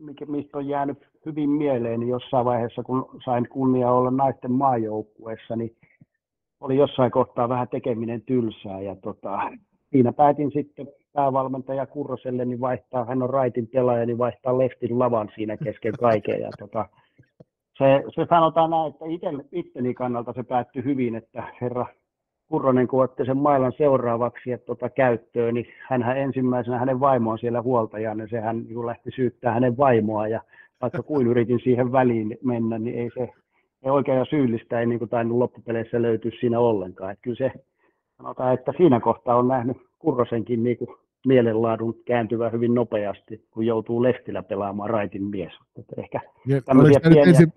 mikä, 0.00 0.26
mistä 0.26 0.58
on 0.58 0.68
jäänyt 0.68 0.98
hyvin 1.26 1.50
mieleen, 1.50 2.00
niin 2.00 2.10
jossain 2.10 2.44
vaiheessa, 2.44 2.82
kun 2.82 3.20
sain 3.24 3.48
kunnia 3.48 3.90
olla 3.90 4.10
naisten 4.10 4.52
maajoukkueessa, 4.52 5.56
niin 5.56 5.76
oli 6.60 6.76
jossain 6.76 7.10
kohtaa 7.10 7.48
vähän 7.48 7.68
tekeminen 7.68 8.22
tylsää 8.22 8.80
ja 8.80 8.96
tota, 8.96 9.38
siinä 9.90 10.12
päätin 10.12 10.52
sitten 10.52 10.88
päävalmentaja 11.12 11.86
Kurroselle, 11.86 12.44
niin 12.44 12.60
vaihtaa, 12.60 13.04
hän 13.04 13.22
on 13.22 13.30
raitin 13.30 13.66
pelaaja, 13.66 14.06
niin 14.06 14.18
vaihtaa 14.18 14.58
leftin 14.58 14.98
lavan 14.98 15.28
siinä 15.34 15.56
kesken 15.56 15.94
kaiken. 16.00 16.40
Ja 16.40 16.50
tota, 16.58 16.88
se, 17.78 18.04
se, 18.14 18.26
sanotaan 18.28 18.70
näin, 18.70 18.92
että 18.92 19.04
ite, 19.08 19.26
itteni 19.52 19.94
kannalta 19.94 20.32
se 20.32 20.42
päättyi 20.42 20.84
hyvin, 20.84 21.14
että 21.14 21.44
herra 21.60 21.86
Kurronen, 22.50 22.88
kun 22.88 23.04
otti 23.04 23.24
sen 23.24 23.36
mailan 23.36 23.72
seuraavaksi 23.78 24.52
että 24.52 24.66
tota, 24.66 24.88
käyttöön, 24.88 25.54
niin 25.54 25.66
hän 25.88 26.16
ensimmäisenä 26.16 26.78
hänen 26.78 27.00
vaimoon 27.00 27.38
siellä 27.38 27.62
huoltajana, 27.62 28.14
niin 28.14 28.30
sehän 28.30 28.62
niin 28.62 28.86
lähti 28.86 29.10
syyttää 29.16 29.52
hänen 29.52 29.76
vaimoa, 29.76 30.28
ja 30.28 30.40
vaikka 30.82 31.02
kuin 31.02 31.26
yritin 31.26 31.60
siihen 31.60 31.92
väliin 31.92 32.38
mennä, 32.44 32.78
niin 32.78 32.98
ei 32.98 33.10
se 33.14 33.28
ei 33.82 33.90
oikein 33.90 34.26
syyllistä 34.30 34.80
ei 34.80 34.86
niin 34.86 34.98
kuin 34.98 35.08
tainnut 35.08 35.38
loppupeleissä 35.38 36.02
löytyä 36.02 36.30
siinä 36.40 36.60
ollenkaan. 36.60 37.12
Että 37.12 37.22
kyllä 37.22 37.36
se 37.36 37.52
sanotaan, 38.16 38.54
että 38.54 38.72
siinä 38.76 39.00
kohtaa 39.00 39.36
on 39.36 39.48
nähnyt 39.48 39.76
Kurrosenkin 39.98 40.62
niin 40.62 40.76
kuin 40.76 40.88
mielenlaadun 41.26 41.94
kääntyvä 42.04 42.50
hyvin 42.50 42.74
nopeasti, 42.74 43.44
kun 43.50 43.66
joutuu 43.66 44.02
leftillä 44.02 44.42
pelaamaan 44.42 44.90
raitin 44.90 45.24
mies. 45.24 45.52
Että 45.78 45.92
ehkä 45.96 46.20
ja, 46.46 46.60
oliko, 46.68 47.00
pieniä... 47.00 47.22
ensi, 47.22 47.48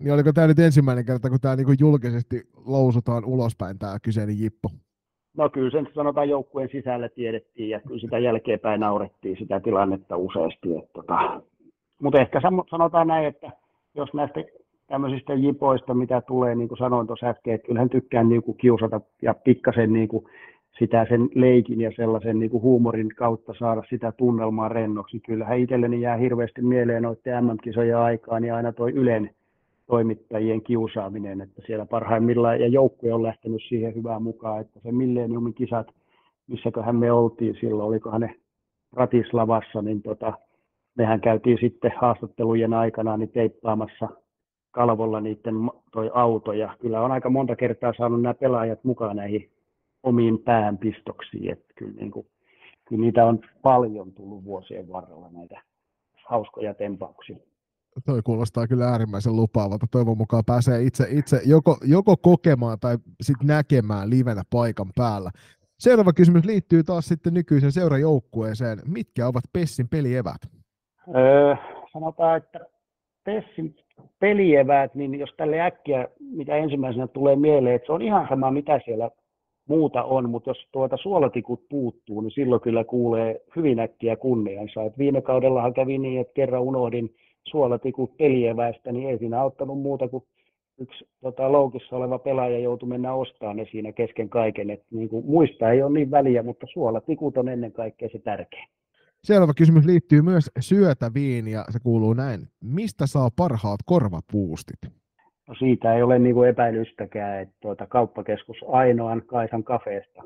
niin 0.00 0.14
oliko 0.14 0.32
tämä 0.32 0.46
nyt 0.46 0.58
ensimmäinen 0.58 1.04
kerta, 1.04 1.30
kun 1.30 1.40
tämä 1.40 1.56
niin 1.56 1.76
julkisesti 1.80 2.42
lousutaan 2.66 3.24
ulospäin 3.24 3.78
tämä 3.78 3.98
kyseinen 4.02 4.40
jippo? 4.40 4.68
No 5.36 5.48
kyllä 5.48 5.70
sen 5.70 5.88
sanotaan 5.94 6.28
joukkueen 6.28 6.68
sisällä 6.72 7.08
tiedettiin 7.08 7.70
ja 7.70 7.80
kyllä 7.80 8.00
sitä 8.00 8.18
jälkeenpäin 8.18 8.80
naurettiin 8.80 9.36
sitä 9.38 9.60
tilannetta 9.60 10.16
useasti. 10.16 10.76
Että, 10.76 10.92
tota, 10.92 11.42
mutta 12.02 12.20
ehkä 12.20 12.40
sanotaan 12.70 13.06
näin, 13.06 13.26
että 13.26 13.50
jos 13.94 14.14
näistä 14.14 14.40
tämmöisistä 14.86 15.34
jipoista, 15.34 15.94
mitä 15.94 16.20
tulee, 16.20 16.54
niin 16.54 16.68
kuin 16.68 16.78
sanoin 16.78 17.06
tuossa 17.06 17.26
äsken, 17.26 17.54
että 17.54 17.66
kyllähän 17.66 17.90
tykkään 17.90 18.28
niin 18.28 18.42
kuin 18.42 18.58
kiusata 18.58 19.00
ja 19.22 19.34
pikkasen 19.34 19.92
niin 19.92 20.08
kuin 20.08 20.24
sitä 20.78 21.06
sen 21.08 21.28
leikin 21.34 21.80
ja 21.80 21.90
sellaisen 21.96 22.38
niin 22.38 22.50
kuin 22.50 22.62
huumorin 22.62 23.08
kautta 23.08 23.54
saada 23.58 23.82
sitä 23.90 24.12
tunnelmaa 24.12 24.68
rennoksi. 24.68 25.20
Kyllähän 25.20 25.58
itselleni 25.58 26.00
jää 26.00 26.16
hirveästi 26.16 26.62
mieleen 26.62 27.02
noiden 27.02 27.44
MM-kisojen 27.44 27.96
aikaan 27.96 28.44
ja 28.44 28.56
aina 28.56 28.72
toi 28.72 28.92
Ylen 28.92 29.30
toimittajien 29.90 30.62
kiusaaminen, 30.62 31.40
että 31.40 31.62
siellä 31.66 31.86
parhaimmillaan, 31.86 32.60
ja 32.60 32.68
joukkue 32.68 33.12
on 33.12 33.22
lähtenyt 33.22 33.62
siihen 33.68 33.94
hyvään 33.94 34.22
mukaan, 34.22 34.60
että 34.60 34.80
se 34.80 34.92
Milleniumin 34.92 35.54
kisat, 35.54 35.86
missäköhän 36.46 36.96
me 36.96 37.12
oltiin 37.12 37.56
silloin, 37.60 37.88
olikohan 37.88 38.20
ne 38.20 38.34
Ratislavassa, 38.92 39.82
niin 39.82 40.02
tota, 40.02 40.32
mehän 40.94 41.20
käytiin 41.20 41.58
sitten 41.60 41.92
haastattelujen 41.96 42.74
aikana 42.74 43.16
niin 43.16 43.32
teippaamassa 43.32 44.08
kalvolla 44.70 45.20
niiden 45.20 45.54
toi 45.92 46.10
auto, 46.14 46.52
ja 46.52 46.76
kyllä 46.80 47.00
on 47.00 47.12
aika 47.12 47.30
monta 47.30 47.56
kertaa 47.56 47.92
saanut 47.96 48.22
nämä 48.22 48.34
pelaajat 48.34 48.84
mukaan 48.84 49.16
näihin 49.16 49.50
omiin 50.02 50.38
päänpistoksiin. 50.38 51.52
Että 51.52 51.74
kyllä, 51.76 51.94
niin 52.00 52.10
kuin, 52.10 52.26
kyllä 52.88 53.00
niitä 53.00 53.26
on 53.26 53.38
paljon 53.62 54.12
tullut 54.12 54.44
vuosien 54.44 54.88
varrella 54.92 55.28
näitä 55.32 55.62
hauskoja 56.26 56.74
tempauksia. 56.74 57.36
Toi 58.06 58.22
kuulostaa 58.22 58.66
kyllä 58.66 58.88
äärimmäisen 58.88 59.36
lupaavalta. 59.36 59.86
Toivon 59.90 60.18
mukaan 60.18 60.44
pääsee 60.46 60.82
itse, 60.82 61.06
itse 61.10 61.40
joko, 61.46 61.76
joko 61.84 62.16
kokemaan 62.16 62.78
tai 62.80 62.96
sitten 63.20 63.46
näkemään 63.46 64.10
livenä 64.10 64.42
paikan 64.50 64.90
päällä. 64.96 65.30
Seuraava 65.78 66.12
kysymys 66.12 66.44
liittyy 66.44 66.84
taas 66.84 67.06
sitten 67.06 67.34
nykyisen 67.34 67.72
seurajoukkueeseen. 67.72 68.78
Mitkä 68.86 69.26
ovat 69.26 69.44
Pessin 69.52 69.88
pelievät? 69.88 70.40
Öö, 71.16 71.54
sanotaan, 71.92 72.36
että 72.36 72.60
Pessin 73.24 73.76
pelieväät, 74.18 74.94
niin 74.94 75.14
jos 75.14 75.30
tälle 75.36 75.60
äkkiä, 75.60 76.08
mitä 76.20 76.56
ensimmäisenä 76.56 77.06
tulee 77.06 77.36
mieleen, 77.36 77.74
että 77.74 77.86
se 77.86 77.92
on 77.92 78.02
ihan 78.02 78.26
sama, 78.28 78.50
mitä 78.50 78.80
siellä 78.84 79.10
muuta 79.68 80.02
on, 80.02 80.30
mutta 80.30 80.50
jos 80.50 80.68
tuota 80.72 80.96
suolatikut 80.96 81.68
puuttuu, 81.68 82.20
niin 82.20 82.30
silloin 82.30 82.60
kyllä 82.60 82.84
kuulee 82.84 83.40
hyvin 83.56 83.80
äkkiä 83.80 84.16
kunniansa. 84.16 84.82
Et 84.82 84.98
viime 84.98 85.22
kaudellahan 85.22 85.74
kävi 85.74 85.98
niin, 85.98 86.20
että 86.20 86.34
kerran 86.34 86.62
unohdin 86.62 87.14
suolatikut 87.44 88.16
pelieväistä, 88.16 88.92
niin 88.92 89.10
ei 89.10 89.18
siinä 89.18 89.40
auttanut 89.40 89.82
muuta 89.82 90.08
kuin 90.08 90.24
yksi 90.78 91.08
tota, 91.20 91.52
loukissa 91.52 91.96
oleva 91.96 92.18
pelaaja 92.18 92.58
joutui 92.58 92.88
mennä 92.88 93.14
ostamaan 93.14 93.56
ne 93.56 93.66
siinä 93.70 93.92
kesken 93.92 94.28
kaiken. 94.28 94.70
Et, 94.70 94.82
niin 94.90 95.08
kuin, 95.08 95.26
muista 95.26 95.70
ei 95.70 95.82
ole 95.82 95.92
niin 95.92 96.10
väliä, 96.10 96.42
mutta 96.42 96.66
suolatikut 96.72 97.36
on 97.36 97.48
ennen 97.48 97.72
kaikkea 97.72 98.08
se 98.12 98.18
tärkeä. 98.18 98.66
Seuraava 99.24 99.54
kysymys 99.54 99.84
liittyy 99.84 100.22
myös 100.22 100.50
syötäviin 100.60 101.48
ja 101.48 101.64
se 101.70 101.78
kuuluu 101.82 102.14
näin. 102.14 102.40
Mistä 102.64 103.06
saa 103.06 103.28
parhaat 103.36 103.80
korvapuustit? 103.86 104.78
No 105.48 105.54
siitä 105.58 105.94
ei 105.94 106.02
ole 106.02 106.18
niin 106.18 106.34
kuin 106.34 106.48
epäilystäkään, 106.48 107.42
että 107.42 107.54
tuota, 107.60 107.86
kauppakeskus 107.86 108.56
ainoan 108.68 109.22
Kaisan 109.26 109.64
kafeesta. 109.64 110.22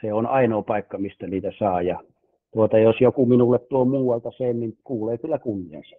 Se 0.00 0.12
on 0.12 0.26
ainoa 0.26 0.62
paikka, 0.62 0.98
mistä 0.98 1.26
niitä 1.26 1.52
saa. 1.58 1.82
Ja 1.82 2.00
tuota, 2.52 2.78
jos 2.78 3.00
joku 3.00 3.26
minulle 3.26 3.58
tuo 3.58 3.84
muualta 3.84 4.30
sen, 4.30 4.60
niin 4.60 4.78
kuulee 4.84 5.18
kyllä 5.18 5.38
kunniansa. 5.38 5.96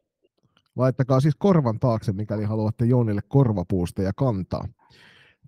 Laittakaa 0.76 1.20
siis 1.20 1.36
korvan 1.36 1.80
taakse, 1.80 2.14
mikäli 2.14 2.44
haluatte 2.44 2.86
Joonille 2.86 3.22
korvapuusteja 3.28 4.12
kantaa. 4.16 4.68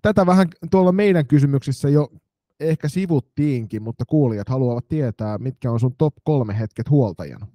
Tätä 0.02 0.26
vähän 0.26 0.48
tuolla 0.70 0.92
meidän 0.92 1.26
kysymyksissä 1.26 1.88
jo 1.88 2.08
ehkä 2.60 2.88
sivuttiinkin, 2.88 3.82
mutta 3.82 4.04
kuulijat 4.04 4.48
haluavat 4.48 4.88
tietää, 4.88 5.38
mitkä 5.38 5.70
on 5.70 5.80
sun 5.80 5.94
top 5.98 6.14
kolme 6.24 6.58
hetket 6.58 6.90
huoltajana. 6.90 7.46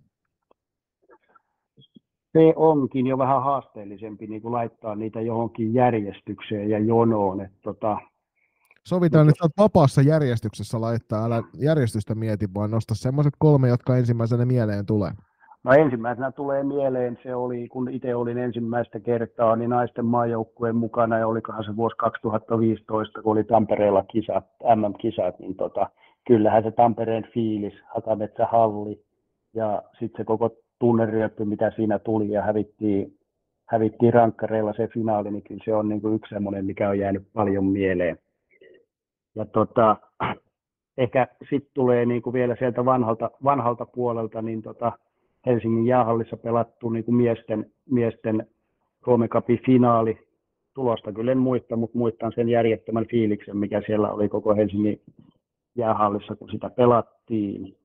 Se 2.31 2.53
onkin 2.55 3.07
jo 3.07 3.17
vähän 3.17 3.43
haasteellisempi 3.43 4.27
niin 4.27 4.41
kuin 4.41 4.51
laittaa 4.51 4.95
niitä 4.95 5.21
johonkin 5.21 5.73
järjestykseen 5.73 6.69
ja 6.69 6.79
jonoon. 6.79 7.41
Että 7.41 7.59
tota, 7.61 7.97
Sovitaan, 8.87 9.29
että 9.29 9.43
olet 9.43 9.57
vapaassa 9.57 10.01
järjestyksessä 10.01 10.81
laittaa, 10.81 11.25
älä 11.25 11.43
järjestystä 11.57 12.15
mieti, 12.15 12.53
vaan 12.53 12.71
nosta 12.71 12.95
semmoiset 12.95 13.33
kolme, 13.39 13.67
jotka 13.67 13.97
ensimmäisenä 13.97 14.45
mieleen 14.45 14.85
tulee. 14.85 15.11
No 15.63 15.71
ensimmäisenä 15.71 16.31
tulee 16.31 16.63
mieleen, 16.63 17.19
se 17.23 17.35
oli, 17.35 17.67
kun 17.67 17.89
itse 17.89 18.15
olin 18.15 18.37
ensimmäistä 18.37 18.99
kertaa, 18.99 19.55
niin 19.55 19.69
naisten 19.69 20.05
maajoukkueen 20.05 20.75
mukana, 20.75 21.17
ja 21.17 21.27
olikohan 21.27 21.63
se 21.63 21.75
vuosi 21.75 21.95
2015, 21.97 23.21
kun 23.21 23.31
oli 23.31 23.43
Tampereella 23.43 24.03
kisat, 24.03 24.45
MM-kisat, 24.75 25.39
niin 25.39 25.55
tota, 25.55 25.89
kyllähän 26.27 26.63
se 26.63 26.71
Tampereen 26.71 27.27
fiilis, 27.33 27.73
Hakametsä 27.95 28.45
halli, 28.45 29.03
ja 29.53 29.83
sitten 29.99 30.17
se 30.17 30.23
koko 30.23 30.49
tunneryöppy, 30.79 31.45
mitä 31.45 31.71
siinä 31.75 31.99
tuli, 31.99 32.29
ja 32.29 32.41
hävittiin, 32.41 33.17
hävittiin 33.69 34.13
rankkareilla 34.13 34.73
se 34.73 34.87
finaali, 34.87 35.31
niin 35.31 35.43
kyllä 35.43 35.61
se 35.65 35.75
on 35.75 35.89
niin 35.89 36.01
kuin 36.01 36.15
yksi 36.15 36.35
semmoinen, 36.35 36.65
mikä 36.65 36.89
on 36.89 36.99
jäänyt 36.99 37.27
paljon 37.33 37.65
mieleen. 37.65 38.17
Ja 39.35 39.45
tota, 39.45 39.97
ehkä 40.97 41.27
sitten 41.49 41.71
tulee 41.73 42.05
niin 42.05 42.21
kuin 42.21 42.33
vielä 42.33 42.55
sieltä 42.59 42.85
vanhalta, 42.85 43.31
vanhalta 43.43 43.85
puolelta, 43.85 44.41
niin 44.41 44.61
tota, 44.61 44.91
Helsingin 45.45 45.85
jäähallissa 45.85 46.37
pelattu 46.37 46.89
niin 46.89 47.05
kuin 47.05 47.15
miesten, 47.15 47.71
miesten 47.89 48.47
Suomen 49.05 49.29
Cupin 49.29 49.59
finaali. 49.65 50.17
Tulosta 50.73 51.11
kyllä 51.11 51.31
en 51.31 51.37
muista, 51.37 51.75
mutta 51.75 51.97
muistan 51.97 52.31
sen 52.35 52.49
järjettömän 52.49 53.07
fiiliksen, 53.07 53.57
mikä 53.57 53.81
siellä 53.85 54.11
oli 54.11 54.29
koko 54.29 54.55
Helsingin 54.55 55.01
jäähallissa, 55.75 56.35
kun 56.35 56.49
sitä 56.51 56.69
pelattiin. 56.69 57.75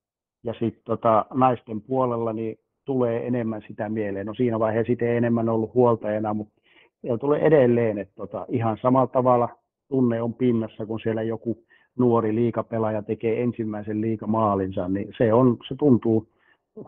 Ja 0.44 0.52
sitten 0.52 0.82
tota, 0.84 1.26
naisten 1.34 1.80
puolella 1.80 2.32
niin 2.32 2.58
tulee 2.84 3.26
enemmän 3.26 3.62
sitä 3.68 3.88
mieleen. 3.88 4.26
No 4.26 4.34
siinä 4.34 4.58
vaiheessa 4.58 4.90
sitten 4.90 5.08
ei 5.08 5.16
enemmän 5.16 5.48
ollut 5.48 5.74
huoltajana, 5.74 6.34
mutta 6.34 6.54
siellä 7.00 7.18
tulee 7.18 7.40
edelleen, 7.40 7.98
että 7.98 8.14
tota, 8.14 8.46
ihan 8.48 8.78
samalla 8.82 9.06
tavalla 9.06 9.48
tunne 9.88 10.22
on 10.22 10.34
pinnassa, 10.34 10.86
kun 10.86 11.00
siellä 11.00 11.22
joku 11.22 11.64
nuori 11.98 12.34
liikapelaaja 12.34 13.02
tekee 13.02 13.42
ensimmäisen 13.42 14.00
liikamaalinsa, 14.00 14.88
niin 14.88 15.12
se, 15.18 15.32
on, 15.32 15.56
se 15.68 15.74
tuntuu 15.78 16.28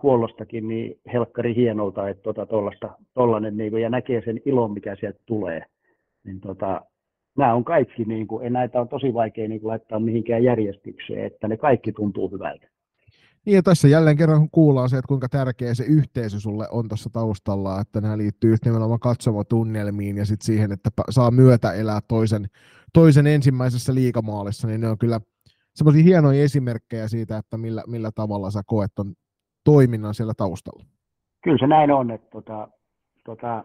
huollostakin 0.02 0.68
niin 0.68 1.00
helkkari 1.12 1.54
hienolta, 1.54 2.08
että 2.08 2.22
tota, 2.22 2.46
tollasta, 2.46 2.96
niin 3.50 3.70
kuin, 3.70 3.82
ja 3.82 3.90
näkee 3.90 4.22
sen 4.24 4.40
ilon, 4.44 4.72
mikä 4.72 4.96
sieltä 5.00 5.20
tulee. 5.26 5.64
Niin, 6.24 6.40
tota, 6.40 6.80
nämä 7.38 7.54
on 7.54 7.64
kaikki, 7.64 8.04
niin 8.04 8.26
kuin, 8.26 8.46
en 8.46 8.52
näitä 8.52 8.80
on 8.80 8.88
tosi 8.88 9.14
vaikea 9.14 9.48
niin 9.48 9.60
kuin, 9.60 9.68
laittaa 9.68 10.00
mihinkään 10.00 10.44
järjestykseen, 10.44 11.26
että 11.26 11.48
ne 11.48 11.56
kaikki 11.56 11.92
tuntuu 11.92 12.30
hyvältä. 12.30 12.68
Niin 13.46 13.54
ja 13.54 13.62
tässä 13.62 13.88
jälleen 13.88 14.16
kerran 14.16 14.50
kuullaan 14.50 14.90
se, 14.90 14.96
että 14.96 15.08
kuinka 15.08 15.28
tärkeä 15.28 15.74
se 15.74 15.84
yhteisö 15.84 16.40
sulle 16.40 16.68
on 16.70 16.88
tuossa 16.88 17.10
taustalla, 17.12 17.80
että 17.80 18.00
nämä 18.00 18.18
liittyy 18.18 18.50
just 18.50 18.64
nimenomaan 18.64 19.00
katsomotunnelmiin 19.00 20.16
ja 20.16 20.24
sitten 20.24 20.46
siihen, 20.46 20.72
että 20.72 20.90
saa 21.10 21.30
myötä 21.30 21.72
elää 21.72 22.00
toisen, 22.08 22.46
toisen 22.92 23.26
ensimmäisessä 23.26 23.94
liikamaalissa, 23.94 24.68
niin 24.68 24.80
ne 24.80 24.88
on 24.88 24.98
kyllä 24.98 25.20
semmoisia 25.74 26.02
hienoja 26.02 26.42
esimerkkejä 26.42 27.08
siitä, 27.08 27.38
että 27.38 27.58
millä, 27.58 27.82
millä 27.86 28.10
tavalla 28.14 28.50
sä 28.50 28.62
koet 28.66 28.92
ton 28.94 29.14
toiminnan 29.64 30.14
siellä 30.14 30.34
taustalla. 30.36 30.84
Kyllä 31.44 31.58
se 31.58 31.66
näin 31.66 31.90
on, 31.90 32.10
että 32.10 32.30
tota, 32.30 32.68
tota, 33.24 33.64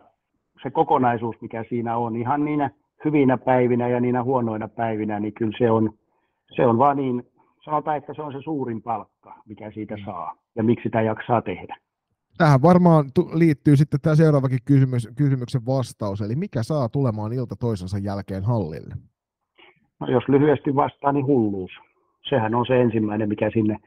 se 0.63 0.69
kokonaisuus, 0.69 1.35
mikä 1.41 1.65
siinä 1.69 1.97
on, 1.97 2.15
ihan 2.15 2.45
niinä 2.45 2.69
hyvinä 3.05 3.37
päivinä 3.37 3.87
ja 3.87 3.99
niinä 3.99 4.23
huonoina 4.23 4.67
päivinä, 4.67 5.19
niin 5.19 5.33
kyllä 5.33 5.57
se 5.57 5.71
on, 5.71 5.93
se 6.55 6.65
on 6.65 6.77
vaan 6.77 6.97
niin, 6.97 7.23
sanotaan, 7.65 7.97
että 7.97 8.13
se 8.13 8.21
on 8.21 8.33
se 8.33 8.41
suurin 8.43 8.81
palkka, 8.81 9.35
mikä 9.45 9.71
siitä 9.71 9.95
mm. 9.95 10.03
saa 10.05 10.35
ja 10.55 10.63
miksi 10.63 10.83
sitä 10.83 11.01
jaksaa 11.01 11.41
tehdä. 11.41 11.75
Tähän 12.37 12.61
varmaan 12.61 13.05
liittyy 13.33 13.75
sitten 13.75 14.01
tämä 14.01 14.15
seuraavakin 14.15 14.59
kysymys, 14.65 15.09
kysymyksen 15.17 15.65
vastaus, 15.65 16.21
eli 16.21 16.35
mikä 16.35 16.63
saa 16.63 16.89
tulemaan 16.89 17.33
ilta 17.33 17.55
toisensa 17.55 17.97
jälkeen 17.97 18.43
hallille? 18.43 18.95
No, 19.99 20.07
jos 20.07 20.23
lyhyesti 20.27 20.75
vastaa, 20.75 21.11
niin 21.11 21.25
hulluus. 21.25 21.71
Sehän 22.29 22.55
on 22.55 22.65
se 22.65 22.81
ensimmäinen, 22.81 23.29
mikä 23.29 23.49
sinne 23.53 23.77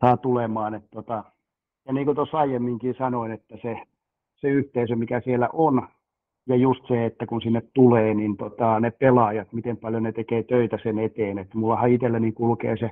saa 0.00 0.16
tulemaan. 0.16 0.74
Että 0.74 0.88
tota, 0.90 1.24
ja 1.88 1.94
niin 1.94 2.04
kuin 2.04 2.14
tuossa 2.14 2.38
aiemminkin 2.38 2.94
sanoin, 2.98 3.32
että 3.32 3.56
se, 3.62 3.76
se 4.36 4.48
yhteisö, 4.48 4.96
mikä 4.96 5.20
siellä 5.20 5.48
on, 5.52 5.88
ja 6.46 6.56
just 6.56 6.86
se, 6.88 7.06
että 7.06 7.26
kun 7.26 7.42
sinne 7.42 7.62
tulee, 7.74 8.14
niin 8.14 8.36
tota, 8.36 8.80
ne 8.80 8.90
pelaajat, 8.90 9.52
miten 9.52 9.76
paljon 9.76 10.02
ne 10.02 10.12
tekee 10.12 10.42
töitä 10.42 10.78
sen 10.82 10.98
eteen. 10.98 11.38
Että 11.38 11.58
mullahan 11.58 11.90
itselläni 11.90 12.32
kulkee 12.32 12.76
se 12.76 12.90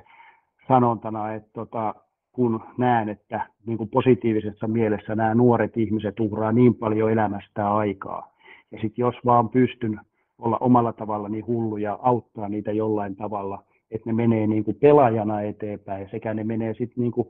sanontana, 0.67 1.33
että 1.33 1.49
tota, 1.53 1.95
kun 2.31 2.63
näen, 2.77 3.09
että 3.09 3.47
niin 3.65 3.77
kuin 3.77 3.89
positiivisessa 3.89 4.67
mielessä 4.67 5.15
nämä 5.15 5.35
nuoret 5.35 5.77
ihmiset 5.77 6.19
uhraa 6.19 6.51
niin 6.51 6.75
paljon 6.75 7.11
elämästä 7.11 7.73
aikaa. 7.73 8.33
Ja 8.71 8.77
sitten 8.81 9.03
jos 9.03 9.15
vaan 9.25 9.49
pystyn 9.49 9.99
olla 10.37 10.57
omalla 10.57 10.93
tavalla 10.93 11.29
niin 11.29 11.47
hullu 11.47 11.77
ja 11.77 11.99
auttaa 12.01 12.49
niitä 12.49 12.71
jollain 12.71 13.15
tavalla, 13.15 13.63
että 13.91 14.09
ne 14.09 14.13
menee 14.13 14.47
niin 14.47 14.63
kuin 14.63 14.77
pelaajana 14.81 15.41
eteenpäin 15.41 16.09
sekä 16.11 16.33
ne 16.33 16.43
menee 16.43 16.73
sitten 16.73 17.01
niin 17.01 17.11
kuin 17.11 17.27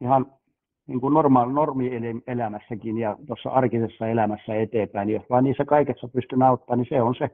ihan 0.00 0.26
niin 0.90 1.00
kuin 1.00 1.14
normaali, 1.14 1.52
normielämässäkin 1.52 2.98
ja 2.98 3.16
tuossa 3.26 3.50
arkisessa 3.50 4.08
elämässä 4.08 4.54
eteenpäin, 4.54 5.06
niin 5.06 5.14
jos 5.14 5.30
vaan 5.30 5.44
niissä 5.44 5.64
kaikessa 5.64 6.08
pystyn 6.08 6.42
auttamaan, 6.42 6.78
niin 6.78 6.88
se 6.88 7.02
on 7.02 7.14
se 7.14 7.30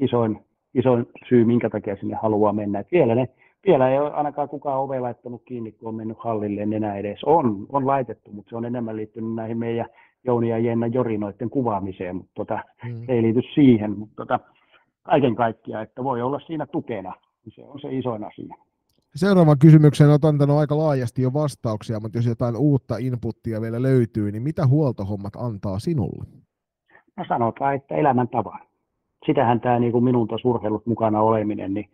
isoin, 0.00 0.40
isoin 0.74 1.06
syy, 1.28 1.44
minkä 1.44 1.70
takia 1.70 1.96
sinne 1.96 2.16
haluaa 2.22 2.52
mennä. 2.52 2.78
Et 2.78 2.92
vielä, 2.92 3.14
ne, 3.14 3.28
vielä 3.66 3.90
ei 3.90 3.98
ole 3.98 4.12
ainakaan 4.12 4.48
kukaan 4.48 4.80
ove 4.80 5.00
laittanut 5.00 5.42
kiinni, 5.44 5.72
kun 5.72 5.88
on 5.88 5.94
mennyt 5.94 6.18
hallille 6.20 6.62
enää 6.62 6.96
edes. 6.96 7.24
On, 7.24 7.66
on 7.68 7.86
laitettu, 7.86 8.32
mutta 8.32 8.50
se 8.50 8.56
on 8.56 8.64
enemmän 8.64 8.96
liittynyt 8.96 9.34
näihin 9.34 9.58
meidän 9.58 9.86
Jouni 10.24 10.48
ja 10.48 10.58
Jenna 10.58 10.86
Jorinoiden 10.86 11.50
kuvaamiseen, 11.50 12.16
mutta 12.16 12.32
tota, 12.34 12.60
mm. 12.84 13.04
ei 13.08 13.22
liity 13.22 13.40
siihen. 13.54 13.98
Mutta 13.98 14.14
tota, 14.16 14.40
kaiken 15.02 15.34
kaikkiaan, 15.34 15.82
että 15.82 16.04
voi 16.04 16.22
olla 16.22 16.40
siinä 16.40 16.66
tukena, 16.66 17.12
niin 17.44 17.52
se 17.54 17.64
on 17.64 17.80
se 17.80 17.88
isoin 17.92 18.24
asia. 18.24 18.54
Seuraavan 19.14 19.58
kysymykseen 19.58 20.10
olet 20.10 20.24
antanut 20.24 20.58
aika 20.58 20.78
laajasti 20.78 21.22
jo 21.22 21.32
vastauksia, 21.32 22.00
mutta 22.00 22.18
jos 22.18 22.26
jotain 22.26 22.56
uutta 22.56 22.96
inputtia 22.96 23.60
vielä 23.60 23.82
löytyy, 23.82 24.32
niin 24.32 24.42
mitä 24.42 24.66
huoltohommat 24.66 25.36
antaa 25.36 25.78
sinulle? 25.78 26.24
No 27.16 27.24
sanotaan, 27.28 27.74
että 27.74 27.94
elämäntavan. 27.94 28.60
Sitähän 29.26 29.60
tämä 29.60 29.78
niin 29.78 29.92
kuin 29.92 30.04
minun 30.04 30.28
tuossa 30.28 30.48
urheilut 30.48 30.86
mukana 30.86 31.20
oleminen, 31.20 31.74
niin 31.74 31.90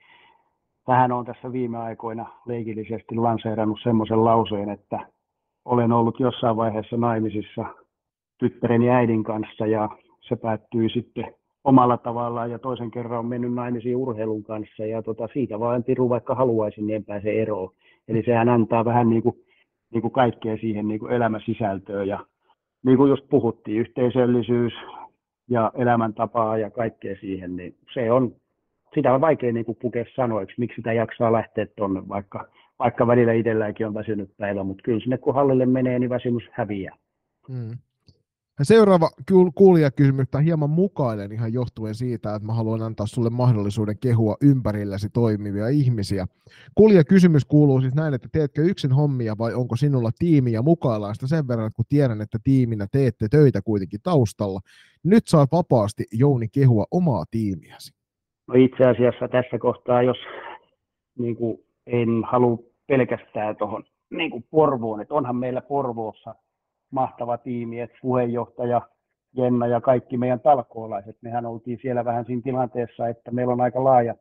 vähän 0.87 1.13
on 1.13 1.25
tässä 1.25 1.53
viime 1.53 1.79
aikoina 1.79 2.33
leikillisesti 2.47 3.15
lanseerannut 3.15 3.79
semmoisen 3.83 4.25
lauseen, 4.25 4.69
että 4.71 5.07
olen 5.65 5.93
ollut 5.93 6.21
jossain 6.21 6.57
vaiheessa 6.57 6.97
naimisissa 6.97 7.65
tyttäreni 8.39 8.91
äidin 8.91 9.25
kanssa 9.25 9.67
ja 9.67 9.89
se 10.21 10.37
päättyi 10.37 10.91
sitten 10.91 11.35
omalla 11.69 11.97
tavallaan 11.97 12.51
ja 12.51 12.59
toisen 12.59 12.91
kerran 12.91 13.19
on 13.19 13.27
mennyt 13.27 13.55
naimisiin 13.55 13.97
urheilun 13.97 14.45
kanssa 14.45 14.87
ja 14.87 15.03
tota, 15.03 15.29
siitä 15.33 15.61
vaan 15.61 15.85
piru 15.85 16.09
vaikka 16.09 16.35
haluaisin, 16.35 16.87
niin 16.87 16.97
en 16.97 17.05
pääse 17.05 17.43
eroon. 17.43 17.71
Eli 18.09 18.23
sehän 18.25 18.49
antaa 18.49 18.85
vähän 18.85 19.11
niin 19.11 19.23
kuin, 19.23 19.37
niin 19.93 20.03
kuin 20.03 20.13
kaikkea 20.13 20.57
siihen 20.57 20.89
niin 20.89 21.01
kuin 21.01 21.13
elämäsisältöön 21.13 22.09
ja 22.09 22.27
niin 22.85 22.97
kuin 22.97 23.11
just 23.11 23.29
puhuttiin, 23.31 23.81
yhteisöllisyys 23.81 24.73
ja 25.51 25.73
elämäntapaa 25.75 26.59
ja 26.59 26.71
kaikkea 26.71 27.17
siihen, 27.21 27.57
niin 27.57 27.75
se 27.95 28.13
on 28.13 28.35
sitä 28.95 29.15
on 29.15 29.21
vaikea 29.21 29.53
niin 29.53 29.65
kuin 29.65 29.79
pukea 29.81 30.05
sanoiksi, 30.17 30.55
miksi 30.59 30.77
sitä 30.77 30.93
jaksaa 30.93 31.33
lähteä 31.33 31.67
tuonne, 31.77 32.09
vaikka, 32.09 32.49
vaikka 32.79 33.07
välillä 33.07 33.33
itselläänkin 33.33 33.87
on 33.87 33.95
väsynyt 33.95 34.31
päivä, 34.37 34.65
mutta 34.65 34.83
kyllä 34.83 35.01
sinne 35.01 35.19
kun 35.19 35.35
hallille 35.35 35.67
menee, 35.67 35.99
niin 35.99 36.11
väsymys 36.11 36.43
häviää. 36.51 36.97
Mm. 37.49 37.79
Seuraava 38.63 39.11
kuulijakysymys 39.55 40.27
on 40.35 40.43
hieman 40.43 40.71
mukainen 40.71 41.33
ihan 41.33 41.53
johtuen 41.53 41.95
siitä, 41.95 42.35
että 42.35 42.47
mä 42.47 42.53
haluan 42.53 42.83
antaa 42.83 43.07
sulle 43.07 43.31
mahdollisuuden 43.31 43.99
kehua 43.99 44.37
ympärilläsi 44.43 45.09
toimivia 45.11 45.69
ihmisiä. 45.69 46.27
kysymys 47.09 47.45
kuuluu 47.45 47.81
siis 47.81 47.95
näin, 47.95 48.15
että 48.15 48.29
teetkö 48.33 48.63
yksin 48.63 48.93
hommia 48.93 49.35
vai 49.39 49.55
onko 49.55 49.77
sinulla 49.77 50.11
tiimi 50.19 50.53
ja 50.53 50.63
mukaillaan 50.63 51.15
sitä 51.15 51.27
sen 51.27 51.49
verran, 51.49 51.67
että 51.67 51.77
kun 51.77 51.85
tiedän, 51.89 52.21
että 52.21 52.39
tiiminä 52.45 52.87
teette 52.93 53.29
töitä 53.31 53.63
kuitenkin 53.63 54.01
taustalla. 54.03 54.61
Nyt 55.05 55.27
saat 55.27 55.53
vapaasti 55.53 56.05
Jouni 56.13 56.49
kehua 56.49 56.85
omaa 56.91 57.25
tiimiäsi. 57.31 57.93
No 58.47 58.55
itse 58.55 58.85
asiassa 58.85 59.29
tässä 59.29 59.59
kohtaa, 59.59 60.03
jos 60.03 60.19
niin 61.19 61.37
kuin 61.37 61.59
en 61.87 62.25
halua 62.31 62.59
pelkästään 62.87 63.57
tuohon 63.57 63.85
niin 64.11 64.45
Porvoon, 64.51 65.01
että 65.01 65.15
onhan 65.15 65.37
meillä 65.37 65.61
Porvoossa– 65.61 66.35
mahtava 66.91 67.39
tiimi, 67.39 67.81
että 67.81 67.99
puheenjohtaja 68.03 68.83
Jenna 69.37 69.67
ja 69.67 69.81
kaikki 69.81 70.17
meidän 70.17 70.41
talkoolaiset, 70.41 71.17
mehän 71.21 71.47
oltiin 71.47 71.79
siellä 71.83 72.05
vähän 72.05 72.25
siinä 72.25 72.43
tilanteessa, 72.43 73.09
että 73.09 73.31
meillä 73.31 73.53
on 73.53 73.61
aika 73.61 73.85
laaja 73.85 74.15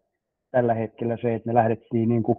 tällä 0.51 0.73
hetkellä 0.73 1.17
se, 1.21 1.35
että 1.35 1.47
me 1.47 1.53
lähdettiin 1.53 2.09
niin 2.09 2.23
kuin 2.23 2.37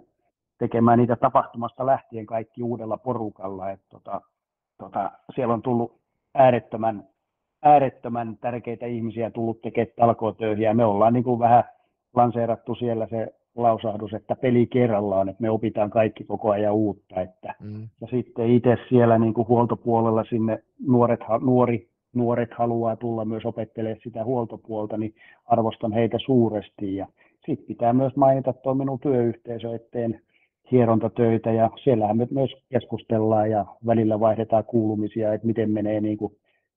tekemään 0.57 0.99
niitä 0.99 1.15
tapahtumasta 1.15 1.85
lähtien 1.85 2.25
kaikki 2.25 2.63
uudella 2.63 2.97
porukalla, 2.97 3.69
että 3.69 3.85
tota, 3.89 4.21
tota, 4.77 5.11
siellä 5.35 5.53
on 5.53 5.61
tullut 5.61 5.99
äärettömän, 6.35 7.07
äärettömän 7.63 8.37
tärkeitä 8.37 8.85
ihmisiä 8.85 9.31
tullut 9.31 9.61
tekemään 9.61 9.93
talkootöihin 9.95 10.63
ja 10.63 10.73
me 10.73 10.85
ollaan 10.85 11.13
niin 11.13 11.23
kuin 11.23 11.39
vähän 11.39 11.63
lanseerattu 12.15 12.75
siellä 12.75 13.07
se 13.07 13.38
lausahdus, 13.61 14.13
että 14.13 14.35
peli 14.35 14.67
kerrallaan, 14.67 15.29
että 15.29 15.41
me 15.41 15.49
opitaan 15.49 15.89
kaikki 15.89 16.23
koko 16.23 16.51
ajan 16.51 16.73
uutta. 16.73 17.21
Että, 17.21 17.53
mm. 17.59 17.87
Ja 18.01 18.07
sitten 18.07 18.49
itse 18.49 18.77
siellä 18.89 19.19
niin 19.19 19.33
kuin 19.33 19.47
huoltopuolella 19.47 20.23
sinne 20.23 20.63
nuoret, 20.87 21.19
nuori, 21.41 21.87
nuoret 22.13 22.53
haluaa 22.53 22.95
tulla 22.95 23.25
myös 23.25 23.45
opettelemaan 23.45 23.99
sitä 24.03 24.23
huoltopuolta, 24.23 24.97
niin 24.97 25.13
arvostan 25.45 25.91
heitä 25.91 26.17
suuresti. 26.25 26.95
Ja 26.95 27.07
sitten 27.45 27.67
pitää 27.67 27.93
myös 27.93 28.15
mainita 28.15 28.53
tuo 28.53 28.73
minun 28.73 28.99
työyhteisö, 28.99 29.75
etteen 29.75 30.21
hierontatöitä 30.71 31.51
ja 31.51 31.69
siellähän 31.83 32.17
me 32.17 32.27
myös 32.31 32.51
keskustellaan 32.69 33.51
ja 33.51 33.65
välillä 33.85 34.19
vaihdetaan 34.19 34.63
kuulumisia, 34.63 35.33
että 35.33 35.47
miten 35.47 35.71
menee, 35.71 36.01
niin 36.01 36.17
kuin, 36.17 36.33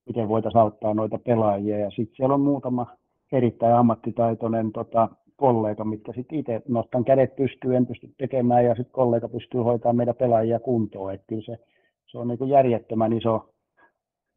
miten 0.07 0.29
voitaisiin 0.29 0.63
auttaa 0.63 0.95
noita 0.95 1.19
pelaajia. 1.19 1.79
Ja 1.79 1.91
sitten 1.91 2.17
siellä 2.17 2.35
on 2.35 2.41
muutama 2.41 2.87
erittäin 3.33 3.75
ammattitaitoinen 3.75 4.73
tota, 4.73 5.09
kollega, 5.43 5.85
mitkä 5.85 6.12
sitten 6.12 6.39
itse 6.39 6.62
nostan 6.69 7.05
kädet 7.05 7.36
pystyyn, 7.36 7.77
en 7.77 7.86
pysty 7.86 8.14
tekemään 8.19 8.64
ja 8.64 8.74
sitten 8.74 8.93
kollega 8.93 9.28
pystyy 9.28 9.60
hoitamaan 9.60 9.97
meidän 9.97 10.14
pelaajia 10.14 10.60
kuntoon. 10.60 11.14
Että 11.14 11.27
kyllä 11.28 11.43
se, 11.43 11.59
se 12.06 12.19
on 12.19 12.28
niin 12.28 12.39
kuin 12.39 12.51
järjettömän 12.51 13.12
iso 13.12 13.55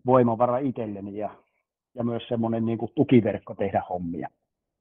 voimavara 0.06 0.58
itselleni 0.58 1.18
ja, 1.18 1.30
ja 1.96 2.04
myös 2.04 2.24
semmoinen 2.28 2.66
niin 2.66 2.78
kuin 2.78 2.92
tukiverkko 2.96 3.56
tehdä 3.56 3.84
hommia. 3.90 4.30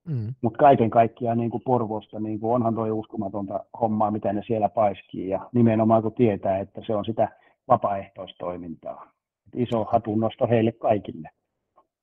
Mm. 0.09 0.35
Mutta 0.43 0.59
kaiken 0.59 0.91
kaikkiaan 0.91 1.39
niin 1.39 1.51
kuin 1.51 1.63
Porvosta 1.67 2.21
niin 2.21 2.41
kuin 2.41 2.55
onhan 2.55 2.75
tuo 2.75 2.87
uskomatonta 2.87 3.65
hommaa, 3.81 4.11
mitä 4.11 4.33
ne 4.33 4.43
siellä 4.47 4.69
paiskii 4.69 5.29
ja 5.29 5.51
nimenomaan 5.53 6.03
kun 6.03 6.15
tietää, 6.15 6.59
että 6.59 6.81
se 6.87 6.95
on 6.95 7.05
sitä 7.05 7.29
vapaaehtoistoimintaa. 7.69 9.11
Iso 9.57 9.85
hatunnosto 9.85 10.47
heille 10.47 10.73
kaikille. 10.73 11.31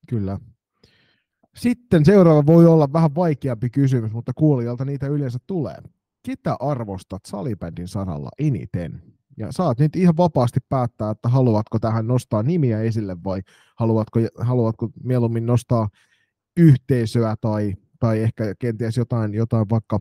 Kyllä, 0.10 0.38
sitten 1.56 2.06
seuraava 2.06 2.46
voi 2.46 2.66
olla 2.66 2.94
vähän 2.94 3.16
vaikeampi 3.16 3.70
kysymys, 3.70 4.12
mutta 4.12 4.32
kuulijalta 4.36 4.86
niitä 4.86 5.08
yleensä 5.08 5.40
tulee. 5.48 5.78
Ketä 6.26 6.56
arvostat 6.60 7.22
salibändin 7.26 7.88
saralla 7.88 8.30
eniten? 8.40 9.02
Ja 9.38 9.48
saat 9.52 9.80
nyt 9.80 9.96
ihan 9.96 10.18
vapaasti 10.18 10.60
päättää, 10.70 11.10
että 11.12 11.30
haluatko 11.30 11.80
tähän 11.80 12.08
nostaa 12.08 12.44
nimiä 12.44 12.82
esille 12.82 13.18
vai 13.24 13.42
haluatko, 13.80 14.20
haluatko 14.40 14.90
mieluummin 15.04 15.46
nostaa 15.46 15.88
yhteisöä 16.58 17.36
tai, 17.42 17.74
tai 18.00 18.20
ehkä 18.20 18.44
kenties 18.60 18.98
jotain, 18.98 19.34
jotain 19.34 19.66
vaikka 19.70 20.00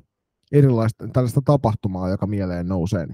erilaista 0.52 1.08
tällaista 1.12 1.40
tapahtumaa, 1.44 2.08
joka 2.08 2.26
mieleen 2.26 2.68
nousee? 2.68 3.06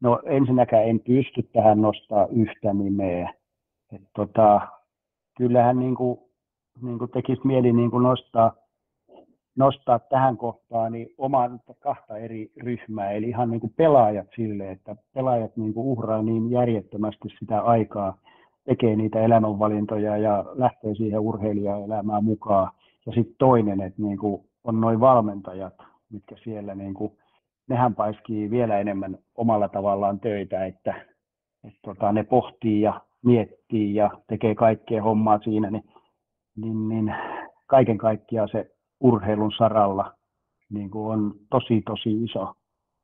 No 0.00 0.22
ensinnäkään 0.26 0.88
en 0.88 1.00
pysty 1.00 1.42
tähän 1.42 1.80
nostaa 1.80 2.26
yhtä 2.26 2.72
nimeä. 2.72 3.34
Et 3.92 4.02
tota, 4.16 4.60
kyllähän 5.36 5.78
niin 5.78 5.94
kuin 5.94 6.18
niin 6.82 6.98
kuin 6.98 7.10
tekisi 7.10 7.40
mieli 7.44 7.72
niin 7.72 7.90
kuin 7.90 8.02
nostaa, 8.02 8.52
nostaa 9.56 9.98
tähän 9.98 10.36
kohtaan 10.36 10.92
niin 10.92 11.08
omaa 11.18 11.50
kahta 11.80 12.16
eri 12.16 12.52
ryhmää, 12.62 13.10
eli 13.10 13.28
ihan 13.28 13.50
niin 13.50 13.60
kuin 13.60 13.72
pelaajat 13.76 14.28
sille, 14.36 14.70
että 14.70 14.96
pelaajat 15.14 15.56
niin 15.56 15.74
kuin 15.74 15.86
uhraa 15.86 16.22
niin 16.22 16.50
järjettömästi 16.50 17.28
sitä 17.38 17.60
aikaa, 17.60 18.18
tekee 18.64 18.96
niitä 18.96 19.20
elämänvalintoja 19.20 20.16
ja 20.16 20.44
lähtee 20.52 20.94
siihen 20.94 21.20
urheilijaelämään 21.20 22.24
mukaan. 22.24 22.70
Ja 23.06 23.12
sitten 23.12 23.36
toinen, 23.38 23.80
että 23.80 24.02
niin 24.02 24.18
kuin 24.18 24.44
on 24.64 24.80
noin 24.80 25.00
valmentajat, 25.00 25.74
mitkä 26.12 26.36
siellä 26.44 26.74
niin 26.74 26.94
kuin, 26.94 27.12
nehän 27.68 27.94
paiskii 27.94 28.50
vielä 28.50 28.78
enemmän 28.78 29.18
omalla 29.34 29.68
tavallaan 29.68 30.20
töitä, 30.20 30.64
että, 30.64 30.94
että 31.64 31.78
tota, 31.82 32.12
ne 32.12 32.24
pohtii 32.24 32.80
ja 32.80 33.00
miettii 33.24 33.94
ja 33.94 34.10
tekee 34.26 34.54
kaikkea 34.54 35.02
hommaa 35.02 35.38
siinä, 35.38 35.70
niin 35.70 35.84
niin, 36.56 36.88
niin 36.88 37.14
kaiken 37.66 37.98
kaikkiaan 37.98 38.48
se 38.48 38.70
urheilun 39.00 39.52
saralla 39.58 40.12
niin 40.70 40.90
kuin 40.90 41.12
on 41.12 41.34
tosi 41.50 41.82
tosi 41.86 42.24
iso, 42.24 42.52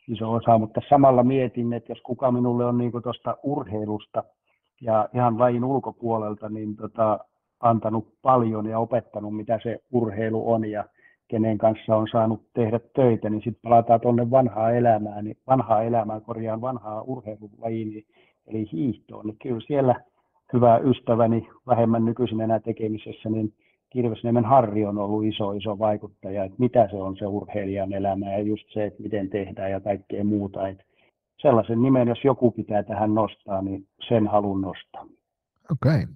iso 0.09 0.33
osa, 0.33 0.59
mutta 0.59 0.81
samalla 0.89 1.23
mietin, 1.23 1.73
että 1.73 1.93
jos 1.93 2.01
kuka 2.03 2.33
minulle 2.33 2.65
on 2.65 2.79
niin 2.79 2.93
tuosta 3.03 3.37
urheilusta 3.43 4.25
ja 4.81 5.09
ihan 5.15 5.39
lajin 5.39 5.65
ulkopuolelta 5.65 6.49
niin 6.49 6.77
tota, 6.77 7.19
antanut 7.61 8.15
paljon 8.23 8.67
ja 8.67 8.79
opettanut, 8.79 9.37
mitä 9.37 9.61
se 9.63 9.79
urheilu 9.93 10.53
on 10.53 10.71
ja 10.71 10.85
kenen 11.29 11.59
kanssa 11.59 11.97
on 11.97 12.09
saanut 12.13 12.43
tehdä 12.55 12.81
töitä, 12.95 13.31
niin 13.31 13.43
sitten 13.43 13.63
palataan 13.63 14.01
tuonne 14.01 14.31
vanhaa 14.31 14.71
elämään, 14.71 15.25
niin 15.25 15.37
vanhaa 15.47 15.83
elämää 15.83 16.21
korjaan 16.21 16.61
vanhaa 16.61 17.03
urheilulajiin, 17.03 18.05
eli 18.47 18.69
hiihtoon, 18.73 19.27
niin 19.27 19.39
kyllä 19.43 19.61
siellä 19.67 19.95
hyvä 20.53 20.79
ystäväni, 20.79 21.49
vähemmän 21.67 22.05
nykyisin 22.05 22.41
enää 22.41 22.61
tekemisessä, 22.61 23.29
niin 23.29 23.55
Kirvesniemen 23.93 24.45
Harri 24.45 24.85
on 24.85 24.99
ollut 24.99 25.25
iso, 25.25 25.53
iso 25.53 25.79
vaikuttaja, 25.79 26.45
että 26.45 26.57
mitä 26.59 26.89
se 26.91 26.97
on 26.97 27.17
se 27.17 27.27
urheilijan 27.27 27.93
elämä 27.93 28.33
ja 28.33 28.43
just 28.43 28.65
se, 28.75 28.85
että 28.85 29.03
miten 29.03 29.31
tehdään 29.31 29.71
ja 29.71 29.81
kaikkea 29.81 30.25
muuta. 30.25 30.69
Että 30.69 30.85
sellaisen 31.43 31.83
nimen, 31.83 32.09
jos 32.09 32.25
joku 32.25 32.51
pitää 32.51 32.83
tähän 32.83 33.15
nostaa, 33.15 33.63
niin 33.63 33.87
sen 34.09 34.27
halun 34.27 34.61
nostaa. 34.61 35.07
Okei. 35.73 36.03
Okay. 36.03 36.07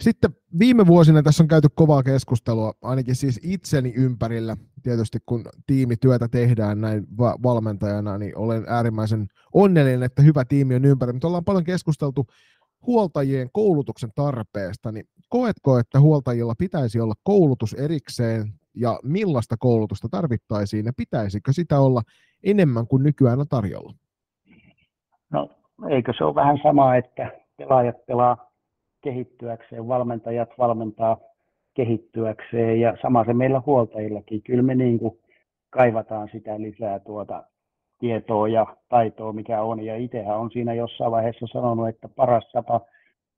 Sitten 0.00 0.30
viime 0.58 0.86
vuosina 0.86 1.22
tässä 1.22 1.44
on 1.44 1.48
käyty 1.48 1.68
kovaa 1.74 2.02
keskustelua, 2.02 2.72
ainakin 2.82 3.14
siis 3.14 3.40
itseni 3.42 3.92
ympärillä. 3.96 4.56
Tietysti 4.82 5.18
kun 5.26 5.44
tiimityötä 5.66 6.28
tehdään 6.28 6.80
näin 6.80 7.06
va- 7.18 7.36
valmentajana, 7.42 8.18
niin 8.18 8.38
olen 8.38 8.64
äärimmäisen 8.68 9.26
onnellinen, 9.54 10.02
että 10.02 10.22
hyvä 10.22 10.44
tiimi 10.44 10.74
on 10.74 10.84
ympärillä. 10.84 11.12
Mutta 11.14 11.26
ollaan 11.28 11.44
paljon 11.44 11.64
keskusteltu 11.64 12.26
huoltajien 12.86 13.48
koulutuksen 13.52 14.10
tarpeesta, 14.14 14.92
niin 14.92 15.04
koetko, 15.28 15.78
että 15.78 16.00
huoltajilla 16.00 16.54
pitäisi 16.58 17.00
olla 17.00 17.14
koulutus 17.22 17.74
erikseen 17.74 18.52
ja 18.74 19.00
millaista 19.02 19.56
koulutusta 19.58 20.08
tarvittaisiin 20.08 20.86
ja 20.86 20.92
pitäisikö 20.96 21.52
sitä 21.52 21.80
olla 21.80 22.02
enemmän 22.44 22.86
kuin 22.86 23.02
nykyään 23.02 23.40
on 23.40 23.48
tarjolla? 23.48 23.92
No 25.30 25.50
eikö 25.90 26.12
se 26.18 26.24
ole 26.24 26.34
vähän 26.34 26.58
sama, 26.62 26.96
että 26.96 27.30
pelaajat 27.56 28.06
pelaa 28.06 28.50
kehittyäkseen, 29.00 29.88
valmentajat 29.88 30.48
valmentaa 30.58 31.18
kehittyäkseen 31.74 32.80
ja 32.80 32.96
sama 33.02 33.24
se 33.24 33.32
meillä 33.32 33.62
huoltajillakin. 33.66 34.42
Kyllä 34.42 34.62
me 34.62 34.74
niin 34.74 34.98
kuin 34.98 35.18
kaivataan 35.70 36.28
sitä 36.32 36.60
lisää 36.60 36.98
tuota 36.98 37.44
tietoa 37.98 38.48
ja 38.48 38.66
taitoa, 38.88 39.32
mikä 39.32 39.62
on. 39.62 39.84
Ja 39.84 39.96
itsehän 39.96 40.38
on 40.38 40.50
siinä 40.50 40.74
jossain 40.74 41.12
vaiheessa 41.12 41.46
sanonut, 41.46 41.88
että 41.88 42.08
paras 42.08 42.50
tapa 42.52 42.80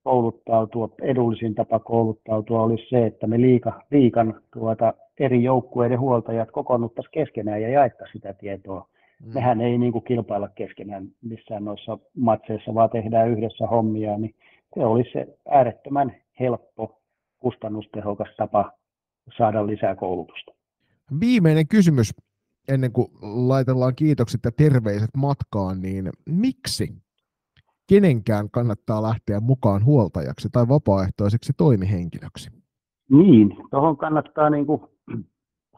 kouluttautua, 0.04 0.88
edullisin 1.02 1.54
tapa 1.54 1.78
kouluttautua 1.78 2.62
olisi 2.62 2.88
se, 2.88 3.06
että 3.06 3.26
me 3.26 3.40
liika, 3.40 3.82
liikan 3.90 4.40
tuota, 4.52 4.94
eri 5.20 5.42
joukkueiden 5.42 6.00
huoltajat 6.00 6.50
kokoonnuttaisiin 6.50 7.12
keskenään 7.12 7.62
ja 7.62 7.68
jaettaisiin 7.68 8.12
sitä 8.12 8.32
tietoa. 8.32 8.88
Mm. 9.24 9.34
Mehän 9.34 9.60
ei 9.60 9.78
niin 9.78 9.92
kuin, 9.92 10.04
kilpailla 10.04 10.48
keskenään 10.48 11.08
missään 11.22 11.64
noissa 11.64 11.98
matseissa, 12.16 12.74
vaan 12.74 12.90
tehdään 12.90 13.30
yhdessä 13.30 13.66
hommia, 13.66 14.18
niin 14.18 14.34
se 14.74 14.86
olisi 14.86 15.10
se 15.12 15.26
äärettömän 15.48 16.16
helppo, 16.40 16.98
kustannustehokas 17.38 18.28
tapa 18.36 18.72
saada 19.36 19.66
lisää 19.66 19.94
koulutusta. 19.94 20.52
Viimeinen 21.20 21.68
kysymys 21.68 22.14
ennen 22.68 22.92
kuin 22.92 23.08
laitellaan 23.22 23.94
kiitokset 23.94 24.40
ja 24.44 24.50
terveiset 24.56 25.10
matkaan, 25.16 25.80
niin 25.82 26.10
miksi 26.28 26.94
kenenkään 27.88 28.50
kannattaa 28.50 29.02
lähteä 29.02 29.40
mukaan 29.40 29.84
huoltajaksi 29.84 30.48
tai 30.52 30.68
vapaaehtoiseksi 30.68 31.52
toimihenkilöksi? 31.56 32.50
Niin, 33.10 33.56
tuohon 33.70 33.96
kannattaa 33.96 34.50
niin 34.50 34.66
kuin 34.66 34.80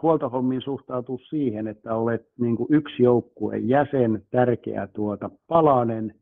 huoltohommiin 0.02 0.62
suhtautua 0.62 1.18
siihen, 1.28 1.66
että 1.66 1.94
olet 1.94 2.28
niin 2.40 2.56
kuin 2.56 2.66
yksi 2.70 3.02
joukkueen 3.02 3.68
jäsen, 3.68 4.22
tärkeä 4.30 4.86
tuota, 4.86 5.30
palanen 5.48 6.14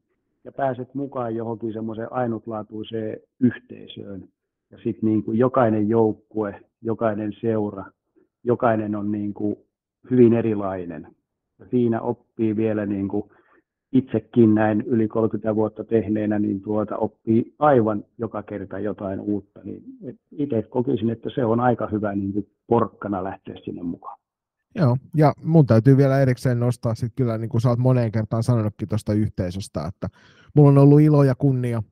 ja 0.45 0.53
pääset 0.53 0.95
mukaan 0.95 1.37
johonkin 1.37 1.73
semmoiseen 1.73 2.13
ainutlaatuiseen 2.13 3.21
yhteisöön. 3.41 4.29
Ja 4.71 4.79
sitten 4.79 5.09
niin 5.09 5.25
jokainen 5.33 5.89
joukkue, 5.89 6.61
jokainen 6.83 7.33
seura, 7.41 7.85
jokainen 8.45 8.95
on 8.95 9.13
niin 9.13 9.35
kuin 9.35 9.57
hyvin 10.11 10.33
erilainen. 10.33 11.07
Siinä 11.71 12.01
oppii 12.01 12.57
vielä 12.57 12.87
niin 12.87 13.09
kuin 13.09 13.25
itsekin 13.93 14.55
näin 14.55 14.81
yli 14.81 15.09
30 15.09 15.55
vuotta 15.57 15.85
tehneenä, 15.85 16.39
niin 16.39 16.61
tuota 16.61 16.97
oppii 16.97 17.55
aivan 17.59 18.05
joka 18.19 18.43
kerta 18.43 18.79
jotain 18.79 19.21
uutta. 19.21 19.61
Niin 19.65 19.83
itse 20.33 20.63
kokisin, 20.63 21.11
että 21.11 21.31
se 21.35 21.45
on 21.45 21.61
aika 21.61 21.89
hyvä 21.93 22.15
niin 22.15 22.33
kuin 22.33 22.47
porkkana 22.67 23.25
lähteä 23.25 23.55
sinne 23.65 23.83
mukaan. 23.83 24.19
Joo, 24.75 24.97
ja 25.17 25.33
mun 25.45 25.67
täytyy 25.67 25.97
vielä 25.97 26.21
erikseen 26.21 26.61
nostaa 26.61 26.95
sitten 26.95 27.25
kyllä, 27.25 27.39
niin 27.39 27.49
kuin 27.49 27.61
sä 27.61 27.69
oot 27.69 27.79
moneen 27.79 28.13
kertaan 28.13 28.43
sanonutkin 28.43 28.89
tuosta 28.89 29.13
yhteisöstä, 29.13 29.87
että 29.89 30.09
mulla 30.55 30.69
on 30.69 30.79
ollut 30.79 31.01
ilo 31.01 31.23
ja 31.25 31.35
kunnia 31.35 31.83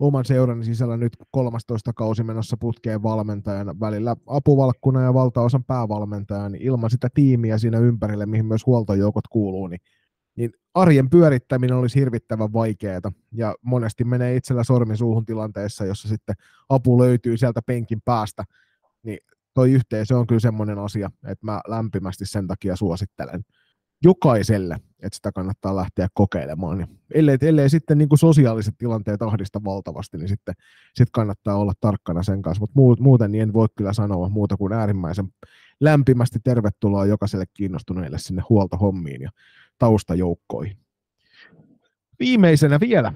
oman 0.00 0.24
seurani 0.24 0.64
sisällä 0.64 0.96
nyt 0.96 1.12
13 1.30 1.92
kausi 1.92 2.22
menossa 2.22 2.56
putkeen 2.60 3.02
valmentajana, 3.02 3.80
välillä 3.80 4.16
apuvalkkuna 4.26 5.02
ja 5.02 5.14
valtaosan 5.14 5.64
päävalmentajana, 5.64 6.48
niin 6.48 6.62
ilman 6.62 6.90
sitä 6.90 7.08
tiimiä 7.14 7.58
siinä 7.58 7.78
ympärille, 7.78 8.26
mihin 8.26 8.46
myös 8.46 8.66
huoltojoukot 8.66 9.28
kuuluu, 9.28 9.66
niin 9.66 9.80
niin 10.36 10.50
arjen 10.74 11.10
pyörittäminen 11.10 11.76
olisi 11.76 12.00
hirvittävän 12.00 12.52
vaikeaa, 12.52 13.12
ja 13.32 13.54
monesti 13.62 14.04
menee 14.04 14.36
itsellä 14.36 14.64
sormi 14.64 14.96
suuhun 14.96 15.24
tilanteessa, 15.24 15.84
jossa 15.84 16.08
sitten 16.08 16.34
apu 16.68 16.98
löytyy 16.98 17.36
sieltä 17.36 17.62
penkin 17.66 18.00
päästä, 18.04 18.44
niin 19.02 19.18
toi 19.54 19.72
yhteisö 19.72 20.18
on 20.18 20.26
kyllä 20.26 20.40
semmoinen 20.40 20.78
asia, 20.78 21.10
että 21.26 21.46
mä 21.46 21.60
lämpimästi 21.68 22.26
sen 22.26 22.46
takia 22.46 22.76
suosittelen 22.76 23.42
jokaiselle, 24.04 24.76
että 25.02 25.16
sitä 25.16 25.32
kannattaa 25.32 25.76
lähteä 25.76 26.08
kokeilemaan. 26.14 26.78
Niin 26.78 26.88
ellei, 27.14 27.38
ellei 27.42 27.70
sitten 27.70 27.98
niin 27.98 28.08
kuin 28.08 28.18
sosiaaliset 28.18 28.74
tilanteet 28.78 29.22
ahdista 29.22 29.64
valtavasti, 29.64 30.18
niin 30.18 30.28
sitten 30.28 30.54
sit 30.94 31.08
kannattaa 31.12 31.56
olla 31.56 31.72
tarkkana 31.80 32.22
sen 32.22 32.42
kanssa, 32.42 32.60
mutta 32.60 33.02
muuten 33.02 33.32
niin 33.32 33.42
en 33.42 33.52
voi 33.52 33.66
kyllä 33.76 33.92
sanoa 33.92 34.28
muuta 34.28 34.56
kuin 34.56 34.72
äärimmäisen 34.72 35.28
lämpimästi 35.80 36.38
tervetuloa 36.44 37.06
jokaiselle 37.06 37.44
kiinnostuneelle 37.54 38.18
sinne 38.18 38.42
huoltohommiin 38.48 39.22
ja 39.22 39.30
taustajoukkoihin. 39.78 40.76
Viimeisenä 42.18 42.80
vielä 42.80 43.12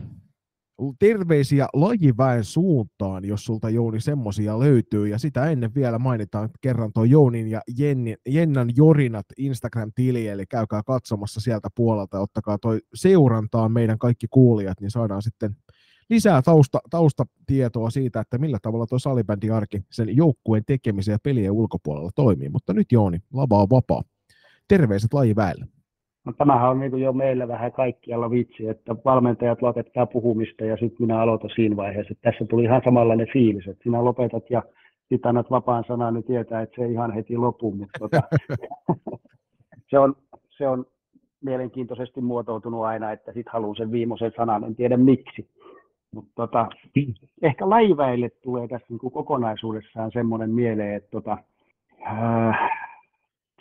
terveisiä 0.99 1.67
lajiväen 1.73 2.45
suuntaan, 2.45 3.25
jos 3.25 3.45
sulta 3.45 3.71
Jouni 3.71 4.01
semmosia 4.01 4.59
löytyy. 4.59 5.09
Ja 5.09 5.19
sitä 5.19 5.51
ennen 5.51 5.75
vielä 5.75 5.99
mainitaan 5.99 6.51
kerran 6.61 6.93
tuo 6.93 7.05
Jounin 7.05 7.49
ja 7.49 7.61
Jenni, 7.79 8.15
Jennan 8.27 8.71
Jorinat 8.77 9.27
Instagram-tili, 9.39 10.29
eli 10.29 10.47
käykää 10.47 10.83
katsomassa 10.87 11.41
sieltä 11.41 11.69
puolelta, 11.75 12.21
ottakaa 12.21 12.59
toi 12.59 12.81
seurantaan 12.95 13.73
meidän 13.73 13.99
kaikki 13.99 14.27
kuulijat, 14.31 14.81
niin 14.81 14.91
saadaan 14.91 15.23
sitten 15.23 15.57
lisää 16.11 16.43
tausta, 16.43 16.81
taustatietoa 16.91 17.91
siitä, 17.91 18.21
että 18.21 18.39
millä 18.39 18.59
tavalla 18.63 18.87
tuo 18.87 18.99
salibändiarki 18.99 19.83
sen 19.93 20.17
joukkueen 20.17 20.65
tekemisen 20.67 21.13
ja 21.13 21.19
pelien 21.23 21.53
ulkopuolella 21.53 22.11
toimii. 22.15 22.49
Mutta 22.49 22.73
nyt 22.73 22.93
Jouni, 22.93 23.19
lava 23.33 23.63
on 23.63 23.71
vapaa. 23.71 24.03
Terveiset 24.69 25.15
lajiväelle. 25.15 25.67
No, 26.25 26.33
tämähän 26.33 26.71
on 26.71 26.81
niin 26.81 27.01
jo 27.01 27.13
meillä 27.13 27.49
vähän 27.49 27.73
kaikkialla 27.73 28.31
vitsi, 28.31 28.69
että 28.69 28.97
valmentajat 29.05 29.63
lopettaa 29.63 30.07
puhumista 30.07 30.65
ja 30.65 30.77
sitten 30.77 31.07
minä 31.07 31.21
aloitan 31.21 31.51
siinä 31.55 31.77
vaiheessa. 31.77 32.13
Että 32.13 32.31
tässä 32.31 32.45
tuli 32.45 32.65
ihan 32.65 32.83
samanlainen 32.85 33.29
fiilis, 33.33 33.69
että 33.69 33.83
sinä 33.83 34.05
lopetat 34.05 34.51
ja 34.51 34.63
sitten 35.09 35.29
annat 35.29 35.51
vapaan 35.51 35.85
sanan, 35.89 36.15
niin 36.15 36.25
tietää, 36.25 36.63
että 36.63 36.77
se 36.77 36.85
ei 36.85 36.93
ihan 36.93 37.13
heti 37.13 37.37
lopu, 37.37 37.73
mutta 37.73 37.99
tota, 37.99 38.23
se, 39.91 39.99
on, 39.99 40.15
se 40.51 40.69
on 40.69 40.87
mielenkiintoisesti 41.45 42.21
muotoutunut 42.21 42.85
aina, 42.85 43.13
että 43.13 43.33
sitten 43.33 43.53
haluan 43.53 43.77
sen 43.77 43.93
viimeisen 43.93 44.33
sanan, 44.37 44.65
en 44.65 44.77
tiedä 44.77 44.97
miksi. 44.97 45.51
Mutta 46.15 46.33
tota, 46.35 46.69
ehkä 47.43 47.71
laiväille 47.71 48.31
tulee 48.31 48.69
tässä 48.69 48.87
niin 48.89 48.99
kuin 48.99 49.13
kokonaisuudessaan 49.13 50.11
semmoinen 50.13 50.51
mieleen, 50.51 50.95
että 50.95 51.11
tota, 51.11 51.39
äh, 52.07 52.71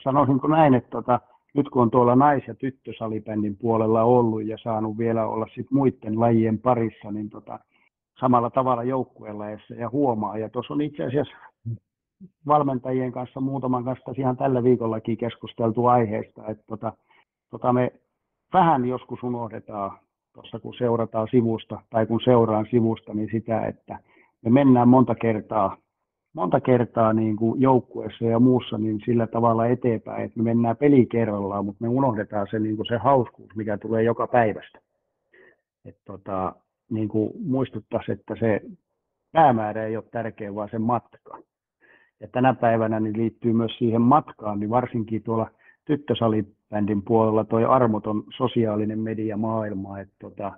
sanoisinko 0.04 0.48
näin, 0.48 0.74
että 0.74 0.90
tota, 0.90 1.20
nyt 1.54 1.70
kun 1.70 1.82
on 1.82 1.92
tuolla 1.92 2.16
nais- 2.16 2.48
ja 2.48 2.56
tyttösalibändin 2.56 3.58
puolella 3.58 4.04
ollut 4.04 4.46
ja 4.46 4.58
saanut 4.58 4.98
vielä 4.98 5.28
olla 5.28 5.48
sit 5.56 5.72
muiden 5.72 6.20
lajien 6.20 6.60
parissa, 6.60 7.12
niin 7.12 7.30
tota, 7.30 7.60
samalla 8.20 8.50
tavalla 8.50 8.84
joukkuelajeissa 8.84 9.74
ja 9.74 9.90
huomaa. 9.90 10.38
Ja 10.38 10.50
tuossa 10.50 10.74
on 10.74 10.82
itse 10.82 11.04
asiassa 11.04 11.34
valmentajien 12.48 13.12
kanssa 13.12 13.40
muutaman 13.40 13.84
kanssa 13.84 14.14
ihan 14.18 14.38
tällä 14.38 14.64
viikollakin 14.64 15.18
keskusteltu 15.18 15.86
aiheesta, 15.86 16.48
että 16.48 16.64
tota, 16.68 16.94
tota 17.50 17.74
me 17.74 17.92
vähän 18.54 18.86
joskus 18.86 19.24
unohdetaan 19.24 19.98
tuossa 20.34 20.60
kun 20.60 20.74
seurataan 20.78 21.28
sivusta 21.32 21.82
tai 21.90 22.06
kun 22.06 22.22
seuraan 22.24 22.68
sivusta, 22.72 23.14
niin 23.14 23.30
sitä, 23.32 23.66
että 23.66 24.00
me 24.42 24.50
mennään 24.52 24.90
monta 24.90 25.16
kertaa 25.16 25.78
monta 26.34 26.60
kertaa 26.62 27.14
niin 27.14 27.36
kuin 27.36 27.62
joukkueessa 27.62 28.26
ja 28.26 28.40
muussa 28.40 28.78
niin 28.78 29.00
sillä 29.06 29.28
tavalla 29.28 29.68
eteenpäin, 29.68 30.26
että 30.26 30.40
me 30.40 30.44
mennään 30.44 30.78
peli 30.78 31.06
kerrallaan, 31.06 31.66
mutta 31.66 31.84
me 31.84 31.88
unohdetaan 31.88 32.48
se, 32.52 32.60
niin 32.60 32.76
kuin 32.76 32.86
se 32.86 32.98
hauskuus, 32.98 33.56
mikä 33.56 33.78
tulee 33.78 34.04
joka 34.04 34.28
päivästä. 34.28 34.80
Et 35.86 35.98
tota, 36.06 36.56
niin 36.90 37.10
kuin 37.10 37.32
muistuttaisi, 37.46 38.12
että 38.12 38.36
se 38.40 38.62
päämäärä 39.32 39.86
ei 39.86 39.98
ole 39.98 40.06
tärkeä, 40.12 40.56
vaan 40.56 40.70
se 40.70 40.80
matka. 40.80 41.40
Ja 42.20 42.28
tänä 42.28 42.54
päivänä 42.54 43.00
niin 43.00 43.18
liittyy 43.18 43.54
myös 43.54 43.78
siihen 43.78 44.02
matkaan, 44.02 44.60
niin 44.60 44.70
varsinkin 44.70 45.24
tuolla 45.24 45.50
tyttösalibändin 45.86 47.04
puolella 47.04 47.44
toi 47.44 47.66
armoton 47.66 48.24
sosiaalinen 48.38 49.00
media 49.00 49.38
maailma, 49.38 50.00
että 50.00 50.16
tota, 50.22 50.52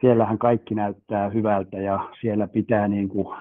siellähän 0.00 0.38
kaikki 0.38 0.74
näyttää 0.74 1.28
hyvältä 1.28 1.76
ja 1.76 2.08
siellä 2.20 2.48
pitää 2.48 2.88
niin 2.88 3.08
kuin 3.08 3.36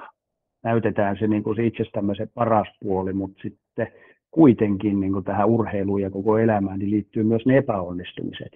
näytetään 0.67 1.17
se, 1.19 1.27
niin 1.27 1.43
kuin 1.43 1.55
se 1.55 1.65
itsestämme 1.65 2.15
se 2.15 2.27
paras 2.33 2.67
puoli, 2.81 3.13
mutta 3.13 3.41
sitten 3.41 3.87
kuitenkin 4.31 4.99
niin 4.99 5.13
kuin 5.13 5.25
tähän 5.25 5.49
urheiluun 5.49 6.01
ja 6.01 6.09
koko 6.09 6.37
elämään 6.37 6.79
niin 6.79 6.91
liittyy 6.91 7.23
myös 7.23 7.45
ne 7.45 7.57
epäonnistumiset. 7.57 8.51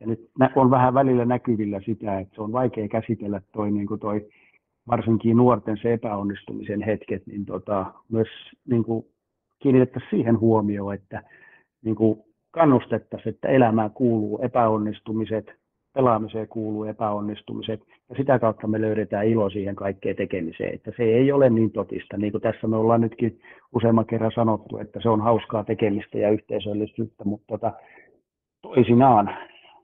Ja 0.00 0.06
nyt 0.06 0.30
on 0.56 0.70
vähän 0.70 0.94
välillä 0.94 1.24
näkyvillä 1.24 1.80
sitä, 1.80 2.18
että 2.18 2.34
se 2.34 2.42
on 2.42 2.52
vaikea 2.52 2.88
käsitellä 2.88 3.40
toi, 3.52 3.70
niin 3.70 3.86
kuin 3.86 4.00
toi 4.00 4.28
varsinkin 4.88 5.36
nuorten 5.36 5.76
se 5.82 5.92
epäonnistumisen 5.92 6.82
hetket, 6.82 7.26
niin 7.26 7.46
tota, 7.46 7.86
myös 8.08 8.28
niin 8.70 8.84
kuin 8.84 9.06
kiinnitettäisiin 9.58 10.10
siihen 10.10 10.40
huomioon, 10.40 10.94
että 10.94 11.22
niin 11.84 11.96
kuin 11.96 12.20
kannustettaisiin, 12.50 13.34
että 13.34 13.48
elämään 13.48 13.90
kuuluu 13.90 14.38
epäonnistumiset, 14.42 15.61
pelaamiseen 15.94 16.48
kuuluu 16.48 16.84
epäonnistumiset, 16.84 17.80
ja 18.08 18.16
sitä 18.16 18.38
kautta 18.38 18.66
me 18.66 18.80
löydetään 18.80 19.26
ilo 19.26 19.50
siihen 19.50 19.76
kaikkeen 19.76 20.16
tekemiseen. 20.16 20.74
Että 20.74 20.92
se 20.96 21.02
ei 21.02 21.32
ole 21.32 21.50
niin 21.50 21.70
totista, 21.70 22.16
niin 22.16 22.32
kuin 22.32 22.42
tässä 22.42 22.66
me 22.66 22.76
ollaan 22.76 23.00
nytkin 23.00 23.40
useamman 23.74 24.06
kerran 24.06 24.32
sanottu, 24.34 24.78
että 24.78 25.00
se 25.02 25.08
on 25.08 25.20
hauskaa 25.20 25.64
tekemistä 25.64 26.18
ja 26.18 26.30
yhteisöllisyyttä, 26.30 27.24
mutta 27.24 27.46
tota, 27.48 27.72
toisinaan 28.62 29.36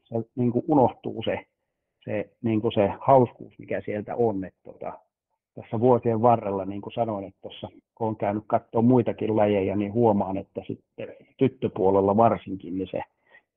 se 0.05 0.15
niin 0.37 0.53
kuin 0.53 0.65
unohtuu 0.69 1.23
se, 1.23 1.41
se, 2.05 2.31
niin 2.43 2.61
kuin 2.61 2.73
se 2.73 2.93
hauskuus, 3.01 3.59
mikä 3.59 3.81
sieltä 3.85 4.17
on. 4.17 4.45
Että 4.45 4.61
tota, 4.65 4.93
tässä 5.55 5.81
vuosien 5.81 6.23
varrella, 6.23 6.65
niin 6.65 6.81
kuin 6.81 6.93
sanoin, 6.93 7.25
että 7.25 7.41
tuossa 7.43 7.69
kun 7.95 8.09
on 8.09 8.17
käynyt 8.17 8.45
katsoa 8.47 8.83
muitakin 8.83 9.37
lajeja, 9.37 9.77
niin 9.77 9.93
huomaan, 9.93 10.37
että 10.37 10.63
sitten 10.67 11.09
tyttöpuolella 11.37 12.17
varsinkin, 12.17 12.79
niin 12.79 12.89
se 12.91 13.01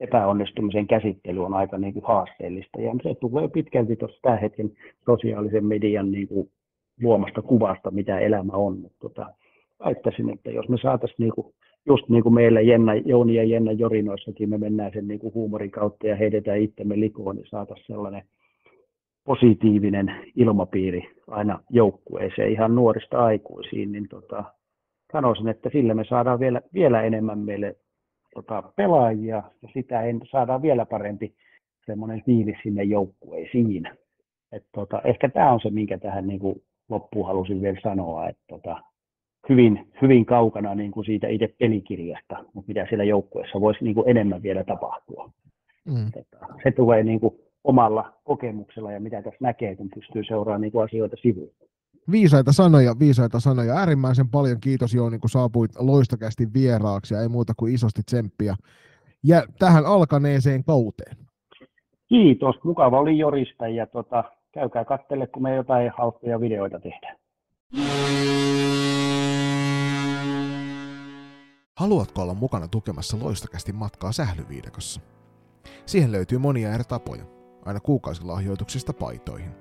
epäonnistumisen 0.01 0.87
käsittely 0.87 1.45
on 1.45 1.53
aika 1.53 1.77
niin 1.77 1.93
kuin 1.93 2.05
haasteellista. 2.05 2.81
Ja 2.81 2.91
se 3.03 3.15
tulee 3.15 3.47
pitkälti 3.47 3.95
tuossa 3.95 4.19
tämän 4.21 4.39
hetken 4.39 4.71
sosiaalisen 5.05 5.65
median 5.65 6.11
niin 6.11 6.27
kuin 6.27 6.49
luomasta 7.01 7.41
kuvasta, 7.41 7.91
mitä 7.91 8.19
elämä 8.19 8.53
on. 8.53 8.77
Mutta 8.77 8.97
tota, 8.99 9.25
väittäisin, 9.85 10.29
että 10.29 10.51
jos 10.51 10.69
me 10.69 10.77
saataisiin 10.77 11.17
niin 11.19 11.33
kuin, 11.35 11.47
just 11.85 12.09
niin 12.09 12.23
kuin 12.23 12.33
meillä 12.33 12.61
Jenna, 12.61 12.95
Jouni 12.95 13.35
ja 13.35 13.43
Jenna 13.43 13.71
Jorinoissakin, 13.71 14.49
me 14.49 14.57
mennään 14.57 14.91
sen 14.93 15.07
niin 15.07 15.19
kuin 15.19 15.33
huumorin 15.33 15.71
kautta 15.71 16.07
ja 16.07 16.15
heitetään 16.15 16.61
itsemme 16.61 16.99
likoon, 16.99 17.35
niin 17.35 17.47
saataisiin 17.49 17.87
sellainen 17.87 18.23
positiivinen 19.25 20.15
ilmapiiri 20.35 21.09
aina 21.27 21.59
joukkueeseen 21.69 22.51
ihan 22.51 22.75
nuorista 22.75 23.25
aikuisiin, 23.25 23.91
niin 23.91 24.07
tota, 24.07 24.43
sanoisin, 25.11 25.47
että 25.47 25.69
sillä 25.69 25.93
me 25.93 26.03
saadaan 26.03 26.39
vielä, 26.39 26.61
vielä 26.73 27.01
enemmän 27.01 27.39
meille 27.39 27.75
tota, 28.33 28.63
pelaajia 28.75 29.43
ja 29.61 29.69
sitä 29.73 30.01
en, 30.01 30.21
saadaan 30.31 30.61
vielä 30.61 30.85
parempi 30.85 31.33
semmoinen 31.85 32.23
fiilis 32.25 32.57
sinne 32.63 32.83
joukkueisiin. 32.83 33.89
Et, 34.51 34.63
tota, 34.71 35.01
ehkä 35.03 35.29
tämä 35.29 35.51
on 35.51 35.59
se, 35.59 35.69
minkä 35.69 35.97
tähän 35.97 36.27
niin 36.27 36.39
kuin, 36.39 36.61
loppuun 36.89 37.27
halusin 37.27 37.61
vielä 37.61 37.77
sanoa, 37.83 38.29
että 38.29 38.43
tota, 38.49 38.81
hyvin, 39.49 39.87
hyvin 40.01 40.25
kaukana 40.25 40.75
niin 40.75 40.91
kuin 40.91 41.05
siitä 41.05 41.27
itse 41.27 41.55
pelikirjasta, 41.59 42.45
mutta 42.53 42.67
mitä 42.67 42.85
siellä 42.89 43.03
joukkueessa 43.03 43.61
voisi 43.61 43.83
niin 43.83 43.95
kuin 43.95 44.09
enemmän 44.09 44.43
vielä 44.43 44.63
tapahtua. 44.63 45.31
Mm. 45.85 46.11
Tota, 46.11 46.53
se 46.63 46.71
tulee 46.71 47.03
niin 47.03 47.19
kuin, 47.19 47.35
omalla 47.63 48.13
kokemuksella 48.23 48.91
ja 48.91 48.99
mitä 48.99 49.21
tässä 49.21 49.37
näkee, 49.39 49.75
kun 49.75 49.89
pystyy 49.95 50.23
seuraamaan 50.23 50.61
niin 50.61 50.71
kuin 50.71 50.83
asioita 50.83 51.15
sivuilta. 51.21 51.65
Viisaita 52.11 52.51
sanoja, 52.51 52.99
viisaita 52.99 53.39
sanoja. 53.39 53.73
Äärimmäisen 53.73 54.29
paljon 54.29 54.59
kiitos 54.59 54.93
Jouni, 54.93 55.19
kun 55.19 55.29
saapuit 55.29 55.71
loistokästi 55.79 56.53
vieraaksi 56.53 57.13
ja 57.13 57.21
ei 57.21 57.27
muuta 57.27 57.53
kuin 57.57 57.73
isosti 57.73 58.01
tsemppiä. 58.05 58.55
Ja 59.23 59.43
tähän 59.59 59.85
alkaneeseen 59.85 60.63
kauteen. 60.63 61.17
Kiitos, 62.09 62.55
mukava 62.63 62.99
oli 62.99 63.17
jorista 63.17 63.67
ja 63.67 63.87
tota, 63.87 64.23
käykää 64.51 64.85
kattele, 64.85 65.27
kun 65.27 65.43
me 65.43 65.55
jotain 65.55 65.91
hauskoja 65.97 66.39
videoita 66.39 66.79
tehdään. 66.79 67.15
Haluatko 71.77 72.21
olla 72.21 72.33
mukana 72.33 72.67
tukemassa 72.67 73.17
loistokästi 73.21 73.73
matkaa 73.73 74.11
sählyviidakossa? 74.11 75.01
Siihen 75.85 76.11
löytyy 76.11 76.37
monia 76.37 76.73
eri 76.73 76.83
tapoja, 76.83 77.23
aina 77.65 77.79
kuukausilahjoituksista 77.79 78.93
paitoihin. 78.93 79.60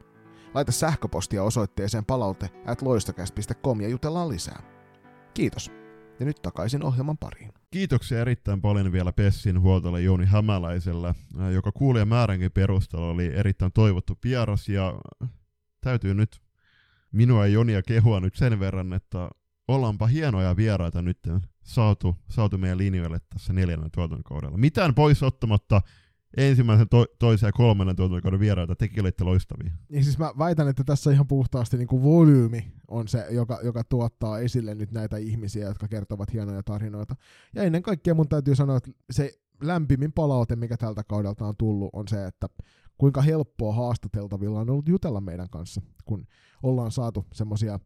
Laita 0.53 0.71
sähköpostia 0.71 1.43
osoitteeseen 1.43 2.05
palaute 2.05 2.49
at 2.65 2.81
ja 3.81 3.89
jutellaan 3.89 4.29
lisää. 4.29 4.61
Kiitos. 5.33 5.71
Ja 6.19 6.25
nyt 6.25 6.41
takaisin 6.41 6.83
ohjelman 6.83 7.17
pariin. 7.17 7.53
Kiitoksia 7.71 8.21
erittäin 8.21 8.61
paljon 8.61 8.91
vielä 8.91 9.11
Pessin 9.11 9.61
huoltolle 9.61 10.01
Jouni 10.01 10.25
Hämäläisellä, 10.25 11.15
joka 11.53 11.71
kuulija 11.71 12.05
määränkin 12.05 12.51
perusteella 12.51 13.07
oli 13.07 13.27
erittäin 13.35 13.71
toivottu 13.71 14.17
vieras 14.23 14.69
ja 14.69 14.93
täytyy 15.81 16.13
nyt 16.13 16.41
minua 17.11 17.47
ja 17.47 17.53
Jonia 17.53 17.81
kehua 17.81 18.19
nyt 18.19 18.35
sen 18.35 18.59
verran, 18.59 18.93
että 18.93 19.29
ollaanpa 19.67 20.07
hienoja 20.07 20.55
vieraita 20.55 21.01
nyt 21.01 21.19
saatu, 21.63 22.15
saatu 22.29 22.57
meidän 22.57 22.77
linjoille 22.77 23.19
tässä 23.33 23.53
neljännen 23.53 23.91
tuotantokaudella. 23.91 24.57
Mitään 24.57 24.95
pois 24.95 25.23
ottamatta 25.23 25.81
ensimmäisen, 26.37 26.89
to, 26.89 27.05
toisen 27.19 27.47
ja 27.47 27.51
kolmannen 27.51 27.95
tuotantokauden 27.95 28.39
vieraita, 28.39 28.75
tekin 28.75 29.01
olitte 29.01 29.23
loistavia. 29.23 29.71
Niin 29.89 30.03
siis 30.03 30.17
mä 30.17 30.33
väitän, 30.37 30.67
että 30.67 30.83
tässä 30.83 31.11
ihan 31.11 31.27
puhtaasti 31.27 31.77
niin 31.77 31.87
kuin 31.87 32.03
volyymi 32.03 32.71
on 32.87 33.07
se, 33.07 33.25
joka, 33.29 33.59
joka 33.63 33.83
tuottaa 33.83 34.39
esille 34.39 34.75
nyt 34.75 34.91
näitä 34.91 35.17
ihmisiä, 35.17 35.67
jotka 35.67 35.87
kertovat 35.87 36.33
hienoja 36.33 36.63
tarinoita. 36.63 37.15
Ja 37.55 37.63
ennen 37.63 37.83
kaikkea 37.83 38.13
mun 38.13 38.29
täytyy 38.29 38.55
sanoa, 38.55 38.77
että 38.77 38.91
se 39.11 39.31
lämpimin 39.61 40.13
palaute, 40.13 40.55
mikä 40.55 40.77
tältä 40.77 41.03
kaudelta 41.03 41.45
on 41.45 41.55
tullut, 41.57 41.89
on 41.93 42.07
se, 42.07 42.25
että 42.25 42.47
kuinka 42.97 43.21
helppoa 43.21 43.73
haastateltavilla 43.73 44.59
on 44.59 44.69
ollut 44.69 44.89
jutella 44.89 45.21
meidän 45.21 45.49
kanssa, 45.49 45.81
kun 46.05 46.27
ollaan 46.63 46.91
saatu 46.91 47.25
semmoisia 47.33 47.79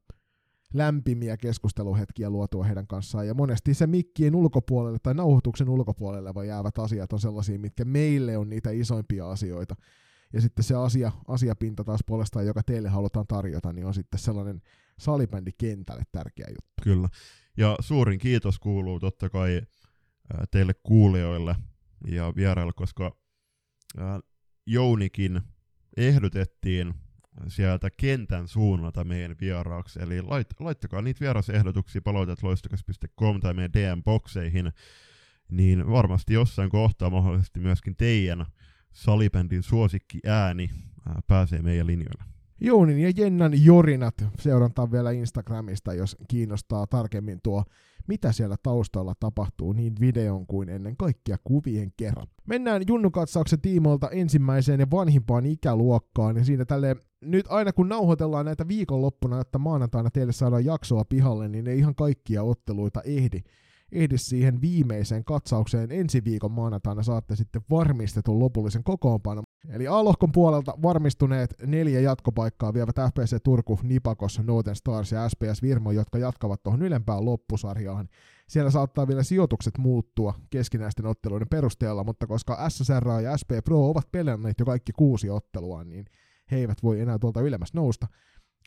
lämpimiä 0.78 1.38
keskusteluhetkiä 1.38 2.30
luotua 2.30 2.64
heidän 2.64 2.88
kanssaan. 2.88 3.28
Ja 3.28 3.34
monesti 3.34 3.74
se 3.74 3.88
mikkien 3.88 4.36
ulkopuolelle 4.36 5.00
tai 5.04 5.14
nauhoituksen 5.14 5.70
ulkopuolelle 5.70 6.34
vai 6.34 6.48
jäävät 6.48 6.80
asiat 6.80 7.14
on 7.14 7.20
sellaisia, 7.20 7.60
mitkä 7.60 7.86
meille 7.86 8.38
on 8.38 8.50
niitä 8.50 8.72
isoimpia 8.72 9.30
asioita. 9.30 9.76
Ja 10.34 10.42
sitten 10.42 10.64
se 10.64 10.76
asia, 10.76 11.12
asiapinta 11.28 11.84
taas 11.84 12.00
puolestaan, 12.06 12.46
joka 12.46 12.64
teille 12.64 12.90
halutaan 12.90 13.28
tarjota, 13.28 13.74
niin 13.74 13.86
on 13.86 13.94
sitten 13.94 14.20
sellainen 14.20 14.62
salibändi 15.00 15.52
kentälle 15.58 16.04
tärkeä 16.12 16.48
juttu. 16.50 16.84
Kyllä. 16.84 17.10
Ja 17.58 17.76
suurin 17.80 18.20
kiitos 18.20 18.60
kuuluu 18.60 19.00
totta 19.00 19.30
kai 19.30 19.62
teille 20.52 20.74
kuulijoille 20.84 21.56
ja 22.08 22.34
vieraille, 22.36 22.74
koska 22.76 23.16
Jounikin 24.66 25.42
ehdotettiin 25.98 26.94
sieltä 27.48 27.90
kentän 27.98 28.48
suunnalta 28.48 29.04
meidän 29.04 29.36
vieraaksi. 29.42 30.00
Eli 30.02 30.22
lait, 30.22 30.48
laittakaa 30.60 31.02
niitä 31.02 31.20
vierasehdotuksia 31.20 32.02
palautet 32.02 32.44
loistokas.com 32.44 33.40
tai 33.40 33.54
meidän 33.54 33.74
DM-bokseihin, 33.74 34.72
niin 35.52 35.90
varmasti 35.92 36.34
jossain 36.34 36.70
kohtaa 36.70 37.10
mahdollisesti 37.10 37.60
myöskin 37.60 37.96
teidän 37.96 38.46
salibändin 38.92 39.64
suosikki 39.64 40.20
ääni 40.26 40.70
ää, 41.08 41.20
pääsee 41.28 41.62
meidän 41.62 41.88
linjoille. 41.88 42.24
Jounin 42.62 43.00
ja 43.00 43.12
Jennan 43.18 43.64
jorinat 43.64 44.16
seurantaa 44.40 44.92
vielä 44.92 45.12
Instagramista, 45.12 45.94
jos 45.94 46.18
kiinnostaa 46.28 46.88
tarkemmin 46.88 47.40
tuo 47.44 47.64
mitä 48.08 48.32
siellä 48.32 48.56
taustalla 48.64 49.14
tapahtuu 49.20 49.74
niin 49.74 49.94
videon 50.00 50.48
kuin 50.48 50.70
ennen 50.70 50.98
kaikkea 50.98 51.38
kuvien 51.44 51.92
kerran. 51.98 52.28
Mennään 52.48 52.82
Junnukatsauksen 52.88 53.62
tiimoilta 53.62 54.10
ensimmäiseen 54.10 54.80
ja 54.80 54.88
vanhimpaan 54.92 55.46
ikäluokkaan, 55.46 56.38
ja 56.38 56.46
siinä 56.46 56.66
tälle 56.66 56.96
nyt 57.22 57.46
aina 57.50 57.74
kun 57.74 57.90
nauhoitellaan 57.90 58.46
näitä 58.46 58.68
viikonloppuna, 58.68 59.42
että 59.42 59.58
maanantaina 59.58 60.10
teille 60.10 60.34
saadaan 60.34 60.66
jaksoa 60.66 61.06
pihalle, 61.06 61.48
niin 61.48 61.68
ei 61.68 61.80
ihan 61.80 61.96
kaikkia 61.96 62.44
otteluita 62.44 63.02
ehdi 63.02 63.44
ehdi 63.96 64.18
siihen 64.18 64.62
viimeiseen 64.62 65.26
katsaukseen 65.26 65.92
ensi 65.92 66.24
viikon 66.24 66.52
maanantaina 66.52 67.04
saatte 67.04 67.36
sitten 67.36 67.62
varmistetun 67.70 68.40
lopullisen 68.40 68.84
kokoonpanon. 68.84 69.44
Eli 69.70 69.88
A-lohkon 69.88 70.32
puolelta 70.32 70.74
varmistuneet 70.82 71.56
neljä 71.66 72.00
jatkopaikkaa 72.00 72.74
vievät 72.74 72.96
FPC 72.96 73.44
Turku, 73.44 73.80
Nipakos, 73.84 74.40
Northern 74.44 74.76
Stars 74.76 75.12
ja 75.12 75.30
SPS 75.30 75.62
Virmo, 75.62 75.92
jotka 75.92 76.18
jatkavat 76.18 76.64
tuohon 76.64 76.82
ylempään 76.82 77.26
loppusarjaan. 77.26 78.08
Siellä 78.50 78.72
saattaa 78.72 79.08
vielä 79.08 79.24
sijoitukset 79.24 79.78
muuttua 79.78 80.34
keskinäisten 80.50 81.06
otteluiden 81.06 81.50
perusteella, 81.50 82.04
mutta 82.04 82.28
koska 82.28 82.70
SSR 82.70 83.08
ja 83.24 83.38
SP 83.42 83.52
Pro 83.66 83.90
ovat 83.90 84.12
pelänneet 84.12 84.60
jo 84.60 84.66
kaikki 84.66 84.92
kuusi 84.92 85.30
ottelua, 85.30 85.84
niin 85.84 86.06
he 86.52 86.58
eivät 86.58 86.84
voi 86.84 87.00
enää 87.02 87.20
tuolta 87.20 87.42
ylemmäs 87.42 87.74
nousta. 87.74 88.08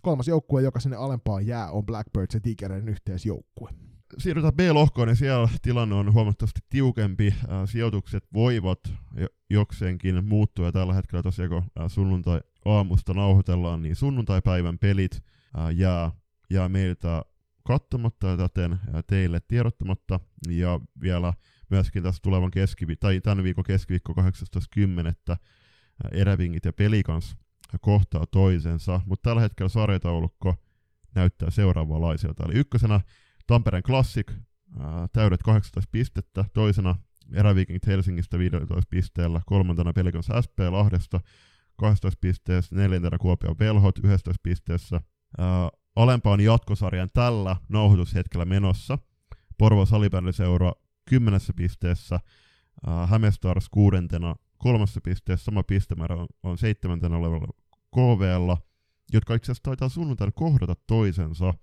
Kolmas 0.02 0.28
joukkue, 0.28 0.62
joka 0.62 0.80
sinne 0.80 0.96
alempaan 0.96 1.46
jää, 1.46 1.70
on 1.70 1.86
Blackbirds 1.86 2.34
ja 2.34 2.40
Tigerin 2.40 2.88
yhteisjoukkue 2.88 3.70
siirrytään 4.18 4.54
B-lohkoon, 4.54 5.08
niin 5.08 5.16
siellä 5.16 5.48
tilanne 5.62 5.94
on 5.94 6.12
huomattavasti 6.12 6.60
tiukempi. 6.68 7.34
sijoitukset 7.64 8.24
voivat 8.32 8.80
jokseenkin 9.50 10.24
muuttua, 10.24 10.66
ja 10.66 10.72
tällä 10.72 10.94
hetkellä 10.94 11.22
tosiaan 11.22 11.50
kun 11.50 11.90
sunnuntai-aamusta 11.90 13.14
nauhoitellaan, 13.14 13.82
niin 13.82 13.96
sunnuntai-päivän 13.96 14.78
pelit 14.78 15.22
jää, 15.74 16.12
jää 16.50 16.68
meiltä 16.68 17.22
katsomatta 17.66 18.26
ja 18.26 18.36
täten 18.36 18.78
teille 19.06 19.40
tiedottamatta, 19.40 20.20
ja 20.48 20.80
vielä 21.00 21.32
myöskin 21.70 22.02
tässä 22.02 22.22
tulevan 22.22 22.50
keskivi- 22.50 22.96
tai 22.96 23.20
tämän 23.20 23.44
viikon 23.44 23.64
keskiviikko 23.64 24.12
18.10. 24.12 25.36
erävingit 26.12 26.64
ja 26.64 26.72
pelikans 26.72 27.36
kohtaa 27.80 28.26
toisensa, 28.26 29.00
mutta 29.06 29.30
tällä 29.30 29.42
hetkellä 29.42 29.68
sarjataulukko 29.68 30.54
näyttää 31.14 31.50
seuraavanlaiselta. 31.50 32.44
Eli 32.44 32.54
ykkösenä 32.54 33.00
Tampereen 33.48 33.82
Classic, 33.82 34.32
täydet 35.12 35.42
18 35.42 35.88
pistettä, 35.92 36.44
toisena 36.54 36.96
Eräviikingit 37.32 37.86
Helsingistä 37.86 38.38
15 38.38 38.82
pisteellä, 38.90 39.40
kolmantena 39.46 39.92
Pelikans 39.92 40.26
SP 40.44 40.58
Lahdesta 40.70 41.20
12 41.76 42.18
pisteessä, 42.20 42.76
neljäntenä 42.76 43.18
Kuopion 43.18 43.58
Velhot 43.58 43.98
11 43.98 44.40
pisteessä. 44.42 45.00
Alempaan 45.96 46.40
jatkosarjan 46.40 47.10
tällä 47.14 47.56
nauhoitushetkellä 47.68 48.44
menossa. 48.44 48.98
Porvo 49.58 49.86
Salibändiseura 49.86 50.72
10 51.04 51.40
pisteessä, 51.56 52.20
Hämestars 53.06 53.68
kuudentena 53.68 54.34
kolmessa 54.58 55.00
pisteessä, 55.00 55.44
sama 55.44 55.62
pistemäärä 55.62 56.16
on, 56.16 56.26
on 56.42 56.58
seitsemäntenä 56.58 57.16
olevalla 57.16 57.52
KVlla, 57.94 58.58
jotka 59.12 59.34
itse 59.34 59.52
asiassa 59.52 59.62
taitaa 59.62 59.88
sunnuntaina 59.88 60.32
kohdata 60.32 60.74
toisensa. 60.86 61.54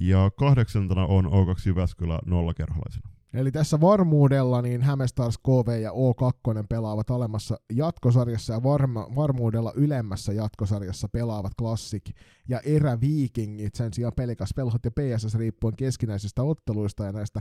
Ja 0.00 0.30
kahdeksantana 0.38 1.06
on 1.06 1.26
O2 1.26 1.62
Jyväskylä 1.66 2.18
nollakerholaisena. 2.26 3.10
Eli 3.34 3.52
tässä 3.52 3.80
varmuudella 3.80 4.62
niin 4.62 4.82
Hämestars 4.82 5.38
KV 5.38 5.80
ja 5.82 5.90
O2 5.90 6.64
pelaavat 6.68 7.10
alemmassa 7.10 7.56
jatkosarjassa 7.72 8.52
ja 8.52 8.62
varma, 8.62 9.08
varmuudella 9.16 9.72
ylemmässä 9.76 10.32
jatkosarjassa 10.32 11.08
pelaavat 11.08 11.52
Classic 11.58 12.10
ja 12.48 12.60
eräviikingit 12.60 13.74
sen 13.74 13.94
sijaan 13.94 14.12
pelikas 14.16 14.50
pelhot 14.56 14.84
ja 14.84 14.90
PSS 14.90 15.34
riippuen 15.34 15.76
keskinäisistä 15.76 16.42
otteluista 16.42 17.04
ja 17.04 17.12
näistä 17.12 17.40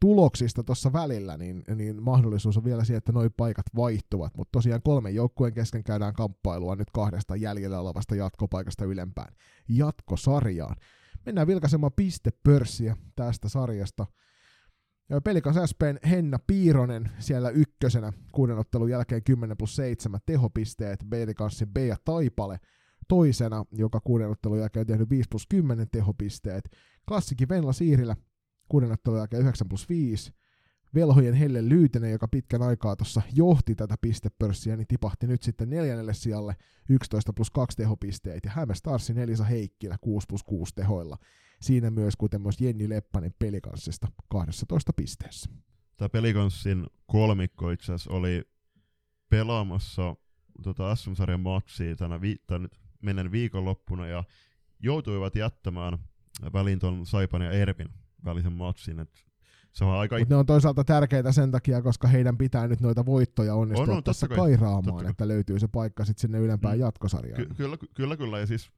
tuloksista 0.00 0.62
tuossa 0.62 0.92
välillä, 0.92 1.36
niin, 1.36 1.64
niin 1.74 2.02
mahdollisuus 2.02 2.56
on 2.56 2.64
vielä 2.64 2.84
siihen, 2.84 2.98
että 2.98 3.12
nuo 3.12 3.30
paikat 3.36 3.66
vaihtuvat, 3.76 4.36
mutta 4.36 4.52
tosiaan 4.52 4.82
kolmen 4.84 5.14
joukkueen 5.14 5.54
kesken 5.54 5.84
käydään 5.84 6.14
kamppailua 6.14 6.76
nyt 6.76 6.90
kahdesta 6.90 7.36
jäljellä 7.36 7.80
olevasta 7.80 8.14
jatkopaikasta 8.14 8.84
ylempään 8.84 9.34
jatkosarjaan. 9.68 10.76
Mennään 11.28 11.46
vilkaisemaan 11.46 11.92
pistepörssiä 11.96 12.96
tästä 13.16 13.48
sarjasta. 13.48 14.06
Ja 15.08 15.20
Pelikas 15.20 15.56
SPn 15.70 16.08
Henna 16.08 16.38
Piironen 16.46 17.10
siellä 17.18 17.50
ykkösenä 17.50 18.12
kuuden 18.32 18.58
ottelun 18.58 18.90
jälkeen 18.90 19.24
10 19.24 19.56
plus 19.56 19.76
7 19.76 20.20
tehopisteet, 20.26 21.04
Pelikanssin 21.10 21.68
B 21.68 21.76
ja 21.76 21.96
Taipale 22.04 22.60
toisena, 23.08 23.64
joka 23.72 24.00
kuuden 24.00 24.30
ottelun 24.30 24.58
jälkeen 24.58 24.80
on 24.80 24.86
tehnyt 24.86 25.10
5 25.10 25.28
plus 25.30 25.46
10 25.48 25.86
tehopisteet. 25.92 26.70
Klassikin 27.08 27.48
Venla 27.48 27.72
Siirilä 27.72 28.16
kuuden 28.68 28.92
ottelun 28.92 29.18
jälkeen 29.18 29.42
9 29.42 29.68
plus 29.68 29.88
5. 29.88 30.32
Velhojen 30.94 31.34
Helle 31.34 31.68
Lyytinen, 31.68 32.10
joka 32.10 32.28
pitkän 32.28 32.62
aikaa 32.62 32.96
tuossa 32.96 33.22
johti 33.32 33.74
tätä 33.74 33.94
pistepörssiä, 34.00 34.76
niin 34.76 34.86
tipahti 34.86 35.26
nyt 35.26 35.42
sitten 35.42 35.70
neljännelle 35.70 36.14
sijalle 36.14 36.56
11 36.88 37.32
plus 37.32 37.50
2 37.50 37.76
tehopisteet. 37.76 38.44
Ja 38.44 38.50
Häme 38.50 38.74
Starsin 38.74 39.18
Elisa 39.18 39.44
Heikkilä 39.44 39.96
6 40.00 40.26
plus 40.28 40.42
6 40.42 40.74
tehoilla. 40.74 41.18
Siinä 41.60 41.90
myös, 41.90 42.16
kuten 42.16 42.42
myös 42.42 42.60
Jenni 42.60 42.88
Leppänen 42.88 43.34
pelikanssista 43.38 44.08
12 44.28 44.92
pisteessä. 44.92 45.50
Tämä 45.96 46.08
pelikanssin 46.08 46.86
kolmikko 47.06 47.70
itse 47.70 47.92
asiassa 47.92 48.12
oli 48.12 48.42
pelaamassa 49.28 50.16
tota 50.62 50.96
SM-sarjan 50.96 51.40
matsia 51.40 51.96
tänä 51.96 52.20
vi- 52.20 52.42
menen 53.02 53.32
viikonloppuna 53.32 54.06
ja 54.06 54.24
joutuivat 54.80 55.36
jättämään 55.36 55.98
väliin 56.52 56.78
ton 56.78 57.06
Saipan 57.06 57.42
ja 57.42 57.50
Ervin 57.50 57.88
välisen 58.24 58.52
matsin. 58.52 59.00
Et 59.00 59.27
se 59.72 59.84
on 59.84 59.98
aika... 59.98 60.18
Mutta 60.18 60.34
ne 60.34 60.38
on 60.38 60.46
toisaalta 60.46 60.84
tärkeitä 60.84 61.32
sen 61.32 61.50
takia, 61.50 61.82
koska 61.82 62.08
heidän 62.08 62.38
pitää 62.38 62.68
nyt 62.68 62.80
noita 62.80 63.06
voittoja 63.06 63.54
onnistua 63.54 63.84
on, 63.84 63.96
on, 63.96 64.04
tässä 64.04 64.28
kai, 64.28 64.36
kairaamaan, 64.36 65.06
että 65.06 65.28
löytyy 65.28 65.58
se 65.58 65.68
paikka 65.68 66.04
sitten 66.04 66.20
sinne 66.20 66.38
ylempään 66.38 66.76
mm. 66.76 66.80
jatkosarjaan. 66.80 67.46
Ky- 67.46 67.54
kyllä, 67.54 67.76
kyllä, 67.94 68.16
kyllä, 68.16 68.38
ja 68.38 68.46
siis 68.46 68.70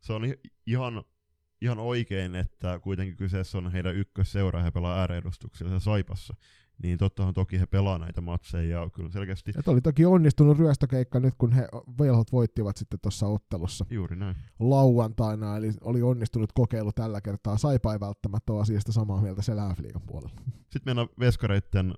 se 0.00 0.12
on 0.12 0.22
ihan, 0.66 1.04
ihan 1.62 1.78
oikein, 1.78 2.34
että 2.34 2.78
kuitenkin 2.78 3.16
kyseessä 3.16 3.58
on 3.58 3.72
heidän 3.72 3.96
ykkösseura, 3.96 4.62
he 4.62 4.70
pelaa 4.70 4.98
ääreedustuksella 5.00 5.80
Saipassa 5.80 6.34
niin 6.82 6.98
tottahan 6.98 7.34
toki 7.34 7.60
he 7.60 7.66
pelaa 7.66 7.98
näitä 7.98 8.20
matseja 8.20 8.80
ja 8.80 8.90
kyllä 8.90 9.10
selkeästi... 9.10 9.52
Ja 9.54 9.72
oli 9.72 9.80
toki 9.80 10.06
onnistunut 10.06 10.58
ryöstökeikka 10.58 11.20
nyt, 11.20 11.34
kun 11.38 11.52
he 11.52 11.68
velhot 11.98 12.32
voittivat 12.32 12.76
sitten 12.76 12.98
tuossa 13.02 13.26
ottelussa. 13.26 13.86
Juuri 13.90 14.16
näin. 14.16 14.36
Lauantaina, 14.58 15.56
eli 15.56 15.72
oli 15.80 16.02
onnistunut 16.02 16.52
kokeilu 16.52 16.92
tällä 16.92 17.20
kertaa. 17.20 17.58
Saipa 17.58 17.92
ei 17.92 18.00
välttämättä 18.00 18.52
ole 18.52 18.60
asiasta 18.60 18.92
samaa 18.92 19.22
mieltä 19.22 19.42
se 19.42 19.56
Lähfliigan 19.56 20.02
puolella. 20.02 20.40
Sitten 20.46 20.82
mennään 20.84 21.08
veskareiden 21.18 21.94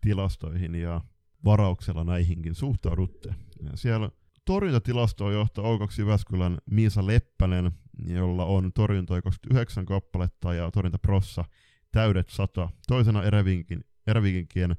tilastoihin 0.00 0.74
ja 0.74 1.00
varauksella 1.44 2.04
näihinkin 2.04 2.54
suhtaudutte. 2.54 3.34
Ja 3.62 3.70
siellä 3.74 4.10
torjuntatilastoa 4.44 5.32
johtaa 5.32 5.64
O2 5.64 5.94
Jyväskylän 5.98 6.58
Miisa 6.70 7.06
Leppänen, 7.06 7.72
jolla 8.06 8.44
on 8.44 8.72
torjuntoja 8.72 9.22
29 9.22 9.86
kappaletta 9.86 10.54
ja 10.54 10.70
torjuntaprossa 10.70 11.44
täydet 11.92 12.28
100. 12.28 12.70
Toisena 12.88 13.22
Erevinkin 13.22 13.84
Järvikinkien 14.10 14.76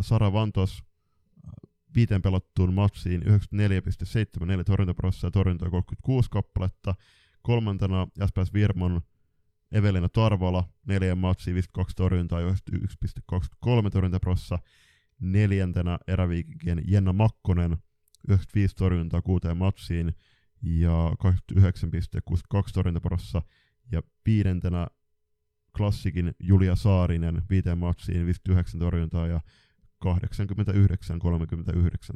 Sara 0.00 0.32
Vantos 0.32 0.82
viiteen 1.94 2.22
pelottuun 2.22 2.74
matsiin 2.74 3.22
94,74 3.22 4.64
torjuntaprosessia 4.66 5.26
ja 5.26 5.30
torjuntoja 5.30 5.70
36 5.70 6.30
kappaletta. 6.30 6.94
Kolmantena 7.42 8.06
SPS 8.26 8.52
Virmon 8.54 9.00
Evelina 9.72 10.08
Tarvola, 10.08 10.64
neljän 10.86 11.18
matsiin 11.18 11.54
52 11.54 11.96
torjuntaa, 11.96 12.40
91,23 12.40 13.90
torjuntaprossa. 13.92 14.58
Neljäntenä 15.20 15.98
eräviikinkien 16.06 16.82
Jenna 16.86 17.12
Makkonen, 17.12 17.76
95 18.28 18.76
torjuntaa 18.76 19.22
kuuteen 19.22 19.56
matsiin 19.56 20.14
ja 20.62 21.12
29,62 22.56 22.72
torjuntaprossa. 22.74 23.42
Ja 23.92 24.02
viidentenä 24.26 24.86
klassikin 25.78 26.34
Julia 26.40 26.76
Saarinen 26.76 27.42
viiteen 27.50 27.78
matsiin 27.78 28.26
59 28.26 28.80
torjuntaa 28.80 29.26
ja 29.26 29.40
89-39 30.04 30.10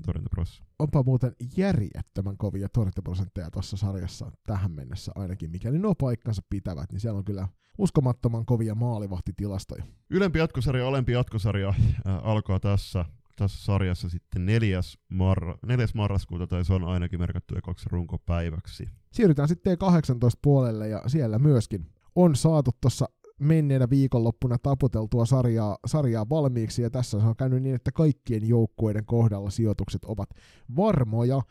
torjuntaprosessi. 0.07 0.63
Onpa 0.79 1.03
muuten 1.03 1.33
järjettömän 1.57 2.37
kovia 2.37 2.69
torjuntaprosentteja 2.69 3.51
tuossa 3.51 3.77
sarjassa 3.77 4.33
tähän 4.47 4.73
mennessä 4.73 5.13
ainakin, 5.15 5.51
mikäli 5.51 5.79
nuo 5.79 5.95
paikkansa 5.95 6.43
pitävät, 6.51 6.93
niin 6.93 7.01
siellä 7.01 7.19
on 7.19 7.25
kyllä 7.25 7.49
uskomattoman 7.79 8.47
kovia 8.47 8.75
maalivahtitilastoja. 8.75 9.85
Ylempi 10.11 10.39
jatkosarja, 10.39 10.89
alempi 10.89 11.13
jatkosarja 11.13 11.69
äh, 11.69 11.75
alkaa 12.23 12.61
tässä, 12.61 13.05
tässä 13.37 13.65
sarjassa 13.65 14.09
sitten 14.09 14.47
4. 14.47 14.81
Marra, 15.09 15.59
4. 15.67 15.87
marraskuuta, 15.95 16.47
tai 16.47 16.65
se 16.65 16.75
on 16.75 16.85
ainakin 16.85 17.21
merkattu 17.21 17.55
kaksi 17.65 17.89
runkopäiväksi. 17.91 18.89
Siirrytään 19.13 19.49
sitten 19.49 19.79
18 19.79 20.39
puolelle 20.43 20.89
ja 20.89 21.03
siellä 21.07 21.39
myöskin 21.39 21.87
on 22.15 22.37
saatu 22.37 22.71
tuossa 22.81 23.09
menneenä 23.39 23.91
viikonloppuna 23.91 24.59
taputeltua 24.59 25.27
sarjaa, 25.27 25.79
sarjaa 25.87 26.29
valmiiksi, 26.29 26.83
ja 26.83 26.91
tässä 26.91 27.17
on 27.17 27.37
käynyt 27.37 27.63
niin, 27.63 27.75
että 27.75 27.93
kaikkien 27.93 28.49
joukkueiden 28.49 29.05
kohdalla 29.07 29.51
sijoitukset 29.51 30.05
ovat 30.05 30.29
varmoja. 30.77 31.43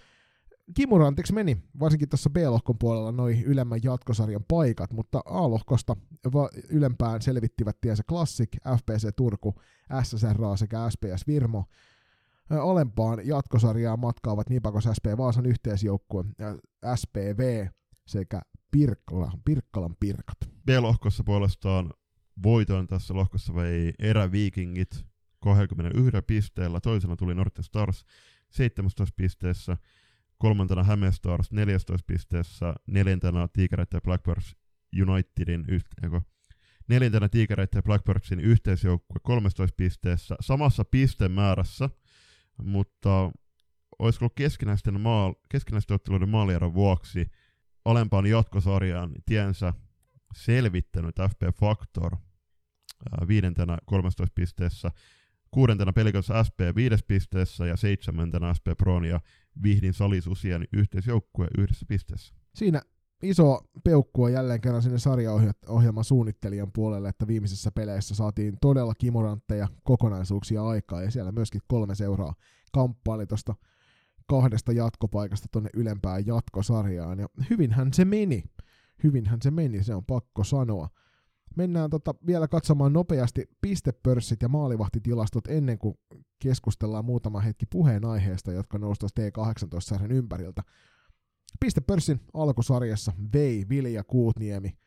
Kimurantiksi 0.73 1.33
meni, 1.33 1.57
varsinkin 1.79 2.09
tuossa 2.09 2.29
B-lohkon 2.29 2.77
puolella, 2.79 3.11
noin 3.11 3.43
ylemmän 3.43 3.79
jatkosarjan 3.83 4.45
paikat, 4.47 4.93
mutta 4.93 5.21
A-lohkosta 5.25 5.95
ylempään 6.69 7.21
selvittivät 7.21 7.77
tiensä 7.81 8.03
Classic, 8.09 8.49
FPC 8.77 9.09
Turku, 9.15 9.55
SSRA 10.03 10.57
sekä 10.57 10.89
SPS 10.89 11.27
Virmo. 11.27 11.65
Alempaan 12.49 13.27
jatkosarjaan 13.27 13.99
matkaavat 13.99 14.49
Nipakos 14.49 14.83
SP 14.97 15.05
Vaasan 15.17 15.45
yhteisjoukkue, 15.45 16.23
SPV 16.95 17.67
sekä 18.07 18.41
Pirkkala, 18.71 19.31
Pirkkalan 19.45 19.95
Pirkat. 19.99 20.37
B-lohkossa 20.65 21.23
puolestaan 21.23 21.93
voiton 22.43 22.87
tässä 22.87 23.13
lohkossa 23.13 23.55
vei 23.55 23.93
eräviikingit 23.99 25.05
21 25.39 26.11
pisteellä, 26.27 26.79
toisena 26.79 27.15
tuli 27.15 27.35
Norte 27.35 27.63
Stars 27.63 28.05
17 28.49 29.13
pisteessä, 29.15 29.77
kolmantena 30.37 30.83
Häme 30.83 31.11
Stars 31.11 31.51
14 31.51 32.05
pisteessä, 32.07 32.73
neljäntenä 32.87 33.47
Tigereiden 33.53 33.97
ja 33.97 34.01
Blackbirds 34.01 34.55
Unitedin 35.01 35.65
yht- 35.65 36.21
neljäntenä 36.87 37.29
Tigereiden 37.29 37.77
ja 37.77 37.83
Blackbirdsin 37.83 38.39
yhteisjoukkue 38.39 39.17
13 39.23 39.75
pisteessä, 39.77 40.35
samassa 40.39 40.85
pistemäärässä, 40.85 41.89
mutta 42.63 43.31
olisiko 43.99 44.25
ollut 44.25 44.35
keskinäisten, 44.35 45.01
maal- 45.01 45.35
keskinäisten 45.49 45.95
otteluiden 45.95 46.29
maalieron 46.29 46.73
vuoksi 46.73 47.31
alempaan 47.85 48.25
jatkosarjaan 48.25 49.11
tiensä 49.25 49.73
selvittänyt 50.35 51.15
FP 51.29 51.59
Factor 51.59 52.15
viidentenä 53.27 53.77
13 53.85 54.33
pisteessä, 54.35 54.91
kuudentena 55.51 55.93
pelikossa 55.93 56.43
SP 56.47 56.59
viides 56.75 57.03
pisteessä 57.03 57.65
ja 57.65 57.77
seitsemäntenä 57.77 58.53
SP 58.57 58.67
Pron 58.77 59.05
ja 59.05 59.19
Vihdin 59.63 59.93
salisusien 59.93 60.67
yhteisjoukkue 60.73 61.47
yhdessä 61.57 61.85
pisteessä. 61.89 62.33
Siinä 62.55 62.81
iso 63.23 63.59
peukkua 63.83 64.29
jälleen 64.29 64.61
kerran 64.61 64.81
sinne 64.81 64.99
sarjaohjelman 64.99 66.03
suunnittelijan 66.03 66.71
puolelle, 66.71 67.09
että 67.09 67.27
viimeisissä 67.27 67.71
peleissä 67.71 68.15
saatiin 68.15 68.57
todella 68.61 68.95
kimorantteja 68.95 69.67
kokonaisuuksia 69.83 70.67
aikaa 70.67 71.01
ja 71.01 71.11
siellä 71.11 71.31
myöskin 71.31 71.61
kolme 71.67 71.95
seuraa 71.95 72.33
kamppaili 72.71 73.27
tuosta 73.27 73.55
kahdesta 74.27 74.71
jatkopaikasta 74.71 75.47
tuonne 75.51 75.69
ylempään 75.73 76.25
jatkosarjaan, 76.25 77.19
ja 77.19 77.27
hyvinhän 77.49 77.93
se 77.93 78.05
meni. 78.05 78.43
Hyvinhän 79.03 79.39
se 79.41 79.51
meni, 79.51 79.83
se 79.83 79.95
on 79.95 80.05
pakko 80.05 80.43
sanoa. 80.43 80.89
Mennään 81.55 81.89
tota 81.89 82.15
vielä 82.27 82.47
katsomaan 82.47 82.93
nopeasti 82.93 83.45
pistepörssit 83.61 84.41
ja 84.41 84.47
maalivahtitilastot 84.47 85.47
ennen 85.47 85.77
kuin 85.77 85.95
keskustellaan 86.39 87.05
muutama 87.05 87.39
hetki 87.39 87.65
puheenaiheesta, 87.65 88.51
jotka 88.51 88.77
nousivat 88.77 89.11
T18-sarjan 89.19 90.11
ympäriltä. 90.11 90.63
Pistepörssin 91.59 92.19
alkusarjassa 92.33 93.11
vei 93.33 93.65
Vilja 93.69 94.03
Kuutniemi 94.03 94.77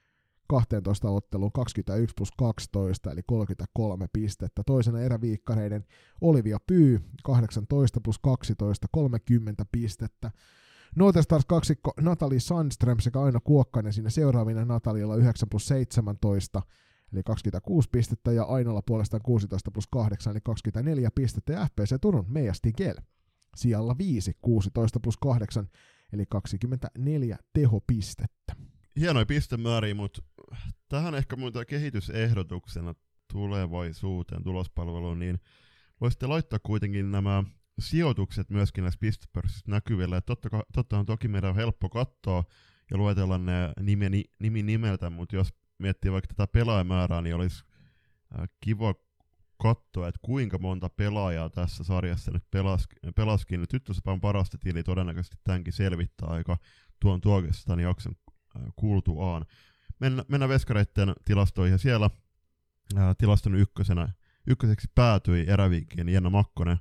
12 0.46 1.10
otteluun 1.10 1.52
21 1.52 2.14
plus 2.16 2.32
12 2.36 3.10
eli 3.10 3.20
33 3.26 4.06
pistettä. 4.12 4.62
Toisena 4.66 5.00
eräviikkareiden 5.00 5.84
Olivia 6.20 6.58
Pyy 6.66 7.00
18 7.24 8.00
plus 8.00 8.18
12 8.18 8.86
30 8.92 9.64
pistettä. 9.72 10.30
Stars 11.20 11.44
kaksikko 11.44 11.92
Natali 12.00 12.40
Sandström 12.40 12.98
sekä 12.98 13.20
Aino 13.20 13.40
Kuokkainen 13.44 13.92
siinä 13.92 14.10
seuraavina 14.10 14.64
Natalilla 14.64 15.16
9 15.16 15.48
plus 15.48 15.66
17 15.66 16.62
eli 17.12 17.22
26 17.22 17.88
pistettä 17.92 18.32
ja 18.32 18.44
Ainolla 18.44 18.82
puolestaan 18.86 19.22
16 19.22 19.70
plus 19.70 19.86
8 19.86 20.30
eli 20.30 20.40
24 20.44 21.10
pistettä 21.14 21.52
ja 21.52 21.66
FPC 21.66 22.00
Turun 22.00 22.24
Meija 22.28 22.54
Stigel 22.54 22.94
sijalla 23.56 23.98
5 23.98 24.36
16 24.42 25.00
plus 25.00 25.16
8 25.16 25.68
eli 26.12 26.26
24 26.26 27.36
tehopistettä 27.52 28.56
hienoja 29.00 29.26
pistemääriä, 29.26 29.94
mutta 29.94 30.22
tähän 30.88 31.14
ehkä 31.14 31.36
muuta 31.36 31.64
kehitysehdotuksena 31.64 32.94
tulevaisuuteen 33.32 34.42
tulospalveluun, 34.42 35.18
niin 35.18 35.38
voisitte 36.00 36.26
laittaa 36.26 36.58
kuitenkin 36.58 37.10
nämä 37.10 37.44
sijoitukset 37.78 38.50
myöskin 38.50 38.82
näissä 38.82 39.00
pistepörssissä 39.00 39.64
näkyville. 39.68 40.20
Totta, 40.20 40.48
totta 40.72 40.98
on 40.98 41.06
toki 41.06 41.28
meidän 41.28 41.50
on 41.50 41.56
helppo 41.56 41.88
katsoa 41.88 42.44
ja 42.90 42.96
luetella 42.96 43.38
ne 43.38 43.72
nimi, 43.80 44.24
nimi 44.38 44.62
nimeltä, 44.62 45.10
mutta 45.10 45.36
jos 45.36 45.54
miettii 45.78 46.12
vaikka 46.12 46.34
tätä 46.34 46.46
pelaajamäärää, 46.52 47.22
niin 47.22 47.34
olisi 47.34 47.64
kiva 48.60 48.94
katsoa, 49.62 50.08
että 50.08 50.18
kuinka 50.22 50.58
monta 50.58 50.88
pelaajaa 50.88 51.50
tässä 51.50 51.84
sarjassa 51.84 52.30
nyt 52.30 52.44
pelaskin. 53.14 53.66
Tyttösepä 53.70 54.12
on 54.12 54.20
parasta 54.20 54.58
tili, 54.58 54.82
todennäköisesti 54.82 55.36
tämänkin 55.44 55.72
selvittää 55.72 56.28
aika 56.28 56.58
tuon 57.00 57.20
tuokestaan 57.20 57.80
jakson 57.80 58.12
äh, 58.12 58.23
kuultuaan. 58.76 59.44
Mennä, 60.00 60.24
mennään 60.28 60.48
veskareiden 60.48 61.12
tilastoihin 61.24 61.72
ja 61.72 61.78
siellä 61.78 62.10
ää, 62.96 63.14
tilaston 63.14 63.54
ykkösenä, 63.54 64.08
ykköseksi 64.46 64.88
päätyi 64.94 65.44
eräviikkien 65.48 66.08
Jenna 66.08 66.30
Makkonen, 66.30 66.78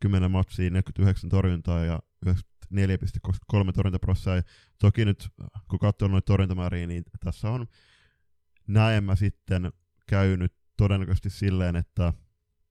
10 0.00 0.30
matsia, 0.30 0.70
49 0.70 1.30
torjuntaa 1.30 1.84
ja 1.84 2.02
94,23 2.26 3.72
torjuntaprossaa. 3.74 4.42
Toki 4.78 5.04
nyt, 5.04 5.28
kun 5.68 5.78
katsoo 5.78 6.08
noita 6.08 6.26
torjuntamääriä, 6.26 6.86
niin 6.86 7.04
tässä 7.20 7.50
on 7.50 7.66
näemmä 8.66 9.16
sitten 9.16 9.72
käynyt 10.06 10.52
todennäköisesti 10.76 11.30
silleen, 11.30 11.76
että, 11.76 12.12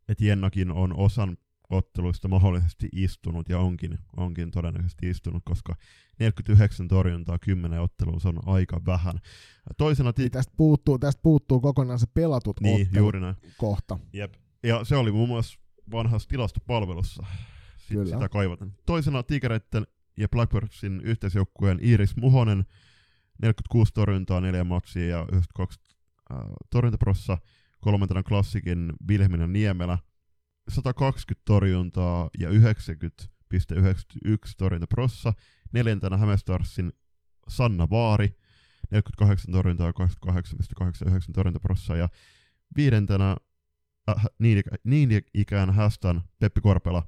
että 0.09 0.25
Jennakin 0.25 0.71
on 0.71 0.95
osan 0.97 1.37
otteluista 1.69 2.27
mahdollisesti 2.27 2.89
istunut 2.91 3.49
ja 3.49 3.59
onkin, 3.59 3.99
onkin 4.17 4.51
todennäköisesti 4.51 5.09
istunut, 5.09 5.43
koska 5.45 5.75
49 6.19 6.87
torjuntaa 6.87 7.39
10 7.39 7.81
otteluun 7.81 8.21
se 8.21 8.27
on 8.27 8.39
aika 8.45 8.81
vähän. 8.85 9.19
Toisena 9.77 10.13
ti- 10.13 10.21
niin 10.21 10.31
tästä, 10.31 10.53
puuttuu, 10.57 10.99
tästä 10.99 11.21
puuttuu 11.21 11.59
kokonaan 11.59 11.99
se 11.99 12.07
pelatut 12.13 12.59
niin, 12.59 12.87
juuri 12.95 13.19
näin. 13.19 13.35
kohta. 13.57 13.99
Jep. 14.13 14.33
Ja 14.63 14.83
se 14.83 14.95
oli 14.95 15.11
muun 15.11 15.29
muassa 15.29 15.59
vanhassa 15.91 16.29
tilastopalvelussa. 16.29 17.25
Sit 17.77 18.05
Sitä 18.05 18.29
kaivatan. 18.29 18.73
Toisena 18.85 19.23
Tigereitten 19.23 19.87
ja 20.17 20.29
Blackbirdsin 20.29 21.01
yhteisjoukkueen 21.01 21.79
Iris 21.81 22.15
Muhonen, 22.15 22.65
46 23.41 23.93
torjuntaa, 23.93 24.41
4 24.41 24.63
matsia 24.63 25.07
ja 25.07 25.25
92 25.31 25.79
äh, 26.31 26.37
torjuntaprossa. 26.69 27.37
Kolmantena 27.81 28.23
klassikin 28.23 28.93
Vilhelminen 29.07 29.53
Niemelä, 29.53 29.97
120 30.69 31.41
torjuntaa 31.45 32.29
ja 32.39 32.49
90,91 32.49 32.55
torjuntaprossa. 34.57 35.33
Neljäntenä 35.71 36.17
Hämestarsin 36.17 36.93
Sanna 37.47 37.89
Vaari, 37.89 38.37
48 38.91 39.51
torjuntaa 39.51 39.87
ja 39.87 39.93
28,89 40.31 41.33
torjuntaprossa. 41.33 41.95
Ja 41.95 42.09
viidentenä 42.77 43.37
äh, 44.09 44.25
niin, 44.39 44.63
niin 44.83 45.21
ikään 45.33 45.73
Hästän 45.73 46.21
Peppi 46.39 46.61
Korpela, 46.61 47.07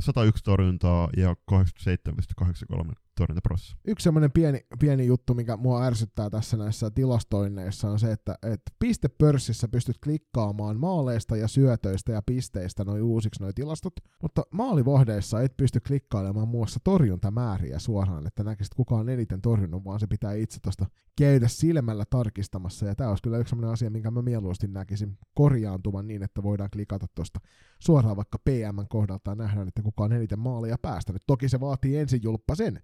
101 0.00 0.44
torjuntaa 0.44 1.08
ja 1.16 1.36
87,83 1.52 2.92
torjuntaprosessa. 3.20 3.76
Yksi 3.84 4.04
semmoinen 4.04 4.32
pieni, 4.32 4.60
pieni 4.78 5.06
juttu, 5.06 5.34
mikä 5.34 5.56
mua 5.56 5.84
ärsyttää 5.84 6.30
tässä 6.30 6.56
näissä 6.56 6.90
tilastoinneissa 6.90 7.90
on 7.90 7.98
se, 7.98 8.12
että, 8.12 8.34
että 8.42 8.72
pistepörssissä 8.78 9.68
pystyt 9.68 9.96
klikkaamaan 10.04 10.80
maaleista 10.80 11.36
ja 11.36 11.48
syötöistä 11.48 12.12
ja 12.12 12.22
pisteistä 12.26 12.84
noin 12.84 13.02
uusiksi 13.02 13.42
noin 13.42 13.54
tilastot, 13.54 13.92
mutta 14.22 14.42
maalivahdeissa 14.50 15.42
et 15.42 15.56
pysty 15.56 15.80
klikkailemaan 15.80 16.48
muassa 16.48 16.80
torjuntamääriä 16.84 17.78
suoraan, 17.78 18.26
että 18.26 18.44
näkisit 18.44 18.74
kuka 18.74 18.94
on 18.94 19.08
eniten 19.08 19.40
torjunut, 19.40 19.84
vaan 19.84 20.00
se 20.00 20.06
pitää 20.06 20.34
itse 20.34 20.60
tuosta 20.62 20.86
käydä 21.18 21.48
silmällä 21.48 22.04
tarkistamassa, 22.10 22.86
ja 22.86 22.94
tämä 22.94 23.10
olisi 23.10 23.22
kyllä 23.22 23.38
yksi 23.38 23.50
sellainen 23.50 23.72
asia, 23.72 23.90
minkä 23.90 24.10
mä 24.10 24.22
mieluusti 24.22 24.68
näkisin 24.68 25.18
korjaantuvan 25.34 26.06
niin, 26.06 26.22
että 26.22 26.42
voidaan 26.42 26.70
klikata 26.72 27.06
tuosta 27.14 27.40
suoraan 27.78 28.16
vaikka 28.16 28.38
PM 28.38 28.86
kohdalta 28.88 29.30
ja 29.30 29.34
nähdään, 29.34 29.68
että 29.68 29.82
kuka 29.82 30.04
on 30.04 30.12
eniten 30.12 30.38
maaleja 30.38 30.78
päästänyt. 30.82 31.22
Toki 31.26 31.48
se 31.48 31.60
vaatii 31.60 31.96
ensin 31.96 32.20
julppa 32.22 32.54
sen, 32.54 32.82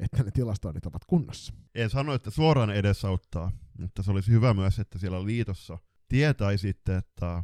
että 0.00 0.22
ne 0.22 0.30
tilastoinnit 0.30 0.86
ovat 0.86 1.04
kunnossa. 1.06 1.54
En 1.74 1.90
sano, 1.90 2.14
että 2.14 2.30
suoraan 2.30 2.70
edesauttaa, 2.70 3.50
mutta 3.78 4.02
se 4.02 4.10
olisi 4.10 4.30
hyvä 4.30 4.54
myös, 4.54 4.78
että 4.78 4.98
siellä 4.98 5.24
liitossa 5.24 5.78
tietäisitte, 6.08 6.96
että 6.96 7.42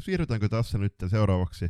siirrytäänkö 0.00 0.48
tässä 0.48 0.78
nyt 0.78 0.94
seuraavaksi 1.10 1.68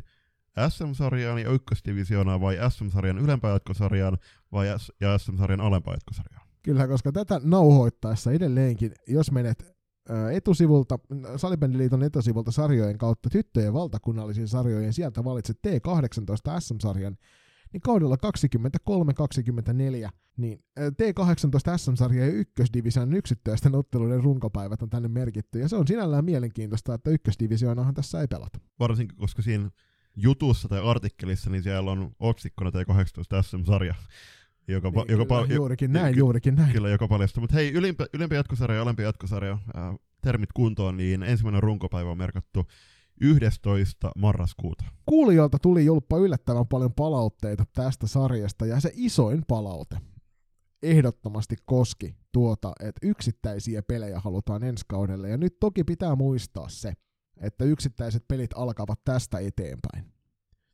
SM-sarjaan 0.69 1.39
ja 1.39 1.51
ykkösdivisioonaan 1.51 2.41
vai 2.41 2.57
SM-sarjan 2.69 3.17
ylempään 3.17 3.53
jatkosarjaan 3.53 4.17
vai 4.51 4.67
S- 4.79 4.91
ja 5.01 5.17
SM-sarjan 5.17 5.61
alempaan 5.61 5.95
jatkosarjaan? 5.95 6.47
Kyllä, 6.63 6.87
koska 6.87 7.11
tätä 7.11 7.41
nauhoittaessa 7.43 8.31
edelleenkin, 8.31 8.91
jos 9.07 9.31
menet 9.31 9.77
etusivulta, 10.33 10.99
Salibändiliiton 11.35 12.03
etusivulta 12.03 12.51
sarjojen 12.51 12.97
kautta 12.97 13.29
tyttöjen 13.29 13.73
valtakunnallisiin 13.73 14.47
sarjojen, 14.47 14.93
sieltä 14.93 15.23
valitset 15.23 15.59
T18 15.67 16.59
SM-sarjan, 16.59 17.17
niin 17.73 17.81
kaudella 17.81 18.17
23-24, 20.07 20.09
niin 20.37 20.59
T18 20.79 21.77
SM-sarja 21.77 22.25
ja 22.25 22.31
ykkösdivision 22.31 23.13
yksittäisten 23.13 23.75
otteluiden 23.75 24.23
runkopäivät 24.23 24.81
on 24.81 24.89
tänne 24.89 25.07
merkitty, 25.07 25.59
ja 25.59 25.67
se 25.67 25.75
on 25.75 25.87
sinällään 25.87 26.25
mielenkiintoista, 26.25 26.93
että 26.93 27.09
ykkösdivisioonaahan 27.09 27.93
tässä 27.93 28.21
ei 28.21 28.27
pelata. 28.27 28.59
Varsinkin, 28.79 29.17
koska 29.17 29.41
siinä 29.41 29.69
jutussa 30.15 30.67
tai 30.67 30.81
artikkelissa, 30.89 31.49
niin 31.49 31.63
siellä 31.63 31.91
on 31.91 32.11
otsikkona 32.19 32.69
T18 32.69 33.43
SM-sarja. 33.43 33.95
Joka, 34.67 34.89
niin, 34.89 35.11
joka 35.11 35.41
kyllä, 35.41 35.55
juurikin 35.55 35.93
näin, 35.93 36.13
ky- 36.13 36.19
juurikin 36.19 36.55
näin. 36.55 36.73
Kyllä, 36.73 36.89
joka 36.89 37.07
paljastuu. 37.07 37.41
Mutta 37.41 37.55
hei, 37.55 37.71
ylimpi, 37.73 38.03
ylempi 38.13 38.35
jatkosarja 38.35 38.75
ja 38.75 38.81
alempi 38.81 39.03
jatkosarja, 39.03 39.57
ää, 39.73 39.95
termit 40.21 40.49
kuntoon, 40.53 40.97
niin 40.97 41.23
ensimmäinen 41.23 41.63
runkopäivä 41.63 42.11
on 42.11 42.17
merkattu 42.17 42.65
11. 43.21 44.11
marraskuuta. 44.17 44.85
Kuulijoilta 45.05 45.57
tuli 45.59 45.85
julppa 45.85 46.17
yllättävän 46.17 46.67
paljon 46.67 46.93
palautteita 46.93 47.63
tästä 47.73 48.07
sarjasta, 48.07 48.65
ja 48.65 48.79
se 48.79 48.91
isoin 48.93 49.43
palaute 49.47 49.97
ehdottomasti 50.83 51.55
koski 51.65 52.15
tuota, 52.31 52.73
että 52.79 53.07
yksittäisiä 53.07 53.83
pelejä 53.83 54.19
halutaan 54.19 54.63
ensi 54.63 54.85
kaudelle. 54.87 55.29
Ja 55.29 55.37
nyt 55.37 55.59
toki 55.59 55.83
pitää 55.83 56.15
muistaa 56.15 56.69
se, 56.69 56.93
että 57.37 57.65
yksittäiset 57.65 58.23
pelit 58.27 58.51
alkavat 58.55 58.99
tästä 59.05 59.39
eteenpäin. 59.39 60.05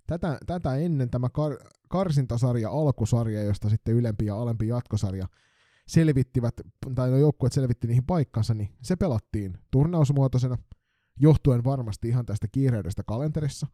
Tätä, 0.07 0.37
tätä 0.45 0.75
ennen 0.75 1.09
tämä 1.09 1.29
kar, 1.29 1.57
karsintasarja, 1.89 2.69
alkusarja, 2.69 3.43
josta 3.43 3.69
sitten 3.69 3.95
ylempi 3.95 4.25
ja 4.25 4.35
alempi 4.35 4.67
jatkosarja 4.67 5.27
selvittivät, 5.87 6.53
tai 6.95 7.09
no 7.09 7.17
joukkueet 7.17 7.53
selvitti 7.53 7.87
niihin 7.87 8.05
paikkansa, 8.05 8.53
niin 8.53 8.69
se 8.81 8.95
pelattiin 8.95 9.57
turnausmuotoisena– 9.71 10.57
johtuen 11.19 11.63
varmasti 11.63 12.07
ihan 12.07 12.25
tästä 12.25 12.47
kiireydestä 12.51 13.03
kalenterissa. 13.03 13.67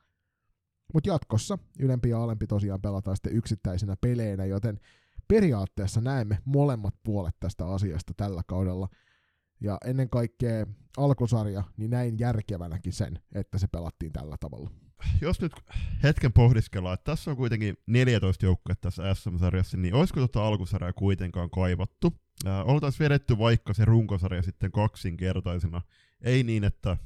Mutta 0.94 1.10
jatkossa 1.10 1.58
ylempi 1.80 2.10
ja 2.10 2.24
alempi 2.24 2.48
tosiaan 2.48 2.82
pelataan 2.82 3.18
sitten 3.18 3.36
yksittäisinä 3.36 3.96
peleinä, 4.02 4.46
joten 4.46 4.80
periaatteessa 5.28 6.02
näemme 6.02 6.40
molemmat 6.46 6.96
puolet 7.04 7.36
tästä 7.40 7.68
asiasta 7.68 8.14
tällä 8.18 8.42
kaudella. 8.48 8.88
Ja 9.62 9.78
ennen 9.86 10.10
kaikkea 10.10 10.66
alkusarja, 10.98 11.64
niin 11.78 11.92
näin 11.92 12.20
järkevänäkin 12.20 12.94
sen, 12.94 13.20
että 13.36 13.58
se 13.58 13.68
pelattiin 13.68 14.14
tällä 14.14 14.36
tavalla. 14.40 14.70
Jos 15.22 15.42
nyt 15.42 15.52
hetken 16.04 16.34
pohdiskellaan, 16.34 16.94
että 16.94 17.12
tässä 17.12 17.32
on 17.32 17.38
kuitenkin 17.38 17.78
14 17.88 18.46
joukkuetta 18.46 18.82
tässä 18.82 19.14
SM-sarjassa, 19.14 19.78
niin 19.78 19.94
olisiko 19.94 20.20
tuota 20.20 20.48
alkusarjaa 20.48 20.94
kuitenkaan 20.94 21.50
kaivattu? 21.50 22.14
Äh, 22.48 22.70
oltaisiin 22.70 23.06
vedetty 23.06 23.38
vaikka 23.38 23.74
se 23.74 23.86
runkosarja 23.86 24.42
sitten 24.42 24.72
kaksinkertaisena. 24.72 25.82
Ei 26.22 26.44
niin, 26.44 26.64
että 26.64 26.98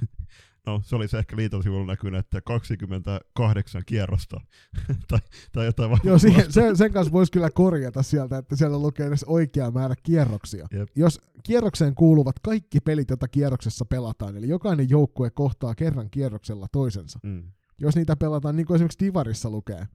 no 0.66 0.80
se 0.84 0.96
olisi 0.96 1.16
ehkä 1.16 1.36
liiton 1.36 1.62
sivulla 1.62 1.86
näkynyt, 1.86 2.20
että 2.20 2.40
28 2.40 3.82
kierrosta 3.86 4.40
tai, 5.08 5.18
tai 5.52 5.66
jotain 5.66 5.98
Joo, 6.04 6.18
siihen, 6.18 6.52
sen, 6.52 6.76
sen 6.76 6.92
kanssa 6.92 7.12
voisi 7.12 7.32
kyllä 7.32 7.50
korjata 7.50 8.02
sieltä, 8.02 8.38
että 8.38 8.56
siellä 8.56 8.78
lukee 8.78 9.06
edes 9.06 9.24
oikea 9.24 9.70
määrä 9.70 9.94
kierroksia. 10.02 10.66
Jep. 10.72 10.88
Jos 10.96 11.20
kierrokseen 11.42 11.94
kuuluvat 11.94 12.38
kaikki 12.38 12.80
pelit, 12.80 13.10
joita 13.10 13.28
kierroksessa 13.28 13.84
pelataan, 13.84 14.36
eli 14.36 14.48
jokainen 14.48 14.90
joukkue 14.90 15.30
kohtaa 15.30 15.74
kerran 15.74 16.10
kierroksella 16.10 16.66
toisensa. 16.72 17.18
Mm. 17.22 17.42
Jos 17.78 17.96
niitä 17.96 18.16
pelataan, 18.16 18.56
niin 18.56 18.66
kuin 18.66 18.74
esimerkiksi 18.74 19.06
Divarissa 19.06 19.50
lukee, 19.50 19.88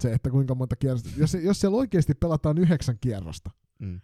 se, 0.00 0.12
että 0.12 0.30
kuinka 0.30 0.54
monta 0.54 0.76
kierrosta, 0.76 1.08
jos, 1.16 1.34
jos 1.34 1.60
siellä 1.60 1.76
oikeasti 1.76 2.14
pelataan 2.14 2.58
yhdeksän 2.58 2.98
kierrosta, 3.00 3.50
mm. 3.78 4.00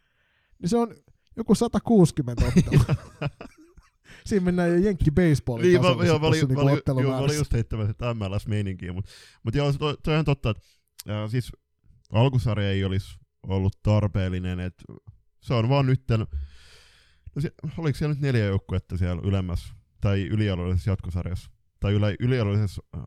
niin 0.58 0.68
se 0.68 0.76
on 0.76 0.94
joku 1.36 1.54
160 1.54 2.44
ottelua. 2.46 2.84
siinä 4.26 4.44
mennään 4.44 4.70
jo 4.70 4.76
jenkki 4.76 5.10
baseballin 5.10 5.62
niin, 5.62 5.80
tasolla. 5.80 6.04
Joo, 6.04 6.18
mä 6.18 6.26
olin, 6.26 6.40
niinku 6.48 6.64
mä, 6.64 6.70
olin, 6.70 7.08
mä 7.08 7.16
olin 7.16 7.36
just 7.36 7.52
heittämässä 7.52 7.92
sitä 7.92 8.14
MLS-meininkiä, 8.14 8.92
mutta 8.92 9.10
mut 9.42 9.54
joo, 9.54 9.72
toi, 9.72 9.96
toi 10.02 10.16
on 10.16 10.24
totta, 10.24 10.50
että 10.50 10.62
äh, 11.10 11.30
siis 11.30 11.52
alkusarja 12.12 12.70
ei 12.70 12.84
olisi 12.84 13.18
ollut 13.42 13.82
tarpeellinen, 13.82 14.60
että 14.60 14.84
se 15.40 15.54
on 15.54 15.68
vaan 15.68 15.86
nytten, 15.86 16.20
no 17.34 17.42
se, 17.42 17.50
oliko 17.78 17.98
siellä 17.98 18.14
nyt 18.14 18.22
neljä 18.22 18.44
joukkuetta 18.44 18.96
siellä 18.96 19.22
ylemmässä, 19.24 19.74
tai 20.00 20.22
ylialueellisessa 20.22 20.90
jatkosarjassa, 20.90 21.50
tai 21.80 21.92
ylä, 21.92 22.06
ylialueellisessa 22.20 22.82
äh, 22.96 23.02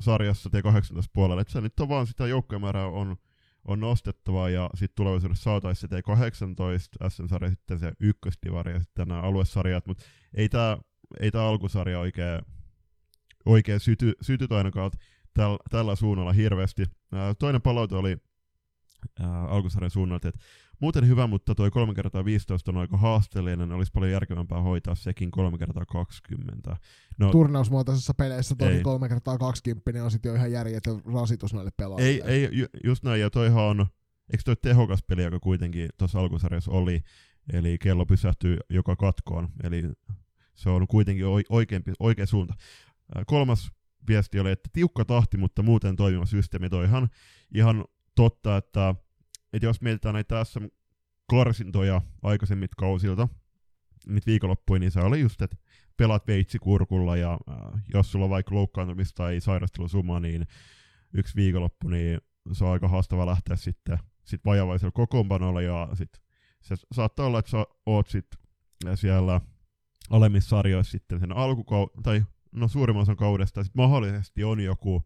sarjassa 0.00 0.50
T18 0.56 1.08
puolella, 1.12 1.42
että 1.42 1.52
se 1.52 1.60
nyt 1.60 1.80
on 1.80 1.88
vaan 1.88 2.06
sitä 2.06 2.26
joukkuemäärää 2.26 2.86
on 2.86 3.16
on 3.64 3.80
nostettava 3.80 4.48
ja 4.48 4.70
sitten 4.74 4.96
tulevaisuudessa 4.96 5.42
saataisiin 5.42 5.90
se 5.90 5.96
T18 5.96 7.10
SM-sarja, 7.10 7.50
sitten 7.50 7.78
se 7.78 7.92
ykköstivari 8.00 8.72
ja 8.72 8.80
sitten 8.80 9.08
nämä 9.08 9.20
aluesarjat, 9.20 9.86
mutta 9.86 10.04
ei 10.34 10.48
tämä 10.48 10.78
ei 11.20 11.30
tää 11.30 11.42
alkusarja 11.42 12.00
oikein, 12.00 12.40
oikein 13.46 13.80
syty, 13.80 14.12
sytyt 14.20 14.52
ainakaan 14.52 14.90
täl, 15.34 15.58
tällä 15.70 15.96
suunnalla 15.96 16.32
hirveästi. 16.32 16.84
Ää, 17.12 17.34
toinen 17.34 17.62
palaute 17.62 17.94
oli 17.94 18.16
ää, 19.20 19.44
alkusarjan 19.44 19.90
suunnalta, 19.90 20.28
että 20.28 20.40
muuten 20.82 21.08
hyvä, 21.08 21.26
mutta 21.26 21.54
toi 21.54 21.70
3 21.70 21.94
kertaa 21.94 22.24
15 22.24 22.70
on 22.70 22.76
aika 22.76 22.96
haasteellinen, 22.96 23.72
olisi 23.72 23.92
paljon 23.92 24.12
järkevämpää 24.12 24.60
hoitaa 24.60 24.94
sekin 24.94 25.30
3 25.30 25.58
kertaa 25.58 25.84
20. 25.84 26.76
No, 27.18 27.30
Turnausmuotoisessa 27.30 28.14
peleissä 28.14 28.54
toki 28.54 28.80
3 28.82 29.08
kertaa 29.08 29.38
20 29.38 30.04
on 30.04 30.10
sitten 30.10 30.30
jo 30.30 30.36
ihan 30.36 30.52
järjetön 30.52 31.00
rasitus 31.14 31.54
näille 31.54 31.70
pelaajille. 31.76 32.24
Ei, 32.24 32.42
ei 32.42 32.48
ju, 32.52 32.66
just 32.84 33.04
näin, 33.04 33.20
ja 33.20 33.30
toihan 33.30 33.64
on, 33.64 33.86
eikö 34.32 34.42
toi 34.44 34.56
tehokas 34.56 35.02
peli, 35.02 35.22
joka 35.22 35.40
kuitenkin 35.40 35.88
tuossa 35.98 36.20
alkusarjassa 36.20 36.70
oli, 36.70 37.02
eli 37.52 37.78
kello 37.78 38.06
pysähtyy 38.06 38.56
joka 38.70 38.96
katkoon, 38.96 39.48
eli 39.62 39.82
se 40.54 40.70
on 40.70 40.86
kuitenkin 40.86 41.24
oikein, 41.48 41.82
oikea 42.00 42.26
suunta. 42.26 42.54
Kolmas 43.26 43.70
viesti 44.08 44.40
oli, 44.40 44.50
että 44.50 44.70
tiukka 44.72 45.04
tahti, 45.04 45.36
mutta 45.36 45.62
muuten 45.62 45.96
toimiva 45.96 46.26
systeemi. 46.26 46.68
Toi 46.68 46.84
ihan, 46.84 47.08
ihan 47.54 47.84
totta, 48.14 48.56
että, 48.56 48.94
että 49.52 49.66
jos 49.66 49.80
mietitään 49.80 50.14
näitä 50.14 50.44
SM-karsintoja 50.44 52.02
aikaisemmit 52.22 52.74
kausilta, 52.74 53.28
nyt 54.06 54.26
viikonloppuja, 54.26 54.80
niin 54.80 54.90
se 54.90 55.00
oli 55.00 55.20
just, 55.20 55.42
että 55.42 55.56
pelat 55.96 56.26
veitsikurkulla 56.26 57.16
ja 57.16 57.32
äh, 57.32 57.82
jos 57.94 58.12
sulla 58.12 58.24
on 58.24 58.30
vaikka 58.30 58.54
loukkaantumista 58.54 59.22
tai 59.22 59.40
sairastelusuma, 59.40 60.20
niin 60.20 60.46
yksi 61.14 61.36
viikonloppu, 61.36 61.88
niin 61.88 62.20
se 62.52 62.64
on 62.64 62.72
aika 62.72 62.88
haastava 62.88 63.26
lähteä 63.26 63.56
sitten 63.56 63.98
sit 64.24 64.44
vajavaisella 64.44 64.92
kokoonpanolla 64.92 65.62
ja 65.62 65.88
sit 65.94 66.10
se 66.60 66.74
saattaa 66.92 67.26
olla, 67.26 67.38
että 67.38 67.50
sä 67.50 67.66
oot 67.86 68.08
sit 68.08 68.26
siellä 68.94 69.40
alemmissa 70.10 70.48
sarjoissa 70.48 70.90
sitten 70.90 71.20
sen 71.20 71.30
alkukau- 71.30 72.02
tai 72.02 72.24
no 72.52 72.68
suurimman 72.68 73.02
osan 73.02 73.16
kaudesta, 73.16 73.64
sit 73.64 73.74
mahdollisesti 73.74 74.44
on 74.44 74.60
joku, 74.60 75.02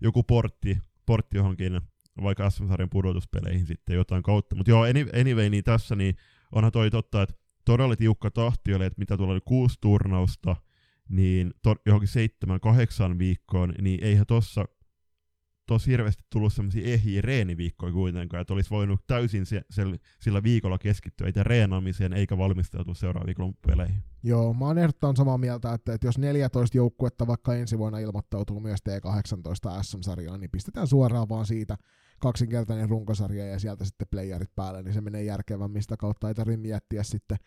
joku 0.00 0.22
portti, 0.22 0.78
portti 1.06 1.36
johonkin 1.36 1.80
vaikka 2.22 2.50
SM-sarjan 2.50 2.90
pudotuspeleihin 2.90 3.66
sitten 3.66 3.96
jotain 3.96 4.22
kautta. 4.22 4.56
Mutta 4.56 4.70
joo, 4.70 4.82
anyway, 5.20 5.50
niin 5.50 5.64
tässä 5.64 5.96
niin 5.96 6.16
onhan 6.52 6.72
toi 6.72 6.90
totta, 6.90 7.22
että 7.22 7.34
todella 7.64 7.96
tiukka 7.96 8.30
tahti 8.30 8.74
oli, 8.74 8.84
että 8.84 8.98
mitä 8.98 9.16
tuolla 9.16 9.32
oli 9.32 9.40
kuusi 9.44 9.78
turnausta, 9.80 10.56
niin 11.08 11.54
to, 11.62 11.74
johonkin 11.86 12.08
seitsemän, 12.08 12.60
kahdeksan 12.60 13.18
viikkoon, 13.18 13.74
niin 13.80 14.04
eihän 14.04 14.26
tossa 14.26 14.64
tosi 15.66 15.90
hirveästi 15.90 16.24
tullut 16.30 16.52
semmoisia 16.52 16.92
ehjiä 16.92 17.22
reeniviikkoja 17.22 17.92
kuitenkaan, 17.92 18.40
että 18.40 18.54
olisi 18.54 18.70
voinut 18.70 19.06
täysin 19.06 19.46
se, 19.46 19.62
se, 19.70 19.82
sillä 20.20 20.42
viikolla 20.42 20.78
keskittyä 20.78 21.28
itse 21.28 21.42
reenaamiseen 21.42 22.12
eikä 22.12 22.38
valmistautua 22.38 22.94
seuraavan 22.94 23.26
viikon. 23.26 23.54
Joo, 24.22 24.54
mä 24.54 24.64
oon 24.64 24.78
ehdottoman 24.78 25.16
samaa 25.16 25.38
mieltä, 25.38 25.72
että, 25.72 25.94
että 25.94 26.06
jos 26.06 26.18
14 26.18 26.76
joukkuetta 26.76 27.26
vaikka 27.26 27.54
ensi 27.54 27.78
vuonna 27.78 27.98
ilmoittautuu 27.98 28.60
myös 28.60 28.80
T18 28.88 29.82
SM-sarjaan, 29.82 30.40
niin 30.40 30.50
pistetään 30.50 30.86
suoraan 30.86 31.28
vaan 31.28 31.46
siitä 31.46 31.78
kaksinkertainen 32.22 32.88
runkosarja 32.88 33.46
ja 33.46 33.58
sieltä 33.58 33.84
sitten 33.84 34.08
playerit 34.10 34.54
päälle, 34.54 34.82
niin 34.82 34.94
se 34.94 35.00
menee 35.00 35.24
järkevämmin 35.24 35.82
sitä 35.82 35.96
kautta, 35.96 36.28
ei 36.28 36.34
tarvitse 36.34 36.60
miettiä 36.60 37.02
sitten 37.02 37.38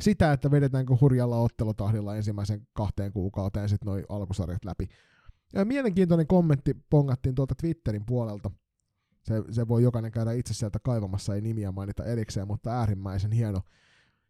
sitä, 0.00 0.32
että 0.32 0.50
vedetäänkö 0.50 0.96
hurjalla 1.00 1.36
ottelutahdilla 1.36 2.16
ensimmäisen 2.16 2.66
kahteen 2.72 3.12
kuukauteen 3.12 3.68
sitten 3.68 3.86
noin 3.86 4.04
alkusarjat 4.08 4.64
läpi. 4.64 4.88
Ja 5.52 5.64
mielenkiintoinen 5.64 6.26
kommentti 6.26 6.74
pongattiin 6.90 7.34
tuolta 7.34 7.54
Twitterin 7.54 8.06
puolelta. 8.06 8.50
Se, 9.22 9.42
se 9.50 9.68
voi 9.68 9.82
jokainen 9.82 10.12
käydä 10.12 10.32
itse 10.32 10.54
sieltä 10.54 10.78
kaivamassa, 10.82 11.34
ei 11.34 11.40
nimiä 11.40 11.72
mainita 11.72 12.04
erikseen, 12.04 12.46
mutta 12.46 12.78
äärimmäisen 12.78 13.32
hieno, 13.32 13.60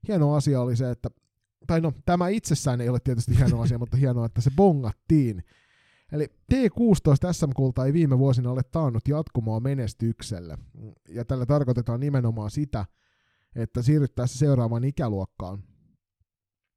hieno 0.08 0.34
asia 0.34 0.60
oli 0.60 0.76
se, 0.76 0.90
että, 0.90 1.10
tai 1.66 1.80
no 1.80 1.92
tämä 2.06 2.28
itsessään 2.28 2.80
ei 2.80 2.88
ole 2.88 2.98
tietysti 3.04 3.38
hieno 3.38 3.60
asia, 3.60 3.78
mutta 3.82 3.96
hienoa, 3.96 4.26
että 4.26 4.40
se 4.40 4.50
bongattiin. 4.56 5.44
Eli 6.12 6.26
T16 6.54 7.32
SM-kulta 7.32 7.86
ei 7.86 7.92
viime 7.92 8.18
vuosina 8.18 8.50
ole 8.50 8.62
taannut 8.72 9.08
jatkumoa 9.08 9.60
menestykselle. 9.60 10.58
Ja 11.08 11.24
tällä 11.24 11.46
tarkoitetaan 11.46 12.00
nimenomaan 12.00 12.50
sitä, 12.50 12.86
että 13.54 13.82
siirryttäessä 13.82 14.38
seuraavaan 14.38 14.84
ikäluokkaan, 14.84 15.62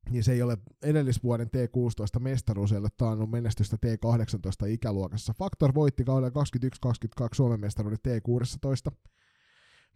niin 0.09 0.23
se 0.23 0.31
ei 0.31 0.41
ole 0.41 0.57
edellisvuoden 0.81 1.47
T16 1.47 2.19
mestaruus 2.19 2.71
ei 2.71 2.77
ole 2.77 2.89
taannut 2.97 3.31
menestystä 3.31 3.77
T18 3.85 4.67
ikäluokassa. 4.67 5.33
Faktor 5.33 5.73
voitti 5.73 6.03
kaudella 6.03 6.43
21-22 7.23 7.27
Suomen 7.35 7.59
mestaruuden 7.59 7.99
T16. 8.07 8.95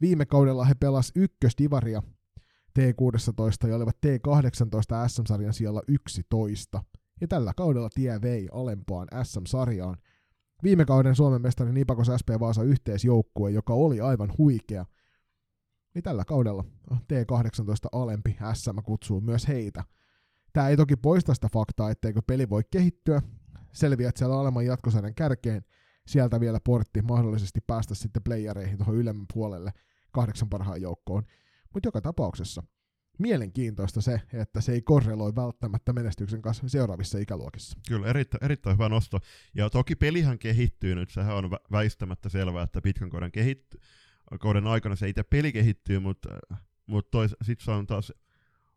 Viime 0.02 0.26
kaudella 0.26 0.66
he 0.66 0.74
pelas 0.76 1.12
ykkösdivaria 1.16 2.04
T16 2.80 3.68
ja 3.68 3.76
olivat 3.76 3.98
T18 4.06 5.10
SM-sarjan 5.10 5.54
siellä 5.54 5.82
11. 5.88 6.84
Ja 7.22 7.28
tällä 7.28 7.54
kaudella 7.58 7.90
tie 7.90 8.22
vei 8.22 8.48
alempaan 8.52 9.08
SM-sarjaan. 9.24 9.98
Viime 10.64 10.86
kauden 10.86 11.16
Suomen 11.16 11.42
mestari 11.42 11.74
Nipakos 11.74 12.08
SP 12.22 12.30
Vaasa 12.40 12.64
yhteisjoukkue, 12.64 13.52
joka 13.52 13.74
oli 13.74 14.02
aivan 14.02 14.34
huikea, 14.38 14.86
niin 15.94 16.04
tällä 16.04 16.26
kaudella 16.26 16.64
T18 16.92 17.90
alempi 17.92 18.38
SM 18.54 18.78
kutsuu 18.84 19.22
myös 19.22 19.48
heitä– 19.48 19.84
Tämä 20.58 20.70
ei 20.70 20.78
toki 20.78 20.96
poista 20.96 21.34
sitä 21.34 21.48
faktaa, 21.54 21.90
etteikö 21.90 22.22
peli 22.28 22.50
voi 22.50 22.62
kehittyä. 22.72 23.22
Selviät 23.74 24.18
siellä 24.18 24.40
olemaan 24.40 24.66
jatkosarjan 24.66 25.16
kärkeen. 25.16 25.62
Sieltä 26.08 26.40
vielä 26.40 26.60
portti 26.66 27.02
mahdollisesti 27.02 27.62
päästä 27.68 27.96
sitten 27.96 28.24
playereihin 28.24 28.78
tuohon 28.78 28.96
ylemmän 28.96 29.26
puolelle 29.34 29.72
kahdeksan 30.12 30.50
parhaan 30.50 30.82
joukkoon. 30.82 31.24
Mutta 31.74 31.88
joka 31.88 32.02
tapauksessa 32.02 32.64
mielenkiintoista 33.20 34.02
se, 34.02 34.22
että 34.34 34.62
se 34.62 34.72
ei 34.72 34.82
korreloi 34.82 35.36
välttämättä 35.36 35.94
menestyksen 35.94 36.42
kanssa 36.42 36.70
seuraavissa 36.70 37.18
ikäluokissa. 37.18 37.78
Kyllä, 37.88 38.08
erittäin, 38.08 38.44
erittäin 38.44 38.78
hyvä 38.78 38.90
nosto. 38.90 39.20
Ja 39.56 39.70
toki 39.70 39.96
pelihän 39.96 40.40
kehittyy 40.40 40.96
nyt, 40.96 41.10
sehän 41.10 41.36
on 41.36 41.50
väistämättä 41.72 42.30
selvää, 42.30 42.64
että 42.64 42.82
pitkän 42.82 43.10
kauden, 43.10 43.32
kehitty- 43.32 43.80
kauden 44.40 44.68
aikana 44.68 44.96
se 44.96 45.10
itse 45.10 45.24
peli 45.24 45.52
kehittyy, 45.52 46.00
mutta, 46.00 46.30
mutta 46.88 47.18
sitten 47.28 47.66
se 47.66 47.72
on 47.72 47.88
taas 47.88 48.14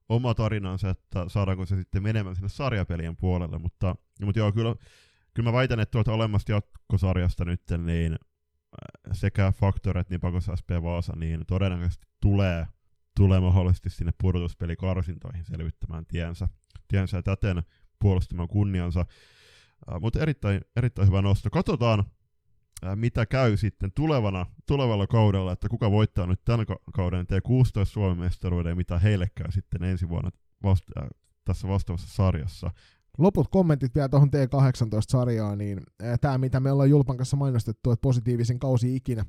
oma 0.08 0.34
tarinansa, 0.34 0.90
että 0.90 1.28
saadaanko 1.28 1.66
se 1.66 1.76
sitten 1.76 2.02
menemään 2.02 2.36
sinne 2.36 2.48
sarjapelien 2.48 3.16
puolelle, 3.16 3.58
mutta, 3.58 3.96
mutta 4.24 4.38
joo, 4.38 4.52
kyllä, 4.52 4.74
kyllä 5.34 5.48
mä 5.48 5.52
väitän, 5.52 5.80
että 5.80 5.90
tuolta 5.90 6.12
olemmasta 6.12 6.52
jatkosarjasta 6.52 7.44
nyt, 7.44 7.62
niin 7.78 8.12
äh, 8.12 9.12
sekä 9.12 9.52
Factor 9.52 9.98
että 9.98 10.12
niin 10.14 10.20
Pakos 10.20 10.50
SP 10.60 10.70
Vaasa, 10.82 11.12
niin 11.16 11.44
todennäköisesti 11.46 12.06
tulee, 12.20 12.66
tulee 13.16 13.40
mahdollisesti 13.40 13.90
sinne 13.90 14.12
pudotuspelikarsintoihin 14.22 15.44
selvittämään 15.44 16.06
tiensä, 16.06 16.48
tiensä 16.88 17.16
ja 17.16 17.22
täten 17.22 17.62
puolustamaan 17.98 18.48
kunniansa. 18.48 19.00
Äh, 19.00 20.00
mutta 20.00 20.20
erittäin, 20.20 20.60
erittäin 20.76 21.08
hyvä 21.08 21.22
nosto. 21.22 21.50
Katsotaan, 21.50 22.04
mitä 22.94 23.26
käy 23.26 23.56
sitten 23.56 23.92
tulevana, 23.92 24.46
tulevalla 24.66 25.06
kaudella, 25.06 25.52
että 25.52 25.68
kuka 25.68 25.90
voittaa 25.90 26.26
nyt 26.26 26.40
tämän 26.44 26.66
kauden 26.94 27.26
T16 27.26 27.84
Suomen 27.84 28.18
mestaruuden 28.18 28.70
ja 28.70 28.76
mitä 28.76 28.98
heille 28.98 29.30
käy 29.34 29.52
sitten 29.52 29.84
ensi 29.84 30.08
vuonna 30.08 30.30
vasta- 30.62 31.00
äh, 31.02 31.08
tässä 31.44 31.68
vastaavassa 31.68 32.08
sarjassa. 32.08 32.70
Loput 33.18 33.48
kommentit 33.48 33.94
vielä 33.94 34.08
tuohon 34.08 34.28
T18-sarjaan, 34.28 35.58
niin 35.58 35.80
tämä 36.20 36.38
mitä 36.38 36.60
me 36.60 36.72
ollaan 36.72 36.90
Julpan 36.90 37.16
kanssa 37.16 37.36
mainostettu, 37.36 37.90
että 37.90 38.02
positiivisen 38.02 38.58
kausi 38.58 38.96
ikinä 38.96 39.24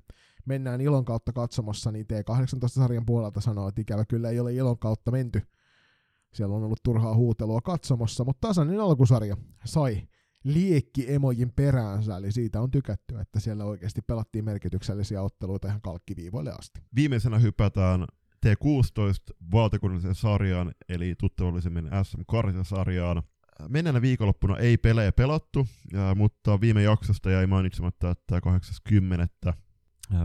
mennään 0.45 0.81
ilon 0.81 1.05
kautta 1.05 1.33
katsomossa, 1.33 1.91
niin 1.91 2.05
T18-sarjan 2.05 3.05
puolelta 3.05 3.41
sanoo, 3.41 3.67
että 3.67 3.81
ikävä 3.81 4.05
kyllä 4.05 4.29
ei 4.29 4.39
ole 4.39 4.53
ilon 4.53 4.79
kautta 4.79 5.11
menty. 5.11 5.41
Siellä 6.33 6.55
on 6.55 6.63
ollut 6.63 6.83
turhaa 6.83 7.15
huutelua 7.15 7.61
katsomossa, 7.61 8.23
mutta 8.25 8.47
tasainen 8.47 8.79
alkusarja 8.79 9.37
sai 9.65 10.07
liekki 10.43 11.13
emojin 11.13 11.51
peräänsä, 11.55 12.17
eli 12.17 12.31
siitä 12.31 12.61
on 12.61 12.71
tykätty, 12.71 13.19
että 13.19 13.39
siellä 13.39 13.65
oikeasti 13.65 14.01
pelattiin 14.01 14.45
merkityksellisiä 14.45 15.21
otteluita 15.21 15.67
ihan 15.67 15.81
kalkkiviivoille 15.81 16.51
asti. 16.59 16.81
Viimeisenä 16.95 17.39
hypätään 17.39 18.05
T16 18.45 19.35
valtakunnalliseen 19.51 20.15
sarjaan, 20.15 20.71
eli 20.89 21.15
tuttavallisemmin 21.19 21.89
SM 22.03 22.21
sarjaan. 22.63 23.23
Menneenä 23.67 24.01
viikonloppuna 24.01 24.57
ei 24.57 24.77
pelejä 24.77 25.11
pelattu, 25.11 25.67
mutta 26.15 26.61
viime 26.61 26.83
jaksosta 26.83 27.31
jäi 27.31 27.47
mainitsematta, 27.47 28.11
että 28.11 28.41
80. 28.41 29.53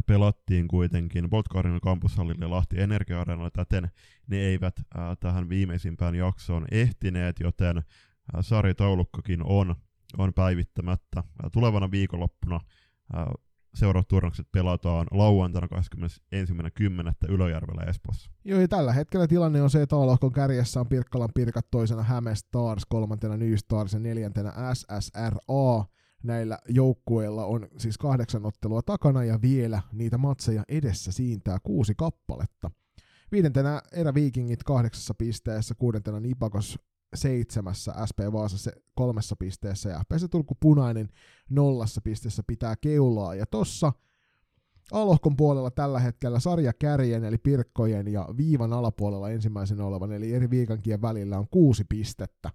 pelattiin 0.07 0.69
kuitenkin 0.69 1.31
Voltkaarinan 1.31 1.81
kampushallille 1.81 2.45
ja 2.45 2.51
Lahti 2.51 2.81
energia 2.81 3.27
täten 3.53 3.91
ne 4.27 4.37
eivät 4.37 4.81
tähän 5.21 5.49
viimeisimpään 5.49 6.15
jaksoon 6.15 6.67
ehtineet, 6.71 7.41
joten 7.41 7.83
sarjataulukkokin 8.41 9.43
on 9.43 9.75
on 10.19 10.35
päivittämättä. 10.35 11.25
Tulevana 11.53 11.91
viikonloppuna 11.91 12.61
seuraavat 13.75 14.09
turnukset 14.09 14.47
pelataan 14.53 15.07
lauantaina 15.11 15.69
21.10. 15.77 17.29
Ylöjärvellä 17.29 17.83
Espoossa. 17.83 18.31
Joo, 18.45 18.61
ja 18.61 18.69
tällä 18.69 18.93
hetkellä 18.93 19.27
tilanne 19.27 19.63
on 19.63 19.71
se, 19.71 19.83
että 19.83 19.97
A-lohkon 19.97 20.33
kärjessä 20.33 20.81
on 20.81 20.89
Pirkkalan 20.89 21.31
Pirkat, 21.35 21.71
toisena 21.71 22.03
Häme 22.03 22.35
Stars, 22.35 22.87
kolmantena 22.89 23.37
New 23.37 23.55
Stars 23.55 23.93
ja 23.93 23.99
neljäntenä 23.99 24.53
SSRA. 24.75 25.85
Näillä 26.23 26.59
joukkueilla 26.69 27.45
on 27.45 27.69
siis 27.79 27.99
kahdeksan 27.99 28.47
ottelua 28.47 28.83
takana 28.83 29.25
ja 29.25 29.43
vielä 29.43 29.83
niitä 29.93 30.19
matseja 30.19 30.63
edessä 30.69 31.13
siintää 31.13 31.59
kuusi 31.63 31.95
kappaletta. 31.95 32.71
Viidentenä 33.33 33.83
Eräviikingit 33.93 34.63
kahdeksassa 34.63 35.15
pisteessä, 35.15 35.75
kuudentena 35.75 36.21
Nipakos 36.21 36.79
seitsemässä, 37.15 37.95
SP 38.09 38.19
Vaasa 38.33 38.59
se 38.59 38.73
kolmessa 38.95 39.37
pisteessä 39.37 39.89
ja 39.89 39.99
FPC 39.99 40.31
Turku 40.31 40.55
Punainen 40.61 41.09
nollassa 41.51 42.01
pisteessä 42.01 42.43
pitää 42.47 42.77
keulaa. 42.81 43.35
Ja 43.35 43.47
tossa 43.47 43.93
Alohkon 44.93 45.37
puolella 45.37 45.71
tällä 45.71 46.01
hetkellä 46.01 46.41
sarja 46.41 46.73
kärjen 46.73 47.25
eli 47.25 47.39
Pirkkojen 47.39 48.09
ja 48.09 48.29
viivan 48.37 48.73
alapuolella 48.73 49.31
ensimmäisen 49.31 49.81
olevan 49.81 50.13
eli 50.13 50.33
eri 50.35 50.51
viikankien 50.51 51.03
välillä 51.03 51.39
on 51.39 51.49
kuusi 51.51 51.85
pistettä. 51.89 52.51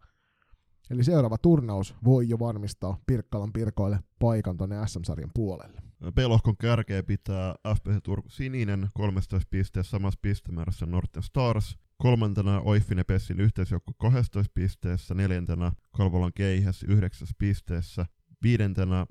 Eli 0.92 1.04
seuraava 1.04 1.38
turnaus 1.38 1.96
voi 2.04 2.30
jo 2.30 2.40
varmistaa 2.40 2.98
Pirkkalan 3.08 3.54
Pirkoille 3.54 4.00
paikan 4.20 4.58
tuonne 4.58 4.88
SM-sarjan 4.88 5.32
puolelle. 5.34 5.82
B-lohkon 6.16 6.58
kärkeä 6.58 7.04
pitää 7.04 7.56
FPC 7.76 8.04
Turku 8.04 8.30
Sininen 8.30 8.90
13 8.94 9.48
pisteessä 9.50 9.92
samassa 9.92 10.20
pistemäärässä 10.22 10.86
Norten 10.86 11.24
Stars. 11.24 11.78
Kolmantena 11.98 12.62
Oiffinen 12.62 13.06
Pessin 13.06 13.40
yhteisjoukko 13.40 13.92
12 13.98 14.52
pisteessä, 14.54 15.14
neljäntenä 15.14 15.72
Kalvolan 15.92 16.32
Keihäs 16.36 16.84
9 16.84 17.28
pisteessä, 17.38 18.06
viidentenä 18.44 19.06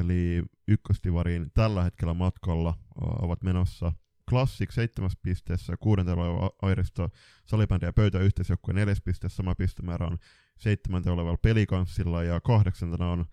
eli 0.00 0.42
ykköstivariin 0.68 1.50
tällä 1.54 1.82
hetkellä 1.82 2.14
matkalla 2.14 2.74
ovat 3.22 3.42
menossa 3.42 3.92
Classic 4.30 4.72
7 4.72 5.10
pisteessä, 5.22 5.76
kuudentena 5.80 6.22
Airisto 6.62 7.08
salibändi 7.46 7.86
ja 7.86 7.92
pöytä 7.92 8.18
yhteisjoukkue 8.18 8.74
4 8.74 8.94
pisteessä, 9.04 9.36
sama 9.36 9.54
pistemäärä 9.54 10.06
on 10.06 10.18
seitsemäntä 10.58 11.12
olevalla 11.12 11.38
pelikanssilla 11.42 12.22
ja 12.22 12.40
kahdeksantena 12.40 13.10
on 13.10 13.24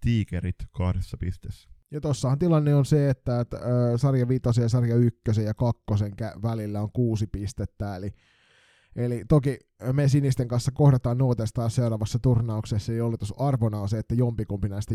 Tigerit 0.00 0.56
kahdessa 0.72 1.16
pisteessä. 1.16 1.68
Ja 1.90 2.00
tossahan 2.00 2.38
tilanne 2.38 2.74
on 2.74 2.84
se, 2.84 3.10
että, 3.10 3.40
että 3.40 3.58
sarja 3.96 4.28
vitosen 4.28 4.62
ja 4.62 4.68
sarja 4.68 4.96
ykkösen 4.96 5.44
ja 5.44 5.54
kakkosen 5.54 6.12
välillä 6.42 6.80
on 6.80 6.92
kuusi 6.92 7.26
pistettä, 7.26 7.96
eli 7.96 8.10
Eli 8.96 9.24
toki 9.28 9.58
me 9.92 10.08
sinisten 10.08 10.48
kanssa 10.48 10.72
kohdataan 10.72 11.18
Nootesta 11.18 11.68
seuraavassa 11.68 12.18
turnauksessa, 12.18 12.92
ja 12.92 13.04
arvona 13.38 13.80
on 13.80 13.88
se, 13.88 13.98
että 13.98 14.14
jompikumpi 14.14 14.68
näistä 14.68 14.94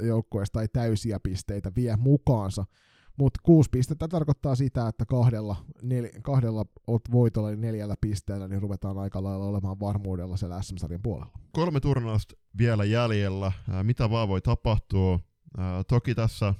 joukkueista 0.00 0.62
ei 0.62 0.68
täysiä 0.68 1.20
pisteitä 1.20 1.72
vie 1.76 1.96
mukaansa. 1.96 2.64
Mutta 3.18 3.40
kuusi 3.42 3.70
pistettä 3.70 4.08
tarkoittaa 4.08 4.54
sitä, 4.54 4.88
että 4.88 5.06
kahdella, 5.06 5.56
nel, 5.82 6.08
kahdella 6.22 6.64
ot 6.86 7.02
voitolla 7.12 7.48
eli 7.48 7.56
neljällä 7.56 7.94
pisteellä, 8.00 8.48
niin 8.48 8.62
ruvetaan 8.62 8.98
aika 8.98 9.22
lailla 9.22 9.44
olemaan 9.44 9.80
varmuudella 9.80 10.36
siellä 10.36 10.62
SM-sarjan 10.62 11.02
puolella. 11.02 11.32
Kolme 11.52 11.80
turnausta 11.80 12.34
vielä 12.58 12.84
jäljellä. 12.84 13.52
mitä 13.82 14.10
vaan 14.10 14.28
voi 14.28 14.40
tapahtua. 14.40 15.20
toki 15.88 16.14
tässä, 16.14 16.54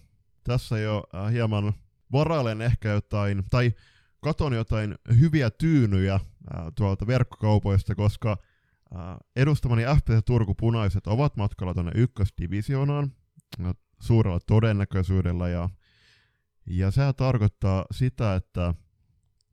tässä 0.45 0.79
jo 0.79 1.05
hieman 1.33 1.73
varailen 2.13 2.63
ehkä 2.63 2.89
jotain, 2.89 3.43
tai 3.51 3.73
katon 4.21 4.53
jotain 4.53 4.95
hyviä 5.21 5.51
tyynyjä 5.51 6.21
tuolta 6.75 7.07
verkkokaupoista, 7.07 7.95
koska 7.95 8.37
edustamani 9.37 9.83
FPC 9.83 10.25
Turku 10.25 10.55
Punaiset 10.55 11.07
ovat 11.07 11.37
matkalla 11.37 11.75
tuonne 11.75 11.93
ykkösdivisioonaan 11.95 13.13
suurella 14.01 14.41
todennäköisyydellä 14.47 15.49
ja 15.49 15.69
ja 16.67 16.91
se 16.91 17.03
tarkoittaa 17.17 17.87
sitä, 17.91 18.35
että 18.35 18.75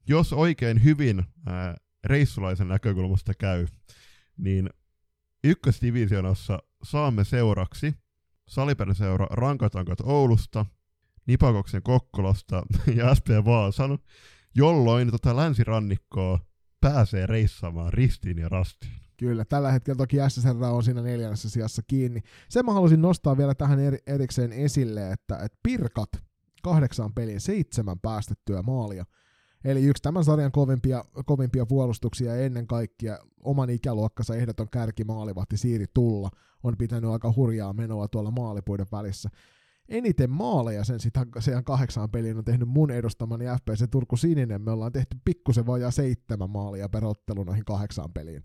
jos 0.08 0.34
oikein 0.34 0.84
hyvin 0.84 1.24
ää, 1.46 1.78
reissulaisen 2.04 2.68
näkökulmasta 2.68 3.34
käy, 3.34 3.68
niin 4.38 4.70
ykkösdivisioonassa 5.44 6.60
saamme 6.84 7.24
seuraksi 7.24 7.94
Salipäriseura 8.48 9.28
Rankatankat 9.30 10.02
Oulusta, 10.04 10.66
Nipakoksen 11.26 11.84
Kokkolasta 11.84 12.64
ja 12.96 13.16
SP 13.18 13.28
Vaasan, 13.46 13.98
jolloin 14.56 15.12
tota 15.12 15.36
länsirannikkoa 15.36 16.40
pääsee 16.82 17.26
reissaamaan 17.26 17.94
ristiin 17.94 18.38
ja 18.38 18.50
rastiin. 18.50 19.00
Kyllä, 19.18 19.46
tällä 19.46 19.72
hetkellä 19.72 19.98
toki 19.98 20.18
SSR 20.28 20.64
on 20.64 20.84
siinä 20.84 21.02
neljännessä 21.02 21.50
sijassa 21.50 21.82
kiinni. 21.88 22.22
Sen 22.50 22.66
mä 22.66 22.74
haluaisin 22.74 23.02
nostaa 23.02 23.38
vielä 23.38 23.56
tähän 23.56 23.80
erikseen 24.08 24.54
esille, 24.54 25.12
että, 25.12 25.36
että 25.36 25.58
Pirkat 25.64 26.10
kahdeksaan 26.64 27.14
peliin 27.14 27.42
seitsemän 27.42 28.00
päästettyä 28.00 28.62
maalia. 28.62 29.06
Eli 29.64 29.86
yksi 29.86 30.04
tämän 30.04 30.24
sarjan 30.24 30.52
kovimpia, 30.52 31.06
kovimpia 31.26 31.66
puolustuksia 31.66 32.36
ennen 32.36 32.68
kaikkea 32.68 33.18
oman 33.44 33.70
ikäluokkansa 33.70 34.36
ehdoton 34.36 34.70
kärkimaalivahti 34.70 35.58
Siiri 35.58 35.86
Tulla 35.94 36.30
on 36.64 36.78
pitänyt 36.78 37.10
aika 37.10 37.34
hurjaa 37.36 37.74
menoa 37.74 38.08
tuolla 38.08 38.32
maalipuiden 38.32 38.88
välissä. 38.92 39.30
Eniten 39.90 40.30
maaleja 40.30 40.84
sen 40.84 41.00
sitä 41.00 41.26
sen 41.40 41.64
kahdeksaan 41.64 42.10
peliin 42.10 42.38
on 42.38 42.46
tehnyt 42.46 42.70
mun 42.70 42.92
edustamani 42.92 43.46
FPC 43.46 43.90
Turku 43.92 44.18
Sininen. 44.18 44.62
Me 44.62 44.72
ollaan 44.72 44.92
tehty 44.92 45.18
pikkusen 45.26 45.68
vajaa 45.68 45.92
seitsemän 45.92 46.50
maalia 46.50 46.90
per 46.90 47.06
ottelu 47.06 47.44
noihin 47.44 47.66
kahdeksaan 47.66 48.14
peliin. 48.14 48.44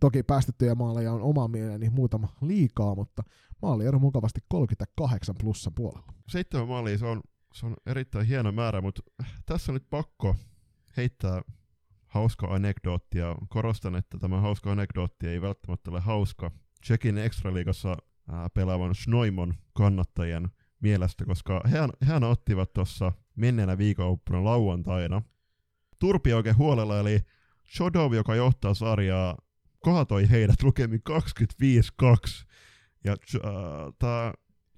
Toki 0.00 0.22
päästettyjä 0.22 0.74
maaleja 0.74 1.12
on 1.12 1.22
oma 1.22 1.48
mieleeni 1.48 1.90
muutama 1.90 2.28
liikaa, 2.40 2.94
mutta 2.94 3.22
maaliero 3.62 3.98
mukavasti 3.98 4.40
38 4.48 5.34
plussan 5.40 5.72
puolella. 5.74 6.12
Seitsemän 6.28 6.68
maalia, 6.68 6.98
se 6.98 7.06
on, 7.06 7.20
se 7.54 7.66
on 7.66 7.76
erittäin 7.86 8.26
hieno 8.26 8.52
määrä, 8.52 8.80
mutta 8.80 9.02
tässä 9.46 9.72
on 9.72 9.74
nyt 9.74 9.90
pakko 9.90 10.36
heittää 10.96 11.42
hauska 12.06 12.46
anekdootti, 12.46 13.18
ja 13.18 13.36
korostan, 13.48 13.96
että 13.96 14.18
tämä 14.18 14.40
hauska 14.40 14.72
anekdootti 14.72 15.28
ei 15.28 15.42
välttämättä 15.42 15.90
ole 15.90 16.00
hauska 16.00 16.50
Tsekin 16.80 17.18
Extraliigassa 17.18 17.96
pelaavan 18.54 18.94
Schnoimon 18.94 19.54
kannattajien 19.72 20.48
mielestä, 20.80 21.24
koska 21.24 21.60
hän, 21.64 21.90
hän 22.02 22.24
ottivat 22.24 22.72
tuossa 22.72 23.12
menneenä 23.36 23.78
viikonloppuna 23.78 24.44
lauantaina 24.44 25.22
Turpi 25.98 26.32
oikein 26.32 26.56
huolella, 26.56 26.98
eli 26.98 27.20
Shodov, 27.76 28.12
joka 28.12 28.34
johtaa 28.34 28.74
sarjaa, 28.74 29.36
kaatoi 29.86 30.30
heidät 30.30 30.62
lukemin 30.62 31.00
25-2. 31.10 32.46
Ja 33.04 33.12
äh, 33.12 33.50
tämä 33.98 34.32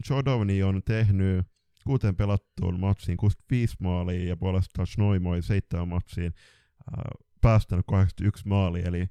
Chodovni 0.07 0.63
on 0.63 0.83
tehnyt 0.85 1.47
kuuteen 1.87 2.17
pelattuun 2.17 2.81
matsiin 2.81 3.17
65 3.17 3.77
maalia 3.81 4.29
ja 4.29 4.37
puolestaan 4.37 4.87
Schnoimoi 4.87 5.43
seitsemän 5.43 5.89
matsiin 5.89 6.33
äh, 6.35 7.05
päästänyt 7.41 7.87
81 7.87 8.49
maalia, 8.49 8.87
eli 8.87 9.07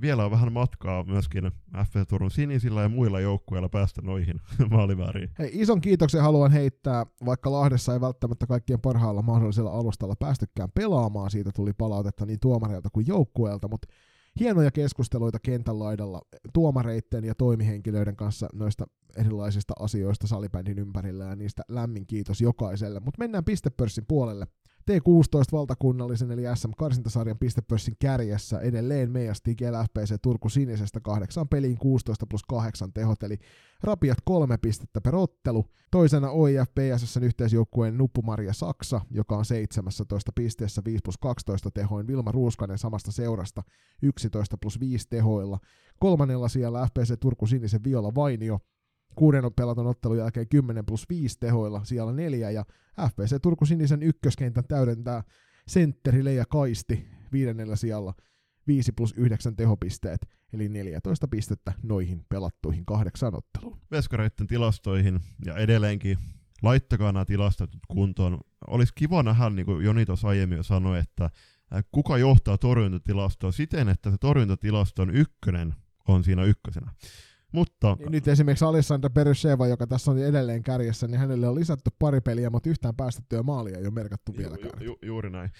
vielä 0.00 0.24
on 0.24 0.30
vähän 0.30 0.52
matkaa 0.52 1.04
myöskin 1.04 1.50
FF 1.76 2.08
Turun 2.08 2.30
sinisillä 2.30 2.82
ja 2.82 2.88
muilla 2.88 3.20
joukkueilla 3.20 3.68
päästä 3.68 4.02
noihin 4.02 4.40
maalivääriin. 4.70 5.30
Hei, 5.38 5.50
ison 5.52 5.80
kiitoksen 5.80 6.22
haluan 6.22 6.52
heittää, 6.52 7.06
vaikka 7.24 7.52
Lahdessa 7.52 7.92
ei 7.92 8.00
välttämättä 8.00 8.46
kaikkien 8.46 8.80
parhaalla 8.80 9.22
mahdollisella 9.22 9.70
alustalla 9.70 10.14
päästykään 10.18 10.70
pelaamaan, 10.74 11.30
siitä 11.30 11.50
tuli 11.54 11.72
palautetta 11.72 12.26
niin 12.26 12.40
tuomareilta 12.40 12.88
kuin 12.92 13.06
joukkueelta, 13.06 13.68
mutta 13.68 13.88
hienoja 14.40 14.70
keskusteluita 14.70 15.38
kentän 15.38 15.78
laidalla 15.78 16.20
tuomareitten 16.52 17.24
ja 17.24 17.34
toimihenkilöiden 17.34 18.16
kanssa 18.16 18.48
noista 18.52 18.86
erilaisista 19.16 19.74
asioista 19.78 20.26
salibändin 20.26 20.78
ympärillä 20.78 21.24
ja 21.24 21.36
niistä 21.36 21.62
lämmin 21.68 22.06
kiitos 22.06 22.40
jokaiselle. 22.40 23.00
Mutta 23.00 23.18
mennään 23.18 23.44
pistepörssin 23.44 24.04
puolelle. 24.08 24.46
T16 24.90 25.52
valtakunnallisen 25.52 26.30
eli 26.30 26.42
SM-karsintasarjan 26.54 27.38
pistepörssin 27.38 27.96
kärjessä 27.98 28.60
edelleen 28.60 29.10
meidän 29.10 29.34
Stigel 29.34 29.74
FPC 29.74 30.14
Turku 30.22 30.48
Sinisestä 30.48 31.00
kahdeksan 31.00 31.48
peliin 31.48 31.78
16 31.78 32.26
plus 32.26 32.42
8 32.48 32.92
tehot, 32.92 33.22
eli 33.22 33.38
rapiat 33.82 34.18
kolme 34.24 34.58
pistettä 34.58 35.00
per 35.00 35.16
ottelu. 35.16 35.64
Toisena 35.90 36.30
OIF 36.30 36.68
PSSn 36.74 37.22
yhteisjoukkueen 37.22 37.98
Nuppumaria 37.98 38.52
Saksa, 38.52 39.00
joka 39.10 39.36
on 39.36 39.44
17 39.44 40.32
pisteessä 40.34 40.82
5 40.84 41.00
plus 41.04 41.18
12 41.18 41.70
tehoin, 41.70 42.06
Vilma 42.06 42.32
Ruuskanen 42.32 42.78
samasta 42.78 43.12
seurasta 43.12 43.62
11 44.02 44.56
plus 44.56 44.80
5 44.80 45.06
tehoilla. 45.10 45.58
Kolmannella 46.00 46.48
siellä 46.48 46.86
FPC 46.86 47.20
Turku 47.20 47.46
Sinisen 47.46 47.84
Viola 47.84 48.14
Vainio, 48.14 48.58
kuuden 49.14 49.44
pelatun 49.56 49.86
ottelun 49.86 50.18
jälkeen 50.18 50.48
10 50.48 50.86
plus 50.86 51.08
5 51.08 51.38
tehoilla 51.40 51.84
siellä 51.84 52.12
neljä, 52.12 52.50
ja 52.50 52.64
FPC 53.08 53.42
Turku 53.42 53.66
Sinisen 53.66 54.02
ykköskentän 54.02 54.64
täydentää 54.68 55.22
sentteri 55.68 56.24
Leija 56.24 56.44
Kaisti 56.46 57.08
viidennellä 57.32 57.76
sijalla 57.76 58.14
5 58.66 58.92
plus 58.92 59.14
9 59.16 59.56
tehopisteet, 59.56 60.28
eli 60.52 60.68
14 60.68 61.28
pistettä 61.28 61.72
noihin 61.82 62.24
pelattuihin 62.28 62.86
kahdeksan 62.86 63.34
otteluun. 63.34 63.78
Veskareiden 63.90 64.46
tilastoihin 64.46 65.20
ja 65.44 65.56
edelleenkin 65.56 66.18
laittakaa 66.62 67.12
nämä 67.12 67.24
tilastot 67.24 67.70
kuntoon. 67.88 68.40
Olisi 68.66 68.92
kiva 68.94 69.22
nähdä, 69.22 69.50
niin 69.50 69.66
kuin 69.66 69.84
Joni 69.84 70.06
tuossa 70.06 70.28
aiemmin 70.28 70.56
jo 70.56 70.62
sanoi, 70.62 70.98
että 70.98 71.30
kuka 71.92 72.18
johtaa 72.18 72.58
torjuntatilastoa 72.58 73.52
siten, 73.52 73.88
että 73.88 74.10
se 74.10 74.16
torjuntatilaston 74.18 75.10
ykkönen 75.10 75.74
on 76.08 76.24
siinä 76.24 76.44
ykkösenä. 76.44 76.92
Mutta... 77.52 77.96
Niin 77.98 78.12
nyt 78.12 78.28
esimerkiksi 78.28 78.64
Alessandra 78.64 79.10
Perusheva, 79.10 79.66
joka 79.66 79.86
tässä 79.86 80.10
on 80.10 80.18
edelleen 80.18 80.62
kärjessä, 80.62 81.08
niin 81.08 81.18
hänelle 81.18 81.48
on 81.48 81.54
lisätty 81.54 81.90
pari 81.98 82.20
peliä, 82.20 82.50
mutta 82.50 82.70
yhtään 82.70 82.96
päästettyä 82.96 83.42
maalia 83.42 83.78
ei 83.78 83.84
ole 83.84 83.90
merkattu 83.90 84.36
vieläkään. 84.36 84.72
Ju, 84.80 84.86
ju, 84.86 84.98
juuri 85.02 85.30
näin. 85.30 85.50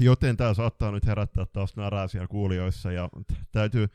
Joten 0.00 0.36
tämä 0.36 0.54
saattaa 0.54 0.90
nyt 0.90 1.06
herättää 1.06 1.46
taas 1.52 1.76
närää 1.76 2.08
siellä 2.08 2.28
kuulijoissa, 2.28 2.92
ja 2.92 3.08
täytyy 3.52 3.86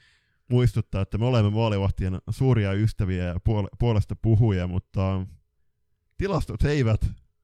muistuttaa, 0.50 1.02
että 1.02 1.18
me 1.18 1.26
olemme 1.26 1.50
maalivahtien 1.50 2.20
suuria 2.30 2.74
ystäviä 2.74 3.24
ja 3.24 3.36
puolesta 3.80 4.16
puhuja, 4.22 4.68
mutta 4.68 5.26
tilastot 6.18 6.64
eivät, 6.64 7.02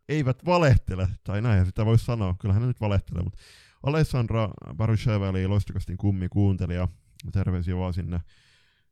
eivät 0.10 0.46
valehtele, 0.46 1.08
tai 1.24 1.42
näin 1.42 1.66
sitä 1.66 1.86
voisi 1.86 2.06
sanoa, 2.06 2.36
kyllähän 2.40 2.62
ne 2.62 2.68
nyt 2.68 2.82
valehtelee, 2.82 3.24
mutta 3.24 3.40
Alessandra 3.84 4.50
Barusheva 4.76 5.30
eli 5.30 5.48
Loistokastin 5.48 5.98
kummi 5.98 6.30
kuuntelija, 6.30 6.88
terveisiä 7.32 7.78
vaan 7.78 7.94
sinne 7.94 8.22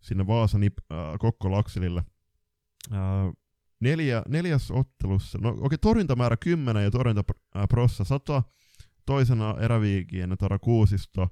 sinne 0.01 0.27
Vaasan 0.27 0.63
äh, 0.63 0.69
Kokko 1.19 1.51
Lakselille. 1.51 2.03
Äh, 2.93 2.99
neljä, 3.79 4.23
neljäs 4.27 4.71
ottelussa, 4.71 5.37
no 5.41 5.49
okei, 5.49 5.61
okay, 5.65 5.77
torjuntamäärä 5.77 6.37
10 6.37 6.83
ja 6.83 6.91
torjuntaprossa 6.91 8.03
100, 8.03 8.43
toisena 9.05 9.55
eräviikien 9.59 10.35
Tara 10.39 10.59
Kuusisto, 10.59 11.27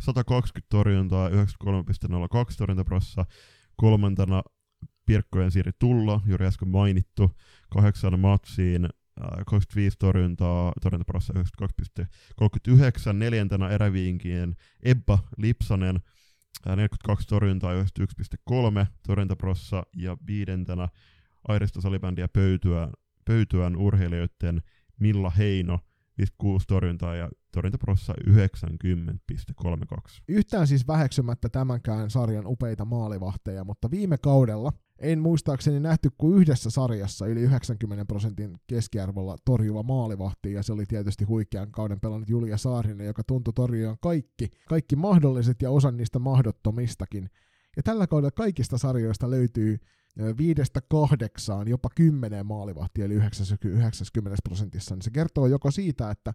120 0.00 0.66
torjuntaa, 0.68 1.28
93,02 1.28 1.34
torjuntaprossa, 2.58 3.26
kolmantena 3.76 4.42
Pirkkojen 5.06 5.50
Siiri 5.50 5.72
Tulla, 5.78 6.20
juuri 6.26 6.46
äsken 6.46 6.68
mainittu, 6.68 7.30
kahdeksan 7.70 8.20
matsiin, 8.20 8.88
25 9.46 9.96
torjuntaa, 9.98 10.72
torjuntaprossa 10.82 11.32
92,39, 11.32 13.12
neljäntenä 13.12 13.68
eräviinkien 13.68 14.56
Ebba 14.82 15.18
Lipsanen, 15.36 16.00
42 16.66 17.26
torjuntaa, 17.28 17.72
91,3 17.72 18.86
torjuntaprossa, 19.06 19.82
ja 19.96 20.16
viidentenä 20.26 20.88
Airista 21.48 21.80
salibändiä 21.80 22.28
pöytyä, 22.28 22.88
pöytyään 23.24 23.76
urheilijoiden 23.76 24.62
Milla 25.00 25.30
Heino, 25.30 25.80
56 26.18 26.66
torjuntaa 26.66 27.14
ja 27.14 27.28
torjuntaprossa 27.52 28.14
90,32. 28.30 30.22
Yhtään 30.28 30.66
siis 30.66 30.86
väheksymättä 30.86 31.48
tämänkään 31.48 32.10
sarjan 32.10 32.46
upeita 32.46 32.84
maalivahteja, 32.84 33.64
mutta 33.64 33.90
viime 33.90 34.18
kaudella 34.18 34.72
en 34.98 35.18
muistaakseni 35.18 35.80
nähty 35.80 36.10
kuin 36.18 36.38
yhdessä 36.38 36.70
sarjassa 36.70 37.26
yli 37.26 37.40
90 37.40 38.04
prosentin 38.04 38.56
keskiarvolla 38.66 39.36
torjuva 39.44 39.82
maalivahti, 39.82 40.52
ja 40.52 40.62
se 40.62 40.72
oli 40.72 40.86
tietysti 40.86 41.24
huikean 41.24 41.72
kauden 41.72 42.00
pelannut 42.00 42.28
Julia 42.28 42.56
Saarinen, 42.56 43.06
joka 43.06 43.24
tuntui 43.24 43.52
torjujan 43.54 43.96
kaikki, 44.00 44.50
kaikki 44.68 44.96
mahdolliset 44.96 45.62
ja 45.62 45.70
osan 45.70 45.96
niistä 45.96 46.18
mahdottomistakin. 46.18 47.30
Ja 47.76 47.82
tällä 47.82 48.06
kaudella 48.06 48.30
kaikista 48.30 48.78
sarjoista 48.78 49.30
löytyy 49.30 49.78
viidestä 50.38 50.80
kahdeksaan, 50.88 51.68
jopa 51.68 51.88
kymmeneen 51.94 52.46
maalivahtia, 52.46 53.04
eli 53.04 53.14
90 53.14 54.36
prosentissa, 54.44 54.94
niin 54.94 55.02
se 55.02 55.10
kertoo 55.10 55.46
joko 55.46 55.70
siitä, 55.70 56.10
että 56.10 56.34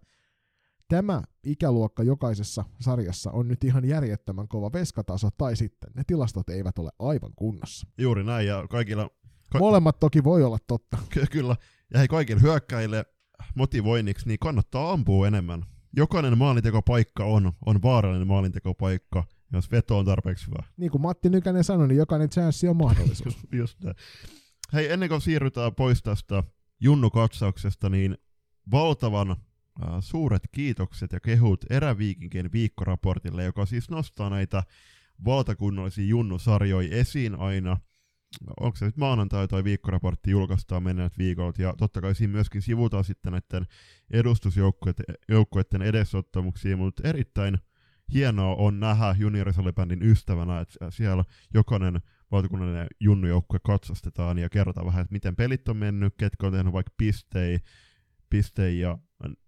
tämä 0.88 1.22
ikäluokka 1.44 2.04
jokaisessa 2.04 2.64
sarjassa 2.80 3.32
on 3.32 3.48
nyt 3.48 3.64
ihan 3.64 3.86
järjettömän 3.86 4.48
kova 4.48 4.74
veskataso, 4.74 5.30
tai 5.38 5.56
sitten 5.56 5.90
ne 5.96 6.04
tilastot 6.08 6.50
eivät 6.50 6.80
ole 6.80 6.90
aivan 7.00 7.32
kunnossa. 7.36 7.88
Juuri 7.98 8.24
näin, 8.24 8.48
ja 8.48 8.66
kaikilla... 8.70 9.10
Ka- 9.52 9.60
Molemmat 9.60 10.00
toki 10.00 10.24
voi 10.24 10.44
olla 10.44 10.58
totta. 10.68 10.98
Ky- 11.14 11.26
kyllä, 11.32 11.56
ja 11.94 12.00
hei 12.00 12.08
kaikille 12.08 12.42
hyökkäille 12.42 13.06
motivoinniksi, 13.56 14.28
niin 14.28 14.40
kannattaa 14.40 14.92
ampua 14.92 15.28
enemmän. 15.28 15.64
Jokainen 15.98 16.38
maalintekopaikka 16.38 17.26
on, 17.26 17.52
on 17.66 17.82
vaarallinen 17.82 18.28
maalintekopaikka, 18.28 19.24
jos 19.54 19.72
veto 19.72 19.98
on 19.98 20.06
tarpeeksi 20.06 20.48
hyvä. 20.48 20.64
Niin 20.78 20.92
kuin 20.92 21.02
Matti 21.02 21.30
Nykänen 21.30 21.64
sanoi, 21.64 21.88
niin 21.88 21.98
jokainen 21.98 22.30
chanssi 22.30 22.68
on 22.68 22.78
mahdollisuus. 22.78 23.38
Just 23.52 23.84
näin. 23.84 23.96
Hei, 24.74 24.92
ennen 24.92 25.10
kuin 25.10 25.22
siirrytään 25.22 25.76
pois 25.76 26.04
tästä 26.04 26.44
Junnu-katsauksesta, 26.80 27.90
niin 27.90 28.18
valtavan 28.72 29.32
äh, 29.32 29.38
suuret 30.00 30.44
kiitokset 30.52 31.12
ja 31.12 31.20
kehut 31.20 31.66
Eräviikinkien 31.70 32.52
viikkoraportille, 32.52 33.44
joka 33.44 33.66
siis 33.66 33.90
nostaa 33.90 34.30
näitä 34.30 34.64
valtakunnallisia 35.26 36.06
Junnu-sarjoja 36.06 36.96
esiin 36.96 37.36
aina. 37.36 37.78
Onko 38.60 38.76
se 38.76 38.86
nyt 38.86 38.98
maanantai 38.98 39.48
tai 39.48 39.64
viikkoraportti 39.64 40.32
julkaistaan 40.32 40.84
menneet 40.84 41.18
viikolt, 41.18 41.60
ja 41.60 41.74
totta 41.78 42.02
kai 42.02 42.16
siinä 42.16 42.32
myöskin 42.32 42.62
sivutaan 42.62 43.04
sitten 43.04 43.32
näiden 43.32 43.68
edustusjoukkueiden 44.12 45.82
edesottamuksia, 45.82 46.78
mutta 46.78 47.08
erittäin 47.08 47.58
hienoa 48.14 48.56
on 48.56 48.80
nähdä 48.80 49.16
juniorisalibändin 49.20 50.04
ystävänä, 50.04 50.60
että 50.60 50.92
siellä 50.92 51.24
jokainen 51.54 52.02
valtakunnallinen 52.32 52.88
junnujoukkue 53.00 53.60
katsastetaan 53.64 54.38
ja 54.38 54.50
kerrotaan 54.50 54.88
vähän, 54.88 55.02
että 55.02 55.14
miten 55.14 55.36
pelit 55.36 55.70
on 55.70 55.78
mennyt, 55.78 56.14
ketkä 56.18 56.48
on 56.48 56.54
tehnyt 56.54 56.74
vaikka 56.74 56.94
pistejä, 56.98 57.60
pistejä 58.30 58.88
ja 58.90 58.98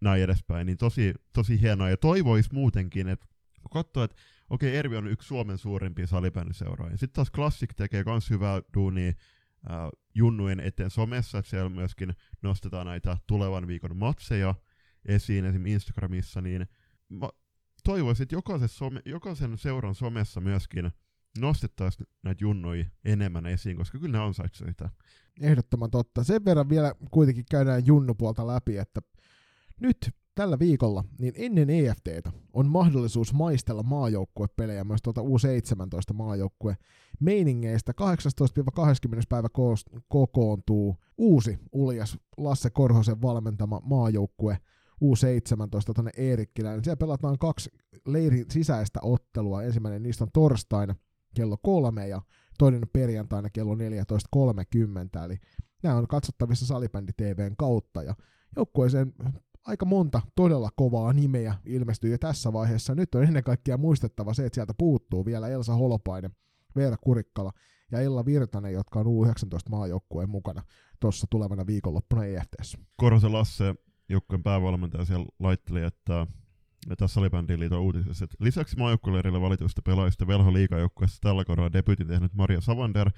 näin 0.01 0.23
edespäin, 0.23 0.65
niin 0.65 0.77
tosi, 0.77 1.13
tosi 1.33 1.61
hienoa. 1.61 1.89
Ja 1.89 1.97
toivoisi 1.97 2.49
muutenkin, 2.53 3.07
että 3.07 3.25
kun 3.61 3.71
katsoo, 3.83 4.03
että 4.03 4.15
okei, 4.49 4.69
okay, 4.69 4.79
Ervi 4.79 4.95
on 4.95 5.07
yksi 5.07 5.27
Suomen 5.27 5.57
suurimpia 5.57 6.07
salibändiseuroja. 6.07 6.97
Sitten 6.97 7.13
taas 7.15 7.31
Classic 7.31 7.75
tekee 7.75 8.03
myös 8.05 8.29
hyvää 8.29 8.61
duunia 8.73 9.09
äh, 9.09 9.89
junnujen 10.15 10.59
eteen 10.59 10.89
somessa, 10.89 11.37
että 11.37 11.49
siellä 11.49 11.69
myöskin 11.69 12.13
nostetaan 12.41 12.87
näitä 12.87 13.17
tulevan 13.27 13.67
viikon 13.67 13.97
matseja 13.97 14.55
esiin 15.05 15.45
esimerkiksi 15.45 15.73
Instagramissa, 15.73 16.41
niin 16.41 16.67
toivoisin, 17.85 18.23
että 18.23 18.35
jokaisen, 18.35 18.69
some, 18.69 19.01
jokaisen 19.05 19.57
seuran 19.57 19.95
somessa 19.95 20.41
myöskin 20.41 20.91
nostettaisiin 21.39 22.07
näitä 22.23 22.43
junnoja 22.43 22.85
enemmän 23.05 23.45
esiin, 23.45 23.77
koska 23.77 23.99
kyllä 23.99 24.17
ne 24.17 24.23
ansaitsevat 24.23 24.71
sitä. 24.71 24.89
Ehdottoman 25.41 25.91
totta. 25.91 26.23
Sen 26.23 26.45
verran 26.45 26.69
vielä 26.69 26.95
kuitenkin 27.11 27.45
käydään 27.51 27.85
junnupuolta 27.85 28.47
läpi, 28.47 28.77
että 28.77 29.01
nyt 29.81 29.97
tällä 30.35 30.59
viikolla, 30.59 31.03
niin 31.19 31.33
ennen 31.35 31.69
EFTtä 31.69 32.31
on 32.53 32.67
mahdollisuus 32.67 33.33
maistella 33.33 33.83
maajoukkuepelejä 33.83 34.83
myös 34.83 35.01
tuota 35.01 35.21
U17 35.21 36.13
maajoukkue 36.13 36.77
meiningeistä. 37.19 37.93
18-20. 39.11 39.21
päivä 39.29 39.47
kokoontuu 40.07 40.97
uusi 41.17 41.59
uljas 41.71 42.17
Lasse 42.37 42.69
Korhosen 42.69 43.21
valmentama 43.21 43.81
maajoukkue 43.83 44.57
U17 45.03 45.93
tuonne 45.95 46.11
Eerikkilään. 46.17 46.83
Siellä 46.83 46.97
pelataan 46.97 47.37
kaksi 47.39 47.69
leirin 48.05 48.45
sisäistä 48.51 48.99
ottelua. 49.03 49.63
Ensimmäinen 49.63 50.03
niistä 50.03 50.23
on 50.23 50.29
torstaina 50.33 50.95
kello 51.35 51.57
kolme 51.63 52.07
ja 52.07 52.21
toinen 52.57 52.81
perjantaina 52.93 53.49
kello 53.49 53.75
14.30. 53.75 55.25
Eli 55.25 55.37
nämä 55.83 55.95
on 55.95 56.07
katsottavissa 56.07 56.65
Salibändi 56.65 57.11
TVn 57.17 57.55
kautta 57.57 58.03
ja 58.03 58.15
joukkueeseen 58.55 59.13
aika 59.65 59.85
monta 59.85 60.21
todella 60.35 60.69
kovaa 60.75 61.13
nimeä 61.13 61.55
ilmestyy 61.65 62.11
jo 62.11 62.17
tässä 62.17 62.53
vaiheessa. 62.53 62.95
Nyt 62.95 63.15
on 63.15 63.23
ennen 63.23 63.43
kaikkea 63.43 63.77
muistettava 63.77 64.33
se, 64.33 64.45
että 64.45 64.55
sieltä 64.55 64.73
puuttuu 64.77 65.25
vielä 65.25 65.47
Elsa 65.47 65.75
Holopainen, 65.75 66.31
Veera 66.75 66.97
Kurikkala 67.01 67.51
ja 67.91 67.99
Ella 67.99 68.25
Virtanen, 68.25 68.73
jotka 68.73 68.99
on 68.99 69.05
U19 69.05 69.69
maajoukkueen 69.69 70.29
mukana 70.29 70.63
tuossa 70.99 71.27
tulevana 71.29 71.67
viikonloppuna 71.67 72.25
EFTssä. 72.25 72.77
Korhosen 72.97 73.33
Lasse 73.33 73.75
joukkueen 74.09 74.43
päävalmentaja 74.43 75.05
siellä 75.05 75.25
laitteli, 75.39 75.83
että 75.83 76.27
tässä 76.97 77.13
Salibändin 77.13 77.59
liiton 77.59 77.81
uutisessa, 77.81 78.25
että 78.25 78.37
lisäksi 78.39 78.77
maajoukkueleirillä 78.77 79.41
valituista 79.41 79.81
pelaajista 79.81 80.27
Velho 80.27 80.53
liikajoukkueessa 80.53 81.17
tällä 81.21 81.45
kaudella 81.45 81.73
debutin 81.73 82.07
tehnyt 82.07 82.33
Maria 82.33 82.61
Savander 82.61 83.11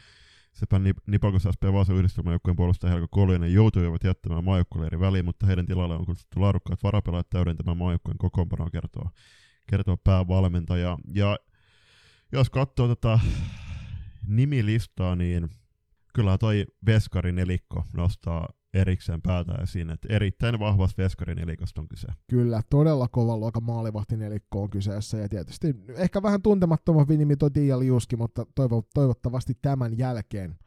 sekä 0.53 0.79
Nipakos 1.07 1.43
SP 1.55 1.63
Vaasan 1.73 1.95
yhdistelmäjoukkueen 1.95 2.55
puolustaja 2.55 2.91
Helko 2.93 3.07
Koljonen 3.11 3.53
joutuivat 3.53 4.03
jättämään 4.03 4.43
maajoukkueleirin 4.43 4.99
väliin, 4.99 5.25
mutta 5.25 5.45
heidän 5.45 5.65
tilalle 5.65 5.95
on 5.95 6.05
kutsuttu 6.05 6.41
laadukkaat 6.41 6.83
varapelaajat 6.83 7.29
täydentämään 7.29 7.77
maajoukkueen 7.77 8.17
kokoonpanoa 8.17 8.69
kertoo, 8.69 9.09
kertoo 9.67 9.97
päävalmentaja. 9.97 10.97
Ja 11.13 11.37
jos 12.31 12.49
katsoo 12.49 12.95
tätä 12.95 13.19
nimilistaa, 14.27 15.15
niin 15.15 15.49
kyllä 16.13 16.37
toi 16.37 16.65
Veskarin 16.85 17.35
nelikko 17.35 17.83
nostaa 17.93 18.49
erikseen 18.73 19.21
päätä 19.21 19.53
esiin, 19.53 19.89
että 19.89 20.07
erittäin 20.11 20.59
vahvasta 20.59 21.03
veskarin 21.03 21.39
elikosta 21.39 21.81
on 21.81 21.87
kyse. 21.87 22.07
Kyllä, 22.27 22.61
todella 22.69 23.07
kovan 23.07 23.39
luokan 23.39 23.63
maalivahtin 23.63 24.21
elikko 24.21 24.61
on 24.63 24.69
kyseessä, 24.69 25.17
ja 25.17 25.29
tietysti 25.29 25.75
ehkä 25.95 26.21
vähän 26.21 26.41
tuntemattomampi 26.41 27.17
nimi 27.17 27.37
tuo 27.37 27.49
Tiia 27.49 27.79
Liuski, 27.79 28.15
mutta 28.15 28.45
toivo, 28.55 28.83
toivottavasti 28.93 29.53
tämän 29.61 29.97
jälkeen 29.97 30.59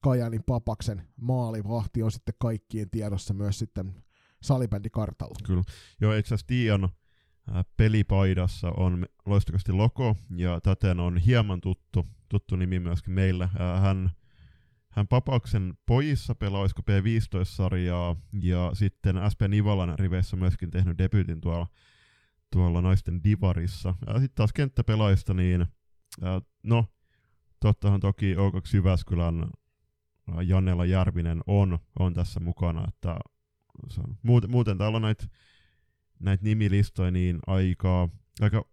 Kajanin 0.00 0.42
Papaksen 0.46 1.02
maalivahti 1.16 2.02
on 2.02 2.12
sitten 2.12 2.34
kaikkien 2.38 2.90
tiedossa 2.90 3.34
myös 3.34 3.58
sitten 3.58 3.94
salibändikartalla. 4.42 5.34
Kyllä, 5.44 5.62
joo, 6.00 6.14
itse 6.14 6.34
asiassa 6.34 6.46
Tiian 6.46 6.88
pelipaidassa 7.76 8.70
on 8.76 9.06
loistakasti 9.26 9.72
logo, 9.72 10.16
ja 10.36 10.60
täten 10.60 11.00
on 11.00 11.18
hieman 11.18 11.60
tuttu, 11.60 12.06
tuttu 12.28 12.56
nimi 12.56 12.78
myöskin 12.78 13.12
meille. 13.14 13.48
Hän 13.80 14.10
hän 14.94 15.08
Papaksen 15.08 15.74
pojissa 15.86 16.34
pelaisiko 16.34 16.82
P15-sarjaa 16.82 18.16
ja 18.40 18.70
sitten 18.74 19.16
SP 19.32 19.40
Nivalan 19.48 19.98
riveissä 19.98 20.36
myöskin 20.36 20.70
tehnyt 20.70 20.98
debutin 20.98 21.40
tuolla, 21.40 21.66
tuolla 22.52 22.80
naisten 22.80 23.24
divarissa. 23.24 23.94
Sitten 24.06 24.34
taas 24.34 24.52
kenttäpelaajista, 24.52 25.34
niin 25.34 25.66
ää, 26.22 26.40
no, 26.62 26.86
tottahan 27.60 28.00
toki 28.00 28.34
O2 28.34 28.76
Jyväskylän 28.76 29.50
Jannella 30.42 30.84
Järvinen 30.84 31.40
on, 31.46 31.78
on 31.98 32.14
tässä 32.14 32.40
mukana, 32.40 32.84
että 32.88 33.18
se 33.88 34.00
on, 34.00 34.16
muuten, 34.22 34.50
muuten 34.50 34.78
täällä 34.78 34.96
on 34.96 35.02
näitä 35.02 35.26
näit 36.20 36.42
nimilistoja 36.42 37.10
niin 37.10 37.38
aika, 37.46 38.08
aika, 38.40 38.64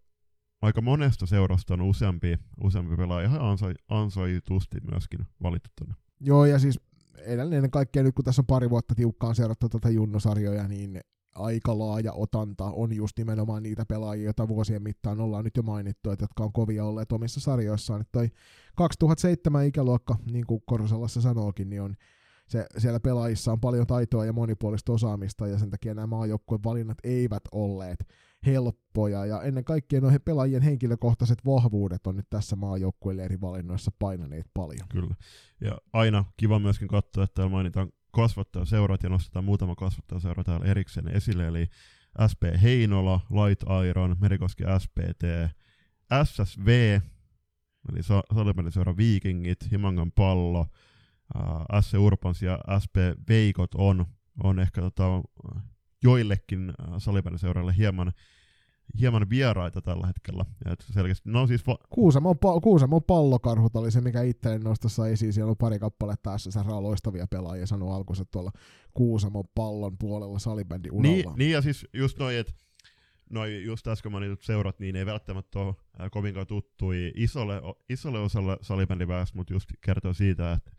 aika 0.62 0.82
monesta 0.82 1.26
seurasta 1.26 1.74
on 1.74 1.82
useampi, 1.82 2.38
useampi 2.64 2.96
pelaaja 2.96 3.28
ihan 3.28 3.42
ansaitusti 3.90 4.78
myöskin 4.92 5.20
valittu 5.44 5.70
tänne. 5.76 5.94
Joo, 6.24 6.46
ja 6.46 6.60
siis 6.60 6.80
ennen 7.26 7.72
kaikkea 7.72 8.04
nyt 8.04 8.16
kun 8.16 8.26
tässä 8.26 8.42
on 8.42 8.46
pari 8.46 8.70
vuotta 8.70 8.96
tiukkaan 8.96 9.36
seurattu 9.36 9.70
tätä 9.70 9.90
junnusarjoja, 9.90 10.68
niin 10.68 11.02
aika 11.36 11.80
laaja 11.80 12.14
otanta 12.14 12.66
on 12.66 12.94
just 12.94 13.18
nimenomaan 13.18 13.64
niitä 13.64 13.86
pelaajia, 13.86 14.26
joita 14.26 14.48
vuosien 14.48 14.84
mittaan 14.84 15.22
ollaan 15.22 15.44
nyt 15.44 15.58
jo 15.58 15.64
mainittu, 15.64 16.12
että 16.12 16.24
jotka 16.24 16.44
on 16.44 16.54
kovia 16.54 16.86
olleet 16.86 17.12
omissa 17.12 17.40
sarjoissaan. 17.40 18.02
Että 18.02 18.12
toi 18.12 18.30
2007 18.76 19.66
ikäluokka, 19.66 20.16
niin 20.32 20.46
kuin 20.46 20.64
Korselassa 20.66 21.22
sanookin, 21.22 21.70
niin 21.70 21.82
on 21.82 21.96
se, 22.48 22.66
siellä 22.78 23.00
pelaajissa 23.00 23.52
on 23.52 23.60
paljon 23.60 23.88
taitoa 23.88 24.26
ja 24.26 24.34
monipuolista 24.34 24.94
osaamista, 24.94 25.48
ja 25.48 25.58
sen 25.58 25.70
takia 25.70 25.94
nämä 25.94 26.08
maajoukkueen 26.08 26.64
valinnat 26.64 26.98
eivät 27.04 27.44
olleet 27.52 28.00
helppoja, 28.46 29.26
ja 29.26 29.42
ennen 29.42 29.64
kaikkea 29.64 30.02
noihin 30.02 30.22
pelaajien 30.22 30.62
henkilökohtaiset 30.62 31.46
vahvuudet 31.46 32.08
on 32.08 32.16
nyt 32.16 32.30
tässä 32.30 32.56
maajoukkueille 32.56 33.24
eri 33.24 33.42
valinnoissa 33.42 33.92
painaneet 34.00 34.46
paljon. 34.54 34.88
Kyllä, 34.90 35.16
ja 35.62 35.78
aina 35.94 36.26
kiva 36.38 36.60
myöskin 36.60 36.88
katsoa, 36.88 37.24
että 37.24 37.34
täällä 37.34 37.52
mainitaan 37.52 37.92
kasvattajaseurat, 38.12 39.04
ja 39.04 39.10
nostetaan 39.10 39.46
muutama 39.46 39.76
kasvattajaseura 39.76 40.44
täällä 40.44 40.66
erikseen 40.66 41.08
esille, 41.08 41.48
eli 41.48 41.68
SP 42.32 42.42
Heinola, 42.62 43.20
Light 43.30 43.64
Iron, 43.90 44.16
Merikoski 44.20 44.64
SPT, 44.80 45.24
SSV, 46.24 47.00
eli 47.92 48.04
salipeliseura 48.34 48.98
Vikingit, 48.98 49.72
Himangan 49.72 50.12
pallo, 50.12 50.68
SC 51.82 51.94
Urbans 51.98 52.42
ja 52.42 52.60
SP 52.84 52.96
Veikot 53.30 53.76
on, 53.76 54.06
on 54.44 54.60
ehkä 54.60 54.82
tota, 54.82 55.22
joillekin 56.04 56.70
äh, 56.70 56.94
salipeliseuralle 56.98 57.74
hieman 57.78 58.12
hieman 59.00 59.30
vieraita 59.30 59.82
tällä 59.82 60.08
hetkellä. 60.08 60.46
Et 60.66 60.86
selkeästi, 60.94 61.30
no 61.30 61.48
siis 61.48 61.68
va- 61.68 61.78
Kuusamon, 61.90 62.36
pa- 62.36 62.62
Kuusamon 62.62 63.04
pallokarhut 63.04 63.76
oli 63.76 63.92
se, 63.92 64.02
mikä 64.02 64.22
itselleni 64.22 64.64
nostossa 64.64 65.08
esiin. 65.08 65.34
Siellä 65.34 65.50
on 65.50 65.58
pari 65.58 65.80
kappaletta 65.80 66.38
SSR 66.38 66.68
loistavia 66.68 67.28
pelaajia, 67.28 67.68
sanoi 67.68 67.96
alkuunsa 67.96 68.26
tuolla 68.26 68.52
Kuusamon 68.94 69.46
pallon 69.56 69.98
puolella 69.98 70.40
salibändi 70.40 70.90
uralla. 70.92 71.16
Niin, 71.16 71.26
niin, 71.36 71.52
ja 71.52 71.62
siis 71.62 71.88
just 71.94 72.20
noin, 72.20 72.38
että 72.38 72.54
noi 73.30 73.64
just 73.64 73.88
äsken 73.88 74.12
mainitut 74.12 74.42
seurat, 74.42 74.80
niin 74.80 74.96
ei 74.96 75.06
välttämättä 75.06 75.60
ole 75.60 75.76
äh, 76.02 76.12
kovinkaan 76.12 76.48
tuttui 76.48 77.12
isolle, 77.16 77.62
isolle 77.90 78.20
osalle 78.20 78.58
salibändiväestä, 78.62 79.38
mutta 79.38 79.54
just 79.54 79.70
kertoo 79.82 80.14
siitä, 80.14 80.54
että, 80.54 80.72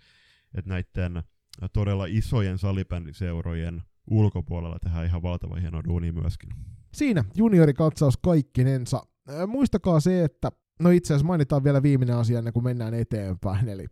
että 0.55 0.69
näiden 0.69 1.17
äh, 1.17 1.25
todella 1.73 2.07
isojen 2.07 2.59
salibändiseurojen 2.59 3.83
ulkopuolella 4.11 4.79
tehdään 4.79 5.07
ihan 5.07 5.23
valtava 5.23 5.57
hieno 5.57 5.85
duuni 5.85 6.13
myöskin. 6.13 6.51
Siinä 6.95 7.25
juniorikatsaus 7.35 8.17
kaikkinensa. 8.17 9.03
Muistakaa 9.47 10.01
se, 10.01 10.25
että 10.25 10.53
no 10.81 10.91
itse 10.91 11.15
asiassa 11.15 11.27
mainitaan 11.27 11.65
vielä 11.65 11.83
viimeinen 11.83 12.17
asia 12.17 12.39
ennen 12.39 12.53
kuin 12.53 12.65
mennään 12.65 12.95
eteenpäin, 12.95 13.69
eli 13.69 13.87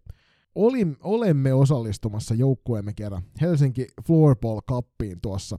oli, 0.55 0.87
olemme 1.03 1.55
osallistumassa 1.55 2.35
joukkueemme 2.35 2.93
kerran 2.93 3.23
Helsinki 3.41 3.87
Floorball 4.07 4.61
Cupiin 4.71 5.21
tuossa 5.23 5.59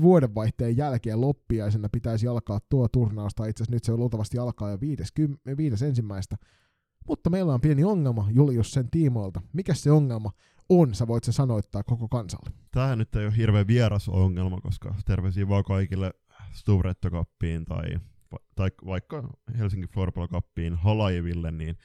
vuodenvaihteen 0.00 0.76
jälkeen 0.76 1.20
loppiaisena 1.20 1.88
pitäisi 1.92 2.28
alkaa 2.28 2.58
tuo 2.68 2.88
turnausta. 2.88 3.46
Itse 3.46 3.62
asiassa 3.62 3.74
nyt 3.74 3.84
se 3.84 3.96
luultavasti 3.96 4.38
alkaa 4.38 4.70
jo 4.70 4.80
viides, 4.80 5.12
viides 5.56 5.82
ensimmäistä. 5.82 6.36
Mutta 7.08 7.30
meillä 7.30 7.54
on 7.54 7.60
pieni 7.60 7.84
ongelma 7.84 8.28
Julius 8.30 8.72
sen 8.72 8.90
tiimoilta. 8.90 9.42
Mikä 9.52 9.74
se 9.74 9.90
ongelma 9.90 10.32
on, 10.68 10.94
sä 10.94 11.06
voit 11.06 11.24
se 11.24 11.32
sanoittaa 11.32 11.82
koko 11.82 12.08
kansalle. 12.08 12.50
Tämähän 12.70 12.98
nyt 12.98 13.16
ei 13.16 13.26
ole 13.26 13.36
hirveän 13.36 13.66
vieras 13.66 14.08
ongelma, 14.08 14.60
koska 14.60 14.94
terveisiä 15.04 15.48
vaan 15.48 15.64
kaikille 15.64 16.10
Stuvretto 16.52 17.10
tai, 17.68 17.84
tai 18.54 18.70
vaikka 18.86 19.28
Helsingin 19.58 19.88
Floorball 19.88 20.26
Cupiin 20.26 20.74
halajiville, 20.74 21.50
niin 21.50 21.76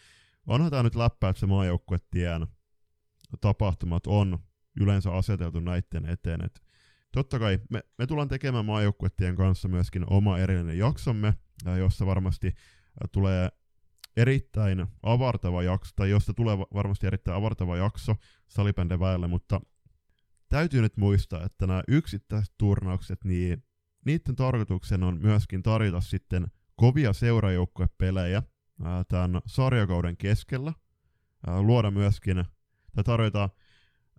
onhan 0.48 0.72
tämä 0.72 0.84
nyt 0.84 0.96
läppä, 0.96 1.30
että 1.30 1.40
se 1.40 1.46
maajoukkuetien 1.46 2.48
tapahtumat 3.42 4.08
on 4.08 4.40
yleensä 4.80 5.12
aseteltu 5.12 5.60
näiden 5.60 6.06
eteen, 6.06 6.46
että 6.46 6.60
Totta 7.14 7.40
kai 7.40 7.60
me, 7.70 7.84
me 7.98 8.08
tullaan 8.08 8.28
tekemään 8.28 8.66
maajoukkuettien 8.66 9.36
kanssa 9.36 9.68
myöskin 9.68 10.06
oma 10.10 10.38
erillinen 10.38 10.78
jaksomme, 10.78 11.34
jossa 11.78 12.06
varmasti 12.06 12.54
tulee 13.12 13.50
erittäin 14.18 14.88
avartava 15.04 15.64
jakso, 15.64 15.94
tai 15.96 16.10
josta 16.10 16.34
tulee 16.34 16.58
varmasti 16.58 17.08
erittäin 17.08 17.38
avartava 17.38 17.78
jakso 17.78 18.16
salibänden 18.48 19.00
väelle, 19.00 19.28
mutta 19.28 19.62
täytyy 20.50 20.82
nyt 20.82 20.98
muistaa, 20.98 21.44
että 21.44 21.68
nämä 21.68 21.84
yksittäiset 21.88 22.54
turnaukset, 22.58 23.24
niin 23.24 23.64
niiden 24.06 24.36
tarkoituksen 24.36 25.04
on 25.04 25.20
myöskin 25.22 25.64
tarjota 25.64 26.02
sitten 26.02 26.48
kovia 26.76 27.14
seurajoukkuepelejä 27.14 28.44
tämän 29.08 29.42
sarjakauden 29.46 30.18
keskellä, 30.18 30.74
luoda 31.62 31.92
myöskin, 31.92 32.46
tai 32.96 33.04
tarjota 33.04 33.50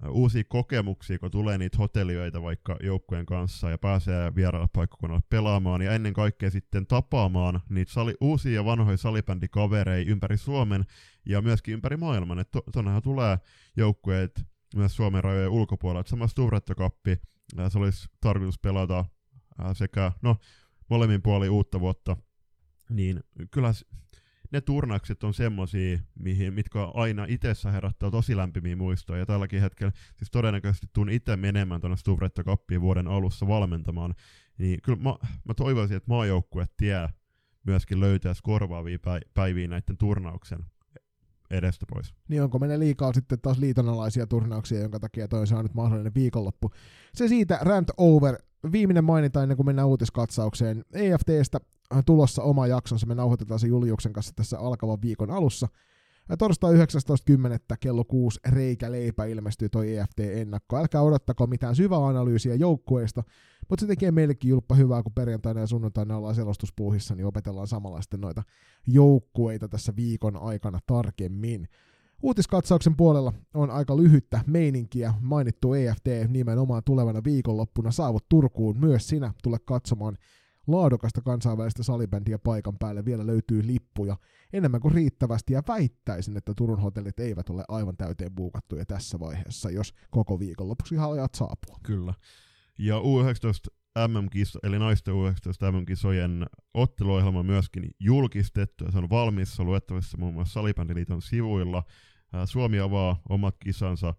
uusia 0.09 0.45
kokemuksia, 0.49 1.19
kun 1.19 1.31
tulee 1.31 1.59
niitä 1.59 1.79
hotelliöitä 1.79 2.43
vaikka 2.43 2.77
joukkueen 2.83 3.27
kanssa 3.27 3.71
ja 3.71 3.79
pääsee 3.79 4.35
vieraalle 4.35 4.69
paikkakunnalle 4.73 5.23
pelaamaan 5.31 5.83
ja 5.83 5.93
ennen 5.93 6.13
kaikkea 6.13 6.51
sitten 6.51 6.87
tapaamaan 6.87 7.61
niitä 7.69 7.93
sali, 7.93 8.15
uusia 8.21 8.53
ja 8.53 8.65
vanhoja 8.65 8.97
salibändikavereita 8.97 10.11
ympäri 10.11 10.37
Suomen 10.37 10.85
ja 11.27 11.43
myöskin 11.43 11.75
ympäri 11.75 11.97
maailman. 11.97 12.39
Että 12.39 12.59
tonnehan 12.73 13.03
tulee 13.03 13.39
joukkueet 13.77 14.45
myös 14.77 14.97
Suomen 14.97 15.25
rajojen 15.25 15.51
ulkopuolella. 15.51 16.05
Sama 16.07 16.27
Stuvrettokappi, 16.27 17.17
se 17.69 17.79
olisi 17.79 18.09
tarkoitus 18.21 18.59
pelata 18.59 19.05
sekä 19.73 20.13
no, 20.23 20.37
molemmin 20.91 21.23
puoli 21.23 21.49
uutta 21.49 21.81
vuotta, 21.81 22.17
niin 22.91 23.21
kyllä 23.51 23.73
ne 24.55 24.61
turnaukset 24.61 25.25
on 25.25 25.35
semmosia, 25.35 25.99
mihin, 26.15 26.55
mitkä 26.55 26.85
aina 26.85 27.27
itsessä 27.29 27.71
herättää 27.71 28.11
tosi 28.11 28.37
lämpimiä 28.37 28.77
muistoja. 28.77 29.19
Ja 29.19 29.27
tälläkin 29.27 29.61
hetkellä 29.61 29.93
siis 30.17 30.31
todennäköisesti 30.31 30.87
tuun 30.93 31.11
itse 31.11 31.37
menemään 31.37 31.81
tuonne 31.81 31.97
Stuvretta 31.97 32.45
Cuppiin 32.45 32.81
vuoden 32.81 33.09
alussa 33.09 33.49
valmentamaan. 33.49 34.15
Niin 34.59 34.79
kyllä 34.83 34.99
mä, 34.99 35.17
mä 35.45 35.55
toivoisin, 35.55 35.97
että 35.97 36.09
maajoukkue 36.09 36.67
tie 36.77 37.09
myöskin 37.67 38.01
löytäisi 38.01 38.43
korvaavia 38.43 38.99
päiviä 39.35 39.69
näiden 39.69 39.97
turnauksen 39.99 40.59
edestä 41.51 41.87
pois. 41.91 42.15
Niin 42.29 42.43
onko 42.43 42.59
meillä 42.59 42.79
liikaa 42.79 43.13
sitten 43.13 43.41
taas 43.41 43.59
liitonalaisia 43.59 44.27
turnauksia, 44.27 44.81
jonka 44.81 45.01
takia 45.01 45.29
toi 45.29 45.45
on 45.59 45.65
nyt 45.65 45.75
mahdollinen 45.75 46.15
viikonloppu. 46.15 46.71
Se 47.15 47.29
siitä 47.29 47.59
rant 47.63 47.89
over. 47.97 48.39
Viimeinen 48.73 49.05
mainita 49.05 49.43
ennen 49.43 49.57
kuin 49.57 49.67
mennään 49.67 49.89
uutiskatsaukseen. 49.89 50.85
EFTstä 50.93 51.61
tulossa 52.07 52.43
oma 52.43 52.67
jaksonsa. 52.67 53.07
Me 53.07 53.15
nauhoitetaan 53.15 53.61
se 53.61 53.67
Juliuksen 53.67 54.13
kanssa 54.13 54.33
tässä 54.37 54.59
alkavan 54.59 55.03
viikon 55.03 55.31
alussa. 55.31 55.69
Ja 56.29 56.37
torstai 56.37 56.75
19.10. 56.75 56.79
kello 57.81 58.05
6 58.05 58.41
reikä 58.49 58.93
leipä 58.93 59.25
ilmestyy 59.25 59.69
toi 59.69 59.97
EFT-ennakko. 59.97 60.77
Älkää 60.77 61.03
odottako 61.03 61.47
mitään 61.47 61.77
syvää 61.77 62.07
analyysiä 62.07 62.55
joukkueista, 62.55 63.23
mutta 63.69 63.81
se 63.81 63.87
tekee 63.87 64.11
meillekin 64.11 64.49
julppa 64.49 64.75
hyvää, 64.75 65.03
kun 65.03 65.13
perjantaina 65.13 65.61
ja 65.61 65.67
sunnuntaina 65.67 66.17
ollaan 66.17 66.35
selostuspuuhissa, 66.35 67.15
niin 67.15 67.27
opetellaan 67.27 67.67
samalla 67.67 68.03
sitten 68.03 68.21
noita 68.21 68.43
joukkueita 68.87 69.69
tässä 69.69 69.97
viikon 69.97 70.37
aikana 70.37 70.79
tarkemmin. 70.87 71.69
Uutiskatsauksen 72.25 72.97
puolella 72.97 73.33
on 73.55 73.71
aika 73.71 73.97
lyhyttä 73.97 74.41
meininkiä. 74.47 75.15
Mainittu 75.21 75.75
EFT 75.75 76.07
nimenomaan 76.29 76.83
tulevana 76.85 77.25
viikonloppuna 77.25 77.91
saavut 77.91 78.29
Turkuun. 78.29 78.81
Myös 78.81 79.09
sinä 79.09 79.33
tule 79.43 79.59
katsomaan 79.65 80.17
laadukasta 80.67 81.21
kansainvälistä 81.21 81.83
salibändiä 81.83 82.39
paikan 82.39 82.79
päälle 82.79 83.05
vielä 83.05 83.27
löytyy 83.27 83.67
lippuja 83.67 84.17
enemmän 84.53 84.81
kuin 84.81 84.95
riittävästi 84.95 85.53
ja 85.53 85.63
väittäisin, 85.69 86.37
että 86.37 86.53
Turun 86.57 86.81
hotellit 86.81 87.21
eivät 87.21 87.51
ole 87.51 87.65
aivan 87.69 87.97
täyteen 87.97 88.35
buukattuja 88.35 88.87
tässä 88.87 89.21
vaiheessa, 89.21 89.71
jos 89.71 89.95
koko 90.11 90.39
viikon 90.39 90.69
lopuksi 90.69 90.97
haluat 90.97 91.35
saapua. 91.35 91.79
Kyllä. 91.83 92.15
Ja 92.79 92.99
U19 92.99 93.71
mm 94.09 94.29
eli 94.63 94.79
naisten 94.79 95.15
U19 95.15 95.73
MM-kisojen 95.73 96.47
otteluohjelma 96.75 97.39
on 97.39 97.47
myöskin 97.47 97.91
julkistettu 98.01 98.85
ja 98.85 98.93
se 98.93 98.99
on 98.99 99.11
valmis, 99.11 99.59
luettavissa 99.59 100.19
muun 100.19 100.35
muassa 100.35 100.53
Salibändiliiton 100.53 101.23
sivuilla. 101.23 101.83
Suomi 102.45 102.81
avaa 102.81 103.21
omat 103.29 103.57
kisansa 103.59 104.15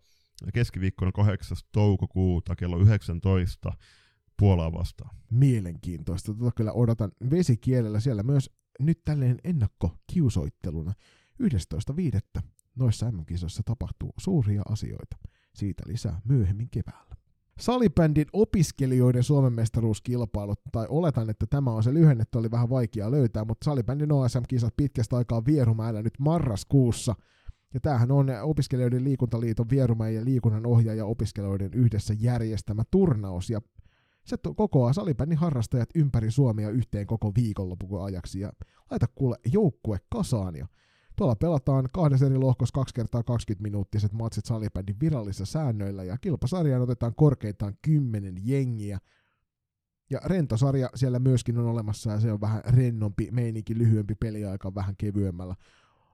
keskiviikkona 0.53 1.11
8. 1.11 1.57
toukokuuta 1.71 2.55
kello 2.55 2.79
19 2.79 3.71
Puolaa 4.39 4.73
vastaan. 4.73 5.15
Mielenkiintoista. 5.31 6.33
Tota 6.33 6.51
kyllä 6.55 6.71
odotan 6.71 7.11
vesikielellä 7.31 7.99
siellä 7.99 8.23
myös 8.23 8.49
nyt 8.79 9.01
tälleen 9.05 9.39
ennakkokiusoitteluna. 9.43 10.93
11.5. 11.43 12.41
noissa 12.75 13.11
MM-kisoissa 13.11 13.63
tapahtuu 13.65 14.13
suuria 14.19 14.61
asioita. 14.69 15.17
Siitä 15.55 15.83
lisää 15.87 16.21
myöhemmin 16.25 16.69
keväällä. 16.69 17.15
Salibändin 17.59 18.25
opiskelijoiden 18.33 19.23
Suomen 19.23 19.53
mestaruuskilpailut, 19.53 20.61
tai 20.71 20.85
oletan, 20.89 21.29
että 21.29 21.45
tämä 21.49 21.71
on 21.71 21.83
se 21.83 21.93
lyhennettä, 21.93 22.39
oli 22.39 22.51
vähän 22.51 22.69
vaikea 22.69 23.11
löytää, 23.11 23.45
mutta 23.45 23.65
Salibändin 23.65 24.11
OSM-kisat 24.11 24.73
pitkästä 24.77 25.17
aikaa 25.17 25.45
Vierumäellä 25.45 26.01
nyt 26.01 26.13
marraskuussa. 26.19 27.15
Ja 27.75 27.79
tämähän 27.79 28.11
on 28.11 28.27
opiskelijoiden 28.43 29.03
liikuntaliiton 29.03 29.69
Vierumäen 29.69 30.15
ja 30.15 30.25
liikunnan 30.25 30.65
ohjaaja 30.65 31.05
opiskelijoiden 31.05 31.73
yhdessä 31.73 32.13
järjestämä 32.19 32.83
turnaus, 32.91 33.49
ja 33.49 33.61
se 34.23 34.37
kokoaa 34.55 34.93
salibändin 34.93 35.37
harrastajat 35.37 35.89
ympäri 35.95 36.31
Suomea 36.31 36.69
yhteen 36.69 37.07
koko 37.07 37.31
viikonlopun 37.35 38.05
ajaksi. 38.05 38.39
Ja 38.39 38.51
laita 38.91 39.05
kuule 39.15 39.35
joukkue 39.45 39.97
kasaan 40.09 40.55
ja 40.55 40.67
Tuolla 41.15 41.35
pelataan 41.35 41.89
kahdessa 41.93 42.25
eri 42.25 42.37
lohkossa 42.37 42.73
2 42.73 42.93
kertaa 42.93 43.23
20 43.23 43.63
minuuttiset 43.63 44.13
matsit 44.13 44.45
salibändin 44.45 44.99
virallisissa 44.99 45.45
säännöillä. 45.45 46.03
Ja 46.03 46.17
kilpasarjaan 46.17 46.81
otetaan 46.81 47.15
korkeintaan 47.15 47.73
10 47.81 48.35
jengiä. 48.43 48.99
Ja 50.09 50.19
rentosarja 50.25 50.89
siellä 50.95 51.19
myöskin 51.19 51.57
on 51.57 51.65
olemassa 51.65 52.11
ja 52.11 52.19
se 52.19 52.31
on 52.31 52.41
vähän 52.41 52.61
rennompi 52.67 53.29
meininki, 53.31 53.77
lyhyempi 53.77 54.15
peliaika 54.15 54.75
vähän 54.75 54.95
kevyemmällä 54.97 55.55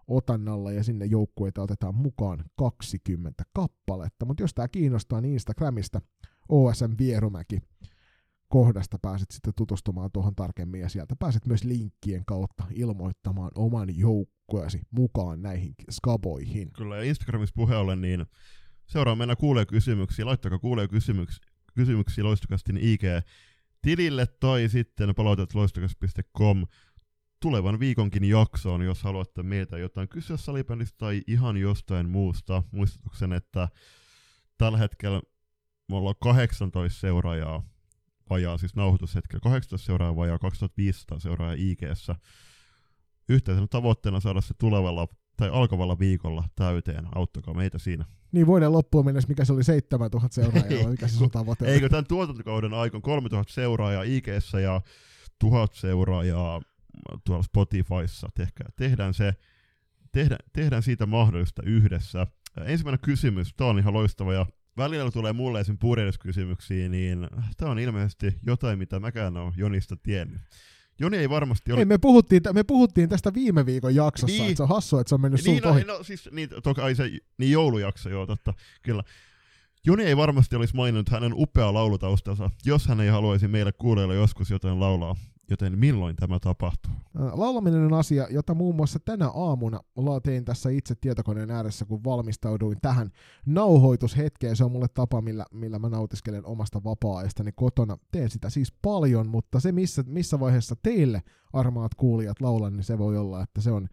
otannalla 0.08 0.72
ja 0.72 0.84
sinne 0.84 1.06
joukkueita 1.06 1.62
otetaan 1.62 1.96
mukaan 1.96 2.44
20 2.56 3.44
kappaletta. 3.54 4.26
Mutta 4.26 4.44
jos 4.44 4.54
tämä 4.54 4.68
kiinnostaa 4.68 5.22
niin 5.22 5.34
Instagramista 5.34 6.02
OSM 6.50 6.92
Vierumäki 6.98 7.60
kohdasta 8.52 9.00
pääset 9.02 9.32
sitten 9.32 9.54
tutustumaan 9.58 10.10
tuohon 10.14 10.36
tarkemmin 10.36 10.82
ja 10.82 10.90
sieltä 10.90 11.16
pääset 11.20 11.46
myös 11.46 11.64
linkkien 11.64 12.26
kautta 12.26 12.64
ilmoittamaan 12.72 13.52
oman 13.56 13.98
joukkueesi 13.98 14.82
mukaan 14.92 15.42
näihin 15.42 15.74
skaboihin. 15.92 16.72
Kyllä, 16.74 16.98
ja 16.98 17.04
Instagramissa 17.04 17.54
puhe 17.56 17.76
ollen, 17.76 18.02
niin 18.02 18.26
seuraa 18.88 19.16
mennä 19.16 19.36
kuulee 19.36 19.66
kysymyksiä, 19.66 20.26
laittakaa 20.26 20.60
kuulee 20.60 20.88
kysymyksiä, 20.88 21.46
kysymyksiä 21.76 22.24
loistokastin 22.24 22.78
IG-tilille 22.78 24.28
tai 24.40 24.70
sitten 24.70 25.16
palautet 25.16 25.56
loistokas.com 25.56 26.66
tulevan 27.42 27.80
viikonkin 27.80 28.24
jaksoon, 28.24 28.82
jos 28.82 29.04
haluatte 29.04 29.44
meiltä 29.44 29.78
jotain 29.78 30.08
kysyä 30.08 30.38
salibändistä 30.38 30.98
tai 30.98 31.22
ihan 31.28 31.58
jostain 31.58 32.10
muusta. 32.10 32.64
Muistutuksen, 32.72 33.34
että 33.34 33.70
tällä 34.58 34.78
hetkellä 34.78 35.22
me 35.90 35.96
ollaan 35.96 36.16
18 36.22 37.00
seuraajaa 37.00 37.64
vajaa, 38.30 38.58
siis 38.58 38.76
nauhoitushetkellä 38.76 39.40
18 39.42 39.86
seuraajaa 39.86 40.16
vajaa, 40.16 40.40
2500 40.40 41.20
seuraajaa 41.20 41.56
IG-ssä. 41.58 42.16
Yhteisenä 43.30 43.68
tavoitteena 43.68 44.20
saada 44.20 44.42
se 44.42 44.54
tulevalla 44.58 45.08
tai 45.38 45.50
alkavalla 45.50 46.00
viikolla 46.00 46.44
täyteen. 46.56 47.08
Auttakaa 47.16 47.54
meitä 47.54 47.80
siinä. 47.80 48.06
Niin 48.32 48.48
vuoden 48.48 48.72
loppuun 48.72 49.06
mennessä, 49.06 49.30
mikä 49.30 49.46
se 49.46 49.54
oli 49.54 49.64
7000 49.64 50.36
seuraajaa, 50.36 50.90
mikä 50.90 51.08
se 51.08 51.16
sun 51.16 51.32
tavoite 51.32 51.66
Eikö 51.66 51.90
tämän 51.90 52.06
tuotantokauden 52.06 52.74
aikana 52.74 53.02
3000 53.02 53.54
seuraajaa 53.54 54.04
ig 54.04 54.28
ja 54.64 54.82
1000 55.40 55.74
seuraajaa 55.74 56.62
tuolla 57.26 57.44
Spotifyssa. 57.44 58.30
Tehkää, 58.36 58.70
tehdään, 58.76 59.14
se, 59.14 59.34
tehdään, 60.12 60.40
tehdään 60.54 60.84
siitä 60.84 61.06
mahdollista 61.06 61.62
yhdessä. 61.66 62.28
Ensimmäinen 62.66 63.00
kysymys, 63.00 63.54
tämä 63.54 63.70
on 63.70 63.80
ihan 63.80 63.94
loistava 63.94 64.34
ja 64.34 64.46
välillä 64.78 65.12
tulee 65.12 65.34
mulle 65.34 65.60
esim. 65.60 65.78
purjehduskysymyksiä, 65.78 66.90
niin 66.90 67.28
tämä 67.58 67.72
on 67.72 67.80
ilmeisesti 67.80 68.34
jotain, 68.46 68.80
mitä 68.80 69.00
mäkään 69.00 69.38
ole 69.38 69.54
Jonista 69.58 69.96
tiennyt. 69.96 70.42
Joni 71.00 71.18
ei 71.18 71.30
varmasti 71.30 71.72
ole... 71.72 71.80
Ei, 71.80 71.86
me 71.86 71.98
puhuttiin, 71.98 72.42
me 72.54 72.64
puhuttiin 72.64 73.10
tästä 73.10 73.34
viime 73.34 73.66
viikon 73.66 73.96
jaksossa, 73.96 74.38
niin, 74.38 74.46
että 74.46 74.58
se 74.58 74.64
on 74.64 74.70
hassu, 74.70 74.98
että 74.98 75.10
se 75.10 75.16
on 75.16 75.22
mennyt 75.22 75.44
niin, 75.46 75.64
no, 75.64 75.70
ohi. 75.70 75.84
No, 75.84 76.04
siis, 76.04 76.30
niin, 76.32 76.50
toki, 76.64 76.82
ai 76.82 76.96
se, 76.96 77.12
niin 77.38 77.52
joulujakso, 77.52 78.10
joo, 78.10 78.26
totta, 78.26 78.54
kyllä. 78.82 79.04
Joni 79.86 80.04
ei 80.04 80.18
varmasti 80.18 80.56
olisi 80.56 80.76
maininnut 80.76 81.10
hänen 81.10 81.32
upea 81.36 81.74
laulutaustansa, 81.74 82.50
jos 82.66 82.88
hän 82.88 83.02
ei 83.02 83.10
haluaisi 83.10 83.48
meille 83.48 83.72
kuulijoille 83.72 84.16
joskus 84.16 84.50
jotain 84.50 84.80
laulaa. 84.80 85.16
Joten 85.52 85.80
milloin 85.80 86.16
tämä 86.16 86.40
tapahtuu? 86.40 86.92
Laulaminen 87.14 87.86
on 87.86 87.94
asia, 87.94 88.28
jota 88.30 88.54
muun 88.54 88.76
muassa 88.76 89.00
tänä 89.00 89.28
aamuna 89.28 89.80
tein 90.24 90.46
tässä 90.46 90.70
itse 90.70 90.96
tietokoneen 90.96 91.52
ääressä, 91.52 91.86
kun 91.86 92.04
valmistauduin 92.04 92.78
tähän 92.82 93.12
nauhoitushetkeen. 93.46 94.56
Se 94.56 94.64
on 94.64 94.72
mulle 94.72 94.88
tapa, 94.94 95.22
millä, 95.22 95.46
millä 95.52 95.80
mä 95.80 95.90
nautiskelen 95.90 96.46
omasta 96.46 96.84
vapaa-ajastani 96.84 97.52
kotona. 97.52 97.98
Teen 98.12 98.30
sitä 98.30 98.50
siis 98.50 98.72
paljon, 98.82 99.28
mutta 99.28 99.60
se 99.60 99.72
missä, 99.72 100.04
missä 100.08 100.40
vaiheessa 100.40 100.76
teille 100.84 101.24
armaat 101.54 101.96
kuulijat 101.96 102.42
laulan, 102.42 102.74
niin 102.74 102.84
se 102.84 102.98
voi 102.98 103.18
olla, 103.18 103.44
että 103.44 103.62
se 103.62 103.72
on 103.72 103.88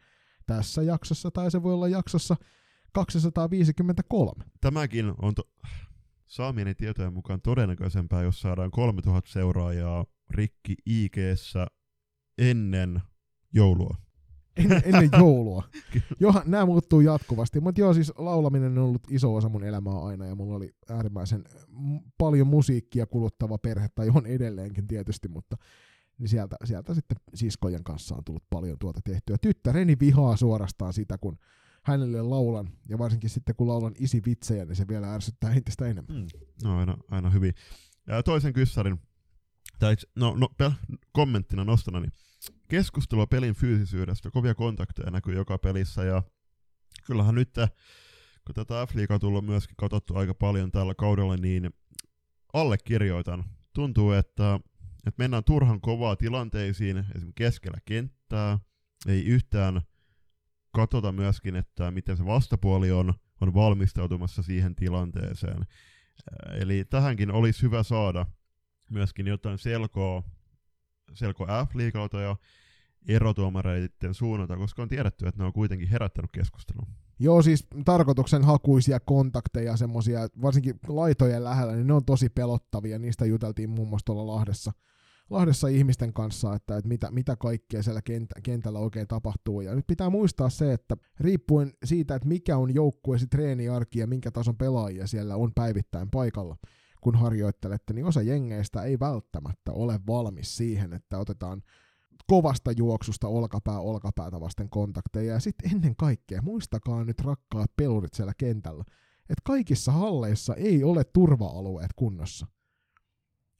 tässä 0.46 0.82
jaksossa 0.82 1.30
tai 1.30 1.50
se 1.50 1.62
voi 1.62 1.74
olla 1.74 1.88
jaksossa 1.88 2.36
253. 2.92 4.44
Tämäkin 4.60 5.12
on 5.22 5.34
to- 5.34 5.48
saamieni 6.28 6.74
tietojen 6.74 7.12
mukaan 7.12 7.40
todennäköisempää, 7.40 8.22
jos 8.22 8.40
saadaan 8.40 8.70
3000 8.70 9.30
seuraajaa 9.30 10.04
rikki 10.30 10.74
ig 10.86 11.16
ennen 12.38 13.00
joulua. 13.52 13.96
En, 14.56 14.82
ennen 14.84 15.10
joulua. 15.18 15.64
Johan, 16.20 16.42
nämä 16.46 16.66
muuttuu 16.66 17.00
jatkuvasti, 17.00 17.60
mutta 17.60 17.80
joo, 17.80 17.94
siis 17.94 18.12
laulaminen 18.16 18.78
on 18.78 18.84
ollut 18.84 19.02
iso 19.10 19.34
osa 19.34 19.48
mun 19.48 19.64
elämää 19.64 19.98
aina, 19.98 20.26
ja 20.26 20.34
mulla 20.34 20.56
oli 20.56 20.74
äärimmäisen 20.88 21.44
paljon 22.18 22.46
musiikkia 22.46 23.06
kuluttava 23.06 23.58
perhe, 23.58 23.88
tai 23.94 24.08
on 24.14 24.26
edelleenkin 24.26 24.86
tietysti, 24.86 25.28
mutta 25.28 25.56
niin 26.18 26.28
sieltä, 26.28 26.56
sieltä 26.64 26.94
sitten 26.94 27.18
siskojen 27.34 27.84
kanssa 27.84 28.14
on 28.14 28.24
tullut 28.24 28.44
paljon 28.50 28.78
tuota 28.78 29.00
tehtyä. 29.04 29.36
Tyttäreni 29.40 29.96
vihaa 30.00 30.36
suorastaan 30.36 30.92
sitä, 30.92 31.18
kun 31.18 31.38
hänelle 31.88 32.22
laulan, 32.22 32.68
ja 32.88 32.98
varsinkin 32.98 33.30
sitten 33.30 33.54
kun 33.54 33.68
laulan 33.68 33.94
isi 33.98 34.22
vitsejä, 34.26 34.64
niin 34.64 34.76
se 34.76 34.88
vielä 34.88 35.14
ärsyttää 35.14 35.52
entistä 35.52 35.86
enemmän. 35.86 36.16
Mm. 36.16 36.26
No 36.62 36.78
aina, 36.78 36.96
aina 37.10 37.30
hyvin. 37.30 37.54
Ja 38.06 38.22
toisen 38.22 38.52
kyssarin 38.52 39.00
tai 39.78 39.96
no, 40.16 40.34
no 40.36 40.48
pel, 40.58 40.70
kommenttina 41.12 41.64
nostana, 41.64 42.00
niin 42.00 42.12
keskustelua 42.68 43.26
pelin 43.26 43.54
fyysisyydestä, 43.54 44.30
kovia 44.30 44.54
kontakteja 44.54 45.10
näkyy 45.10 45.34
joka 45.34 45.58
pelissä, 45.58 46.04
ja 46.04 46.22
kyllähän 47.06 47.34
nyt, 47.34 47.54
kun 48.46 48.54
tätä 48.54 48.86
f 48.86 48.90
on 49.10 49.20
tullut 49.20 49.46
myöskin 49.46 49.76
katsottu 49.76 50.16
aika 50.16 50.34
paljon 50.34 50.70
tällä 50.70 50.94
kaudella, 50.94 51.36
niin 51.36 51.70
allekirjoitan. 52.52 53.44
Tuntuu, 53.74 54.12
että, 54.12 54.60
että 55.06 55.22
mennään 55.22 55.44
turhan 55.44 55.80
kovaa 55.80 56.16
tilanteisiin, 56.16 56.96
esimerkiksi 56.98 57.32
keskellä 57.34 57.78
kenttää, 57.84 58.58
ei 59.06 59.24
yhtään 59.24 59.80
katsota 60.78 61.12
myöskin, 61.12 61.56
että 61.56 61.90
miten 61.90 62.16
se 62.16 62.26
vastapuoli 62.26 62.90
on, 62.90 63.14
on 63.40 63.54
valmistautumassa 63.54 64.42
siihen 64.42 64.74
tilanteeseen. 64.74 65.66
Eli 66.60 66.84
tähänkin 66.84 67.30
olisi 67.30 67.62
hyvä 67.62 67.82
saada 67.82 68.26
myöskin 68.90 69.26
jotain 69.26 69.58
selkoa, 69.58 70.22
selko 71.14 71.46
F-liigalta 71.46 72.20
ja 72.20 72.36
erotuomareiden 73.08 74.14
suunnalta, 74.14 74.56
koska 74.56 74.82
on 74.82 74.88
tiedetty, 74.88 75.26
että 75.26 75.42
ne 75.42 75.46
on 75.46 75.52
kuitenkin 75.52 75.88
herättänyt 75.88 76.32
keskustelua. 76.32 76.86
Joo, 77.18 77.42
siis 77.42 77.66
tarkoituksen 77.84 78.44
hakuisia 78.44 79.00
kontakteja, 79.00 79.76
semmoisia, 79.76 80.20
varsinkin 80.42 80.74
laitojen 80.88 81.44
lähellä, 81.44 81.72
niin 81.74 81.86
ne 81.86 81.92
on 81.92 82.04
tosi 82.04 82.28
pelottavia. 82.28 82.98
Niistä 82.98 83.26
juteltiin 83.26 83.70
muun 83.70 83.88
muassa 83.88 84.04
tuolla 84.04 84.34
Lahdessa, 84.34 84.72
Lahdessa 85.30 85.68
ihmisten 85.68 86.12
kanssa, 86.12 86.54
että, 86.54 86.76
että 86.76 86.88
mitä, 86.88 87.10
mitä 87.10 87.36
kaikkea 87.36 87.82
siellä 87.82 88.00
kentällä 88.42 88.78
oikein 88.78 89.06
tapahtuu. 89.08 89.60
Ja 89.60 89.74
nyt 89.74 89.86
pitää 89.86 90.10
muistaa 90.10 90.50
se, 90.50 90.72
että 90.72 90.96
riippuen 91.20 91.72
siitä, 91.84 92.14
että 92.14 92.28
mikä 92.28 92.56
on 92.56 92.74
joukkueesi 92.74 93.26
treeniarki 93.26 93.98
ja 93.98 94.06
minkä 94.06 94.30
tason 94.30 94.56
pelaajia 94.56 95.06
siellä 95.06 95.36
on 95.36 95.52
päivittäin 95.54 96.10
paikalla, 96.10 96.56
kun 97.00 97.14
harjoittelette, 97.14 97.92
niin 97.92 98.06
osa 98.06 98.22
jengeistä 98.22 98.82
ei 98.82 99.00
välttämättä 99.00 99.72
ole 99.72 100.00
valmis 100.06 100.56
siihen, 100.56 100.92
että 100.92 101.18
otetaan 101.18 101.62
kovasta 102.26 102.72
juoksusta 102.72 103.28
olkapää 103.28 103.80
olkapäätä 103.80 104.40
vasten 104.40 104.70
kontakteja. 104.70 105.32
Ja 105.32 105.40
sitten 105.40 105.70
ennen 105.70 105.96
kaikkea, 105.96 106.42
muistakaa 106.42 107.04
nyt 107.04 107.20
rakkaat 107.20 107.70
pelurit 107.76 108.14
siellä 108.14 108.32
kentällä, 108.38 108.84
että 109.20 109.42
kaikissa 109.44 109.92
halleissa 109.92 110.54
ei 110.54 110.84
ole 110.84 111.04
turva-alueet 111.04 111.90
kunnossa. 111.96 112.46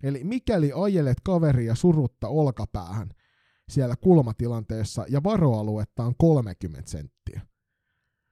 Eli 0.03 0.25
mikäli 0.25 0.73
ajelet 0.75 1.19
kaveria 1.25 1.75
surutta 1.75 2.29
olkapäähän 2.29 3.11
siellä 3.69 3.97
kulmatilanteessa 3.97 5.05
ja 5.09 5.23
varoaluetta 5.23 6.05
on 6.05 6.15
30 6.19 6.91
senttiä, 6.91 7.41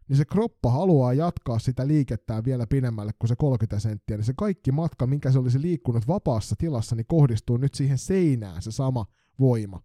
niin 0.08 0.16
se 0.16 0.24
kroppa 0.24 0.70
haluaa 0.70 1.12
jatkaa 1.12 1.58
sitä 1.58 1.86
liikettään 1.86 2.44
vielä 2.44 2.66
pidemmälle 2.66 3.12
kuin 3.18 3.28
se 3.28 3.36
30 3.36 3.80
senttiä, 3.80 4.16
niin 4.16 4.24
se 4.24 4.32
kaikki 4.36 4.72
matka, 4.72 5.06
minkä 5.06 5.32
se 5.32 5.38
olisi 5.38 5.62
liikkunut 5.62 6.08
vapaassa 6.08 6.54
tilassa, 6.58 6.96
niin 6.96 7.06
kohdistuu 7.06 7.56
nyt 7.56 7.74
siihen 7.74 7.98
seinään 7.98 8.62
se 8.62 8.70
sama 8.70 9.06
voima. 9.40 9.82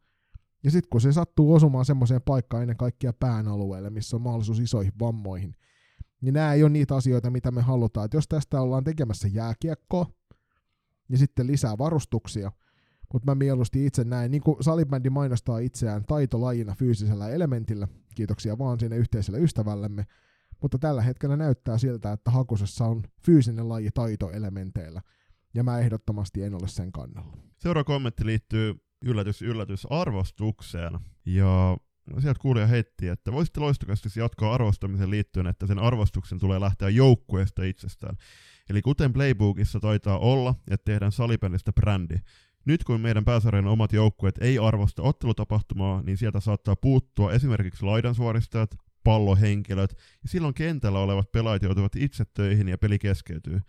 Ja 0.64 0.72
sitten 0.72 0.90
kun 0.90 1.02
se 1.02 1.14
sattuu 1.14 1.53
osumaan 1.53 1.86
semmoiseen 1.86 2.22
paikkaan 2.22 2.64
ennen 2.64 2.78
kaikkea 2.78 3.14
pään 3.14 3.48
alueelle, 3.48 3.90
missä 3.90 4.16
on 4.16 4.22
mahdollisuus 4.22 4.60
isoihin 4.60 4.94
vammoihin, 4.99 5.56
niin 6.22 6.34
nämä 6.34 6.53
ei 6.53 6.64
ole 6.64 6.70
niitä 6.70 6.95
asioita, 6.95 7.30
mitä 7.30 7.52
me 7.52 7.62
halutaan. 7.62 8.06
Et 8.06 8.14
jos 8.14 8.28
tästä 8.28 8.62
ollaan 8.62 8.84
tekemässä 8.84 9.28
jääkiekkoa, 9.28 10.06
ja 11.11 11.17
sitten 11.17 11.47
lisää 11.47 11.77
varustuksia, 11.77 12.51
mutta 13.13 13.31
mä 13.31 13.35
mieluusti 13.35 13.85
itse 13.85 14.03
näin, 14.03 14.31
niin 14.31 14.41
kuin 14.41 14.63
salibändi 14.63 15.09
mainostaa 15.09 15.59
itseään 15.59 16.03
taitolajina 16.05 16.75
fyysisellä 16.75 17.29
elementillä, 17.29 17.88
kiitoksia 18.15 18.57
vaan 18.57 18.79
sinne 18.79 18.97
yhteiselle 18.97 19.39
ystävällemme, 19.39 20.05
mutta 20.61 20.77
tällä 20.79 21.01
hetkellä 21.01 21.38
näyttää 21.38 21.77
siltä, 21.77 22.11
että 22.11 22.31
hakusessa 22.31 22.85
on 22.85 23.03
fyysinen 23.25 23.69
laji 23.69 23.89
taitoelementeillä, 23.93 25.01
ja 25.53 25.63
mä 25.63 25.79
ehdottomasti 25.79 26.43
en 26.43 26.53
ole 26.53 26.67
sen 26.67 26.91
kannalla. 26.91 27.38
Seuraava 27.57 27.83
kommentti 27.83 28.25
liittyy 28.25 28.75
yllätys 29.05 29.41
yllätys 29.41 29.88
arvostukseen, 29.89 30.99
ja 31.25 31.77
sieltä 32.19 32.39
kuulija 32.41 32.67
heitti, 32.67 33.07
että 33.07 33.31
voisitte 33.31 33.59
loistokasti 33.59 34.19
jatkaa 34.19 34.53
arvostamisen 34.53 35.09
liittyen, 35.09 35.47
että 35.47 35.67
sen 35.67 35.79
arvostuksen 35.79 36.39
tulee 36.39 36.59
lähteä 36.59 36.89
joukkueesta 36.89 37.63
itsestään. 37.63 38.17
Eli 38.69 38.81
kuten 38.81 39.13
Playbookissa 39.13 39.79
taitaa 39.79 40.19
olla, 40.19 40.55
että 40.71 40.85
tehdään 40.85 41.11
salibändistä 41.11 41.73
brändi. 41.73 42.15
Nyt 42.65 42.83
kun 42.83 43.01
meidän 43.01 43.25
pääsarjan 43.25 43.67
omat 43.67 43.93
joukkueet 43.93 44.38
ei 44.41 44.59
arvosta 44.59 45.01
ottelutapahtumaa, 45.01 46.01
niin 46.01 46.17
sieltä 46.17 46.39
saattaa 46.39 46.75
puuttua 46.75 47.31
esimerkiksi 47.31 47.85
laidansuoristajat, 47.85 48.75
pallohenkilöt, 49.03 49.97
ja 50.23 50.29
silloin 50.29 50.53
kentällä 50.53 50.99
olevat 50.99 51.31
pelaajat 51.31 51.63
joutuvat 51.63 51.95
itse 51.95 52.25
töihin 52.33 52.67
ja 52.67 52.77
peli 52.77 52.99
keskeytyy. 52.99 53.59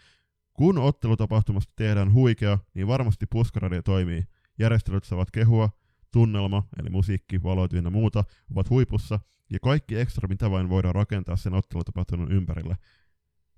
Kun 0.53 0.79
ottelutapahtumasta 0.79 1.73
tehdään 1.77 2.13
huikea, 2.13 2.59
niin 2.75 2.87
varmasti 2.87 3.27
puskaradio 3.27 3.83
toimii. 3.83 4.25
Järjestelyt 4.59 5.05
saavat 5.05 5.31
kehua, 5.31 5.71
tunnelma, 6.13 6.69
eli 6.81 6.91
musiikki, 6.91 7.43
valot 7.43 7.73
ja 7.73 7.91
muuta, 7.91 8.25
ovat 8.51 8.71
huipussa, 8.71 9.21
ja 9.51 9.59
kaikki 9.63 9.97
ekstra, 9.97 10.29
mitä 10.29 10.51
vain 10.51 10.69
voidaan 10.69 10.95
rakentaa 10.95 11.37
sen 11.37 11.55
ottelutapahtuman 11.55 12.33
ympärille. 12.33 12.77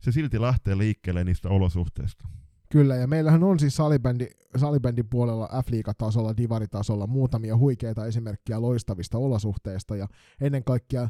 Se 0.04 0.12
silti 0.12 0.40
lähtee 0.40 0.78
liikkeelle 0.78 1.24
niistä 1.24 1.48
olosuhteista. 1.48 2.28
Kyllä, 2.70 2.96
ja 2.96 3.06
meillähän 3.06 3.42
on 3.42 3.58
siis 3.58 3.76
salibändi, 3.76 4.26
salibändin 4.56 5.08
puolella 5.08 5.46
F-liigatasolla, 5.46 6.36
divaritasolla 6.36 7.06
muutamia 7.06 7.56
huikeita 7.56 8.06
esimerkkejä 8.06 8.62
loistavista 8.62 9.18
olosuhteista, 9.18 9.96
ja 9.96 10.08
ennen 10.40 10.64
kaikkea 10.64 11.08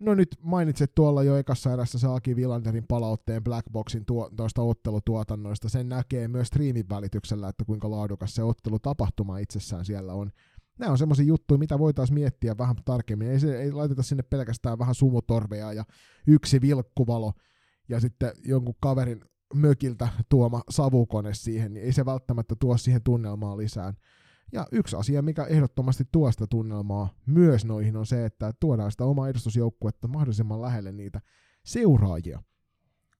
No 0.00 0.14
nyt 0.14 0.28
mainitset 0.42 0.94
tuolla 0.94 1.22
jo 1.22 1.36
ekassa 1.36 1.72
erässä 1.72 1.98
se 1.98 2.06
Aki 2.06 2.36
Villanderin 2.36 2.86
palautteen 2.88 3.44
Blackboxin 3.44 4.06
tuo, 4.06 4.30
tuosta 4.36 4.62
ottelutuotannoista. 4.62 5.68
Sen 5.68 5.88
näkee 5.88 6.28
myös 6.28 6.48
striimin 6.48 6.88
välityksellä, 6.88 7.48
että 7.48 7.64
kuinka 7.64 7.90
laadukas 7.90 8.34
se 8.34 8.42
ottelutapahtuma 8.42 9.38
itsessään 9.38 9.84
siellä 9.84 10.12
on. 10.12 10.30
Nämä 10.78 10.92
on 10.92 10.98
semmoisia 10.98 11.26
juttuja, 11.26 11.58
mitä 11.58 11.78
voitaisiin 11.78 12.14
miettiä 12.14 12.58
vähän 12.58 12.76
tarkemmin. 12.84 13.30
Ei, 13.30 13.40
se, 13.40 13.60
ei 13.60 13.72
laiteta 13.72 14.02
sinne 14.02 14.22
pelkästään 14.22 14.78
vähän 14.78 14.94
sumutorveja 14.94 15.72
ja 15.72 15.84
yksi 16.26 16.60
vilkkuvalo 16.60 17.32
ja 17.88 18.00
sitten 18.00 18.32
jonkun 18.44 18.74
kaverin 18.80 19.20
mökiltä 19.54 20.08
tuoma 20.28 20.62
savukone 20.70 21.34
siihen, 21.34 21.74
niin 21.74 21.86
ei 21.86 21.92
se 21.92 22.04
välttämättä 22.04 22.54
tuo 22.60 22.76
siihen 22.76 23.02
tunnelmaan 23.02 23.58
lisään. 23.58 23.94
Ja 24.52 24.66
yksi 24.72 24.96
asia, 24.96 25.22
mikä 25.22 25.44
ehdottomasti 25.44 26.04
tuo 26.12 26.32
sitä 26.32 26.46
tunnelmaa 26.46 27.14
myös 27.26 27.64
noihin, 27.64 27.96
on 27.96 28.06
se, 28.06 28.24
että 28.24 28.52
tuodaan 28.60 28.90
sitä 28.90 29.04
omaa 29.04 29.28
edustusjoukkuetta 29.28 30.08
mahdollisimman 30.08 30.62
lähelle 30.62 30.92
niitä 30.92 31.20
seuraajia. 31.64 32.42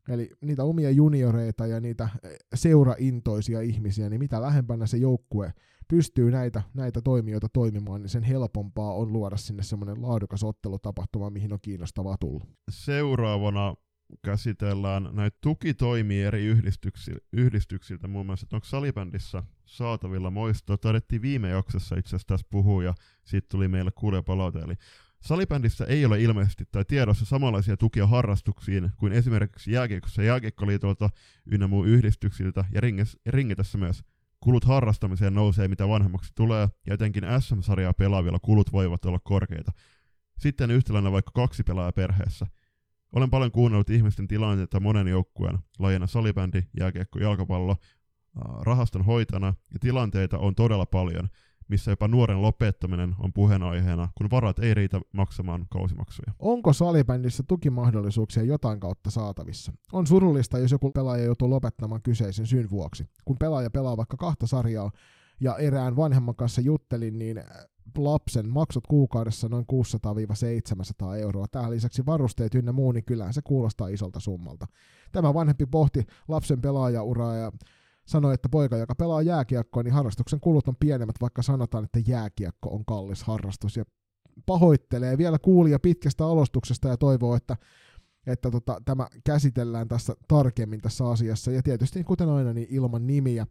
Eli 0.09 0.31
niitä 0.41 0.65
omia 0.65 0.91
junioreita 0.91 1.67
ja 1.67 1.81
niitä 1.81 2.09
eh, 2.23 2.37
seuraintoisia 2.55 3.61
ihmisiä, 3.61 4.11
niin 4.11 4.21
mitä 4.21 4.43
lähempänä 4.43 4.87
se 4.87 4.97
joukkue 4.97 5.53
pystyy 5.89 6.31
näitä, 6.31 6.63
näitä 6.75 7.01
toimijoita 7.01 7.49
toimimaan, 7.49 8.03
niin 8.03 8.11
sen 8.11 8.23
helpompaa 8.23 8.95
on 8.95 9.13
luoda 9.13 9.37
sinne 9.37 9.63
semmoinen 9.63 10.03
laadukas 10.03 10.45
ottelutapahtuma, 10.45 11.31
mihin 11.31 11.53
on 11.53 11.59
kiinnostavaa 11.63 12.17
tulla. 12.21 12.47
Seuraavana 12.71 13.75
käsitellään 14.23 15.09
näitä 15.13 15.39
tukitoimia 15.41 16.27
eri 16.27 16.45
yhdistyksiltä, 16.45 17.21
yhdistyksiltä 17.33 18.09
muun 18.09 18.27
muassa, 18.27 18.45
että 18.45 18.57
onko 18.57 18.65
salibändissä 18.65 19.43
saatavilla 19.67 20.31
moistoa. 20.31 20.77
Todettiin 20.77 21.23
viime 21.23 21.49
jaksossa 21.49 21.97
itse 21.97 22.09
asiassa 22.09 22.27
tässä 22.27 22.47
puhuu 22.51 22.81
ja 22.81 22.95
siitä 23.25 23.47
tuli 23.51 23.69
meille 23.69 23.91
kuulee 23.95 24.23
palaute. 24.23 24.59
Eli 24.59 24.75
salibändissä 25.21 25.85
ei 25.85 26.05
ole 26.05 26.23
ilmeisesti 26.23 26.65
tai 26.73 26.85
tiedossa 26.85 27.25
samanlaisia 27.25 27.77
tukia 27.77 28.07
harrastuksiin 28.07 28.91
kuin 28.97 29.13
esimerkiksi 29.13 29.73
jääkiekossa 29.73 30.23
jääkiekkoliitolta 30.23 31.11
ynnä 31.47 31.69
muu 31.69 31.85
yhdistyksiltä 31.85 32.65
ja 32.75 32.81
ringitässä 33.27 33.79
myös. 33.79 34.05
Kulut 34.41 34.65
harrastamiseen 34.65 35.35
nousee 35.35 35.69
mitä 35.69 35.89
vanhemmaksi 35.89 36.33
tulee 36.35 36.69
ja 36.87 36.95
etenkin 36.95 37.25
SM-sarjaa 37.41 37.93
pelaavilla 37.95 38.39
kulut 38.39 38.73
voivat 38.73 39.05
olla 39.05 39.19
korkeita. 39.19 39.73
Sitten 40.39 40.71
yhtälönä 40.71 41.13
vaikka 41.13 41.31
kaksi 41.35 41.63
pelaajaa 41.63 41.93
perheessä– 41.93 42.47
olen 43.15 43.31
paljon 43.31 43.53
kuunnellut 43.53 43.91
ihmisten 43.91 44.29
tilanteita 44.29 44.81
monen 44.81 45.09
joukkueen, 45.09 45.59
lajina 45.79 46.07
salibändi, 46.07 46.63
jääkiekko, 46.81 47.19
jalkapallo, 47.19 47.77
rahaston 48.61 49.05
hoitana, 49.05 49.47
ja 49.47 49.79
tilanteita 49.81 50.39
on 50.39 50.55
todella 50.55 50.87
paljon, 50.87 51.29
missä 51.69 51.91
jopa 51.91 52.09
nuoren 52.09 52.43
lopettaminen 52.43 53.15
on 53.19 53.33
puheenaiheena, 53.33 54.09
kun 54.15 54.31
varat 54.31 54.59
ei 54.59 54.75
riitä 54.75 55.01
maksamaan 55.13 55.67
kausimaksuja. 55.71 56.33
Onko 56.39 56.73
salibändissä 56.73 57.43
tukimahdollisuuksia 57.49 58.43
jotain 58.43 58.81
kautta 58.81 59.11
saatavissa? 59.11 59.73
On 59.93 60.07
surullista, 60.07 60.59
jos 60.59 60.73
joku 60.73 60.91
pelaaja 60.91 61.25
joutuu 61.25 61.51
lopettamaan 61.51 62.03
kyseisen 62.03 62.47
syyn 62.47 62.71
vuoksi. 62.71 63.05
Kun 63.25 63.39
pelaaja 63.39 63.71
pelaa 63.71 63.97
vaikka 63.97 64.17
kahta 64.17 64.47
sarjaa, 64.47 64.91
ja 65.41 65.57
erään 65.57 65.97
vanhemman 65.97 66.37
kanssa 66.37 66.61
juttelin, 66.61 67.19
niin 67.19 67.37
lapsen 67.99 68.49
maksut 68.49 68.87
kuukaudessa 68.87 69.49
noin 69.49 69.65
600-700 71.05 71.17
euroa. 71.17 71.47
Tähän 71.49 71.71
lisäksi 71.71 72.07
varusteet 72.07 72.55
ynnä 72.55 72.73
muu, 72.73 72.93
niin 72.93 73.05
kyllähän 73.05 73.35
se 73.35 73.41
kuulostaa 73.45 73.89
isolta 73.89 74.21
summalta. 74.21 74.67
Tämä 75.13 75.35
vanhempi 75.35 75.67
pohti 75.67 76.07
lapsen 76.29 76.61
pelaajauraa 76.61 77.37
ja 77.37 77.53
sanoi, 78.07 78.35
että 78.35 78.49
poika, 78.49 78.77
joka 78.77 78.95
pelaa 78.95 79.23
jääkiekkoa, 79.23 79.83
niin 79.83 79.95
harrastuksen 79.95 80.41
kulut 80.41 80.69
on 80.69 80.77
pienemmät, 80.81 81.17
vaikka 81.21 81.43
sanotaan, 81.43 81.85
että 81.85 82.01
jääkiekko 82.07 82.69
on 82.71 82.85
kallis 82.85 83.23
harrastus. 83.23 83.77
Ja 83.77 83.85
pahoittelee 84.47 85.19
vielä 85.19 85.39
kuulija 85.39 85.79
pitkästä 85.79 86.27
alustuksesta 86.27 86.89
ja 86.89 86.97
toivoo, 86.97 87.37
että 87.37 87.57
että 88.27 88.51
tota, 88.51 88.83
tämä 88.85 89.09
käsitellään 89.25 89.89
tässä 89.89 90.17
tarkemmin 90.29 90.81
tässä 90.81 91.09
asiassa, 91.09 91.51
ja 91.51 91.63
tietysti 91.63 92.05
kuten 92.05 92.29
aina 92.29 92.53
niin 92.53 92.67
ilman 92.71 93.07
nimiä. 93.07 93.47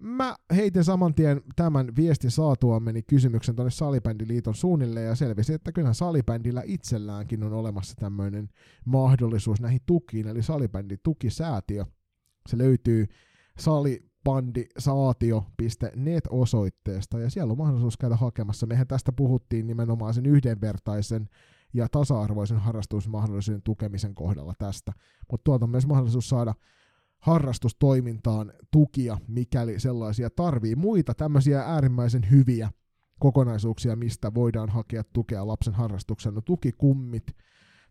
Mä 0.00 0.36
heitin 0.56 0.84
saman 0.84 1.14
tien 1.14 1.40
tämän 1.56 1.96
viestin 1.96 2.30
saatuamme 2.30 2.92
niin 2.92 3.04
kysymyksen 3.06 3.56
tuonne 3.56 3.70
Salibändiliiton 3.70 4.54
suunnille 4.54 5.02
ja 5.02 5.14
selvisi, 5.14 5.54
että 5.54 5.72
kyllähän 5.72 5.94
Salibändillä 5.94 6.62
itselläänkin 6.64 7.42
on 7.42 7.52
olemassa 7.52 7.96
tämmöinen 7.96 8.48
mahdollisuus 8.84 9.60
näihin 9.60 9.80
tukiin, 9.86 10.26
eli 10.26 10.42
Salibändin 10.42 10.98
tukisäätiö. 11.02 11.84
Se 12.48 12.58
löytyy 12.58 13.06
salibandisaatio.net 13.58 16.24
osoitteesta 16.30 17.18
ja 17.18 17.30
siellä 17.30 17.50
on 17.50 17.58
mahdollisuus 17.58 17.96
käydä 17.96 18.16
hakemassa. 18.16 18.66
Mehän 18.66 18.86
tästä 18.86 19.12
puhuttiin 19.12 19.66
nimenomaan 19.66 20.14
sen 20.14 20.26
yhdenvertaisen 20.26 21.28
ja 21.72 21.88
tasa-arvoisen 21.88 22.58
harrastusmahdollisuuden 22.58 23.62
tukemisen 23.62 24.14
kohdalla 24.14 24.54
tästä, 24.58 24.92
mutta 25.30 25.44
tuolta 25.44 25.64
on 25.64 25.70
myös 25.70 25.86
mahdollisuus 25.86 26.28
saada 26.28 26.54
harrastustoimintaan 27.20 28.52
tukia, 28.70 29.18
mikäli 29.28 29.80
sellaisia 29.80 30.30
tarvii. 30.30 30.76
Muita 30.76 31.14
tämmöisiä 31.14 31.60
äärimmäisen 31.60 32.30
hyviä 32.30 32.70
kokonaisuuksia, 33.20 33.96
mistä 33.96 34.34
voidaan 34.34 34.68
hakea 34.68 35.02
tukea 35.12 35.46
lapsen 35.46 35.74
harrastuksen. 35.74 36.34
No, 36.34 36.40
tukikummit, 36.40 37.26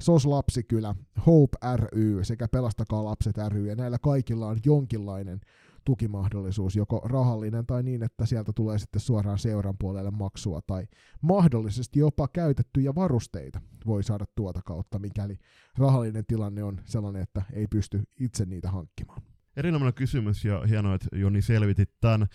SOS 0.01 0.25
Lapsikylä, 0.25 0.95
Hope 1.25 1.57
ry 1.75 2.23
sekä 2.23 2.47
Pelastakaa 2.47 3.03
lapset 3.03 3.35
ry, 3.49 3.67
ja 3.67 3.75
näillä 3.75 3.97
kaikilla 3.99 4.47
on 4.47 4.57
jonkinlainen 4.65 5.41
tukimahdollisuus, 5.85 6.75
joko 6.75 7.01
rahallinen 7.05 7.65
tai 7.65 7.83
niin, 7.83 8.03
että 8.03 8.25
sieltä 8.25 8.53
tulee 8.53 8.77
sitten 8.77 9.01
suoraan 9.01 9.39
seuran 9.39 9.75
puolelle 9.79 10.11
maksua, 10.11 10.61
tai 10.67 10.87
mahdollisesti 11.21 11.99
jopa 11.99 12.27
käytettyjä 12.27 12.95
varusteita 12.95 13.61
voi 13.85 14.03
saada 14.03 14.25
tuota 14.35 14.61
kautta, 14.65 14.99
mikäli 14.99 15.37
rahallinen 15.77 16.25
tilanne 16.25 16.63
on 16.63 16.81
sellainen, 16.85 17.21
että 17.21 17.41
ei 17.53 17.67
pysty 17.67 18.03
itse 18.19 18.45
niitä 18.45 18.71
hankkimaan. 18.71 19.21
Erinomainen 19.55 19.93
kysymys 19.93 20.45
ja 20.45 20.61
hienoa, 20.69 20.95
että 20.95 21.07
Joni 21.15 21.41
selvitit 21.41 21.89
tämän. 22.01 22.27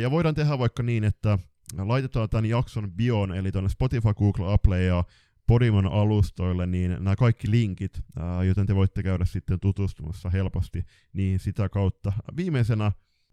Ja 0.00 0.10
voidaan 0.10 0.34
tehdä 0.34 0.58
vaikka 0.58 0.82
niin, 0.82 1.04
että 1.04 1.38
laitetaan 1.78 2.28
tämän 2.28 2.46
jakson 2.46 2.92
bion, 2.92 3.34
eli 3.34 3.52
tuonne 3.52 3.68
Spotify, 3.68 4.14
Google, 4.14 4.52
Apple 4.52 4.84
ja 4.84 5.04
Podimon 5.50 5.86
alustoille, 5.86 6.66
niin 6.66 6.90
nämä 6.90 7.16
kaikki 7.16 7.50
linkit, 7.50 8.02
joten 8.46 8.66
te 8.66 8.74
voitte 8.74 9.02
käydä 9.02 9.24
sitten 9.24 9.60
tutustumassa 9.60 10.30
helposti 10.30 10.82
niin 11.12 11.38
sitä 11.38 11.68
kautta. 11.68 12.12
Viimeisenä 12.36 12.92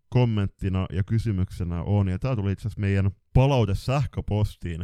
kommenttina 0.10 0.86
ja 0.94 1.04
kysymyksenä 1.04 1.84
on, 1.84 2.08
ja 2.08 2.20
tämä 2.20 2.36
tuli 2.36 2.52
itse 2.52 2.68
asiassa 2.68 2.82
meidän 2.82 3.12
palaute 3.34 3.76
sähköpostiin, 3.76 4.82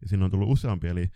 ja 0.00 0.08
siinä 0.08 0.24
on 0.24 0.30
tullut 0.30 0.48
useampi, 0.48 0.88
eli 0.88 1.08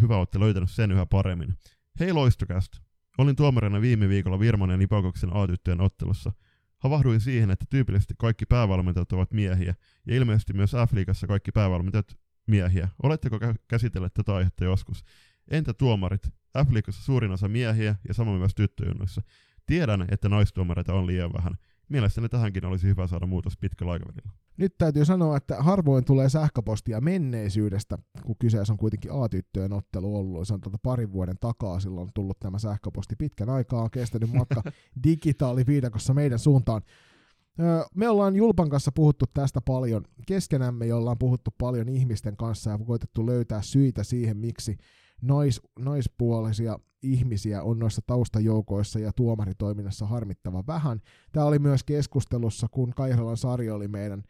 hyvä 0.00 0.16
olette 0.16 0.40
löytänyt 0.40 0.70
sen 0.70 0.92
yhä 0.92 1.06
paremmin. 1.06 1.54
Hei 2.00 2.12
loistokästä! 2.12 2.78
Olin 3.18 3.36
tuomarina 3.36 3.80
viime 3.80 4.08
viikolla 4.08 4.40
Virman 4.40 4.70
ja 4.70 4.76
Nipakoksen 4.76 5.36
A-tyttöjen 5.36 5.80
ottelussa. 5.80 6.32
Havahduin 6.78 7.20
siihen, 7.20 7.50
että 7.50 7.64
tyypillisesti 7.70 8.14
kaikki 8.18 8.46
päävalmentajat 8.46 9.12
ovat 9.12 9.32
miehiä, 9.32 9.74
ja 10.06 10.16
ilmeisesti 10.16 10.52
myös 10.52 10.72
F-liigassa 10.72 11.26
kaikki 11.26 11.52
päävalmentajat 11.52 12.18
miehiä. 12.46 12.88
Oletteko 13.02 13.38
käsitelleet 13.68 14.14
tätä 14.14 14.34
aihetta 14.34 14.64
joskus? 14.64 15.04
Entä 15.50 15.74
tuomarit? 15.74 16.22
f 16.58 16.68
suurin 16.90 17.30
osa 17.30 17.48
miehiä 17.48 17.96
ja 18.08 18.14
samoin 18.14 18.38
myös 18.38 18.54
tyttöjunnoissa. 18.54 19.22
Tiedän, 19.66 20.06
että 20.10 20.28
naistuomareita 20.28 20.94
on 20.94 21.06
liian 21.06 21.32
vähän. 21.32 21.54
Mielestäni 21.88 22.28
tähänkin 22.28 22.64
olisi 22.64 22.88
hyvä 22.88 23.06
saada 23.06 23.26
muutos 23.26 23.56
pitkällä 23.56 23.92
aikavälillä. 23.92 24.32
Nyt 24.56 24.78
täytyy 24.78 25.04
sanoa, 25.04 25.36
että 25.36 25.62
harvoin 25.62 26.04
tulee 26.04 26.28
sähköpostia 26.28 27.00
menneisyydestä, 27.00 27.98
kun 28.22 28.36
kyseessä 28.38 28.72
on 28.72 28.76
kuitenkin 28.76 29.10
A-tyttöjen 29.12 29.72
ottelu 29.72 30.16
ollut. 30.16 30.48
Se 30.48 30.54
on 30.54 30.60
tuota 30.60 30.78
parin 30.82 31.12
vuoden 31.12 31.36
takaa 31.40 31.80
silloin 31.80 32.10
tullut 32.14 32.40
tämä 32.40 32.58
sähköposti. 32.58 33.16
Pitkän 33.16 33.50
aikaa 33.50 33.82
on 33.82 33.90
kestänyt 33.90 34.32
matka 34.32 34.62
digitaaliviidakossa 35.04 36.14
meidän 36.14 36.38
suuntaan. 36.38 36.82
Me 37.94 38.08
ollaan 38.08 38.36
Julpan 38.36 38.68
kanssa 38.68 38.92
puhuttu 38.92 39.24
tästä 39.34 39.60
paljon 39.60 40.04
keskenämme, 40.26 40.86
jolla 40.86 41.10
on 41.10 41.18
puhuttu 41.18 41.50
paljon 41.58 41.88
ihmisten 41.88 42.36
kanssa 42.36 42.70
ja 42.70 42.78
koitettu 42.78 43.26
löytää 43.26 43.62
syitä 43.62 44.04
siihen, 44.04 44.36
miksi 44.36 44.76
nais, 45.22 45.60
naispuolisia 45.78 46.78
ihmisiä 47.02 47.62
on 47.62 47.78
noissa 47.78 48.02
taustajoukoissa 48.06 48.98
ja 48.98 49.12
tuomaritoiminnassa 49.12 50.06
harmittava 50.06 50.64
vähän. 50.66 51.00
Tämä 51.32 51.46
oli 51.46 51.58
myös 51.58 51.84
keskustelussa, 51.84 52.66
kun 52.70 52.92
Kairolan 52.96 53.36
Sari 53.36 53.70
oli 53.70 53.88
meidän 53.88 54.22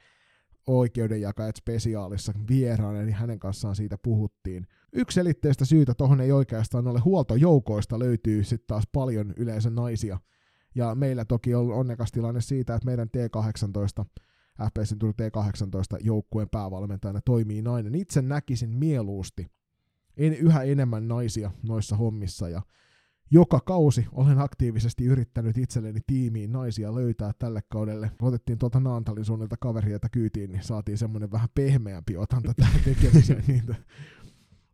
oikeudenjakajat 0.66 1.56
spesiaalissa 1.56 2.32
vieraana, 2.48 3.02
niin 3.02 3.14
hänen 3.14 3.38
kanssaan 3.38 3.76
siitä 3.76 3.98
puhuttiin. 3.98 4.66
Yksiselitteistä 4.92 5.64
syytä 5.64 5.94
tuohon 5.94 6.20
ei 6.20 6.32
oikeastaan 6.32 6.88
ole 6.88 7.00
huoltojoukoista, 7.00 7.98
löytyy 7.98 8.44
sitten 8.44 8.66
taas 8.66 8.84
paljon 8.92 9.34
yleensä 9.36 9.70
naisia– 9.70 10.18
ja 10.74 10.94
meillä 10.94 11.24
toki 11.24 11.54
on 11.54 11.72
onnekas 11.72 12.12
tilanne 12.12 12.40
siitä, 12.40 12.74
että 12.74 12.86
meidän 12.86 13.08
T18, 13.08 14.04
FPSin 14.70 14.98
tullut 14.98 15.16
T18 15.22 15.96
joukkueen 16.00 16.48
päävalmentajana 16.48 17.20
toimii 17.24 17.62
nainen. 17.62 17.94
Itse 17.94 18.22
näkisin 18.22 18.70
mieluusti 18.70 19.46
en, 20.16 20.34
yhä 20.34 20.62
enemmän 20.62 21.08
naisia 21.08 21.50
noissa 21.62 21.96
hommissa 21.96 22.48
ja 22.48 22.62
joka 23.30 23.60
kausi 23.60 24.06
olen 24.12 24.38
aktiivisesti 24.38 25.04
yrittänyt 25.04 25.58
itselleni 25.58 26.00
tiimiin 26.06 26.52
naisia 26.52 26.94
löytää 26.94 27.32
tälle 27.38 27.60
kaudelle. 27.68 28.10
Otettiin 28.22 28.58
tuolta 28.58 28.80
Naantalin 28.80 29.24
suunnilta 29.24 29.56
kaveria 29.56 29.98
kyytiin, 30.12 30.52
niin 30.52 30.62
saatiin 30.62 30.98
semmoinen 30.98 31.32
vähän 31.32 31.48
pehmeämpi 31.54 32.16
otanta 32.16 32.54
tähän 32.54 32.80
tekemiseen. 32.84 33.76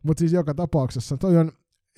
Mutta 0.03 0.19
siis 0.19 0.33
joka 0.33 0.53
tapauksessa 0.53 1.17
toi 1.17 1.37
on, 1.37 1.51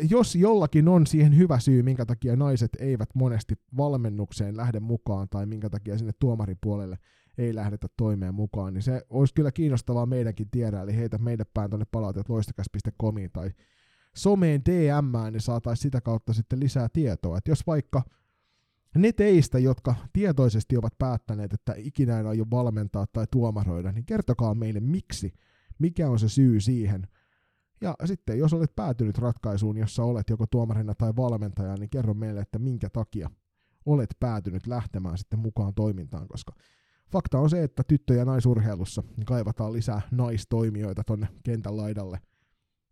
jos 0.10 0.36
jollakin 0.36 0.88
on 0.88 1.08
siihen 1.08 1.38
hyvä 1.38 1.60
syy, 1.60 1.84
minkä 1.84 2.06
takia 2.06 2.36
naiset 2.36 2.72
eivät 2.80 3.10
monesti 3.16 3.56
valmennukseen 3.78 4.58
lähde 4.58 4.80
mukaan 4.80 5.30
tai 5.30 5.46
minkä 5.46 5.70
takia 5.70 5.98
sinne 5.98 6.14
tuomaripuolelle 6.20 6.98
ei 7.38 7.56
lähdetä 7.56 7.88
toimeen 7.98 8.36
mukaan, 8.36 8.74
niin 8.74 8.82
se 8.82 9.02
olisi 9.10 9.34
kyllä 9.34 9.52
kiinnostavaa 9.52 10.06
meidänkin 10.06 10.50
tiedä, 10.52 10.82
eli 10.82 10.96
heitä 10.96 11.18
meidän 11.18 11.46
päin 11.54 11.70
tuonne 11.70 11.86
palautet 11.92 12.30
loistakas.comiin 12.30 13.32
tai 13.34 13.52
someen 14.16 14.62
DM, 14.66 15.32
niin 15.32 15.42
saataisiin 15.42 15.82
sitä 15.82 16.02
kautta 16.02 16.34
sitten 16.34 16.60
lisää 16.60 16.88
tietoa. 16.94 17.38
Että 17.38 17.52
jos 17.52 17.68
vaikka 17.68 18.04
ne 18.96 19.12
teistä, 19.12 19.60
jotka 19.60 19.96
tietoisesti 20.14 20.78
ovat 20.78 20.98
päättäneet, 20.98 21.54
että 21.54 21.74
ikinä 21.78 22.20
ei 22.20 22.26
aio 22.26 22.46
valmentaa 22.52 23.06
tai 23.14 23.26
tuomaroida, 23.32 23.92
niin 23.92 24.06
kertokaa 24.06 24.56
meille 24.56 24.80
miksi, 24.80 25.34
mikä 25.80 26.10
on 26.10 26.20
se 26.20 26.30
syy 26.30 26.60
siihen. 26.60 27.08
Ja 27.82 27.96
sitten 28.06 28.40
jos 28.40 28.54
olet 28.54 28.76
päätynyt 28.76 29.18
ratkaisuun, 29.18 29.78
jossa 29.78 30.04
olet 30.04 30.30
joko 30.30 30.48
tuomarina 30.48 30.96
tai 30.96 31.16
valmentajana, 31.16 31.76
niin 31.76 31.90
kerro 31.90 32.14
meille, 32.14 32.42
että 32.42 32.60
minkä 32.60 32.90
takia 32.90 33.30
olet 33.86 34.10
päätynyt 34.20 34.68
lähtemään 34.68 35.18
sitten 35.18 35.40
mukaan 35.40 35.74
toimintaan, 35.74 36.28
koska 36.28 36.54
fakta 37.12 37.40
on 37.40 37.50
se, 37.50 37.64
että 37.64 37.84
tyttö- 37.88 38.14
ja 38.14 38.26
naisurheilussa 38.26 39.04
kaivataan 39.26 39.74
lisää 39.74 40.02
naistoimijoita 40.12 41.04
tonne 41.04 41.28
kentän 41.44 41.78
laidalle– 41.78 42.20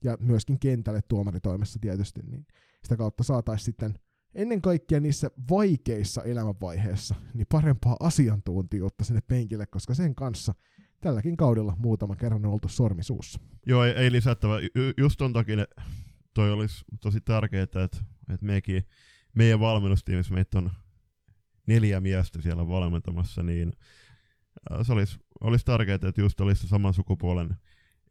ja 0.03 0.17
myöskin 0.19 0.59
kentälle 0.59 1.01
tuomaritoimessa 1.07 1.79
tietysti, 1.81 2.21
niin 2.21 2.45
sitä 2.83 2.97
kautta 2.97 3.23
saataisiin 3.23 3.65
sitten 3.65 3.93
ennen 4.35 4.61
kaikkea 4.61 4.99
niissä 4.99 5.31
vaikeissa 5.49 6.23
elämänvaiheissa 6.23 7.15
niin 7.33 7.47
parempaa 7.51 7.97
asiantuntijuutta 7.99 9.03
sinne 9.03 9.21
penkille, 9.21 9.65
koska 9.65 9.93
sen 9.93 10.15
kanssa 10.15 10.53
tälläkin 11.01 11.37
kaudella 11.37 11.75
muutama 11.77 12.15
kerran 12.15 12.45
on 12.45 12.53
oltu 12.53 12.67
sormisuussa. 12.67 13.39
Joo, 13.65 13.83
ei, 13.83 13.91
ei 13.91 14.11
lisättävä. 14.11 14.55
Just 14.97 15.17
ton 15.17 15.33
takia 15.33 15.65
toi 16.33 16.51
olisi 16.51 16.85
tosi 17.01 17.21
tärkeää, 17.21 17.63
että, 17.63 17.83
että 17.83 18.45
mekin, 18.45 18.83
meidän 19.35 19.59
valmennustiimissä 19.59 20.33
meitä 20.33 20.57
on 20.57 20.71
neljä 21.67 21.99
miestä 21.99 22.41
siellä 22.41 22.67
valmentamassa, 22.67 23.43
niin 23.43 23.73
se 24.81 24.93
olisi, 24.93 25.19
olisi 25.41 25.65
tärkeää, 25.65 25.95
että 25.95 26.21
just 26.21 26.41
olisi 26.41 26.67
saman 26.67 26.93
sukupuolen 26.93 27.55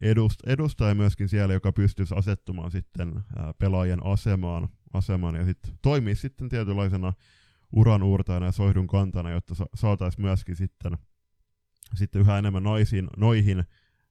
edust, 0.01 0.39
edustaja 0.47 0.95
myöskin 0.95 1.29
siellä, 1.29 1.53
joka 1.53 1.71
pystyisi 1.71 2.15
asettumaan 2.15 2.71
sitten 2.71 3.23
ää, 3.37 3.53
pelaajien 3.53 4.05
asemaan, 4.05 4.69
asemaan 4.93 5.35
ja 5.35 5.45
sitten 5.45 5.73
toimii 5.81 6.15
sitten 6.15 6.49
tietynlaisena 6.49 7.13
uran 7.71 8.03
uurtajana 8.03 8.45
ja 8.45 8.51
soihdun 8.51 8.87
kantana, 8.87 9.31
jotta 9.31 9.55
sa- 9.55 9.69
saataisiin 9.75 10.21
myöskin 10.21 10.55
sitten, 10.55 10.97
sitten 11.97 12.21
yhä 12.21 12.37
enemmän 12.37 12.63
naisiin, 12.63 13.07
noihin 13.17 13.63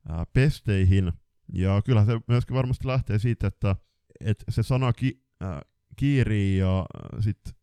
ää, 0.08 0.26
pesteihin. 0.32 1.12
Ja 1.52 1.82
kyllä 1.84 2.04
se 2.04 2.20
myöskin 2.28 2.56
varmasti 2.56 2.86
lähtee 2.86 3.18
siitä, 3.18 3.46
että, 3.46 3.76
että 4.20 4.44
se 4.48 4.62
sana 4.62 4.92
ki, 4.92 5.22
ää, 5.40 5.62
kiirii 5.96 6.58
ja 6.58 6.86
sitten 7.20 7.54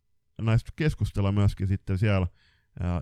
näistä 0.42 0.70
keskustella 0.76 1.32
myöskin 1.32 1.66
sitten 1.68 1.98
siellä 1.98 2.26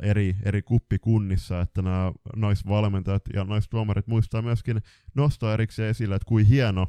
eri, 0.03 0.36
eri 0.43 0.62
kuppikunnissa, 0.62 1.61
että 1.61 1.82
nämä 1.82 2.12
naisvalmentajat 2.36 3.23
ja 3.35 3.45
naistuomarit 3.45 4.07
muistaa 4.07 4.43
myöskin 4.43 4.82
nostaa 5.15 5.55
erikseen 5.55 5.91
esille, 5.91 6.15
että 6.15 6.28
kuin 6.28 6.47
hieno, 6.47 6.86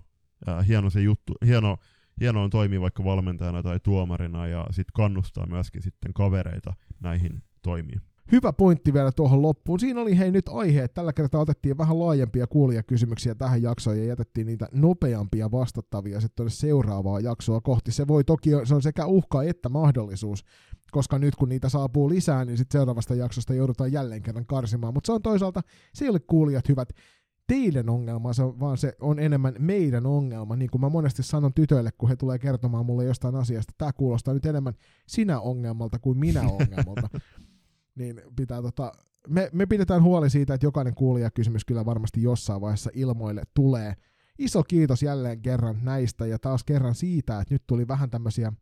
ää, 0.48 0.62
hieno 0.62 0.90
se 0.90 1.02
juttu, 1.02 1.34
hieno, 1.46 1.78
hieno 2.20 2.44
on 2.44 2.50
toimia 2.50 2.82
vaikka 2.82 3.04
valmentajana 3.04 3.64
tai 3.64 3.80
tuomarina 3.80 4.48
ja 4.48 4.68
sitten 4.72 4.94
kannustaa 4.94 5.46
myöskin 5.46 5.82
sitten 5.82 6.14
kavereita 6.14 6.74
näihin 7.00 7.44
toimiin. 7.62 8.02
Hyvä 8.32 8.54
pointti 8.54 8.94
vielä 8.94 9.12
tuohon 9.12 9.42
loppuun. 9.42 9.80
Siinä 9.80 10.02
oli 10.02 10.18
hei 10.18 10.32
nyt 10.32 10.50
aihe, 10.50 10.84
että 10.84 10.96
tällä 10.96 11.14
kertaa 11.14 11.42
otettiin 11.42 11.78
vähän 11.78 12.00
laajempia 12.00 12.48
kuulijakysymyksiä 12.48 13.36
tähän 13.36 13.62
jaksoon 13.62 13.98
ja 13.98 14.06
jätettiin 14.06 14.48
niitä 14.48 14.68
nopeampia 14.72 15.52
vastattavia 15.52 16.22
sitten 16.22 16.50
seuraavaa 16.50 17.20
jaksoa 17.20 17.62
kohti. 17.62 17.92
Se 17.92 18.08
voi 18.08 18.24
toki, 18.24 18.50
se 18.64 18.76
on 18.76 18.82
sekä 18.82 19.06
uhka 19.06 19.44
että 19.44 19.70
mahdollisuus, 19.70 20.46
koska 20.92 21.20
nyt 21.20 21.36
kun 21.36 21.50
niitä 21.50 21.70
saapuu 21.70 22.10
lisää, 22.10 22.46
niin 22.46 22.58
sitten 22.58 22.80
seuraavasta 22.80 23.16
jaksosta 23.16 23.54
joudutaan 23.54 23.92
jälleen 23.92 24.22
kerran 24.22 24.46
karsimaan. 24.46 24.94
Mutta 24.94 25.08
se 25.08 25.14
on 25.14 25.22
toisaalta, 25.22 25.62
se 25.94 26.06
ei 26.06 26.10
ole 26.10 26.20
kuulijat 26.20 26.70
hyvät 26.70 26.90
teidän 27.48 27.90
ongelma, 27.90 28.34
se 28.34 28.44
on, 28.44 28.60
vaan 28.60 28.78
se 28.78 28.94
on 29.02 29.20
enemmän 29.20 29.56
meidän 29.60 30.06
ongelma. 30.06 30.56
Niin 30.56 30.70
kuin 30.70 30.82
mä 30.82 30.90
monesti 30.90 31.24
sanon 31.24 31.54
tytöille, 31.54 31.92
kun 31.98 32.10
he 32.10 32.16
tulee 32.16 32.40
kertomaan 32.40 32.86
mulle 32.86 33.06
jostain 33.06 33.36
asiasta, 33.36 33.74
tämä 33.78 33.94
kuulostaa 33.94 34.34
nyt 34.34 34.45
enemmän 34.45 34.74
sinä 35.08 35.40
ongelmalta 35.40 36.00
kuin 36.00 36.18
minä 36.18 36.42
ongelmalta. 36.42 37.10
niin 37.95 38.22
pitää 38.35 38.61
tota, 38.61 38.91
me, 39.27 39.49
me 39.53 39.65
pidetään 39.65 40.03
huoli 40.03 40.30
siitä, 40.30 40.53
että 40.53 40.65
jokainen 40.65 40.95
kuulijakysymys 40.95 41.65
kyllä 41.65 41.85
varmasti 41.85 42.22
jossain 42.22 42.61
vaiheessa 42.61 42.90
ilmoille 42.93 43.43
tulee. 43.53 43.93
Iso 44.40 44.64
kiitos 44.64 45.03
jälleen 45.03 45.41
kerran 45.41 45.80
näistä 45.82 46.25
ja 46.25 46.40
taas 46.40 46.64
kerran 46.64 46.95
siitä, 46.95 47.41
että 47.41 47.53
nyt 47.53 47.64
tuli 47.67 47.88
vähän 47.88 48.09
tämmöisiä 48.09 48.53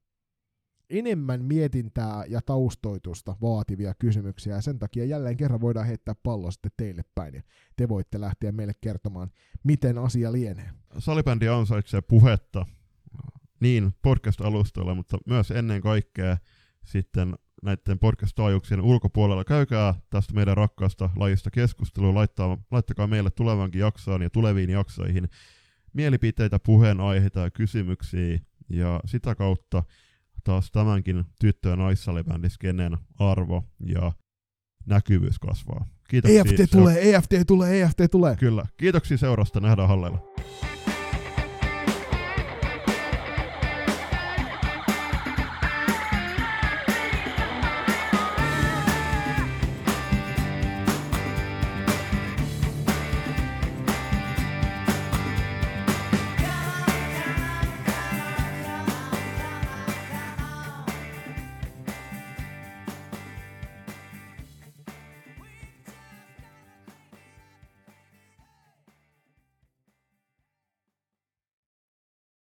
enemmän 0.89 1.45
mietintää 1.45 2.23
ja 2.27 2.41
taustoitusta 2.41 3.35
vaativia 3.41 3.93
kysymyksiä, 3.99 4.55
ja 4.55 4.61
sen 4.61 4.79
takia 4.79 5.05
jälleen 5.05 5.37
kerran 5.37 5.61
voidaan 5.61 5.85
heittää 5.85 6.15
pallo 6.23 6.51
sitten 6.51 6.71
teille 6.77 7.01
päin, 7.15 7.33
ja 7.33 7.41
te 7.75 7.89
voitte 7.89 8.21
lähteä 8.21 8.51
meille 8.51 8.73
kertomaan, 8.81 9.31
miten 9.63 9.97
asia 9.97 10.31
lienee. 10.31 10.69
Salibändi 10.97 11.47
ansaitsee 11.47 12.01
puhetta 12.01 12.65
niin 13.59 13.91
podcast-alustoilla, 14.01 14.95
mutta 14.95 15.17
myös 15.25 15.51
ennen 15.51 15.81
kaikkea 15.81 16.37
sitten 16.85 17.35
näiden 17.63 17.99
podcast-taajuuksien 17.99 18.81
ulkopuolella. 18.81 19.43
Käykää 19.43 19.95
tästä 20.09 20.33
meidän 20.33 20.57
rakkaasta 20.57 21.09
lajista 21.15 21.51
keskustelua, 21.51 22.13
laittaa, 22.13 22.57
laittakaa 22.71 23.07
meille 23.07 23.31
tulevankin 23.31 23.81
jaksoon 23.81 24.21
ja 24.21 24.29
tuleviin 24.29 24.69
jaksoihin 24.69 25.29
mielipiteitä, 25.93 26.59
puheenaiheita 26.59 27.39
ja 27.39 27.51
kysymyksiä, 27.51 28.39
ja 28.69 28.99
sitä 29.05 29.35
kautta 29.35 29.83
taas 30.43 30.71
tämänkin 30.71 31.23
tyttö- 31.39 31.69
ja 31.69 31.75
naissalibändiskenen 31.75 32.97
arvo 33.19 33.63
ja 33.85 34.11
näkyvyys 34.85 35.39
kasvaa. 35.39 35.85
Kiitoksia. 36.09 36.41
EFT 36.41 36.71
tulee, 36.71 37.15
EFT 37.15 37.31
tulee, 37.47 37.81
EFT 37.81 37.97
tulee. 38.11 38.35
Kyllä. 38.35 38.65
Kiitoksia 38.77 39.17
seurasta, 39.17 39.59
nähdään 39.59 39.87
hallella. 39.87 40.33